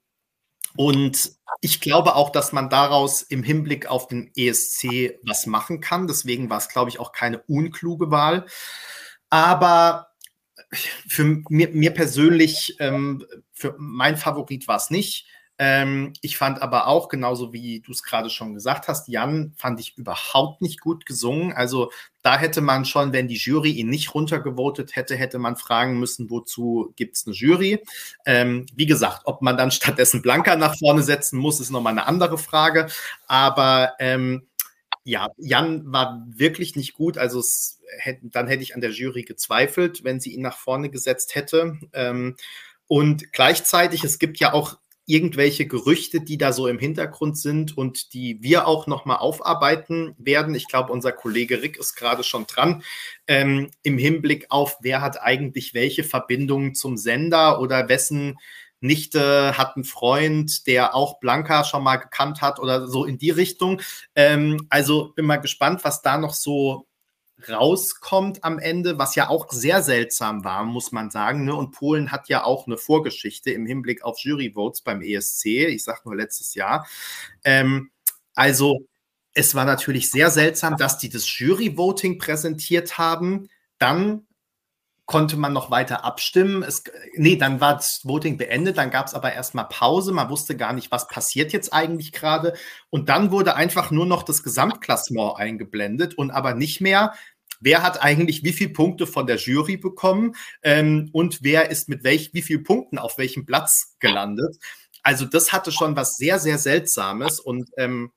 und 0.76 1.32
ich 1.62 1.80
glaube 1.80 2.16
auch, 2.16 2.32
dass 2.32 2.52
man 2.52 2.70
daraus 2.70 3.22
im 3.22 3.44
Hinblick 3.44 3.86
auf 3.86 4.08
den 4.08 4.32
ESC 4.36 5.20
was 5.24 5.46
machen 5.46 5.82
kann. 5.82 6.08
Deswegen 6.08 6.50
war 6.50 6.58
es, 6.58 6.68
glaube 6.68 6.90
ich, 6.90 7.00
auch 7.00 7.12
keine 7.12 7.40
unkluge 7.44 8.12
Wahl. 8.12 8.46
Aber 9.30 10.08
für 10.72 11.44
mir, 11.50 11.70
mir 11.70 11.92
persönlich, 11.92 12.76
ähm, 12.80 13.26
für 13.52 13.76
mein 13.78 14.18
Favorit 14.18 14.68
war 14.68 14.78
es 14.78 14.90
nicht. 14.90 15.28
Ähm, 15.60 16.14
ich 16.22 16.38
fand 16.38 16.62
aber 16.62 16.88
auch, 16.88 17.10
genauso 17.10 17.54
wie 17.54 17.82
du 17.82 17.91
es 17.91 18.01
gerade 18.01 18.30
schon 18.30 18.54
gesagt 18.54 18.88
hast, 18.88 19.08
Jan 19.08 19.54
fand 19.56 19.80
ich 19.80 19.97
überhaupt 19.97 20.62
nicht 20.62 20.82
gut 20.82 21.06
gesungen. 21.06 21.54
Also 21.54 21.91
da 22.24 22.38
hätte 22.38 22.62
man 22.62 22.86
schon, 22.86 23.14
wenn 23.14 23.28
die 23.28 23.36
Jury 23.36 23.72
ihn 23.72 23.89
nicht 23.89 24.16
runtergevotet 24.16 24.95
hätte, 24.95 25.16
hätte 25.16 25.38
man 25.38 25.56
fragen 25.56 25.99
müssen, 25.99 26.30
wozu 26.30 26.93
gibt 26.95 27.18
es 27.18 27.28
eine 27.28 27.36
Jury. 27.36 27.84
Ähm, 28.26 28.66
wie 28.76 28.88
gesagt, 28.88 29.22
ob 29.26 29.41
man 29.41 29.58
dann 29.58 29.72
stattdessen 29.72 30.22
Blanca 30.22 30.56
nach 30.56 30.78
vorne 30.78 31.04
setzen 31.04 31.38
muss, 31.38 31.60
ist 31.60 31.70
nochmal 31.70 31.91
eine 31.91 32.08
andere 32.08 32.38
Frage. 32.38 32.88
Aber 33.28 33.93
ähm, 33.99 34.47
ja, 35.04 35.30
Jan 35.38 35.91
war 35.91 36.26
wirklich 36.28 36.76
nicht 36.76 36.93
gut. 36.93 37.18
Also 37.18 37.39
es, 37.39 37.80
dann 38.22 38.47
hätte 38.47 38.64
ich 38.64 38.74
an 38.74 38.82
der 38.82 38.91
Jury 38.91 39.24
gezweifelt, 39.24 40.04
wenn 40.04 40.20
sie 40.20 40.34
ihn 40.34 40.41
nach 40.41 40.58
vorne 40.58 40.89
gesetzt 40.89 41.36
hätte. 41.36 41.78
Ähm, 41.93 42.38
und 42.88 43.32
gleichzeitig, 43.34 44.04
es 44.04 44.20
gibt 44.20 44.39
ja 44.39 44.54
auch 44.54 44.78
irgendwelche 45.06 45.68
Gerüchte, 45.68 46.22
die 46.22 46.38
da 46.38 46.54
so 46.54 46.68
im 46.68 46.80
Hintergrund 46.80 47.38
sind 47.38 47.78
und 47.78 48.14
die 48.14 48.41
wir 48.41 48.68
auch 48.68 48.88
nochmal 48.88 49.18
aufarbeiten 49.18 50.16
werden. 50.18 50.56
Ich 50.56 50.68
glaube, 50.68 50.93
unser 50.93 51.12
Kollege 51.12 51.62
Rick 51.62 51.78
ist 51.78 51.95
gerade 51.95 52.24
schon 52.24 52.47
dran 52.47 52.84
ähm, 53.28 53.70
im 53.84 53.97
Hinblick 53.97 54.47
auf, 54.49 54.78
wer 54.82 55.01
hat 55.01 55.22
eigentlich 55.22 55.74
welche 55.74 56.04
Verbindungen 56.04 56.76
zum 56.76 56.97
Sender 56.97 57.60
oder 57.60 57.89
wessen 57.89 58.38
Nichte 58.84 59.58
hat 59.58 59.76
einen 59.76 59.86
Freund, 59.86 60.68
der 60.68 60.93
auch 60.93 61.20
Blanca 61.20 61.64
schon 61.64 61.84
mal 61.84 61.95
gekannt 61.95 62.41
hat 62.41 62.60
oder 62.60 62.88
so 62.88 63.06
in 63.06 63.18
die 63.18 63.32
Richtung. 63.32 63.82
Ähm, 64.14 64.68
also 64.70 65.14
bin 65.16 65.26
mal 65.26 65.38
gespannt, 65.38 65.86
was 65.86 66.01
da 66.01 66.18
noch 66.18 66.34
so 66.34 66.86
rauskommt 67.50 68.44
am 68.44 68.60
Ende, 68.60 68.98
was 68.98 69.16
ja 69.16 69.30
auch 69.30 69.52
sehr 69.52 69.82
seltsam 69.82 70.44
war, 70.44 70.64
muss 70.64 70.92
man 70.92 71.10
sagen. 71.12 71.46
Ne? 71.46 71.56
Und 71.56 71.72
Polen 71.72 72.12
hat 72.12 72.30
ja 72.30 72.44
auch 72.44 72.68
eine 72.68 72.78
Vorgeschichte 72.78 73.52
im 73.52 73.66
Hinblick 73.66 74.04
auf 74.04 74.20
Juryvotes 74.20 74.82
beim 74.82 75.02
ESC. 75.02 75.46
Ich 75.46 75.84
sage 75.84 76.02
nur 76.06 76.16
letztes 76.16 76.54
Jahr. 76.54 76.88
Ähm, 77.44 77.92
also 78.36 78.88
es 79.34 79.56
war 79.56 79.66
natürlich 79.66 80.12
sehr 80.12 80.30
seltsam, 80.30 80.78
dass 80.78 80.98
die 80.98 81.10
das 81.10 81.38
Juryvoting 81.40 82.18
präsentiert 82.18 82.98
haben. 82.98 83.50
Dann 83.80 84.28
konnte 85.06 85.36
man 85.36 85.54
noch 85.54 85.70
weiter 85.70 86.06
abstimmen. 86.06 86.64
Es, 86.64 86.84
nee, 87.16 87.36
dann 87.36 87.60
war 87.60 87.76
das 87.76 88.01
Voting 88.04 88.38
beendet, 88.38 88.78
dann 88.78 88.89
gab 88.89 89.08
es 89.08 89.14
aber 89.14 89.34
erstmal 89.34 89.68
Pause. 89.68 90.14
Man 90.14 90.30
wusste 90.30 90.56
gar 90.56 90.74
nicht, 90.74 90.91
was 90.91 91.08
passiert 91.08 91.51
jetzt 91.51 91.74
eigentlich 91.74 92.12
gerade. 92.12 92.54
Und 92.89 93.10
dann 93.10 93.32
wurde 93.32 93.56
einfach 93.56 93.91
nur 93.91 94.06
noch 94.06 94.24
das 94.24 94.43
Gesamtklassement 94.43 95.38
eingeblendet 95.38 96.16
und 96.16 96.32
aber 96.32 96.54
nicht 96.54 96.80
mehr, 96.80 97.14
wer 97.60 97.84
hat 97.84 98.01
eigentlich 98.01 98.43
wie 98.43 98.54
viele 98.54 98.72
Punkte 98.72 99.08
von 99.08 99.28
der 99.28 99.38
Jury 99.38 99.78
bekommen 99.78 100.36
ähm, 100.62 101.10
und 101.14 101.39
wer 101.41 101.70
ist 101.70 101.89
mit 101.89 102.04
welch, 102.04 102.34
wie 102.34 102.41
vielen 102.41 102.64
Punkten 102.64 102.97
auf 102.97 103.18
welchem 103.18 103.45
Platz 103.45 103.95
gelandet. 103.99 104.58
Also 105.01 105.26
das 105.26 105.51
hatte 105.51 105.72
schon 105.72 105.95
was 105.95 106.16
sehr, 106.16 106.39
sehr 106.39 106.58
Seltsames 106.58 107.39
und 107.39 107.70
ähm, 107.78 108.12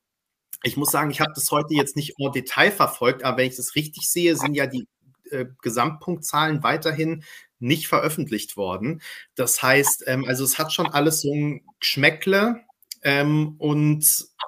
ich 0.63 0.77
muss 0.77 0.91
sagen, 0.91 1.11
ich 1.11 1.21
habe 1.21 1.33
das 1.35 1.51
heute 1.51 1.75
jetzt 1.75 1.97
nicht 1.97 2.15
im 2.19 2.33
Detail 2.33 2.71
verfolgt, 2.71 3.25
aber 3.25 3.39
wenn 3.39 3.49
ich 3.49 3.57
das 3.57 3.75
richtig 3.75 4.11
sehe, 4.11 4.37
sind 4.37 4.55
ja 4.55 4.67
die 4.67 4.87
äh, 5.31 5.47
Gesamtpunktzahlen 5.63 6.63
weiterhin 6.63 7.25
nicht 7.59 7.89
veröffentlicht 7.89 8.57
worden. 8.57 9.03
Das 9.35 9.63
heißt, 9.63 10.05
ähm, 10.07 10.25
also 10.27 10.45
es 10.45 10.59
hat 10.59 10.73
schon 10.73 10.87
alles 10.87 11.23
so 11.23 11.33
ein 11.33 11.63
Geschmäckle 11.81 12.61
ähm, 13.03 13.57
und 13.59 14.07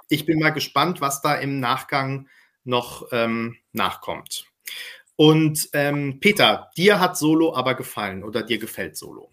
ich 0.09 0.27
bin 0.27 0.39
mal 0.39 0.51
gespannt, 0.51 1.01
was 1.01 1.23
da 1.23 1.35
im 1.35 1.61
Nachgang 1.61 2.29
noch 2.65 3.09
ähm, 3.13 3.57
nachkommt. 3.73 4.47
Und 5.17 5.69
ähm, 5.73 6.21
Peter, 6.21 6.71
dir 6.77 7.01
hat 7.01 7.17
Solo 7.17 7.55
aber 7.55 7.75
gefallen 7.75 8.23
oder 8.23 8.43
dir 8.43 8.59
gefällt 8.59 8.97
Solo? 8.97 9.31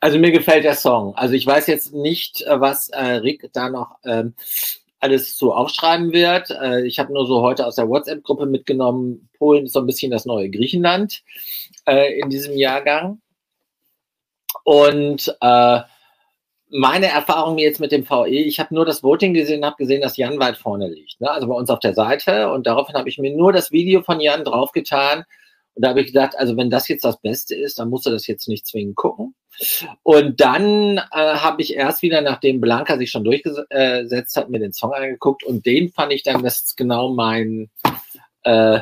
Also 0.00 0.18
mir 0.18 0.32
gefällt 0.32 0.64
der 0.64 0.74
Song. 0.74 1.14
Also 1.14 1.34
ich 1.34 1.46
weiß 1.46 1.68
jetzt 1.68 1.92
nicht, 1.92 2.42
äh, 2.42 2.60
was 2.60 2.88
äh, 2.88 3.04
Rick 3.04 3.48
da 3.52 3.68
noch 3.68 3.98
ähm, 4.04 4.34
alles 5.02 5.36
so 5.36 5.52
aufschreiben 5.52 6.12
wird. 6.12 6.50
Äh, 6.50 6.86
ich 6.86 6.98
habe 6.98 7.12
nur 7.12 7.26
so 7.26 7.42
heute 7.42 7.66
aus 7.66 7.74
der 7.74 7.88
WhatsApp-Gruppe 7.88 8.46
mitgenommen, 8.46 9.28
Polen 9.36 9.64
ist 9.64 9.72
so 9.72 9.80
ein 9.80 9.86
bisschen 9.86 10.12
das 10.12 10.26
neue 10.26 10.48
Griechenland 10.48 11.22
äh, 11.86 12.18
in 12.20 12.30
diesem 12.30 12.56
Jahrgang. 12.56 13.20
Und 14.64 15.36
äh, 15.40 15.80
meine 16.70 17.06
Erfahrung 17.06 17.58
jetzt 17.58 17.80
mit 17.80 17.90
dem 17.90 18.08
VE, 18.08 18.28
ich 18.28 18.60
habe 18.60 18.74
nur 18.74 18.86
das 18.86 19.02
Voting 19.02 19.34
gesehen, 19.34 19.64
habe 19.64 19.76
gesehen, 19.76 20.00
dass 20.00 20.16
Jan 20.16 20.38
weit 20.38 20.56
vorne 20.56 20.88
liegt. 20.88 21.20
Ne? 21.20 21.30
Also 21.30 21.48
bei 21.48 21.54
uns 21.54 21.68
auf 21.68 21.80
der 21.80 21.94
Seite. 21.94 22.50
Und 22.52 22.66
daraufhin 22.66 22.94
habe 22.94 23.08
ich 23.08 23.18
mir 23.18 23.34
nur 23.36 23.52
das 23.52 23.72
Video 23.72 24.02
von 24.02 24.20
Jan 24.20 24.44
draufgetan. 24.44 25.24
Und 25.74 25.84
da 25.84 25.90
habe 25.90 26.00
ich 26.00 26.08
gedacht, 26.08 26.36
also 26.36 26.56
wenn 26.56 26.70
das 26.70 26.88
jetzt 26.88 27.04
das 27.04 27.20
Beste 27.20 27.54
ist, 27.54 27.78
dann 27.78 27.88
musst 27.88 28.06
du 28.06 28.10
das 28.10 28.26
jetzt 28.26 28.48
nicht 28.48 28.66
zwingend 28.66 28.96
gucken. 28.96 29.34
Und 30.02 30.40
dann 30.40 30.98
äh, 30.98 31.02
habe 31.12 31.62
ich 31.62 31.74
erst 31.74 32.02
wieder, 32.02 32.20
nachdem 32.20 32.60
Blanca 32.60 32.98
sich 32.98 33.10
schon 33.10 33.24
durchgesetzt 33.24 34.36
hat, 34.36 34.50
mir 34.50 34.58
den 34.58 34.72
Song 34.72 34.92
angeguckt. 34.92 35.44
Und 35.44 35.64
den 35.66 35.90
fand 35.90 36.12
ich 36.12 36.22
dann, 36.22 36.42
das 36.42 36.62
ist 36.62 36.76
genau 36.76 37.12
mein, 37.14 37.70
äh, 38.44 38.80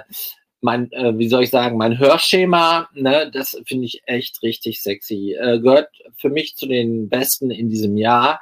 mein, 0.60 0.90
äh, 0.92 1.16
wie 1.16 1.28
soll 1.28 1.44
ich 1.44 1.50
sagen, 1.50 1.76
mein 1.76 1.98
Hörschema, 1.98 2.88
ne, 2.94 3.30
das 3.32 3.60
finde 3.66 3.86
ich 3.86 4.02
echt 4.06 4.42
richtig 4.42 4.80
sexy. 4.80 5.36
Äh, 5.38 5.60
gehört 5.60 5.88
für 6.16 6.28
mich 6.28 6.56
zu 6.56 6.66
den 6.66 7.08
besten 7.08 7.50
in 7.50 7.68
diesem 7.68 7.96
Jahr. 7.96 8.40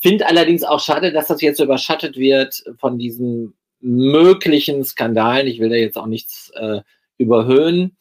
Finde 0.00 0.26
allerdings 0.26 0.64
auch 0.64 0.80
schade, 0.80 1.12
dass 1.12 1.28
das 1.28 1.40
jetzt 1.40 1.60
überschattet 1.60 2.16
wird 2.16 2.62
von 2.78 2.98
diesen 2.98 3.54
möglichen 3.80 4.84
Skandalen. 4.84 5.46
Ich 5.46 5.60
will 5.60 5.70
da 5.70 5.76
jetzt 5.76 5.96
auch 5.96 6.06
nichts 6.06 6.50
äh, 6.54 6.80
überhöhen. 7.18 7.96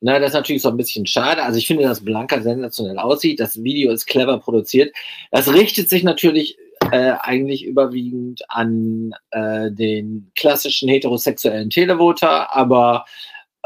Na, 0.00 0.18
das 0.18 0.28
ist 0.28 0.34
natürlich 0.34 0.62
so 0.62 0.68
ein 0.68 0.76
bisschen 0.76 1.06
schade. 1.06 1.42
Also 1.42 1.58
ich 1.58 1.66
finde, 1.66 1.82
dass 1.82 2.04
Blanca 2.04 2.40
sensationell 2.40 2.98
aussieht. 2.98 3.40
Das 3.40 3.62
Video 3.62 3.90
ist 3.90 4.06
clever 4.06 4.38
produziert. 4.38 4.94
Das 5.32 5.52
richtet 5.52 5.88
sich 5.88 6.04
natürlich 6.04 6.56
äh, 6.92 7.14
eigentlich 7.20 7.64
überwiegend 7.64 8.42
an 8.48 9.12
äh, 9.30 9.70
den 9.72 10.30
klassischen 10.36 10.88
heterosexuellen 10.88 11.70
Televoter, 11.70 12.54
aber 12.54 13.04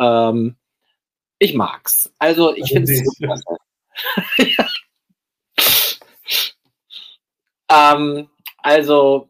ähm, 0.00 0.56
ich 1.38 1.54
mag's. 1.54 2.12
Also 2.18 2.56
ich 2.56 2.72
finde 2.72 2.92
es 2.92 3.02
ähm, 7.70 8.28
also 8.58 9.28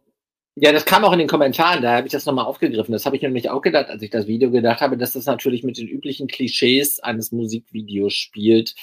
ja, 0.55 0.71
das 0.71 0.85
kam 0.85 1.05
auch 1.05 1.13
in 1.15 1.19
den 1.19 1.29
Kommentaren, 1.29 1.81
da 1.83 1.97
habe 1.97 2.07
ich 2.07 2.13
das 2.13 2.27
nochmal 2.27 2.45
aufgegriffen. 2.45 2.93
Das 2.93 3.07
habe 3.07 3.17
ich 3.17 3.23
nämlich 3.23 3.49
auch 3.49 3.63
gedacht, 3.63 3.89
als 3.89 4.03
ich 4.03 4.11
das 4.11 4.27
Video 4.27 4.51
gedacht 4.51 4.83
habe, 4.83 4.99
dass 4.99 5.13
das 5.13 5.25
natürlich 5.25 5.63
mit 5.63 5.79
den 5.79 5.89
üblichen 5.89 6.27
Klischees 6.27 7.01
eines 7.01 7.33
Musikvideos 7.33 8.13
spielt. 8.13 8.75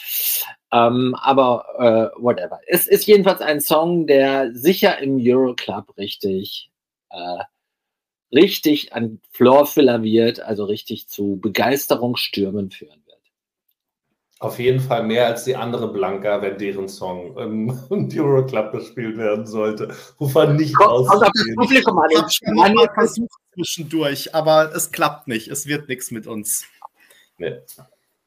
Ähm, 0.71 1.15
aber 1.15 2.11
äh, 2.17 2.21
whatever. 2.21 2.59
Es 2.67 2.87
ist 2.87 3.05
jedenfalls 3.05 3.41
ein 3.41 3.61
Song, 3.61 4.07
der 4.07 4.51
sicher 4.55 4.97
im 4.99 5.19
Euroclub 5.21 5.95
richtig, 5.97 6.71
äh, 7.11 7.43
richtig 8.35 8.93
an 8.93 9.21
Floorfiller 9.31 10.01
wird, 10.01 10.39
also 10.39 10.65
richtig 10.65 11.07
zu 11.07 11.37
Begeisterungsstürmen 11.39 12.71
führen. 12.71 12.98
Auf 14.41 14.57
jeden 14.57 14.79
Fall 14.79 15.03
mehr 15.03 15.27
als 15.27 15.43
die 15.43 15.57
andere 15.57 15.91
Blanca, 15.91 16.41
wenn 16.41 16.57
deren 16.57 16.87
Song 16.87 17.37
im 17.37 17.69
Euroclub 18.17 18.71
gespielt 18.71 19.17
werden 19.17 19.45
sollte. 19.45 19.93
Wovon 20.17 20.55
nicht 20.55 20.79
aus. 20.79 21.07
Ich 21.13 21.85
habe 21.85 22.31
schon 22.31 22.55
mal 22.55 22.89
versucht 22.93 23.37
zwischendurch, 23.53 24.33
aber 24.33 24.73
es 24.73 24.93
klappt 24.93 25.27
nicht. 25.27 25.49
Es 25.49 25.67
wird 25.67 25.89
nichts 25.89 26.11
mit 26.11 26.25
uns. 26.25 26.63
Nee. 27.37 27.57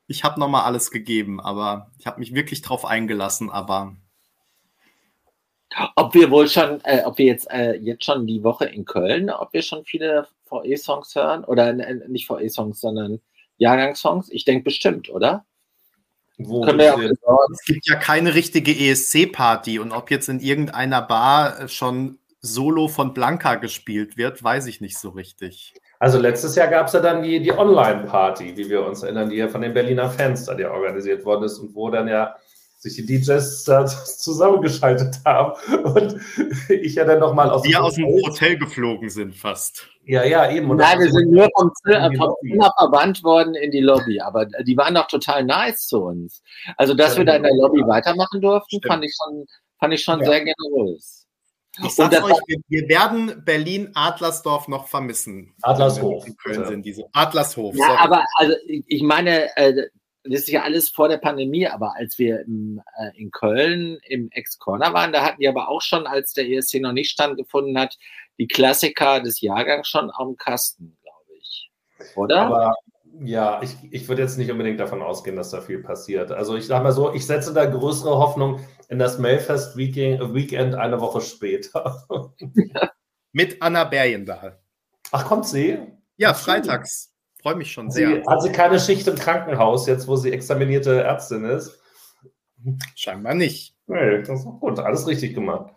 Ich 0.06 0.22
habe 0.22 0.38
nochmal 0.38 0.64
alles 0.64 0.90
gegeben, 0.90 1.40
aber 1.40 1.90
ich 1.98 2.06
habe 2.06 2.20
mich 2.20 2.34
wirklich 2.34 2.60
drauf 2.60 2.84
eingelassen, 2.84 3.48
aber. 3.48 3.96
Ob 5.96 6.12
wir 6.12 6.30
wohl 6.30 6.46
schon, 6.46 6.82
äh, 6.84 7.04
ob 7.06 7.16
wir 7.16 7.24
jetzt, 7.24 7.50
äh, 7.50 7.76
jetzt 7.76 8.04
schon 8.04 8.26
die 8.26 8.44
Woche 8.44 8.66
in 8.66 8.84
Köln, 8.84 9.30
ob 9.30 9.54
wir 9.54 9.62
schon 9.62 9.86
viele 9.86 10.28
VE-Songs 10.50 11.14
hören 11.14 11.44
oder 11.44 11.70
äh, 11.70 12.06
nicht 12.08 12.28
VE-Songs, 12.28 12.78
sondern 12.78 13.22
Jahrgangssongs? 13.56 14.28
Ich 14.30 14.44
denke 14.44 14.64
bestimmt, 14.64 15.08
oder? 15.08 15.46
Wo 16.38 16.64
ja 16.66 16.96
es 17.52 17.64
gibt 17.64 17.88
ja 17.88 17.96
keine 17.96 18.34
richtige 18.34 18.72
ESC-Party 18.72 19.78
und 19.78 19.92
ob 19.92 20.10
jetzt 20.10 20.28
in 20.28 20.40
irgendeiner 20.40 21.02
Bar 21.02 21.68
schon 21.68 22.18
Solo 22.40 22.88
von 22.88 23.14
Blanca 23.14 23.54
gespielt 23.54 24.16
wird, 24.16 24.42
weiß 24.42 24.66
ich 24.66 24.80
nicht 24.80 24.98
so 24.98 25.10
richtig. 25.10 25.74
Also 26.00 26.18
letztes 26.18 26.56
Jahr 26.56 26.66
gab 26.66 26.88
es 26.88 26.94
ja 26.94 27.00
dann 27.00 27.22
die, 27.22 27.40
die 27.40 27.52
Online-Party, 27.52 28.54
die 28.54 28.68
wir 28.68 28.84
uns 28.84 29.04
erinnern, 29.04 29.30
die 29.30 29.36
ja 29.36 29.46
von 29.46 29.60
den 29.60 29.72
Berliner 29.72 30.10
Fans 30.10 30.46
da 30.46 30.54
die 30.54 30.64
organisiert 30.64 31.24
worden 31.24 31.44
ist 31.44 31.58
und 31.58 31.76
wo 31.76 31.90
dann 31.90 32.08
ja 32.08 32.34
sich 32.82 32.96
die 32.96 33.06
DJs 33.06 33.64
da 33.64 33.86
zusammengeschaltet 33.86 35.20
haben 35.24 35.52
und 35.84 36.16
ich 36.68 36.96
ja 36.96 37.04
dann 37.04 37.20
nochmal 37.20 37.48
aus, 37.48 37.62
wir 37.62 37.82
aus 37.82 37.94
dem 37.94 38.06
Hotel 38.06 38.58
geflogen 38.58 39.08
sind 39.08 39.36
fast. 39.36 39.88
Ja, 40.04 40.24
ja, 40.24 40.50
eben. 40.50 40.68
Und 40.68 40.78
Nein, 40.78 40.98
wir 40.98 41.12
sind 41.12 41.30
nur 41.30 41.48
vom, 41.56 41.70
Zimmer 41.84 42.72
verbannt 42.76 43.22
worden 43.22 43.54
in 43.54 43.70
die 43.70 43.80
Lobby, 43.80 44.20
aber 44.20 44.46
die 44.46 44.76
waren 44.76 44.96
doch 44.96 45.06
total 45.06 45.44
nice 45.44 45.86
zu 45.86 46.00
uns. 46.00 46.42
Also, 46.76 46.94
dass 46.94 47.12
ja, 47.12 47.18
wir 47.18 47.24
da 47.26 47.36
in 47.36 47.44
der 47.44 47.54
Lobby 47.54 47.80
ja. 47.80 47.86
weitermachen 47.86 48.40
durften, 48.40 48.80
fand 48.84 49.04
ich 49.04 49.14
schon, 49.16 49.46
fand 49.78 49.94
ich 49.94 50.02
schon 50.02 50.18
ja. 50.20 50.26
sehr 50.26 50.40
generös. 50.40 51.28
Ich 51.84 51.94
sag's 51.94 52.20
euch, 52.20 52.36
wir, 52.48 52.58
wir, 52.68 52.88
werden 52.88 53.44
Berlin-Adlersdorf 53.44 54.66
noch 54.66 54.88
vermissen. 54.88 55.54
Adlershof. 55.62 56.26
In 56.26 56.36
Köln 56.36 56.66
sind 56.66 56.84
diese. 56.84 57.04
Adlershof. 57.12 57.74
Ja, 57.76 57.86
sorry. 57.86 57.98
aber 57.98 58.24
also 58.36 58.54
ich 58.66 59.02
meine, 59.02 59.56
äh, 59.56 59.88
das 60.24 60.42
ist 60.42 60.50
ja 60.50 60.62
alles 60.62 60.88
vor 60.88 61.08
der 61.08 61.18
Pandemie, 61.18 61.66
aber 61.66 61.96
als 61.96 62.18
wir 62.18 62.40
im, 62.42 62.80
äh, 62.96 63.10
in 63.20 63.30
Köln 63.30 63.98
im 64.06 64.30
Ex-Corner 64.30 64.92
waren, 64.92 65.12
da 65.12 65.24
hatten 65.24 65.40
die 65.40 65.48
aber 65.48 65.68
auch 65.68 65.82
schon, 65.82 66.06
als 66.06 66.32
der 66.32 66.48
ESC 66.48 66.80
noch 66.80 66.92
nicht 66.92 67.10
standgefunden 67.10 67.76
hat, 67.78 67.98
die 68.38 68.46
Klassiker 68.46 69.20
des 69.20 69.40
Jahrgangs 69.40 69.88
schon 69.88 70.10
am 70.12 70.36
Kasten, 70.36 70.96
glaube 71.02 71.38
ich. 71.40 71.70
Oder? 72.14 72.42
Aber 72.42 72.74
ja, 73.20 73.60
ich, 73.62 73.76
ich 73.90 74.08
würde 74.08 74.22
jetzt 74.22 74.38
nicht 74.38 74.50
unbedingt 74.50 74.80
davon 74.80 75.02
ausgehen, 75.02 75.36
dass 75.36 75.50
da 75.50 75.60
viel 75.60 75.82
passiert. 75.82 76.30
Also 76.30 76.56
ich 76.56 76.66
sage 76.66 76.84
mal 76.84 76.92
so, 76.92 77.12
ich 77.12 77.26
setze 77.26 77.52
da 77.52 77.66
größere 77.66 78.16
Hoffnung 78.16 78.60
in 78.88 78.98
das 78.98 79.18
Mailfest 79.18 79.76
Weekend, 79.76 80.34
Weekend 80.34 80.74
eine 80.74 81.00
Woche 81.00 81.20
später. 81.20 82.04
Mit 83.32 83.60
Anna 83.60 83.84
Berjendahl. 83.84 84.60
Ach, 85.10 85.26
kommt 85.26 85.46
sie? 85.46 85.78
Ja, 86.16 86.32
freitags 86.32 87.11
freue 87.42 87.56
mich 87.56 87.72
schon 87.72 87.90
sehr. 87.90 88.22
Sie, 88.22 88.26
hat 88.26 88.42
sie 88.42 88.52
keine 88.52 88.78
Schicht 88.80 89.06
im 89.08 89.16
Krankenhaus, 89.16 89.86
jetzt 89.86 90.06
wo 90.06 90.16
sie 90.16 90.32
examinierte 90.32 91.02
Ärztin 91.02 91.44
ist? 91.44 91.80
Scheinbar 92.94 93.34
nicht. 93.34 93.74
Nee, 93.86 94.22
das 94.22 94.40
ist 94.40 94.46
auch 94.46 94.60
gut. 94.60 94.78
Alles 94.78 95.06
richtig 95.06 95.34
gemacht. 95.34 95.74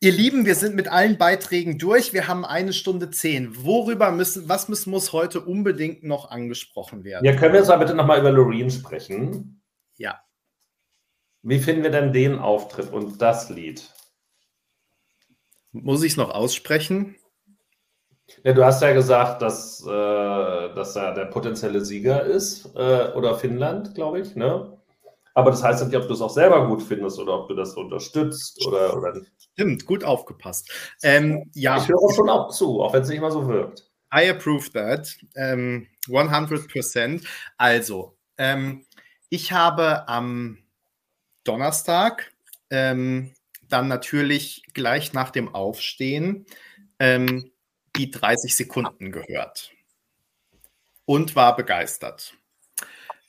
Ihr 0.00 0.12
Lieben, 0.12 0.46
wir 0.46 0.56
sind 0.56 0.74
mit 0.74 0.88
allen 0.88 1.16
Beiträgen 1.16 1.78
durch. 1.78 2.12
Wir 2.12 2.26
haben 2.26 2.44
eine 2.44 2.72
Stunde 2.72 3.10
zehn. 3.10 3.64
Worüber 3.64 4.10
müssen, 4.10 4.48
was 4.48 4.68
müssen, 4.68 4.90
muss 4.90 5.12
heute 5.12 5.40
unbedingt 5.40 6.02
noch 6.02 6.30
angesprochen 6.30 7.04
werden? 7.04 7.24
Ja, 7.24 7.36
können 7.36 7.52
wir 7.52 7.60
jetzt 7.60 7.68
mal 7.68 7.76
bitte 7.76 7.94
nochmal 7.94 8.18
über 8.18 8.32
Loreen 8.32 8.70
sprechen? 8.70 9.62
Ja. 9.96 10.20
Wie 11.42 11.60
finden 11.60 11.82
wir 11.82 11.90
denn 11.90 12.12
den 12.12 12.38
Auftritt 12.38 12.92
und 12.92 13.22
das 13.22 13.50
Lied? 13.50 13.88
Muss 15.70 16.02
ich 16.02 16.12
es 16.12 16.16
noch 16.16 16.30
aussprechen? 16.30 17.16
Ja, 18.44 18.52
du 18.52 18.64
hast 18.64 18.82
ja 18.82 18.92
gesagt, 18.92 19.42
dass, 19.42 19.82
äh, 19.86 19.88
dass 19.88 20.96
er 20.96 21.14
der 21.14 21.26
potenzielle 21.26 21.84
Sieger 21.84 22.22
ist, 22.24 22.66
äh, 22.74 23.12
oder 23.14 23.34
Finnland, 23.36 23.94
glaube 23.94 24.20
ich, 24.20 24.34
ne? 24.36 24.76
Aber 25.34 25.50
das 25.50 25.62
heißt 25.62 25.84
nicht, 25.84 25.96
ob 25.96 26.08
du 26.08 26.14
es 26.14 26.22
auch 26.22 26.30
selber 26.30 26.66
gut 26.66 26.82
findest 26.82 27.18
oder 27.18 27.40
ob 27.40 27.48
du 27.48 27.54
das 27.54 27.74
unterstützt 27.74 28.66
oder, 28.66 28.96
oder 28.96 29.12
nicht. 29.12 29.30
Stimmt, 29.52 29.84
gut 29.84 30.02
aufgepasst. 30.02 30.70
Ähm, 31.02 31.50
ja. 31.54 31.76
Ich 31.76 31.88
höre 31.88 32.14
schon 32.14 32.30
auch 32.30 32.48
zu, 32.50 32.80
auch 32.80 32.94
wenn 32.94 33.02
es 33.02 33.08
nicht 33.08 33.18
immer 33.18 33.30
so 33.30 33.46
wirkt. 33.46 33.90
I 34.14 34.30
approve 34.30 34.70
that. 34.72 35.14
Ähm, 35.34 35.88
100%. 36.08 37.26
Also, 37.58 38.16
ähm, 38.38 38.86
ich 39.28 39.52
habe 39.52 40.08
am 40.08 40.58
Donnerstag 41.44 42.32
ähm, 42.70 43.34
dann 43.68 43.88
natürlich 43.88 44.62
gleich 44.72 45.12
nach 45.12 45.30
dem 45.30 45.54
Aufstehen 45.54 46.46
ähm, 46.98 47.50
die 47.96 48.10
30 48.10 48.54
Sekunden 48.54 49.12
gehört 49.12 49.72
und 51.04 51.36
war 51.36 51.56
begeistert. 51.56 52.34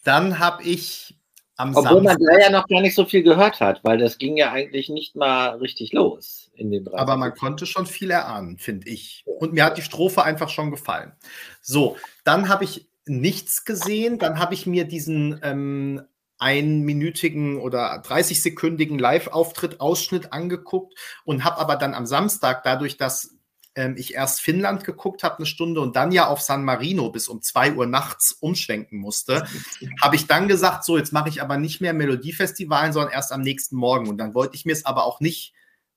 Dann 0.03 0.39
habe 0.39 0.63
ich 0.63 1.15
am 1.57 1.75
Obwohl 1.75 2.03
Samstag, 2.03 2.19
man 2.19 2.27
da 2.27 2.39
ja 2.39 2.49
noch 2.51 2.67
gar 2.67 2.81
nicht 2.81 2.95
so 2.95 3.05
viel 3.05 3.23
gehört 3.23 3.59
hat, 3.59 3.83
weil 3.83 3.97
das 3.97 4.17
ging 4.17 4.37
ja 4.37 4.51
eigentlich 4.51 4.89
nicht 4.89 5.15
mal 5.15 5.57
richtig 5.57 5.91
los 5.91 6.51
in 6.53 6.71
den 6.71 6.85
30 6.85 6.99
Aber 6.99 7.17
man 7.17 7.33
konnte 7.33 7.65
schon 7.65 7.87
viel 7.87 8.11
erahnen, 8.11 8.57
finde 8.57 8.89
ich. 8.89 9.23
Und 9.25 9.53
mir 9.53 9.65
hat 9.65 9.77
die 9.77 9.81
Strophe 9.81 10.23
einfach 10.23 10.49
schon 10.49 10.71
gefallen. 10.71 11.13
So, 11.61 11.97
dann 12.23 12.47
habe 12.49 12.63
ich 12.63 12.87
nichts 13.05 13.65
gesehen. 13.65 14.19
Dann 14.19 14.39
habe 14.39 14.53
ich 14.53 14.67
mir 14.67 14.85
diesen 14.85 15.39
ähm, 15.43 16.03
einminütigen 16.37 17.59
oder 17.59 18.01
30-sekündigen 18.01 18.99
Live-Auftritt-Ausschnitt 18.99 20.33
angeguckt 20.33 20.93
und 21.25 21.43
habe 21.43 21.57
aber 21.57 21.75
dann 21.75 21.93
am 21.93 22.05
Samstag, 22.05 22.63
dadurch, 22.63 22.97
dass 22.97 23.36
ähm, 23.77 23.95
ich 23.95 24.15
erst 24.15 24.41
Finnland 24.41 24.83
geguckt 24.83 25.23
habe, 25.23 25.37
eine 25.37 25.45
Stunde 25.45 25.79
und 25.79 25.95
dann 25.95 26.11
ja 26.11 26.27
auf 26.27 26.41
San 26.41 26.65
Marino 26.65 27.09
bis 27.09 27.27
um 27.27 27.41
zwei 27.41 27.71
Uhr 27.73 27.85
nachts 27.85 28.33
umschwenken 28.33 28.99
musste, 28.99 29.47
habe 30.01 30.15
ich 30.15 30.27
dann 30.27 30.47
gesagt, 30.47 30.83
so, 30.83 30.97
jetzt 30.97 31.13
mache 31.13 31.29
ich 31.29 31.41
aber 31.41 31.57
nicht 31.57 31.79
mehr 31.79 31.93
Melodiefestivalen, 31.93 32.91
sondern 32.91 33.13
erst 33.13 33.31
am 33.31 33.41
nächsten 33.41 33.77
Morgen. 33.77 34.09
Und 34.09 34.17
dann 34.17 34.33
wollte 34.33 34.55
ich 34.55 34.65
mir 34.65 34.73
es 34.73 34.85
aber 34.85 35.05
auch 35.05 35.19
nicht 35.19 35.53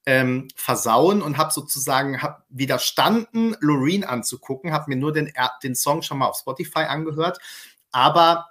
ähm, 0.06 0.48
versauen 0.54 1.22
und 1.22 1.38
habe 1.38 1.52
sozusagen 1.52 2.22
hab 2.22 2.44
widerstanden, 2.50 3.56
Loreen 3.60 4.04
anzugucken, 4.04 4.72
habe 4.72 4.84
mir 4.88 4.96
nur 4.96 5.12
den, 5.12 5.32
den 5.62 5.74
Song 5.74 6.02
schon 6.02 6.18
mal 6.18 6.26
auf 6.26 6.38
Spotify 6.38 6.80
angehört, 6.80 7.38
aber 7.90 8.46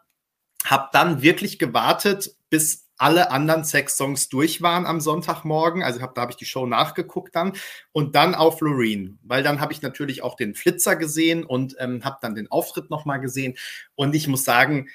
habe 0.65 0.89
dann 0.91 1.21
wirklich 1.21 1.59
gewartet, 1.59 2.35
bis 2.49 2.88
alle 2.99 3.31
anderen 3.31 3.63
Sex-Songs 3.63 4.29
durch 4.29 4.61
waren 4.61 4.85
am 4.85 4.99
Sonntagmorgen. 4.99 5.81
Also 5.83 6.01
hab, 6.01 6.15
da 6.15 6.21
habe 6.21 6.31
ich 6.31 6.37
die 6.37 6.45
Show 6.45 6.65
nachgeguckt 6.65 7.35
dann 7.35 7.53
und 7.91 8.15
dann 8.15 8.35
auf 8.35 8.61
Loreen, 8.61 9.17
weil 9.23 9.41
dann 9.41 9.61
habe 9.61 9.73
ich 9.73 9.81
natürlich 9.81 10.21
auch 10.21 10.35
den 10.35 10.53
Flitzer 10.53 10.95
gesehen 10.95 11.43
und 11.43 11.75
ähm, 11.79 12.03
habe 12.03 12.17
dann 12.21 12.35
den 12.35 12.51
Auftritt 12.51 12.89
nochmal 12.89 13.19
gesehen. 13.19 13.55
Und 13.95 14.13
ich 14.15 14.27
muss 14.27 14.43
sagen, 14.43 14.89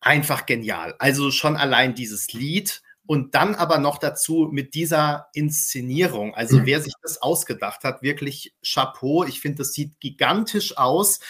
einfach 0.00 0.46
genial. 0.46 0.94
Also 0.98 1.30
schon 1.30 1.56
allein 1.56 1.94
dieses 1.94 2.32
Lied 2.32 2.82
und 3.06 3.34
dann 3.34 3.54
aber 3.54 3.78
noch 3.78 3.98
dazu 3.98 4.48
mit 4.50 4.74
dieser 4.74 5.28
Inszenierung. 5.34 6.34
Also 6.34 6.60
mhm. 6.60 6.66
wer 6.66 6.80
sich 6.80 6.94
das 7.02 7.20
ausgedacht 7.20 7.84
hat, 7.84 8.02
wirklich 8.02 8.54
Chapeau. 8.64 9.24
Ich 9.24 9.40
finde, 9.40 9.58
das 9.58 9.72
sieht 9.72 10.00
gigantisch 10.00 10.78
aus, 10.78 11.20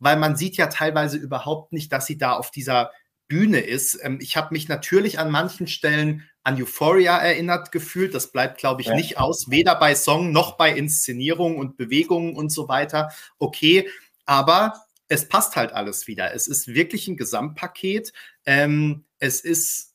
weil 0.00 0.18
man 0.18 0.36
sieht 0.36 0.56
ja 0.56 0.66
teilweise 0.66 1.16
überhaupt 1.16 1.72
nicht, 1.72 1.92
dass 1.92 2.06
sie 2.06 2.18
da 2.18 2.32
auf 2.32 2.50
dieser 2.50 2.90
Bühne 3.28 3.60
ist. 3.60 3.98
Ähm, 4.02 4.18
ich 4.20 4.36
habe 4.36 4.52
mich 4.52 4.68
natürlich 4.68 5.18
an 5.18 5.30
manchen 5.30 5.66
Stellen 5.66 6.24
an 6.42 6.60
Euphoria 6.60 7.18
erinnert 7.18 7.70
gefühlt. 7.72 8.14
Das 8.14 8.32
bleibt, 8.32 8.58
glaube 8.58 8.80
ich, 8.80 8.88
ja. 8.88 8.94
nicht 8.94 9.18
aus, 9.18 9.50
weder 9.50 9.76
bei 9.76 9.94
Song 9.94 10.32
noch 10.32 10.56
bei 10.56 10.72
Inszenierung 10.72 11.56
und 11.58 11.76
Bewegungen 11.76 12.34
und 12.34 12.50
so 12.50 12.68
weiter. 12.68 13.10
Okay, 13.38 13.88
aber 14.24 14.74
es 15.08 15.28
passt 15.28 15.56
halt 15.56 15.72
alles 15.72 16.06
wieder. 16.06 16.34
Es 16.34 16.48
ist 16.48 16.68
wirklich 16.68 17.08
ein 17.08 17.16
Gesamtpaket. 17.16 18.12
Ähm, 18.44 19.04
es 19.18 19.40
ist 19.40 19.94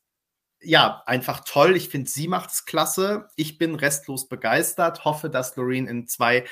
ja 0.61 1.03
einfach 1.05 1.41
toll. 1.43 1.75
Ich 1.75 1.89
finde, 1.89 2.09
sie 2.09 2.27
macht 2.27 2.51
es 2.51 2.65
klasse. 2.65 3.27
Ich 3.35 3.57
bin 3.57 3.75
restlos 3.75 4.27
begeistert. 4.27 5.05
Hoffe, 5.05 5.29
dass 5.29 5.55
Loreen 5.55 5.87
in 5.87 6.07
zwei 6.07 6.45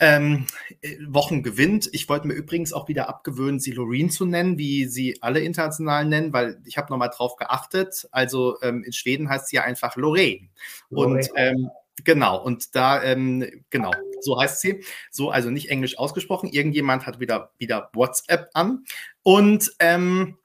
ähm, 0.00 0.46
äh, 0.80 0.96
Wochen 1.06 1.42
gewinnt. 1.42 1.88
Ich 1.92 2.08
wollte 2.08 2.26
mir 2.26 2.34
übrigens 2.34 2.72
auch 2.72 2.88
wieder 2.88 3.08
abgewöhnen, 3.08 3.60
sie 3.60 3.72
Loreen 3.72 4.10
zu 4.10 4.24
nennen, 4.24 4.58
wie 4.58 4.86
sie 4.86 5.18
alle 5.22 5.40
international 5.40 6.06
nennen, 6.06 6.32
weil 6.32 6.60
ich 6.64 6.78
habe 6.78 6.90
nochmal 6.90 7.10
drauf 7.14 7.36
geachtet. 7.36 8.08
Also 8.10 8.60
ähm, 8.62 8.82
in 8.82 8.92
Schweden 8.92 9.28
heißt 9.28 9.48
sie 9.48 9.56
ja 9.56 9.62
einfach 9.62 9.96
Lorraine. 9.96 10.48
Und 10.88 11.28
ähm, 11.36 11.70
genau, 12.02 12.42
und 12.42 12.74
da, 12.74 13.02
ähm, 13.02 13.46
genau, 13.68 13.92
so 14.20 14.40
heißt 14.40 14.60
sie. 14.60 14.82
So, 15.10 15.30
also 15.30 15.50
nicht 15.50 15.68
englisch 15.68 15.98
ausgesprochen. 15.98 16.48
Irgendjemand 16.48 17.06
hat 17.06 17.20
wieder, 17.20 17.52
wieder 17.58 17.90
WhatsApp 17.92 18.48
an. 18.54 18.84
Und 19.22 19.70
ähm, 19.80 20.38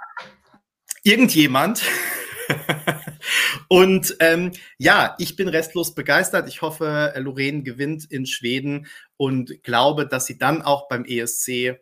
irgendjemand 1.04 1.82
Und 3.68 4.16
ähm, 4.20 4.52
ja, 4.78 5.16
ich 5.20 5.36
bin 5.36 5.48
restlos 5.48 5.96
begeistert. 5.96 6.48
Ich 6.48 6.62
hoffe, 6.62 7.14
Lorraine 7.18 7.64
gewinnt 7.64 8.06
in 8.12 8.26
Schweden 8.26 8.88
und 9.18 9.64
glaube, 9.64 10.08
dass 10.08 10.26
sie 10.26 10.38
dann 10.38 10.62
auch 10.62 10.88
beim 10.88 11.06
ESC 11.06 11.80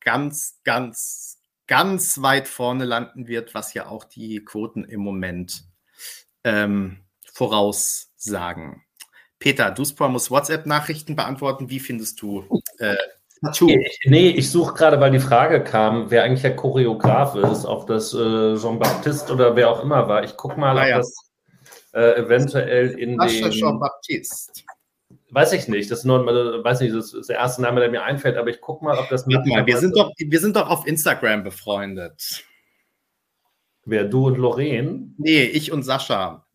ganz, 0.00 0.60
ganz, 0.64 1.40
ganz 1.66 2.20
weit 2.20 2.48
vorne 2.48 2.84
landen 2.84 3.28
wird, 3.28 3.54
was 3.54 3.74
ja 3.74 3.86
auch 3.86 4.04
die 4.04 4.44
Quoten 4.44 4.84
im 4.84 5.00
Moment 5.00 5.64
ähm, 6.44 6.98
voraussagen. 7.24 8.82
Peter, 9.38 9.70
Duspor 9.70 10.08
muss 10.08 10.30
WhatsApp-Nachrichten 10.30 11.16
beantworten. 11.16 11.68
Wie 11.68 11.80
findest 11.80 12.22
du 12.22 12.62
äh, 12.78 12.96
Nee, 14.04 14.30
ich 14.30 14.50
suche 14.50 14.74
gerade, 14.74 15.00
weil 15.00 15.10
die 15.10 15.18
Frage 15.18 15.64
kam, 15.64 16.10
wer 16.10 16.22
eigentlich 16.22 16.42
der 16.42 16.54
Choreograf 16.54 17.34
ist, 17.34 17.64
ob 17.64 17.88
das 17.88 18.14
äh, 18.14 18.56
Jean-Baptiste 18.56 19.32
oder 19.32 19.56
wer 19.56 19.68
auch 19.68 19.82
immer 19.82 20.08
war. 20.08 20.22
Ich 20.22 20.36
gucke 20.36 20.58
mal, 20.58 20.78
ah, 20.78 20.82
ob 20.82 20.88
ja. 20.88 20.96
das 20.98 21.14
äh, 21.92 22.20
eventuell 22.20 22.90
in 22.90 23.18
Was 23.18 23.32
den... 23.32 23.50
Jean-Baptiste? 23.50 24.62
Weiß 25.30 25.52
ich 25.54 25.66
nicht. 25.66 25.90
Das 25.90 26.00
ist 26.00 26.04
nur, 26.04 26.26
also, 26.28 26.62
weiß 26.62 26.80
nicht, 26.82 26.94
das 26.94 27.14
ist 27.14 27.30
der 27.30 27.36
erste 27.36 27.62
Name, 27.62 27.80
der 27.80 27.90
mir 27.90 28.04
einfällt, 28.04 28.36
aber 28.36 28.50
ich 28.50 28.60
gucke 28.60 28.84
mal, 28.84 28.98
ob 28.98 29.08
das 29.08 29.26
mit. 29.26 29.44
Mal, 29.46 29.66
wir 29.66 29.78
sind, 29.78 29.96
doch, 29.96 30.12
wir 30.16 30.40
sind 30.40 30.54
doch 30.56 30.68
auf 30.68 30.86
Instagram 30.86 31.42
befreundet. 31.42 32.44
Wer, 33.84 34.04
du 34.04 34.26
und 34.28 34.38
Lorraine? 34.38 35.14
Nee, 35.16 35.42
ich 35.42 35.72
und 35.72 35.82
Sascha. 35.82 36.46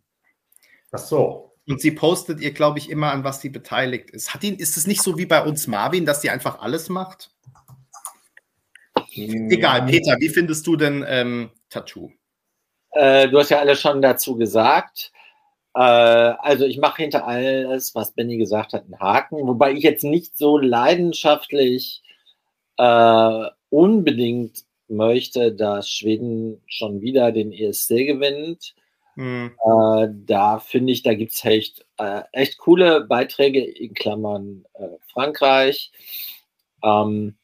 Ach 0.92 1.00
so. 1.00 1.47
Und 1.68 1.82
sie 1.82 1.92
postet 1.92 2.40
ihr, 2.40 2.52
glaube 2.52 2.80
ich, 2.80 2.90
immer 2.90 3.12
an, 3.12 3.24
was 3.24 3.42
sie 3.42 3.50
beteiligt 3.50 4.10
ist. 4.12 4.34
Hat 4.34 4.44
ihn, 4.44 4.56
ist 4.56 4.78
es 4.78 4.88
nicht 4.88 5.02
so 5.02 5.18
wie 5.18 5.26
bei 5.26 5.44
uns 5.44 5.68
Marvin, 5.68 6.06
dass 6.06 6.22
sie 6.22 6.30
einfach 6.30 6.60
alles 6.60 6.90
macht? 6.90 7.32
Hm. 9.14 9.50
Egal, 9.52 9.86
Peter, 9.86 10.16
wie 10.20 10.30
findest 10.30 10.66
du 10.66 10.76
denn 10.76 11.04
ähm, 11.08 11.52
Tattoo? 11.70 12.12
äh, 12.98 13.30
du 13.30 13.40
hast 13.40 13.50
ja 13.50 13.60
alles 13.60 13.80
schon 13.80 14.02
dazu 14.02 14.36
gesagt. 14.36 15.12
Äh, 15.76 15.80
also 15.80 16.66
ich 16.66 16.78
mache 16.80 17.04
hinter 17.04 17.28
alles, 17.28 17.96
was 17.96 18.14
Benny 18.14 18.38
gesagt 18.38 18.74
hat, 18.74 18.84
einen 18.86 19.00
Haken, 19.00 19.48
wobei 19.48 19.74
ich 19.74 19.84
jetzt 19.84 20.04
nicht 20.04 20.38
so 20.38 20.58
leidenschaftlich 20.58 22.02
äh, 22.78 23.46
unbedingt 23.70 24.64
möchte, 24.88 25.54
dass 25.54 25.90
Schweden 25.90 26.62
schon 26.68 27.02
wieder 27.02 27.32
den 27.32 27.52
ESC 27.52 27.90
gewinnt. 28.08 28.74
Mhm. 29.18 29.56
Äh, 29.66 30.08
da 30.28 30.60
finde 30.60 30.94
ich, 30.94 31.02
da 31.02 31.16
gibt 31.16 31.34
es 31.34 31.44
echt, 31.44 31.84
äh, 31.98 32.22
echt 32.34 32.60
coole 32.60 33.02
Beiträge, 33.02 33.64
in 33.64 33.96
Klammern 33.96 34.64
äh, 34.76 34.90
Frankreich, 35.12 35.92
ähm, 36.84 37.36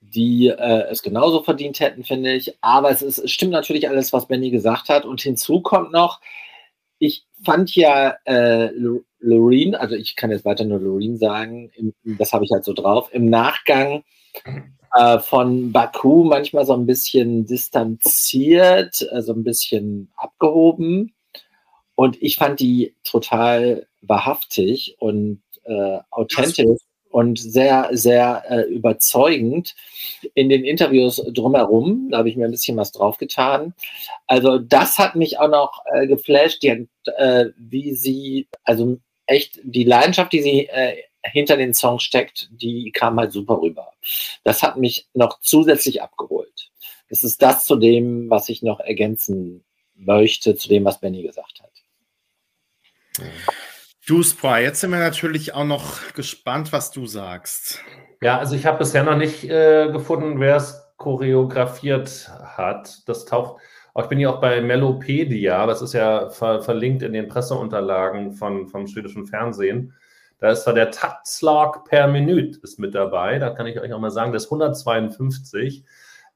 die 0.00 0.48
äh, 0.48 0.88
es 0.90 1.02
genauso 1.02 1.42
verdient 1.42 1.78
hätten, 1.80 2.04
finde 2.04 2.32
ich. 2.32 2.56
Aber 2.62 2.90
es, 2.90 3.02
ist, 3.02 3.18
es 3.18 3.30
stimmt 3.30 3.52
natürlich 3.52 3.88
alles, 3.88 4.14
was 4.14 4.28
Benny 4.28 4.50
gesagt 4.50 4.88
hat. 4.88 5.04
Und 5.04 5.20
hinzu 5.20 5.60
kommt 5.60 5.92
noch, 5.92 6.20
ich 6.98 7.26
fand 7.44 7.74
ja 7.76 8.16
äh, 8.24 8.70
Loreen, 9.20 9.74
also 9.74 9.94
ich 9.94 10.16
kann 10.16 10.30
jetzt 10.30 10.46
weiter 10.46 10.64
nur 10.64 10.80
Loreen 10.80 11.18
sagen, 11.18 11.70
im, 11.74 11.92
das 12.02 12.32
habe 12.32 12.46
ich 12.46 12.50
halt 12.50 12.64
so 12.64 12.72
drauf, 12.72 13.10
im 13.12 13.28
Nachgang 13.28 14.04
äh, 14.94 15.18
von 15.18 15.72
Baku 15.72 16.24
manchmal 16.24 16.66
so 16.66 16.74
ein 16.74 16.86
bisschen 16.86 17.46
distanziert, 17.46 19.06
also 19.10 19.32
ein 19.32 19.44
bisschen 19.44 20.12
abgehoben. 20.16 21.14
Und 21.94 22.20
ich 22.22 22.36
fand 22.36 22.60
die 22.60 22.94
total 23.04 23.86
wahrhaftig 24.00 24.96
und 24.98 25.42
äh, 25.64 25.98
authentisch 26.10 26.80
und 27.10 27.38
sehr, 27.38 27.90
sehr 27.92 28.42
äh, 28.48 28.62
überzeugend 28.62 29.74
in 30.34 30.48
den 30.48 30.64
Interviews 30.64 31.22
drumherum. 31.32 32.08
Da 32.10 32.18
habe 32.18 32.28
ich 32.28 32.36
mir 32.36 32.46
ein 32.46 32.50
bisschen 32.50 32.76
was 32.76 32.90
draufgetan. 32.92 33.74
Also 34.26 34.58
das 34.58 34.98
hat 34.98 35.14
mich 35.14 35.38
auch 35.38 35.48
noch 35.48 35.84
äh, 35.92 36.06
geflasht, 36.06 36.62
die, 36.62 36.88
äh, 37.16 37.50
wie 37.56 37.94
sie, 37.94 38.48
also 38.64 38.98
echt 39.26 39.60
die 39.62 39.84
Leidenschaft, 39.84 40.32
die 40.32 40.42
sie 40.42 40.66
äh, 40.66 40.96
hinter 41.24 41.56
den 41.56 41.74
Song 41.74 41.98
steckt, 41.98 42.48
die 42.50 42.90
kam 42.92 43.18
halt 43.18 43.32
super 43.32 43.60
rüber. 43.60 43.92
Das 44.44 44.62
hat 44.62 44.76
mich 44.76 45.08
noch 45.14 45.40
zusätzlich 45.40 46.02
abgeholt. 46.02 46.70
Das 47.08 47.22
ist 47.24 47.42
das 47.42 47.64
zu 47.64 47.76
dem, 47.76 48.30
was 48.30 48.48
ich 48.48 48.62
noch 48.62 48.80
ergänzen 48.80 49.64
möchte, 49.94 50.56
zu 50.56 50.68
dem, 50.68 50.84
was 50.84 51.00
Benny 51.00 51.22
gesagt 51.22 51.62
hat. 51.62 51.70
Du, 54.06 54.22
Spry, 54.22 54.62
jetzt 54.62 54.80
sind 54.80 54.90
wir 54.90 54.98
natürlich 54.98 55.54
auch 55.54 55.64
noch 55.64 56.12
gespannt, 56.14 56.72
was 56.72 56.90
du 56.90 57.06
sagst. 57.06 57.84
Ja, 58.20 58.38
also 58.38 58.56
ich 58.56 58.66
habe 58.66 58.78
bisher 58.78 59.04
noch 59.04 59.16
nicht 59.16 59.44
äh, 59.44 59.90
gefunden, 59.92 60.40
wer 60.40 60.56
es 60.56 60.82
choreografiert 60.96 62.28
hat. 62.56 63.06
Das 63.06 63.26
taucht, 63.26 63.60
ich 64.00 64.06
bin 64.06 64.18
ja 64.18 64.30
auch 64.30 64.40
bei 64.40 64.60
Melopedia, 64.60 65.66
das 65.66 65.82
ist 65.82 65.92
ja 65.92 66.30
ver 66.30 66.62
verlinkt 66.62 67.02
in 67.02 67.12
den 67.12 67.28
Presseunterlagen 67.28 68.32
von, 68.32 68.68
vom 68.68 68.86
schwedischen 68.86 69.26
Fernsehen. 69.26 69.94
Da 70.42 70.50
ist 70.50 70.64
zwar 70.64 70.74
der 70.74 70.90
Taktslag 70.90 71.84
per 71.84 72.08
Minute 72.08 72.58
ist 72.64 72.80
mit 72.80 72.96
dabei. 72.96 73.38
Da 73.38 73.50
kann 73.50 73.68
ich 73.68 73.78
euch 73.78 73.92
auch 73.92 74.00
mal 74.00 74.10
sagen, 74.10 74.32
das 74.32 74.46
ist 74.46 74.50
152, 74.50 75.84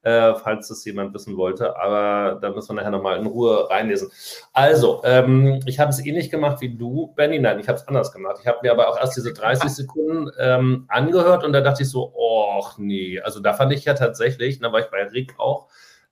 äh, 0.02 0.32
falls 0.36 0.68
das 0.68 0.84
jemand 0.84 1.12
wissen 1.12 1.36
wollte. 1.36 1.76
Aber 1.76 2.38
da 2.40 2.50
müssen 2.50 2.68
wir 2.68 2.74
nachher 2.74 2.92
nochmal 2.92 3.18
in 3.18 3.26
Ruhe 3.26 3.68
reinlesen. 3.68 4.12
Also, 4.52 5.02
ähm, 5.02 5.58
ich 5.66 5.80
habe 5.80 5.90
es 5.90 6.06
ähnlich 6.06 6.30
gemacht 6.30 6.60
wie 6.60 6.72
du, 6.72 7.14
Benny. 7.16 7.40
Nein, 7.40 7.58
ich 7.58 7.66
habe 7.66 7.80
es 7.80 7.88
anders 7.88 8.12
gemacht. 8.12 8.36
Ich 8.40 8.46
habe 8.46 8.58
mir 8.62 8.70
aber 8.70 8.90
auch 8.90 8.96
erst 8.96 9.16
diese 9.16 9.32
30 9.32 9.70
Sekunden 9.70 10.30
ähm, 10.38 10.84
angehört 10.86 11.42
und 11.42 11.52
da 11.52 11.60
dachte 11.60 11.82
ich 11.82 11.90
so, 11.90 12.14
och 12.14 12.78
nee. 12.78 13.20
Also 13.20 13.40
da 13.40 13.54
fand 13.54 13.72
ich 13.72 13.86
ja 13.86 13.94
tatsächlich, 13.94 14.60
da 14.60 14.70
war 14.70 14.78
ich 14.78 14.86
bei 14.86 15.02
Rick 15.02 15.34
auch, 15.38 15.66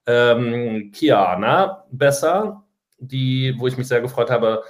ähm, 0.05 0.91
Kiana 0.93 1.85
besser, 1.91 2.65
die, 2.97 3.55
wo 3.57 3.67
ich 3.67 3.77
mich 3.77 3.87
sehr 3.87 4.01
gefreut 4.01 4.29
habe, 4.29 4.63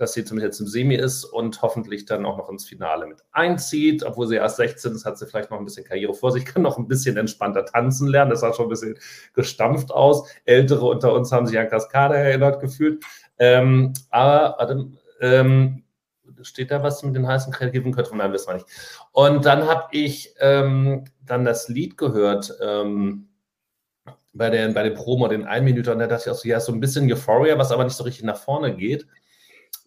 dass 0.00 0.14
sie 0.14 0.24
zumindest 0.24 0.54
jetzt 0.54 0.60
im 0.60 0.66
Semi 0.66 0.94
ist 0.94 1.24
und 1.24 1.60
hoffentlich 1.60 2.06
dann 2.06 2.24
auch 2.24 2.38
noch 2.38 2.48
ins 2.48 2.64
Finale 2.64 3.06
mit 3.06 3.22
einzieht. 3.32 4.02
Obwohl 4.02 4.26
sie 4.26 4.36
erst 4.36 4.56
16 4.56 4.92
ist, 4.92 5.04
hat 5.04 5.18
sie 5.18 5.26
vielleicht 5.26 5.50
noch 5.50 5.58
ein 5.58 5.64
bisschen 5.66 5.84
Karriere 5.84 6.14
vor 6.14 6.32
sich, 6.32 6.44
kann 6.46 6.62
noch 6.62 6.78
ein 6.78 6.88
bisschen 6.88 7.18
entspannter 7.18 7.66
tanzen 7.66 8.08
lernen. 8.08 8.30
Das 8.30 8.40
sah 8.40 8.54
schon 8.54 8.66
ein 8.66 8.70
bisschen 8.70 8.98
gestampft 9.34 9.92
aus. 9.92 10.26
Ältere 10.46 10.86
unter 10.86 11.12
uns 11.12 11.30
haben 11.30 11.46
sich 11.46 11.58
an 11.58 11.68
Kaskade 11.68 12.16
erinnert 12.16 12.60
gefühlt. 12.60 13.04
Ähm, 13.38 13.92
aber 14.08 14.86
ähm, 15.20 15.84
steht 16.40 16.70
da 16.70 16.82
was 16.82 17.02
mit 17.02 17.14
den 17.14 17.26
heißen 17.26 17.52
Kreativen 17.52 17.92
Köpfen? 17.92 18.16
Nein, 18.16 18.32
wissen 18.32 18.48
wir 18.48 18.54
nicht. 18.54 18.66
Und 19.12 19.44
dann 19.44 19.68
habe 19.68 19.88
ich 19.90 20.34
ähm, 20.40 21.04
dann 21.26 21.44
das 21.44 21.68
Lied 21.68 21.98
gehört. 21.98 22.56
Ähm, 22.62 23.26
bei 24.32 24.48
den, 24.48 24.72
bei 24.72 24.84
den 24.84 24.94
Promo, 24.94 25.26
den 25.26 25.44
Einminüter, 25.44 25.92
und 25.92 25.98
da 25.98 26.06
dachte 26.06 26.30
ich 26.30 26.30
auch 26.30 26.38
so, 26.38 26.48
ja, 26.48 26.60
so 26.60 26.72
ein 26.72 26.78
bisschen 26.78 27.10
Euphoria, 27.10 27.58
was 27.58 27.72
aber 27.72 27.82
nicht 27.82 27.96
so 27.96 28.04
richtig 28.04 28.24
nach 28.24 28.38
vorne 28.38 28.74
geht 28.76 29.06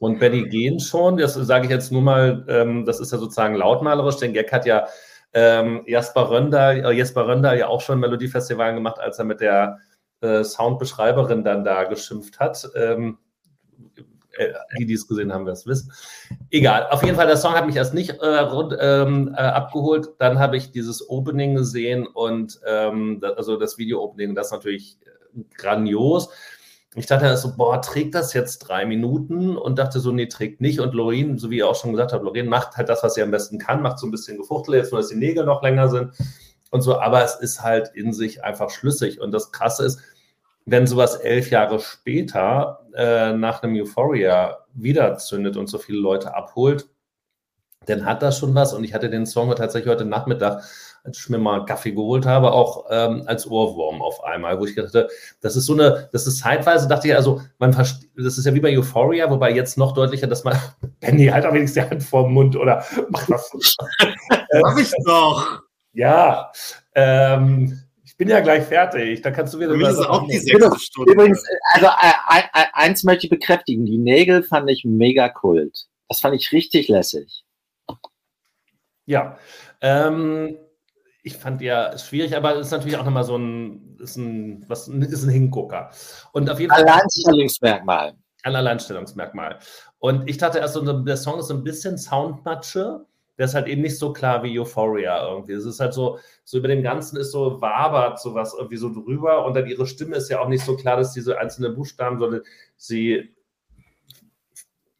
und 0.03 0.19
Benny 0.19 0.43
gehen 0.49 0.79
schon. 0.79 1.17
Das 1.17 1.33
sage 1.33 1.65
ich 1.65 1.71
jetzt 1.71 1.91
nur 1.91 2.01
mal, 2.01 2.45
ähm, 2.47 2.85
das 2.85 2.99
ist 2.99 3.11
ja 3.11 3.17
sozusagen 3.17 3.55
lautmalerisch. 3.55 4.17
Den 4.17 4.33
Gag 4.33 4.51
hat 4.51 4.65
ja 4.65 4.87
ähm, 5.33 5.83
Jasper 5.85 6.29
Rönder, 6.29 6.89
äh, 6.89 6.91
Jesper 6.91 7.27
Rönder 7.27 7.55
ja 7.55 7.67
auch 7.67 7.81
schon 7.81 7.99
Melodiefestival 7.99 8.73
gemacht, 8.73 8.99
als 8.99 9.19
er 9.19 9.25
mit 9.25 9.41
der 9.41 9.79
äh, 10.21 10.43
Soundbeschreiberin 10.43 11.43
dann 11.43 11.63
da 11.63 11.83
geschimpft 11.85 12.39
hat. 12.39 12.69
Ähm, 12.75 13.17
äh, 14.37 14.53
die, 14.79 14.85
die 14.85 14.93
es 14.93 15.07
gesehen 15.07 15.31
haben, 15.31 15.45
werden 15.45 15.55
es 15.55 15.67
wissen. 15.67 15.91
Egal, 16.49 16.87
auf 16.89 17.03
jeden 17.03 17.15
Fall, 17.15 17.27
der 17.27 17.37
Song 17.37 17.53
hat 17.53 17.65
mich 17.65 17.75
erst 17.75 17.93
nicht 17.93 18.09
äh, 18.21 18.39
rund, 18.39 18.75
ähm, 18.79 19.33
äh, 19.37 19.41
abgeholt. 19.41 20.09
Dann 20.17 20.39
habe 20.39 20.57
ich 20.57 20.71
dieses 20.71 21.07
Opening 21.07 21.55
gesehen 21.55 22.07
und 22.07 22.59
ähm, 22.65 23.19
das, 23.21 23.37
also 23.37 23.57
das 23.57 23.77
Video-Opening, 23.77 24.33
das 24.33 24.47
ist 24.47 24.53
natürlich 24.53 24.97
äh, 25.05 25.43
grandios 25.55 26.29
ich 26.95 27.07
dachte 27.07 27.35
so, 27.37 27.55
boah, 27.55 27.81
trägt 27.81 28.13
das 28.13 28.33
jetzt 28.33 28.59
drei 28.59 28.85
Minuten? 28.85 29.57
Und 29.57 29.79
dachte 29.79 29.99
so, 29.99 30.11
nee, 30.11 30.27
trägt 30.27 30.61
nicht. 30.61 30.79
Und 30.79 30.93
Lorraine, 30.93 31.39
so 31.39 31.49
wie 31.49 31.57
ihr 31.57 31.67
auch 31.67 31.75
schon 31.75 31.91
gesagt 31.91 32.13
habt, 32.13 32.23
Lorraine 32.23 32.49
macht 32.49 32.77
halt 32.77 32.89
das, 32.89 33.03
was 33.03 33.15
sie 33.15 33.23
am 33.23 33.31
besten 33.31 33.57
kann, 33.57 33.81
macht 33.81 33.97
so 33.97 34.05
ein 34.05 34.11
bisschen 34.11 34.37
Gefuchtel, 34.37 34.75
jetzt 34.75 34.91
nur, 34.91 35.01
dass 35.01 35.09
die 35.09 35.15
Nägel 35.15 35.45
noch 35.45 35.63
länger 35.63 35.89
sind 35.89 36.11
und 36.69 36.81
so. 36.81 36.99
Aber 36.99 37.23
es 37.23 37.35
ist 37.35 37.61
halt 37.61 37.91
in 37.95 38.13
sich 38.13 38.43
einfach 38.43 38.69
schlüssig. 38.69 39.19
Und 39.19 39.31
das 39.31 39.51
Krasse 39.51 39.85
ist, 39.85 40.01
wenn 40.65 40.85
sowas 40.85 41.15
elf 41.15 41.49
Jahre 41.49 41.79
später 41.79 42.85
äh, 42.93 43.33
nach 43.33 43.63
einem 43.63 43.75
Euphoria 43.75 44.59
wieder 44.73 45.17
zündet 45.17 45.57
und 45.57 45.67
so 45.67 45.79
viele 45.79 45.99
Leute 45.99 46.35
abholt, 46.35 46.87
dann 47.87 48.05
hat 48.05 48.21
das 48.21 48.37
schon 48.37 48.53
was. 48.55 48.73
Und 48.73 48.83
ich 48.83 48.93
hatte 48.93 49.09
den 49.09 49.25
Song 49.25 49.53
tatsächlich 49.55 49.91
heute 49.91 50.05
Nachmittag 50.05 50.63
als 51.03 51.19
ich 51.19 51.29
mir 51.29 51.37
mal 51.37 51.65
Kaffee 51.65 51.91
geholt 51.91 52.25
habe, 52.25 52.51
auch 52.53 52.85
ähm, 52.89 53.23
als 53.25 53.45
Ohrwurm 53.45 54.01
auf 54.01 54.23
einmal, 54.23 54.59
wo 54.59 54.65
ich 54.65 54.75
dachte, 54.75 55.09
das 55.41 55.55
ist 55.55 55.65
so 55.65 55.73
eine, 55.73 56.09
das 56.13 56.27
ist 56.27 56.39
zeitweise, 56.39 56.87
dachte 56.87 57.09
ich, 57.09 57.15
also, 57.15 57.41
man 57.59 57.73
versteht, 57.73 58.09
das 58.15 58.37
ist 58.37 58.45
ja 58.45 58.53
wie 58.53 58.61
bei 58.61 58.77
Euphoria, 58.77 59.29
wobei 59.29 59.51
jetzt 59.51 59.77
noch 59.77 59.93
deutlicher, 59.93 60.27
dass 60.27 60.43
man, 60.43 60.57
Benny, 61.01 61.27
halt 61.27 61.45
auch 61.45 61.53
wenigstens 61.53 61.83
die 61.83 61.89
Hand 61.89 62.03
vor 62.03 62.23
dem 62.23 62.33
Mund 62.33 62.55
oder 62.55 62.85
mach 63.09 63.29
was. 63.29 63.51
Mach 64.61 64.77
ich 64.77 64.91
doch. 65.03 65.63
Ja, 65.93 66.51
ähm, 66.93 67.83
ich 68.03 68.17
bin 68.17 68.29
ja 68.29 68.39
gleich 68.39 68.65
fertig. 68.65 69.23
Da 69.23 69.31
kannst 69.31 69.55
du 69.55 69.59
wieder. 69.59 69.75
Das 69.75 69.93
ist 69.93 70.05
auch 70.05 70.27
die 70.27 70.37
sechste 70.37 70.79
Stunde. 70.79 71.11
Übrigens, 71.11 71.43
also 71.73 71.87
äh, 71.87 72.65
eins 72.73 73.03
möchte 73.03 73.25
ich 73.25 73.31
bekräftigen: 73.31 73.85
Die 73.85 73.97
Nägel 73.97 74.43
fand 74.43 74.69
ich 74.69 74.85
mega 74.85 75.29
kult. 75.29 75.87
Das 76.07 76.19
fand 76.19 76.35
ich 76.35 76.51
richtig 76.51 76.87
lässig. 76.87 77.43
Ja. 79.07 79.37
Ähm, 79.81 80.57
ich 81.23 81.37
fand 81.37 81.61
ja 81.61 81.97
schwierig, 81.97 82.35
aber 82.35 82.57
es 82.57 82.67
ist 82.67 82.71
natürlich 82.71 82.97
auch 82.97 83.05
nochmal 83.05 83.23
so 83.23 83.37
ein, 83.37 83.97
ist 83.99 84.17
ein, 84.17 84.65
was, 84.67 84.89
ist 84.89 85.23
ein 85.23 85.29
Hingucker. 85.29 85.89
Und 86.33 86.49
auf 86.49 86.59
jeden 86.59 86.71
Fall. 86.71 86.83
Alleinstellungsmerkmal. 86.83 88.13
Ein 88.43 88.55
Alleinstellungsmerkmal. 88.57 89.59
Und 89.99 90.29
ich 90.29 90.37
dachte 90.37 90.59
erst, 90.59 90.73
so, 90.73 91.01
der 91.01 91.17
Song 91.17 91.39
ist 91.39 91.47
so 91.47 91.53
ein 91.53 91.63
bisschen 91.63 91.97
Soundmatsche. 91.97 93.05
Der 93.37 93.45
ist 93.45 93.55
halt 93.55 93.67
eben 93.67 93.81
nicht 93.81 93.97
so 93.97 94.11
klar 94.11 94.43
wie 94.43 94.59
Euphoria 94.59 95.27
irgendwie. 95.27 95.53
Es 95.53 95.65
ist 95.65 95.79
halt 95.79 95.93
so, 95.93 96.19
so 96.43 96.57
über 96.57 96.67
dem 96.67 96.83
Ganzen 96.83 97.17
ist 97.17 97.31
so 97.31 97.61
wabert 97.61 98.19
sowas 98.19 98.53
irgendwie 98.55 98.77
so 98.77 98.93
drüber 98.93 99.45
und 99.45 99.55
dann 99.55 99.65
ihre 99.65 99.87
Stimme 99.87 100.17
ist 100.17 100.29
ja 100.29 100.39
auch 100.39 100.49
nicht 100.49 100.63
so 100.63 100.75
klar, 100.75 100.97
dass 100.97 101.13
diese 101.13 101.39
einzelnen 101.39 101.73
Buchstaben, 101.73 102.19
sondern 102.19 102.41
sie 102.75 103.32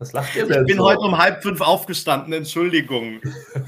was 0.04 0.12
lacht 0.12 0.36
ihr 0.36 0.46
denn? 0.46 0.64
Ich 0.64 0.68
bin 0.68 0.78
so? 0.78 0.84
heute 0.84 1.00
um 1.00 1.18
halb 1.18 1.42
fünf 1.42 1.62
aufgestanden, 1.62 2.34
Entschuldigung. 2.34 3.22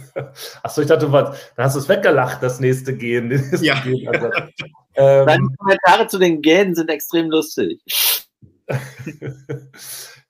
Achso, 0.63 0.81
ich 0.81 0.87
dachte, 0.87 1.07
da 1.07 1.33
hast 1.57 1.75
du 1.75 1.79
es 1.79 1.87
weggelacht, 1.87 2.43
das 2.43 2.59
nächste 2.59 2.95
Gehen. 2.95 3.29
Das 3.51 3.61
ja. 3.61 3.75
Also, 4.07 4.29
ähm, 4.95 5.25
Deine 5.25 5.47
Kommentare 5.57 6.07
zu 6.07 6.19
den 6.19 6.41
Gähnen 6.41 6.75
sind 6.75 6.89
extrem 6.89 7.29
lustig. 7.29 7.81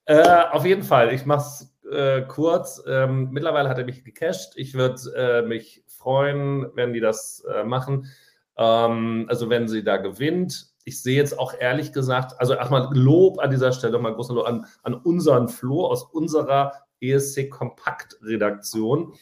äh, 0.05 0.43
auf 0.51 0.63
jeden 0.65 0.83
Fall, 0.83 1.11
ich 1.11 1.25
mache 1.25 1.39
es 1.39 1.73
äh, 1.91 2.21
kurz. 2.21 2.83
Ähm, 2.87 3.29
mittlerweile 3.31 3.67
hat 3.67 3.79
er 3.79 3.85
mich 3.85 4.03
gecached. 4.03 4.51
Ich 4.55 4.75
würde 4.75 5.01
äh, 5.15 5.41
mich 5.41 5.83
freuen, 5.87 6.67
wenn 6.75 6.93
die 6.93 6.99
das 6.99 7.43
äh, 7.51 7.63
machen. 7.63 8.11
Ähm, 8.57 9.25
also 9.27 9.49
wenn 9.49 9.67
sie 9.67 9.83
da 9.83 9.97
gewinnt 9.97 10.67
ich 10.85 11.01
sehe 11.01 11.17
jetzt 11.17 11.37
auch 11.37 11.53
ehrlich 11.59 11.91
gesagt, 11.91 12.39
also 12.39 12.53
erstmal 12.53 12.95
Lob 12.95 13.39
an 13.39 13.49
dieser 13.49 13.73
Stelle, 13.73 13.99
mal 13.99 14.13
großer 14.13 14.35
Lob 14.35 14.47
an, 14.47 14.65
an 14.83 14.93
unseren 14.93 15.49
Flo 15.49 15.87
aus 15.87 16.03
unserer 16.03 16.73
ESC 17.01 17.49
Kompakt 17.49 18.17
Redaktion, 18.21 19.13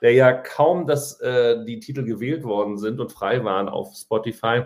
der 0.00 0.14
ja 0.14 0.32
kaum, 0.32 0.86
dass 0.86 1.20
äh, 1.20 1.62
die 1.64 1.78
Titel 1.78 2.04
gewählt 2.04 2.42
worden 2.42 2.78
sind 2.78 3.00
und 3.00 3.12
frei 3.12 3.44
waren 3.44 3.68
auf 3.68 3.94
Spotify, 3.94 4.62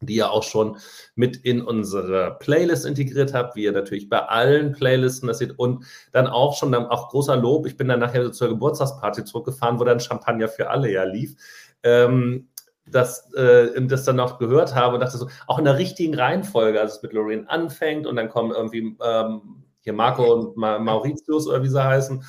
die 0.00 0.16
ihr 0.16 0.30
auch 0.30 0.44
schon 0.44 0.76
mit 1.16 1.36
in 1.38 1.60
unsere 1.60 2.36
Playlist 2.38 2.86
integriert 2.86 3.34
habt, 3.34 3.56
wie 3.56 3.64
ihr 3.64 3.72
natürlich 3.72 4.08
bei 4.08 4.20
allen 4.20 4.72
Playlisten 4.72 5.26
das 5.26 5.38
seht 5.38 5.58
und 5.58 5.84
dann 6.12 6.28
auch 6.28 6.56
schon 6.56 6.70
dann 6.70 6.86
auch 6.86 7.08
großer 7.08 7.36
Lob. 7.36 7.66
Ich 7.66 7.76
bin 7.76 7.88
dann 7.88 8.00
nachher 8.00 8.30
zur 8.30 8.48
Geburtstagsparty 8.48 9.24
zurückgefahren, 9.24 9.80
wo 9.80 9.84
dann 9.84 9.98
Champagner 9.98 10.48
für 10.48 10.70
alle 10.70 10.90
ja 10.90 11.02
lief. 11.02 11.34
Ähm, 11.82 12.48
das, 12.94 13.32
äh, 13.34 13.80
das 13.86 14.04
dann 14.04 14.16
noch 14.16 14.38
gehört 14.38 14.74
habe 14.74 14.94
und 14.94 15.00
dachte 15.00 15.18
so, 15.18 15.28
auch 15.46 15.58
in 15.58 15.64
der 15.64 15.78
richtigen 15.78 16.14
Reihenfolge, 16.14 16.80
als 16.80 16.96
es 16.96 17.02
mit 17.02 17.12
Lorraine 17.12 17.48
anfängt 17.48 18.06
und 18.06 18.16
dann 18.16 18.28
kommen 18.28 18.52
irgendwie 18.52 18.96
ähm, 19.04 19.64
hier 19.80 19.92
Marco 19.92 20.32
und 20.32 20.56
Ma 20.56 20.78
Mauritius 20.78 21.46
oder 21.46 21.62
wie 21.62 21.68
sie 21.68 21.84
heißen 21.84 22.24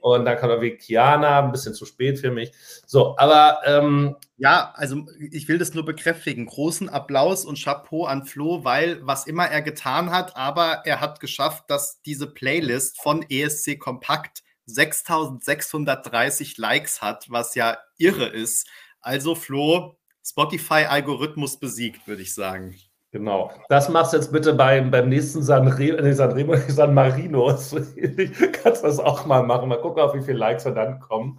und 0.00 0.24
dann 0.24 0.38
kommt 0.38 0.52
irgendwie 0.52 0.76
Kiana, 0.76 1.40
ein 1.40 1.52
bisschen 1.52 1.74
zu 1.74 1.84
spät 1.84 2.18
für 2.18 2.30
mich. 2.30 2.52
So, 2.86 3.16
aber. 3.18 3.60
Ähm, 3.64 4.16
ja, 4.36 4.72
also 4.74 5.04
ich 5.18 5.48
will 5.48 5.58
das 5.58 5.74
nur 5.74 5.84
bekräftigen. 5.84 6.46
Großen 6.46 6.88
Applaus 6.88 7.44
und 7.44 7.58
Chapeau 7.62 8.04
an 8.04 8.24
Flo, 8.24 8.64
weil 8.64 9.00
was 9.04 9.26
immer 9.26 9.46
er 9.46 9.62
getan 9.62 10.10
hat, 10.10 10.36
aber 10.36 10.82
er 10.84 11.00
hat 11.00 11.18
geschafft, 11.18 11.64
dass 11.68 12.00
diese 12.02 12.28
Playlist 12.28 13.02
von 13.02 13.24
ESC 13.28 13.78
Kompakt 13.78 14.42
6630 14.66 16.56
Likes 16.58 17.02
hat, 17.02 17.26
was 17.30 17.54
ja 17.56 17.78
irre 17.96 18.26
ist. 18.26 18.68
Also 19.00 19.34
Flo, 19.34 19.97
Spotify-Algorithmus 20.28 21.58
besiegt, 21.58 22.06
würde 22.06 22.22
ich 22.22 22.34
sagen. 22.34 22.74
Genau. 23.10 23.50
Das 23.70 23.88
machst 23.88 24.12
du 24.12 24.18
jetzt 24.18 24.32
bitte 24.32 24.52
beim, 24.52 24.90
beim 24.90 25.08
nächsten 25.08 25.42
San, 25.42 25.66
Re, 25.66 25.98
nee, 26.02 26.12
San, 26.12 26.32
Remo, 26.32 26.56
San 26.68 26.92
Marino. 26.92 27.46
kannst 28.62 28.84
das 28.84 28.98
auch 28.98 29.24
mal 29.24 29.42
machen. 29.42 29.68
Mal 29.68 29.80
gucken, 29.80 30.02
auf 30.02 30.14
wie 30.14 30.22
viele 30.22 30.38
Likes 30.38 30.66
wir 30.66 30.72
dann 30.72 31.00
kommen. 31.00 31.38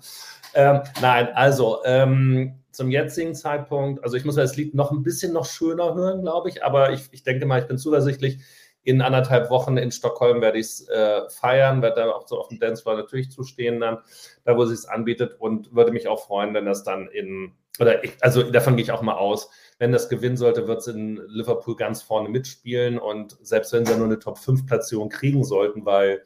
Ähm, 0.56 0.82
nein, 1.00 1.30
also 1.36 1.80
ähm, 1.86 2.56
zum 2.72 2.90
jetzigen 2.90 3.36
Zeitpunkt, 3.36 4.04
also 4.04 4.18
ich 4.18 4.26
muss 4.26 4.36
das 4.36 4.56
Lied 4.56 4.74
noch 4.74 4.92
ein 4.92 5.04
bisschen 5.04 5.34
noch 5.34 5.46
schöner 5.46 5.94
hören, 5.94 6.22
glaube 6.22 6.50
ich, 6.50 6.64
aber 6.64 6.92
ich, 6.92 7.10
ich 7.12 7.24
denke 7.24 7.46
mal, 7.46 7.62
ich 7.62 7.68
bin 7.68 7.78
zuversichtlich. 7.78 8.40
In 8.84 9.02
anderthalb 9.02 9.50
Wochen 9.50 9.78
in 9.78 9.92
Stockholm 9.92 10.42
werde 10.42 10.58
ich 10.58 10.66
es 10.68 10.90
äh, 10.90 11.30
feiern, 11.30 11.82
werde 11.82 12.02
da 12.02 12.12
auch 12.12 12.28
so 12.28 12.40
auf 12.40 12.48
dem 12.48 12.60
Dancefloor 12.60 12.96
natürlich 12.96 13.32
zustehen 13.32 13.80
dann, 13.80 14.00
da 14.46 14.58
wo 14.58 14.66
sie 14.66 14.74
es 14.74 14.86
anbietet 14.86 15.36
und 15.40 15.76
würde 15.76 15.92
mich 15.92 16.08
auch 16.08 16.26
freuen, 16.26 16.54
wenn 16.54 16.66
das 16.66 16.84
dann 16.84 17.08
in, 17.08 17.54
oder 17.80 18.04
ich, 18.04 18.14
also 18.22 18.44
davon 18.44 18.76
gehe 18.76 18.84
ich 18.84 18.92
auch 18.92 19.02
mal 19.02 19.18
aus, 19.18 19.50
wenn 19.80 19.92
das 19.92 20.10
gewinnen 20.10 20.38
sollte, 20.38 20.68
wird 20.68 20.80
es 20.80 20.88
in 20.88 21.22
Liverpool 21.28 21.76
ganz 21.76 22.02
vorne 22.02 22.30
mitspielen. 22.30 23.00
Und 23.00 23.38
selbst 23.42 23.72
wenn 23.74 23.86
sie 23.86 23.96
nur 23.96 24.06
eine 24.06 24.20
Top-5-Platzierung 24.20 25.10
kriegen 25.10 25.44
sollten, 25.44 25.86
weil 25.86 26.24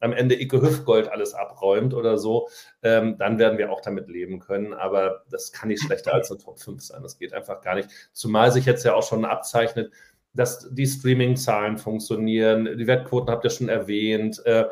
am 0.00 0.12
Ende 0.12 0.40
Icke 0.40 0.60
Hüftgold 0.60 1.08
alles 1.08 1.34
abräumt 1.34 1.94
oder 1.94 2.18
so, 2.18 2.48
ähm, 2.82 3.16
dann 3.18 3.38
werden 3.38 3.58
wir 3.58 3.72
auch 3.72 3.80
damit 3.80 4.08
leben 4.08 4.38
können. 4.38 4.72
Aber 4.72 5.24
das 5.30 5.52
kann 5.52 5.68
nicht 5.68 5.82
schlechter 5.82 6.14
als 6.14 6.30
eine 6.30 6.40
Top 6.40 6.60
5 6.60 6.82
sein. 6.82 7.02
Das 7.02 7.18
geht 7.18 7.32
einfach 7.32 7.60
gar 7.60 7.74
nicht. 7.74 7.88
Zumal 8.12 8.52
sich 8.52 8.66
jetzt 8.66 8.84
ja 8.84 8.94
auch 8.94 9.02
schon 9.02 9.24
abzeichnet, 9.24 9.92
dass 10.34 10.68
die 10.72 10.86
Streaming-Zahlen 10.86 11.78
funktionieren. 11.78 12.76
Die 12.76 12.86
Wettquoten 12.86 13.30
habt 13.30 13.44
ihr 13.44 13.50
schon 13.50 13.68
erwähnt. 13.68 14.44
Äh, 14.44 14.64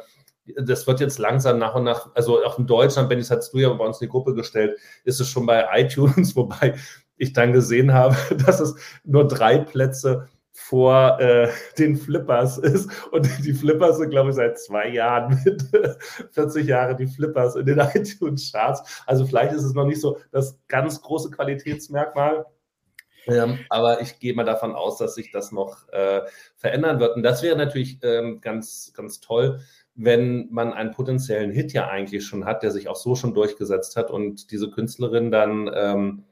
das 0.56 0.86
wird 0.86 1.01
jetzt 1.01 1.18
langsam 1.18 1.59
nach 1.59 1.74
und 1.74 1.84
nach, 1.84 2.10
also 2.14 2.44
auch 2.44 2.59
in 2.59 2.66
Deutschland, 2.66 3.09
Benny, 3.09 3.22
das 3.22 3.30
hast 3.30 3.52
du 3.52 3.59
ja 3.59 3.72
bei 3.72 3.84
uns 3.84 4.01
in 4.01 4.06
die 4.06 4.10
Gruppe 4.10 4.34
gestellt, 4.34 4.76
ist 5.05 5.20
es 5.20 5.28
schon 5.28 5.47
bei 5.47 5.66
iTunes, 5.74 6.34
wobei 6.36 6.74
ich 7.16 7.32
dann 7.32 7.52
gesehen 7.52 7.93
habe, 7.93 8.16
dass 8.47 8.60
es 8.60 8.74
nur 9.05 9.26
drei 9.26 9.59
Plätze 9.59 10.28
vor 10.51 11.18
äh, 11.18 11.48
den 11.78 11.97
Flippers 11.97 12.59
ist. 12.59 12.90
Und 13.10 13.28
die 13.44 13.55
Flippers 13.55 13.98
sind, 13.98 14.10
glaube 14.10 14.30
ich, 14.30 14.36
seit 14.36 14.59
zwei 14.59 14.89
Jahren 14.89 15.40
mit 15.44 15.64
40 16.32 16.66
Jahre 16.66 16.97
die 16.97 17.06
Flippers 17.06 17.56
in 17.56 17.66
den 17.66 17.78
iTunes-Charts. 17.78 19.02
Also 19.06 19.24
vielleicht 19.24 19.55
ist 19.55 19.64
es 19.64 19.74
noch 19.74 19.86
nicht 19.86 20.01
so 20.01 20.18
das 20.30 20.59
ganz 20.68 21.01
große 21.01 21.30
Qualitätsmerkmal. 21.30 22.47
Ähm, 23.27 23.61
aber 23.69 24.01
ich 24.01 24.19
gehe 24.19 24.35
mal 24.35 24.44
davon 24.44 24.74
aus, 24.74 24.99
dass 24.99 25.15
sich 25.15 25.31
das 25.31 25.53
noch 25.53 25.89
äh, 25.90 26.23
verändern 26.57 27.01
wird. 27.01 27.16
Und 27.16 27.23
das 27.23 27.43
wäre 27.43 27.57
natürlich 27.57 27.99
ähm, 28.03 28.40
ganz, 28.40 28.93
ganz 28.94 29.20
toll, 29.20 29.61
wenn 29.94 30.49
man 30.51 30.73
einen 30.73 30.90
potenziellen 30.90 31.53
Hit 31.53 31.73
ja 31.73 31.89
eigentlich 31.89 32.24
schon 32.24 32.44
hat, 32.44 32.62
der 32.62 32.70
sich 32.70 32.89
auch 32.89 32.97
so 32.97 33.15
schon 33.15 33.35
durchgesetzt 33.35 33.97
hat 33.97 34.11
und 34.11 34.51
diese 34.51 34.70
Künstlerin 34.70 35.31
dann 35.31 35.70
ähm, 35.74 36.24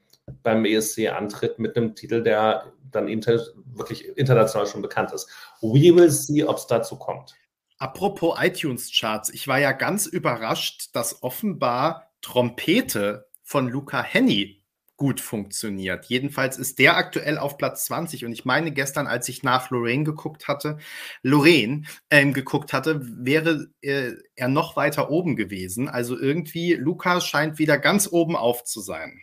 beim 0.42 0.64
ESC 0.64 1.08
antritt 1.08 1.58
mit 1.58 1.76
einem 1.76 1.94
Titel, 1.94 2.22
der 2.22 2.72
dann 2.90 3.08
inter 3.08 3.40
wirklich 3.74 4.16
international 4.16 4.66
schon 4.66 4.82
bekannt 4.82 5.12
ist. 5.12 5.28
We 5.60 5.94
will 5.94 6.10
see, 6.10 6.44
ob 6.44 6.56
es 6.56 6.66
dazu 6.66 6.96
kommt. 6.96 7.34
Apropos 7.78 8.36
iTunes-Charts, 8.38 9.30
ich 9.30 9.48
war 9.48 9.58
ja 9.58 9.72
ganz 9.72 10.06
überrascht, 10.06 10.90
dass 10.92 11.22
offenbar 11.22 12.10
Trompete 12.20 13.28
von 13.42 13.68
Luca 13.68 14.02
Henny 14.02 14.59
gut 15.00 15.20
funktioniert. 15.22 16.04
Jedenfalls 16.04 16.58
ist 16.58 16.78
der 16.78 16.98
aktuell 16.98 17.38
auf 17.38 17.56
Platz 17.56 17.86
20 17.86 18.26
und 18.26 18.32
ich 18.32 18.44
meine 18.44 18.70
gestern, 18.70 19.06
als 19.06 19.30
ich 19.30 19.42
nach 19.42 19.70
Lorraine 19.70 20.04
geguckt 20.04 20.46
hatte, 20.46 20.76
Lorraine 21.22 21.84
ähm, 22.10 22.34
geguckt 22.34 22.74
hatte, 22.74 23.00
wäre 23.02 23.68
äh, 23.80 24.12
er 24.36 24.48
noch 24.48 24.76
weiter 24.76 25.08
oben 25.08 25.36
gewesen. 25.36 25.88
Also 25.88 26.18
irgendwie, 26.18 26.74
Luca 26.74 27.22
scheint 27.22 27.58
wieder 27.58 27.78
ganz 27.78 28.12
oben 28.12 28.36
auf 28.36 28.62
zu 28.64 28.82
sein. 28.82 29.18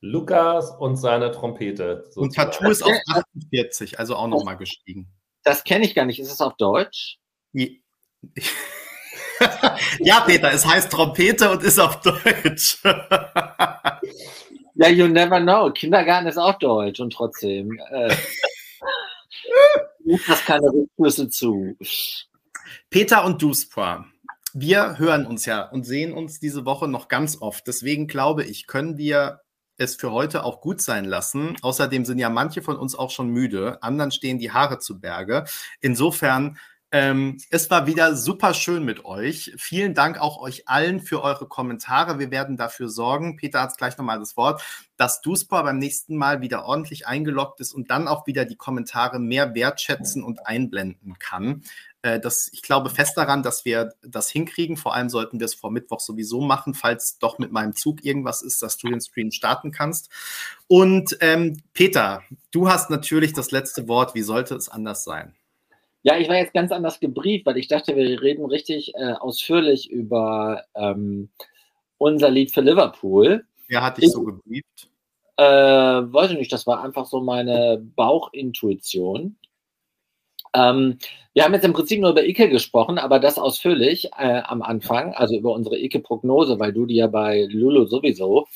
Lukas 0.00 0.70
und 0.78 0.94
seine 0.94 1.32
Trompete. 1.32 2.04
Sozusagen. 2.04 2.24
Und 2.24 2.36
Tattoo 2.36 2.70
ist 2.70 2.82
auf 2.82 2.96
48, 3.08 3.98
also 3.98 4.14
auch 4.14 4.28
nochmal 4.28 4.58
gestiegen. 4.58 5.08
Das 5.42 5.64
kenne 5.64 5.86
ich 5.86 5.96
gar 5.96 6.04
nicht. 6.04 6.20
Ist 6.20 6.30
es 6.30 6.40
auf 6.40 6.54
Deutsch? 6.56 7.18
ja, 9.98 10.20
Peter, 10.20 10.52
es 10.52 10.64
heißt 10.64 10.92
Trompete 10.92 11.50
und 11.50 11.64
ist 11.64 11.80
auf 11.80 12.00
Deutsch. 12.00 12.80
ja, 14.80 14.88
you 14.88 15.06
never 15.08 15.40
know. 15.40 15.70
Kindergarten 15.70 16.26
ist 16.26 16.38
auch 16.38 16.58
Deutsch 16.58 17.00
und 17.00 17.12
trotzdem. 17.12 17.78
Äh, 17.90 18.14
das 20.26 20.44
keine 20.46 20.68
Rückschlüsse 20.68 21.28
zu. 21.28 21.76
Peter 22.88 23.26
und 23.26 23.42
Duspa. 23.42 24.06
Wir 24.54 24.98
hören 24.98 25.26
uns 25.26 25.44
ja 25.44 25.68
und 25.68 25.84
sehen 25.84 26.14
uns 26.14 26.40
diese 26.40 26.64
Woche 26.64 26.88
noch 26.88 27.08
ganz 27.08 27.42
oft. 27.42 27.66
Deswegen 27.66 28.06
glaube 28.06 28.44
ich, 28.44 28.66
können 28.66 28.96
wir 28.96 29.42
es 29.76 29.96
für 29.96 30.12
heute 30.12 30.44
auch 30.44 30.62
gut 30.62 30.80
sein 30.80 31.04
lassen. 31.04 31.56
Außerdem 31.60 32.06
sind 32.06 32.18
ja 32.18 32.30
manche 32.30 32.62
von 32.62 32.76
uns 32.76 32.94
auch 32.94 33.10
schon 33.10 33.28
müde, 33.28 33.82
anderen 33.82 34.10
stehen 34.10 34.38
die 34.38 34.50
Haare 34.50 34.78
zu 34.78 34.98
Berge. 34.98 35.44
Insofern, 35.80 36.58
ähm, 36.92 37.38
es 37.50 37.70
war 37.70 37.86
wieder 37.86 38.16
super 38.16 38.52
schön 38.52 38.84
mit 38.84 39.04
euch. 39.04 39.52
Vielen 39.56 39.94
Dank 39.94 40.20
auch 40.20 40.40
euch 40.40 40.68
allen 40.68 41.00
für 41.00 41.22
eure 41.22 41.46
Kommentare. 41.46 42.18
Wir 42.18 42.32
werden 42.32 42.56
dafür 42.56 42.88
sorgen, 42.88 43.36
Peter 43.36 43.60
hat 43.60 43.78
gleich 43.78 43.96
nochmal 43.96 44.18
das 44.18 44.36
Wort, 44.36 44.62
dass 44.96 45.20
Duspa 45.20 45.62
beim 45.62 45.78
nächsten 45.78 46.16
Mal 46.16 46.40
wieder 46.40 46.64
ordentlich 46.64 47.06
eingeloggt 47.06 47.60
ist 47.60 47.72
und 47.72 47.90
dann 47.90 48.08
auch 48.08 48.26
wieder 48.26 48.44
die 48.44 48.56
Kommentare 48.56 49.20
mehr 49.20 49.54
wertschätzen 49.54 50.24
und 50.24 50.46
einblenden 50.46 51.18
kann. 51.20 51.62
Äh, 52.02 52.18
das, 52.18 52.50
ich 52.52 52.62
glaube 52.62 52.90
fest 52.90 53.16
daran, 53.16 53.44
dass 53.44 53.64
wir 53.64 53.92
das 54.02 54.28
hinkriegen. 54.28 54.76
Vor 54.76 54.94
allem 54.94 55.10
sollten 55.10 55.38
wir 55.38 55.44
es 55.44 55.54
vor 55.54 55.70
Mittwoch 55.70 56.00
sowieso 56.00 56.40
machen, 56.40 56.74
falls 56.74 57.18
doch 57.18 57.38
mit 57.38 57.52
meinem 57.52 57.74
Zug 57.76 58.04
irgendwas 58.04 58.42
ist, 58.42 58.62
dass 58.62 58.78
du 58.78 58.88
den 58.88 59.00
Stream 59.00 59.30
starten 59.30 59.70
kannst. 59.70 60.10
Und 60.66 61.16
ähm, 61.20 61.62
Peter, 61.72 62.22
du 62.50 62.68
hast 62.68 62.90
natürlich 62.90 63.32
das 63.32 63.52
letzte 63.52 63.86
Wort. 63.86 64.16
Wie 64.16 64.22
sollte 64.22 64.56
es 64.56 64.68
anders 64.68 65.04
sein? 65.04 65.36
Ja, 66.02 66.16
ich 66.16 66.28
war 66.28 66.36
jetzt 66.36 66.54
ganz 66.54 66.72
anders 66.72 66.98
gebrieft, 67.00 67.46
weil 67.46 67.58
ich 67.58 67.68
dachte, 67.68 67.94
wir 67.94 68.22
reden 68.22 68.46
richtig 68.46 68.94
äh, 68.94 69.12
ausführlich 69.12 69.90
über 69.90 70.64
ähm, 70.74 71.28
unser 71.98 72.30
Lied 72.30 72.52
für 72.52 72.62
Liverpool. 72.62 73.44
Wer 73.68 73.82
hat 73.82 73.98
dich 73.98 74.04
ich, 74.04 74.12
so 74.12 74.22
gebrieft? 74.24 74.88
Äh, 75.36 75.44
weiß 75.44 76.32
ich 76.32 76.38
nicht, 76.38 76.52
das 76.52 76.66
war 76.66 76.82
einfach 76.82 77.06
so 77.06 77.20
meine 77.20 77.82
Bauchintuition. 77.96 79.36
Ähm, 80.54 80.98
wir 81.32 81.44
haben 81.44 81.54
jetzt 81.54 81.64
im 81.64 81.72
Prinzip 81.72 82.00
nur 82.00 82.10
über 82.10 82.24
Icke 82.24 82.48
gesprochen, 82.48 82.98
aber 82.98 83.20
das 83.20 83.38
ausführlich 83.38 84.10
äh, 84.18 84.42
am 84.44 84.62
Anfang, 84.62 85.14
also 85.14 85.36
über 85.36 85.52
unsere 85.52 85.78
Icke-Prognose, 85.78 86.58
weil 86.58 86.72
du 86.72 86.86
die 86.86 86.96
ja 86.96 87.06
bei 87.06 87.46
Lulu 87.50 87.86
sowieso 87.86 88.46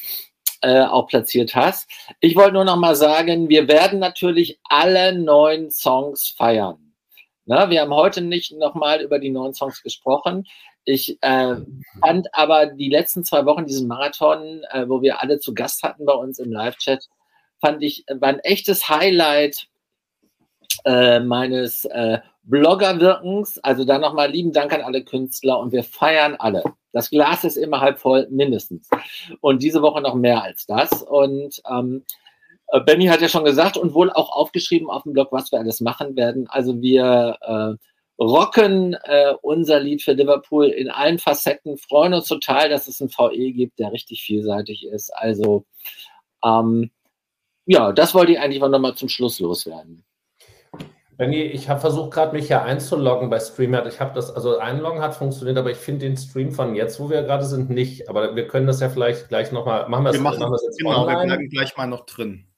äh, 0.62 0.83
auch 0.83 1.07
platziert 1.07 1.55
hast. 1.55 1.89
Ich 2.21 2.37
wollte 2.37 2.55
nur 2.55 2.65
noch 2.65 2.77
mal 2.77 2.97
sagen, 2.97 3.49
wir 3.49 3.69
werden 3.69 3.99
natürlich 3.99 4.59
alle 4.65 5.16
neun 5.16 5.71
Songs 5.71 6.35
feiern. 6.37 6.84
Na, 7.47 7.69
wir 7.69 7.83
haben 7.83 7.93
heute 7.93 8.23
nicht 8.23 8.53
noch 8.53 8.75
mal 8.75 9.03
über 9.03 9.19
die 9.19 9.31
neuen 9.31 9.53
Songs 9.53 9.83
gesprochen. 9.83 10.47
Ich 10.85 11.19
äh, 11.21 11.57
fand 12.01 12.35
aber 12.35 12.66
die 12.66 12.89
letzten 12.89 13.23
zwei 13.23 13.45
Wochen 13.45 13.66
diesen 13.66 13.87
Marathon, 13.87 14.62
äh, 14.71 14.89
wo 14.89 15.03
wir 15.03 15.21
alle 15.21 15.39
zu 15.39 15.53
Gast 15.53 15.83
hatten 15.83 16.07
bei 16.07 16.15
uns 16.15 16.39
im 16.39 16.51
Live-Chat, 16.51 17.07
fand 17.61 17.83
ich, 17.83 18.05
war 18.09 18.31
ein 18.31 18.41
echtes 18.41 18.89
Highlight 18.89 19.69
äh, 20.87 21.21
meines 21.21 21.85
äh, 21.85 22.21
Bloggerwirkens. 22.45 23.59
Also 23.59 23.85
dann 23.85 24.01
nochmal 24.01 24.31
lieben 24.31 24.53
Dank 24.53 24.73
an 24.73 24.83
alle 24.83 25.05
Künstler 25.05 25.59
und 25.59 25.73
wir 25.73 25.85
feiern 25.85 26.37
alle. 26.37 26.65
Das 26.93 27.11
Glas 27.11 27.45
ist 27.45 27.57
immer 27.57 27.81
halb 27.81 27.99
voll, 27.99 28.27
mindestens. 28.31 28.89
Und 29.41 29.62
diese 29.62 29.83
Woche 29.83 30.01
noch 30.01 30.15
mehr 30.15 30.43
als 30.43 30.65
das. 30.65 31.03
Und 31.03 31.61
ähm, 31.71 32.05
äh, 32.75 32.81
Benny 32.81 33.07
hat 33.07 33.21
ja 33.21 33.29
schon 33.29 33.45
gesagt 33.45 33.77
und 33.77 33.95
wohl 33.95 34.11
auch 34.11 34.33
aufgeschrieben 34.33 34.91
auf 34.91 35.05
dem 35.05 35.13
Blog, 35.13 35.29
was 35.31 35.53
wir 35.53 35.61
alles 35.61 35.81
machen 35.81 36.17
werden. 36.17 36.49
Also 36.49 36.83
wir 36.83 37.39
äh, 37.41 38.23
rocken 38.23 38.95
äh, 39.05 39.35
unser 39.43 39.79
Lied 39.79 40.03
für 40.03 40.13
Liverpool 40.13 40.67
in 40.67 40.91
allen 40.91 41.19
Facetten, 41.19 41.79
freuen 41.79 42.15
uns 42.15 42.27
total, 42.27 42.69
dass 42.69 42.89
es 42.89 43.01
ein 43.01 43.11
VE 43.11 43.53
gibt, 43.53 43.79
der 43.79 43.93
richtig 43.93 44.23
vielseitig 44.23 44.87
ist. 44.87 45.11
Also 45.15 45.65
ähm, 46.45 46.91
ja, 47.67 47.93
das 47.93 48.13
wollte 48.13 48.33
ich 48.33 48.41
eigentlich 48.41 48.61
noch 48.61 48.79
mal 48.79 48.95
zum 48.95 49.09
Schluss 49.09 49.39
loswerden. 49.39 50.05
Benny, 51.17 51.43
ich 51.43 51.69
habe 51.69 51.79
versucht 51.79 52.11
gerade 52.11 52.33
mich 52.33 52.49
hier 52.49 52.63
einzuloggen 52.63 53.31
bei 53.31 53.39
StreamYard. 53.39 53.87
Ich 53.87 54.01
habe 54.01 54.15
das, 54.17 54.35
also 54.35 54.59
einloggen 54.59 55.01
hat 55.01 55.15
funktioniert, 55.15 55.57
aber 55.59 55.71
ich 55.71 55.77
finde 55.77 56.07
den 56.07 56.17
Stream 56.17 56.51
von 56.51 56.75
jetzt, 56.75 56.99
wo 56.99 57.09
wir 57.09 57.23
gerade 57.23 57.45
sind, 57.45 57.71
nicht. 57.71 58.09
Aber 58.09 58.35
wir 58.35 58.49
können 58.49 58.67
das 58.67 58.81
ja 58.81 58.89
vielleicht 58.89 59.29
gleich 59.29 59.53
nochmal, 59.53 59.89
machen 59.89 60.07
wir, 60.07 60.13
wir 60.13 60.21
machen, 60.21 60.41
machen 60.41 60.53
das 60.53 60.65
jetzt 60.65 60.79
Genau, 60.79 61.03
online? 61.03 61.21
wir 61.21 61.27
bleiben 61.27 61.49
gleich 61.51 61.77
mal 61.77 61.87
noch 61.87 62.05
drin. 62.05 62.49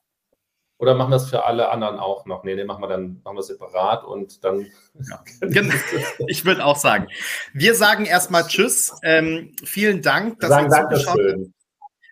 Oder 0.79 0.95
machen 0.95 1.11
wir 1.11 1.17
es 1.17 1.31
für 1.31 1.45
alle 1.45 1.71
anderen 1.71 1.99
auch 1.99 2.27
noch? 2.27 2.45
Nee, 2.45 2.55
nee, 2.55 2.65
machen 2.65 2.83
wir 2.83 2.89
dann 2.89 3.21
machen 3.25 3.37
wir 3.37 3.43
separat 3.43 4.05
und 4.05 4.45
dann. 4.45 4.67
Ja. 5.09 5.23
Genau. 5.41 5.75
ich 6.27 6.45
würde 6.45 6.65
auch 6.65 6.77
sagen. 6.77 7.09
Wir 7.55 7.75
sagen 7.75 8.05
erstmal 8.05 8.47
Tschüss. 8.47 8.93
Ähm, 9.03 9.53
vielen 9.65 10.03
Dank, 10.03 10.41
dass 10.41 10.51
sagen, 10.51 10.71
ihr 10.71 10.83
zugeschaut 10.83 11.19
habt. 11.19 11.51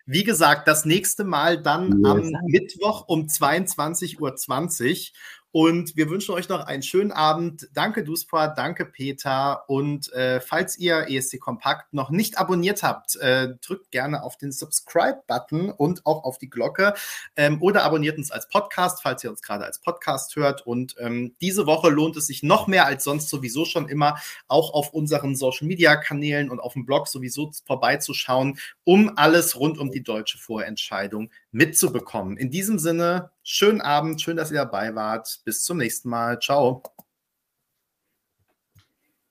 Wie 0.07 0.23
gesagt, 0.23 0.67
das 0.67 0.85
nächste 0.85 1.23
Mal 1.23 1.61
dann 1.61 2.05
am 2.05 2.31
Mittwoch 2.45 3.07
um 3.07 3.21
22.20 3.25 4.19
Uhr. 4.19 4.35
Und 5.57 5.95
wir 5.95 6.09
wünschen 6.09 6.35
euch 6.35 6.49
noch 6.49 6.65
einen 6.65 6.83
schönen 6.83 7.13
Abend. 7.13 7.69
Danke, 7.73 8.03
Duspa, 8.03 8.49
danke, 8.49 8.83
Peter. 8.83 9.63
Und 9.69 10.11
äh, 10.11 10.41
falls 10.41 10.77
ihr 10.77 11.07
ESC 11.09 11.39
Kompakt 11.39 11.93
noch 11.93 12.09
nicht 12.09 12.37
abonniert 12.37 12.83
habt, 12.83 13.15
äh, 13.15 13.53
drückt 13.65 13.89
gerne 13.89 14.23
auf 14.23 14.35
den 14.35 14.51
Subscribe-Button 14.51 15.69
und 15.69 16.05
auch 16.05 16.25
auf 16.25 16.39
die 16.39 16.49
Glocke 16.49 16.93
ähm, 17.37 17.61
oder 17.61 17.83
abonniert 17.83 18.17
uns 18.17 18.31
als 18.31 18.49
Podcast, 18.49 19.01
falls 19.01 19.23
ihr 19.23 19.29
uns 19.29 19.41
gerade 19.41 19.63
als 19.63 19.79
Podcast 19.79 20.35
hört. 20.35 20.67
Und 20.67 20.97
ähm, 20.99 21.37
diese 21.39 21.65
Woche 21.65 21.87
lohnt 21.87 22.17
es 22.17 22.27
sich 22.27 22.43
noch 22.43 22.67
mehr 22.67 22.85
als 22.85 23.05
sonst 23.05 23.29
sowieso 23.29 23.63
schon 23.63 23.87
immer, 23.87 24.17
auch 24.49 24.73
auf 24.73 24.89
unseren 24.89 25.37
Social-Media-Kanälen 25.37 26.49
und 26.49 26.59
auf 26.59 26.73
dem 26.73 26.85
Blog 26.85 27.07
sowieso 27.07 27.53
vorbeizuschauen, 27.65 28.59
um 28.83 29.13
alles 29.15 29.57
rund 29.57 29.77
um 29.77 29.89
die 29.89 30.03
deutsche 30.03 30.37
Vorentscheidung 30.37 31.29
mitzubekommen. 31.55 32.35
In 32.35 32.51
diesem 32.51 32.79
Sinne, 32.79 33.31
schönen 33.41 33.79
Abend, 33.79 34.21
schön, 34.21 34.35
dass 34.35 34.51
ihr 34.51 34.57
dabei 34.57 34.93
wart. 34.93 35.39
Bis 35.45 35.63
zum 35.63 35.77
nächsten 35.77 36.09
Mal. 36.09 36.39
Ciao. 36.39 36.83